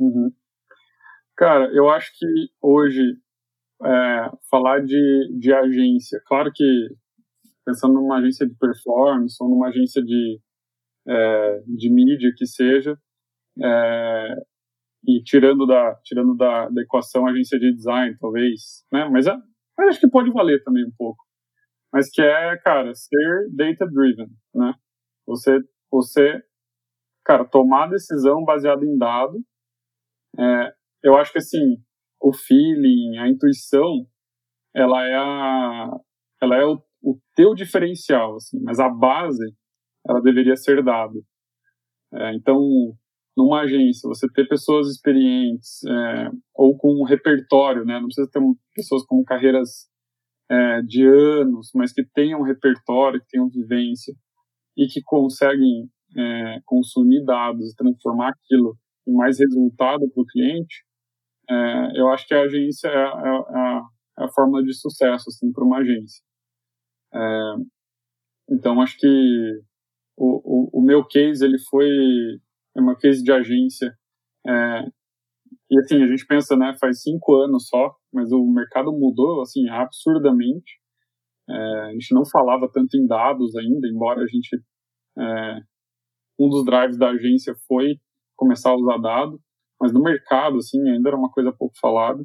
Uhum. 0.00 0.32
Cara, 1.36 1.70
eu 1.72 1.88
acho 1.90 2.10
que 2.18 2.26
hoje, 2.60 3.00
é, 3.84 4.30
falar 4.50 4.80
de, 4.80 5.38
de 5.38 5.52
agência, 5.52 6.20
claro 6.26 6.50
que 6.52 6.64
pensando 7.64 7.94
numa 7.94 8.18
agência 8.18 8.44
de 8.44 8.56
performance 8.56 9.36
ou 9.40 9.48
numa 9.48 9.68
agência 9.68 10.02
de, 10.02 10.40
é, 11.06 11.60
de 11.66 11.90
mídia 11.90 12.32
que 12.36 12.46
seja, 12.46 12.98
é, 13.62 14.34
e 15.06 15.22
tirando 15.22 15.66
da 15.66 15.94
tirando 16.02 16.34
da, 16.36 16.68
da 16.68 16.82
equação 16.82 17.26
agência 17.26 17.58
de 17.58 17.74
design 17.74 18.16
talvez 18.18 18.84
né? 18.92 19.08
Mas, 19.10 19.26
é, 19.26 19.36
mas 19.76 19.88
acho 19.88 20.00
que 20.00 20.08
pode 20.08 20.30
valer 20.32 20.62
também 20.62 20.84
um 20.84 20.92
pouco. 20.96 21.22
Mas 21.92 22.10
que 22.10 22.22
é 22.22 22.56
cara 22.58 22.92
ser 22.94 23.48
data 23.50 23.86
driven 23.86 24.28
né? 24.54 24.74
Você 25.26 25.60
você 25.90 26.42
cara 27.24 27.44
tomar 27.44 27.88
decisão 27.88 28.44
baseada 28.44 28.84
em 28.84 28.96
dado 28.96 29.38
é, 30.38 30.72
eu 31.02 31.16
acho 31.16 31.32
que 31.32 31.38
assim 31.38 31.76
o 32.20 32.32
feeling 32.32 33.18
a 33.18 33.28
intuição 33.28 34.06
ela 34.74 35.04
é 35.04 35.16
a 35.16 35.90
ela 36.42 36.56
é 36.56 36.64
o, 36.64 36.82
o 37.02 37.18
teu 37.34 37.54
diferencial 37.54 38.36
assim 38.36 38.58
mas 38.62 38.80
a 38.80 38.88
base 38.88 39.54
ela 40.08 40.20
deveria 40.20 40.56
ser 40.56 40.82
dado 40.82 41.24
é, 42.12 42.34
então 42.34 42.58
numa 43.36 43.62
agência, 43.62 44.08
você 44.08 44.28
ter 44.32 44.46
pessoas 44.46 44.88
experientes 44.88 45.82
é, 45.84 46.30
ou 46.54 46.76
com 46.76 47.00
um 47.00 47.04
repertório, 47.04 47.84
né? 47.84 47.94
Não 47.98 48.06
precisa 48.06 48.30
ter 48.30 48.40
pessoas 48.74 49.04
com 49.04 49.24
carreiras 49.24 49.88
é, 50.48 50.82
de 50.82 51.04
anos, 51.04 51.70
mas 51.74 51.92
que 51.92 52.04
tenham 52.14 52.42
repertório, 52.42 53.20
que 53.20 53.26
tenham 53.28 53.48
vivência 53.48 54.14
e 54.76 54.86
que 54.86 55.02
conseguem 55.02 55.88
é, 56.16 56.60
consumir 56.64 57.24
dados 57.24 57.72
e 57.72 57.76
transformar 57.76 58.30
aquilo 58.30 58.76
em 59.06 59.14
mais 59.14 59.38
resultado 59.38 60.08
para 60.10 60.22
o 60.22 60.26
cliente. 60.26 60.84
É, 61.50 62.00
eu 62.00 62.08
acho 62.10 62.26
que 62.28 62.34
a 62.34 62.42
agência 62.42 62.88
é, 62.88 62.92
é, 62.92 62.98
é 62.98 63.02
a, 63.02 63.82
é 64.20 64.24
a 64.24 64.28
fórmula 64.28 64.62
de 64.62 64.72
sucesso 64.74 65.28
assim 65.28 65.52
para 65.52 65.64
uma 65.64 65.78
agência. 65.78 66.22
então 68.48 68.80
acho 68.80 68.96
que 68.98 69.60
o, 70.16 70.78
o, 70.78 70.80
o 70.80 70.82
meu 70.82 71.04
case 71.04 71.44
ele 71.44 71.58
foi 71.58 71.88
é 72.76 72.80
uma 72.80 72.96
case 72.96 73.22
de 73.22 73.32
agência. 73.32 73.96
É, 74.46 74.84
e 75.70 75.78
assim, 75.78 76.02
a 76.02 76.06
gente 76.06 76.26
pensa, 76.26 76.56
né, 76.56 76.76
faz 76.80 77.02
cinco 77.02 77.36
anos 77.36 77.68
só, 77.68 77.94
mas 78.12 78.30
o 78.32 78.44
mercado 78.46 78.92
mudou, 78.92 79.42
assim, 79.42 79.68
absurdamente. 79.68 80.80
É, 81.48 81.80
a 81.88 81.92
gente 81.92 82.14
não 82.14 82.24
falava 82.24 82.70
tanto 82.72 82.96
em 82.96 83.06
dados 83.06 83.54
ainda, 83.56 83.88
embora 83.88 84.22
a 84.22 84.26
gente... 84.26 84.56
É, 85.16 85.60
um 86.38 86.48
dos 86.48 86.64
drives 86.64 86.98
da 86.98 87.10
agência 87.10 87.54
foi 87.68 87.96
começar 88.36 88.70
a 88.70 88.76
usar 88.76 88.98
dados, 88.98 89.40
mas 89.80 89.92
no 89.92 90.02
mercado, 90.02 90.58
assim, 90.58 90.80
ainda 90.88 91.10
era 91.10 91.16
uma 91.16 91.30
coisa 91.30 91.52
pouco 91.52 91.74
falada. 91.80 92.24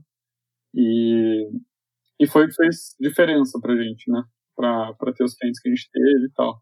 E, 0.74 1.49
e 2.20 2.28
foi 2.28 2.52
fez 2.52 2.95
diferença 2.99 3.60
pra 3.61 3.76
gente, 3.76 4.11
né, 4.11 4.24
para 4.56 5.14
ter 5.16 5.24
os 5.24 5.36
clientes 5.36 5.61
que 5.61 5.70
a 5.70 5.76
gente 5.76 5.90
teve 5.91 6.26
e 6.26 6.32
tal. 6.34 6.61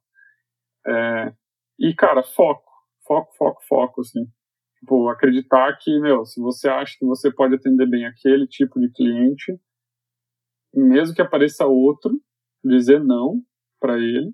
É, 0.88 1.34
e, 1.80 1.93
cara, 1.93 2.23
foco 2.23 2.68
foco, 3.07 3.34
foco, 3.38 3.61
foco, 3.68 4.01
assim. 4.01 4.26
Tipo, 4.80 5.09
acreditar 5.09 5.76
que, 5.77 5.99
meu, 5.99 6.26
se 6.26 6.39
você 6.39 6.68
acha 6.68 6.95
que 6.99 7.05
você 7.05 7.34
pode 7.34 7.55
atender 7.55 7.89
bem 7.89 8.05
aquele 8.05 8.45
tipo 8.45 8.80
de 8.80 8.91
cliente, 8.91 9.57
mesmo 10.76 11.15
que 11.15 11.22
apareça 11.22 11.65
outro, 11.65 12.22
dizer 12.64 13.03
não 13.03 13.41
para 13.80 13.97
ele, 13.97 14.31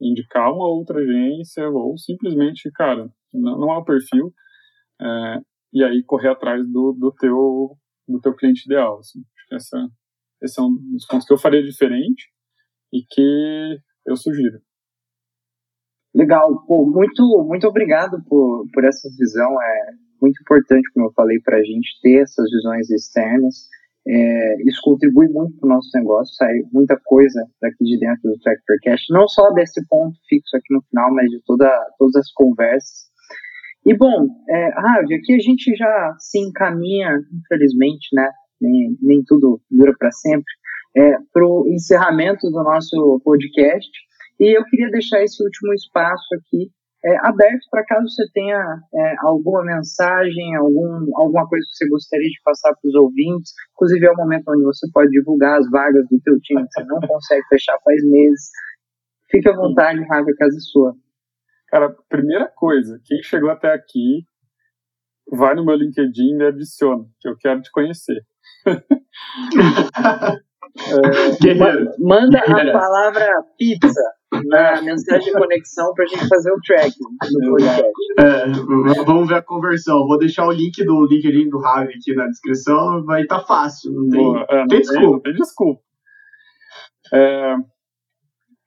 indicar 0.00 0.52
uma 0.52 0.68
outra 0.68 1.00
agência, 1.00 1.68
ou 1.68 1.96
simplesmente, 1.98 2.70
cara, 2.72 3.10
não, 3.32 3.58
não 3.58 3.72
é 3.72 3.78
o 3.78 3.84
perfil, 3.84 4.32
é, 5.00 5.40
e 5.72 5.82
aí 5.82 6.04
correr 6.04 6.28
atrás 6.28 6.62
do, 6.70 6.92
do, 6.92 7.12
teu, 7.12 7.76
do 8.06 8.20
teu 8.20 8.34
cliente 8.34 8.64
ideal. 8.66 8.98
Assim. 8.98 9.20
Essa, 9.52 9.88
esse 10.42 10.60
é 10.60 10.62
um 10.62 10.76
dos 10.92 11.06
pontos 11.06 11.26
que 11.26 11.32
eu 11.32 11.38
faria 11.38 11.62
diferente 11.62 12.30
e 12.92 13.02
que 13.02 13.80
eu 14.06 14.16
sugiro. 14.16 14.60
Legal, 16.14 16.64
pô, 16.66 16.84
muito, 16.84 17.44
muito 17.46 17.66
obrigado 17.66 18.22
por, 18.28 18.66
por 18.72 18.84
essa 18.84 19.08
visão. 19.18 19.60
É 19.62 19.92
muito 20.20 20.40
importante, 20.42 20.90
como 20.92 21.06
eu 21.06 21.12
falei, 21.12 21.38
para 21.40 21.56
a 21.56 21.62
gente 21.62 21.88
ter 22.02 22.22
essas 22.22 22.50
visões 22.50 22.90
externas. 22.90 23.68
É, 24.06 24.62
isso 24.62 24.80
contribui 24.82 25.28
muito 25.28 25.58
para 25.58 25.66
o 25.66 25.74
nosso 25.74 25.90
negócio, 25.94 26.34
sai 26.34 26.54
muita 26.72 26.98
coisa 27.04 27.44
daqui 27.60 27.84
de 27.84 27.98
dentro 27.98 28.30
do 28.30 28.38
Tractor 28.38 28.76
Cash, 28.82 29.02
não 29.10 29.28
só 29.28 29.50
desse 29.52 29.86
ponto 29.86 30.16
fixo 30.26 30.56
aqui 30.56 30.72
no 30.72 30.82
final, 30.88 31.12
mas 31.12 31.28
de 31.28 31.38
toda, 31.44 31.68
todas 31.98 32.16
as 32.16 32.32
conversas. 32.32 33.10
E 33.86 33.94
bom, 33.96 34.26
é, 34.48 34.68
aqui 35.14 35.34
a 35.34 35.38
gente 35.38 35.74
já 35.76 36.16
se 36.18 36.38
encaminha, 36.38 37.18
infelizmente, 37.32 38.08
né? 38.14 38.30
Nem, 38.60 38.96
nem 39.00 39.22
tudo 39.24 39.60
dura 39.70 39.94
para 39.98 40.10
sempre, 40.10 40.52
é, 40.96 41.16
para 41.32 41.46
o 41.46 41.66
encerramento 41.68 42.50
do 42.50 42.62
nosso 42.62 43.20
podcast. 43.24 43.88
E 44.40 44.56
eu 44.56 44.64
queria 44.64 44.90
deixar 44.90 45.22
esse 45.22 45.42
último 45.42 45.74
espaço 45.74 46.26
aqui 46.34 46.70
é, 47.02 47.16
abertos 47.26 47.66
para 47.70 47.84
caso 47.84 48.08
você 48.08 48.24
tenha 48.32 48.58
é, 48.94 49.14
alguma 49.20 49.64
mensagem, 49.64 50.54
algum, 50.56 51.08
alguma 51.16 51.48
coisa 51.48 51.64
que 51.64 51.76
você 51.76 51.88
gostaria 51.88 52.28
de 52.28 52.40
passar 52.44 52.74
para 52.74 52.88
os 52.88 52.94
ouvintes. 52.94 53.52
Inclusive 53.72 54.06
é 54.06 54.10
o 54.10 54.16
momento 54.16 54.48
onde 54.48 54.64
você 54.64 54.86
pode 54.92 55.10
divulgar 55.10 55.58
as 55.58 55.70
vagas 55.70 56.06
do 56.10 56.20
teu 56.20 56.38
time 56.40 56.62
que 56.62 56.72
você 56.72 56.84
não 56.84 57.00
consegue 57.00 57.46
fechar 57.48 57.78
faz 57.82 58.04
meses. 58.04 58.50
Fique 59.30 59.48
à 59.48 59.56
vontade, 59.56 60.00
Rafa, 60.00 60.30
a 60.30 60.36
casa 60.36 60.56
é 60.56 60.60
sua. 60.60 60.94
Cara, 61.68 61.94
primeira 62.08 62.48
coisa, 62.48 63.00
quem 63.04 63.22
chegou 63.22 63.48
até 63.48 63.72
aqui, 63.72 64.24
vai 65.30 65.54
no 65.54 65.64
meu 65.64 65.76
LinkedIn 65.76 66.32
e 66.32 66.36
me 66.36 66.46
adiciona, 66.46 67.04
que 67.20 67.28
eu 67.28 67.36
quero 67.38 67.62
te 67.62 67.70
conhecer. 67.70 68.20
é, 68.66 68.78
manda 71.98 72.38
a 72.40 72.72
palavra 72.72 73.42
pizza 73.56 74.19
na 74.44 74.80
mensagem 74.82 75.32
de 75.32 75.38
conexão 75.38 75.92
para 75.94 76.04
a 76.04 76.06
gente 76.06 76.28
fazer 76.28 76.52
o 76.52 76.60
tracking 76.64 77.04
do 77.32 77.50
podcast. 77.50 77.92
É, 78.18 79.04
vamos 79.04 79.28
ver 79.28 79.36
a 79.36 79.42
conversão. 79.42 80.06
Vou 80.06 80.18
deixar 80.18 80.46
o 80.46 80.52
link 80.52 80.84
do 80.84 81.06
LinkedIn 81.06 81.48
do 81.48 81.58
Ravi 81.58 81.94
aqui 81.94 82.14
na 82.14 82.26
descrição. 82.26 83.04
Vai 83.04 83.22
estar 83.22 83.40
tá 83.40 83.46
fácil, 83.46 83.92
não 83.92 84.08
tem, 84.08 84.22
Boa, 84.22 84.46
é, 84.48 84.60
não 84.60 84.66
tem 84.68 84.80
desculpa. 84.80 85.22
Tem, 85.22 85.34
desculpa. 85.34 85.82
É, 87.12 87.56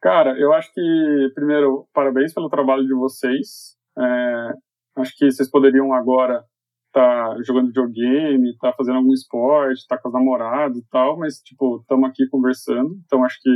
cara, 0.02 0.38
eu 0.38 0.53
acho 0.53 0.73
que, 0.73 1.31
primeiro, 1.34 1.88
parabéns 1.94 2.34
pelo 2.34 2.49
trabalho 2.49 2.85
de 2.85 2.94
vocês. 2.94 3.77
É, 3.98 4.53
acho 4.98 5.15
que 5.18 5.31
vocês 5.31 5.49
poderiam 5.49 5.94
agora 5.94 6.44
tá 6.91 7.35
jogando 7.44 7.68
videogame, 7.68 8.56
tá 8.60 8.72
fazendo 8.72 8.98
algum 8.98 9.11
esporte, 9.14 9.88
tá 9.88 9.98
com 9.98 10.10
as 10.10 10.14
namoradas 10.14 10.77
e 10.77 10.88
tal, 10.90 11.18
mas, 11.18 11.40
tipo, 11.40 11.80
estamos 11.81 12.07
aqui 12.07 12.27
conversando, 12.30 12.95
então 13.03 13.26
acho 13.26 13.40
que 13.41 13.49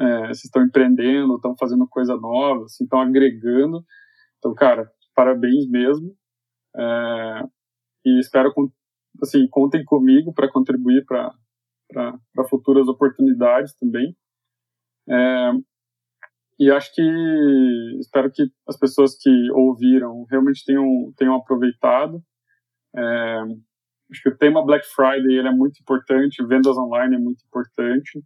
é, 0.00 0.20
vocês 0.28 0.44
estão 0.44 0.64
empreendendo, 0.64 1.36
estão 1.36 1.54
fazendo 1.58 1.86
coisa 1.86 2.16
nova, 2.16 2.64
assim, 2.64 2.84
estão 2.84 3.00
agregando. 3.00 3.84
Então, 4.38 4.54
cara, 4.54 4.90
parabéns 5.14 5.68
mesmo. 5.68 6.16
É, 6.74 7.42
e 8.06 8.18
espero, 8.18 8.52
assim, 9.22 9.46
contem 9.50 9.84
comigo 9.84 10.32
para 10.32 10.50
contribuir 10.50 11.04
para 11.04 12.48
futuras 12.48 12.88
oportunidades 12.88 13.74
também. 13.74 14.16
É, 15.08 15.52
e 16.58 16.70
acho 16.70 16.94
que 16.94 17.02
espero 18.00 18.30
que 18.30 18.44
as 18.66 18.78
pessoas 18.78 19.16
que 19.18 19.30
ouviram 19.52 20.24
realmente 20.30 20.64
tenham, 20.64 21.12
tenham 21.16 21.34
aproveitado. 21.34 22.22
É, 22.96 23.40
acho 24.10 24.22
que 24.22 24.28
o 24.30 24.36
tema 24.36 24.64
Black 24.64 24.86
Friday 24.86 25.38
ele 25.38 25.48
é 25.48 25.52
muito 25.52 25.80
importante, 25.80 26.44
vendas 26.46 26.76
online 26.78 27.16
é 27.16 27.18
muito 27.18 27.42
importante. 27.46 28.22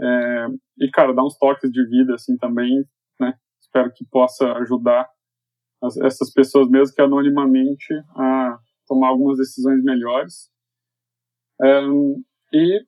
É, 0.00 0.46
e, 0.78 0.90
cara, 0.90 1.14
dar 1.14 1.24
uns 1.24 1.36
toques 1.36 1.70
de 1.70 1.86
vida, 1.88 2.14
assim, 2.14 2.36
também, 2.36 2.84
né? 3.20 3.34
Espero 3.60 3.92
que 3.92 4.04
possa 4.10 4.52
ajudar 4.54 5.08
as, 5.82 5.96
essas 5.98 6.32
pessoas, 6.32 6.68
mesmo 6.68 6.94
que 6.94 7.02
anonimamente, 7.02 7.92
a 8.16 8.58
tomar 8.86 9.08
algumas 9.08 9.38
decisões 9.38 9.82
melhores. 9.82 10.50
É, 11.62 11.80
e, 12.52 12.84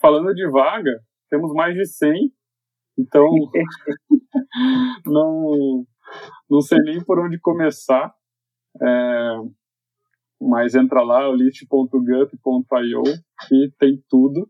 falando 0.00 0.32
de 0.34 0.48
vaga, 0.48 1.00
temos 1.28 1.52
mais 1.52 1.74
de 1.74 1.86
100, 1.86 2.32
então 2.98 3.28
não, 5.06 5.86
não 6.48 6.60
sei 6.60 6.78
nem 6.80 7.04
por 7.04 7.18
onde 7.18 7.38
começar. 7.40 8.14
É, 8.80 9.36
mas 10.40 10.74
entra 10.74 11.02
lá, 11.02 11.28
list.gup.io 11.28 13.02
e 13.50 13.70
tem 13.78 14.02
tudo. 14.08 14.48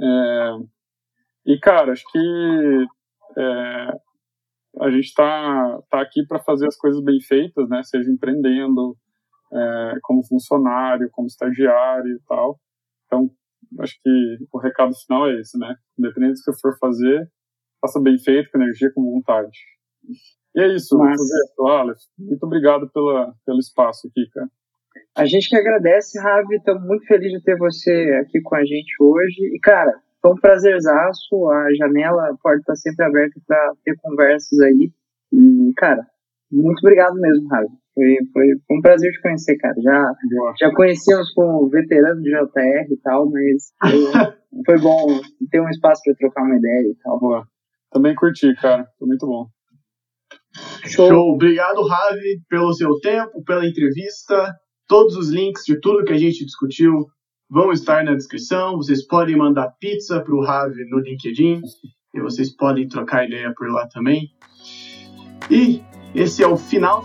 É, 0.00 0.50
e, 1.46 1.58
cara, 1.58 1.92
acho 1.92 2.04
que 2.10 2.86
é, 3.38 4.00
a 4.80 4.90
gente 4.90 5.06
está 5.06 5.80
tá 5.90 6.00
aqui 6.00 6.24
para 6.26 6.42
fazer 6.42 6.66
as 6.66 6.76
coisas 6.76 7.02
bem 7.02 7.20
feitas, 7.20 7.68
né? 7.68 7.82
Seja 7.82 8.10
empreendendo, 8.10 8.96
é, 9.52 9.94
como 10.02 10.26
funcionário, 10.26 11.10
como 11.10 11.26
estagiário 11.26 12.14
e 12.14 12.20
tal. 12.26 12.60
Então, 13.06 13.30
acho 13.80 13.94
que 14.02 14.38
o 14.52 14.58
recado 14.58 14.94
final 14.94 15.28
é 15.28 15.40
esse, 15.40 15.58
né? 15.58 15.74
Independente 15.98 16.40
do 16.40 16.44
que 16.44 16.50
eu 16.50 16.58
for 16.60 16.78
fazer, 16.78 17.30
faça 17.80 18.00
bem 18.00 18.18
feito, 18.18 18.50
com 18.50 18.58
energia, 18.58 18.92
com 18.94 19.02
vontade. 19.02 19.58
E 20.54 20.60
é 20.60 20.74
isso, 20.74 20.96
Mas... 20.98 21.20
Aleph. 21.60 21.98
Muito 22.18 22.44
obrigado 22.44 22.88
pela, 22.90 23.34
pelo 23.44 23.58
espaço 23.58 24.08
aqui, 24.08 24.28
cara. 24.32 24.48
A 25.16 25.26
gente 25.26 25.48
que 25.48 25.56
agradece, 25.56 26.18
Ravi. 26.20 26.56
Estamos 26.56 26.86
muito 26.86 27.04
felizes 27.06 27.38
de 27.38 27.44
ter 27.44 27.56
você 27.56 28.20
aqui 28.22 28.40
com 28.40 28.54
a 28.54 28.64
gente 28.64 28.94
hoje. 29.00 29.54
E, 29.54 29.58
cara, 29.60 29.92
foi 30.22 30.32
um 30.32 30.40
prazerzaço. 30.40 31.48
A 31.48 31.74
janela, 31.74 32.30
a 32.30 32.36
porta 32.36 32.60
está 32.60 32.76
sempre 32.76 33.04
aberta 33.04 33.40
para 33.46 33.72
ter 33.84 33.96
conversas 34.00 34.58
aí. 34.60 34.90
E, 35.32 35.72
cara, 35.76 36.06
muito 36.50 36.78
obrigado 36.80 37.14
mesmo, 37.14 37.48
Ravi. 37.48 37.68
Foi, 37.92 38.16
foi, 38.32 38.46
foi, 38.66 38.78
um 38.78 38.80
prazer 38.80 39.12
te 39.12 39.20
conhecer, 39.20 39.56
cara. 39.56 39.74
Já, 39.82 40.12
já 40.58 40.74
conhecíamos 40.74 41.32
como 41.34 41.68
veterano 41.68 42.22
de 42.22 42.30
JR 42.30 42.92
e 42.92 42.96
tal, 43.02 43.28
mas 43.28 43.72
foi, 43.80 44.62
foi 44.64 44.80
bom 44.80 45.06
ter 45.50 45.60
um 45.60 45.68
espaço 45.68 46.00
para 46.04 46.14
trocar 46.14 46.44
uma 46.44 46.56
ideia 46.56 46.88
e 46.88 46.96
tal. 47.02 47.18
Boa. 47.18 47.46
Também 47.90 48.14
curti, 48.14 48.54
cara. 48.54 48.86
Foi 48.98 49.08
muito 49.08 49.26
bom. 49.26 49.46
Show. 50.86 51.08
Show. 51.08 51.34
Obrigado, 51.34 51.82
Ravi, 51.86 52.40
pelo 52.48 52.72
seu 52.72 52.98
tempo, 53.00 53.42
pela 53.44 53.66
entrevista. 53.66 54.54
Todos 54.90 55.14
os 55.14 55.28
links 55.28 55.62
de 55.64 55.78
tudo 55.78 56.02
que 56.02 56.12
a 56.12 56.18
gente 56.18 56.44
discutiu 56.44 57.06
vão 57.48 57.70
estar 57.70 58.02
na 58.02 58.12
descrição. 58.12 58.76
Vocês 58.76 59.06
podem 59.06 59.36
mandar 59.36 59.72
pizza 59.78 60.18
para 60.20 60.34
o 60.34 60.44
Ravi 60.44 60.84
no 60.90 60.98
LinkedIn 60.98 61.62
e 62.12 62.20
vocês 62.20 62.50
podem 62.56 62.88
trocar 62.88 63.24
ideia 63.24 63.54
por 63.56 63.70
lá 63.70 63.86
também. 63.86 64.32
E 65.48 65.80
esse 66.12 66.42
é 66.42 66.48
o 66.48 66.56
final. 66.56 67.04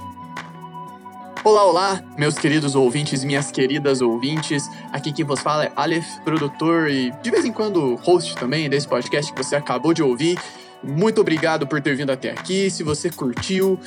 Olá, 1.44 1.64
olá, 1.64 2.04
meus 2.18 2.40
queridos 2.40 2.74
ouvintes 2.74 3.24
minhas 3.24 3.52
queridas 3.52 4.02
ouvintes. 4.02 4.68
Aqui 4.92 5.14
quem 5.14 5.24
vos 5.24 5.42
fala 5.42 5.66
é 5.66 5.72
Aleph, 5.76 6.08
produtor 6.24 6.90
e 6.90 7.12
de 7.22 7.30
vez 7.30 7.46
em 7.46 7.54
quando 7.54 7.94
host 7.98 8.36
também 8.36 8.68
desse 8.68 8.88
podcast 8.88 9.32
que 9.32 9.44
você 9.44 9.56
acabou 9.56 9.94
de 9.94 10.02
ouvir. 10.02 10.40
Muito 10.84 11.22
obrigado 11.22 11.66
por 11.66 11.82
ter 11.82 11.96
vindo 11.96 12.12
até 12.12 12.32
aqui. 12.32 12.70
Se 12.70 12.84
você 12.84 13.10
curtiu, 13.10 13.80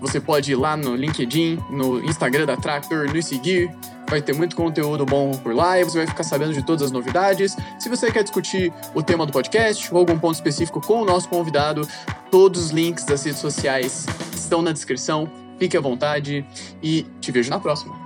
você 0.00 0.20
pode 0.20 0.52
ir 0.52 0.56
lá 0.56 0.76
no 0.76 0.94
LinkedIn, 0.94 1.58
no 1.70 2.02
Instagram 2.04 2.46
da 2.46 2.56
Tractor, 2.56 3.12
nos 3.12 3.26
seguir. 3.26 3.70
Vai 4.08 4.22
ter 4.22 4.32
muito 4.32 4.54
conteúdo 4.54 5.04
bom 5.04 5.32
por 5.32 5.54
lá 5.54 5.80
e 5.80 5.84
você 5.84 5.98
vai 5.98 6.06
ficar 6.06 6.22
sabendo 6.22 6.52
de 6.52 6.64
todas 6.64 6.82
as 6.82 6.92
novidades. 6.92 7.56
Se 7.78 7.88
você 7.88 8.10
quer 8.10 8.22
discutir 8.22 8.72
o 8.94 9.02
tema 9.02 9.26
do 9.26 9.32
podcast 9.32 9.92
ou 9.92 9.98
algum 9.98 10.18
ponto 10.18 10.34
específico 10.34 10.80
com 10.80 11.02
o 11.02 11.04
nosso 11.04 11.28
convidado, 11.28 11.86
todos 12.30 12.66
os 12.66 12.70
links 12.70 13.04
das 13.04 13.24
redes 13.24 13.40
sociais 13.40 14.06
estão 14.34 14.62
na 14.62 14.72
descrição. 14.72 15.28
Fique 15.58 15.76
à 15.76 15.80
vontade 15.80 16.46
e 16.82 17.04
te 17.20 17.32
vejo 17.32 17.50
na 17.50 17.58
próxima. 17.58 18.05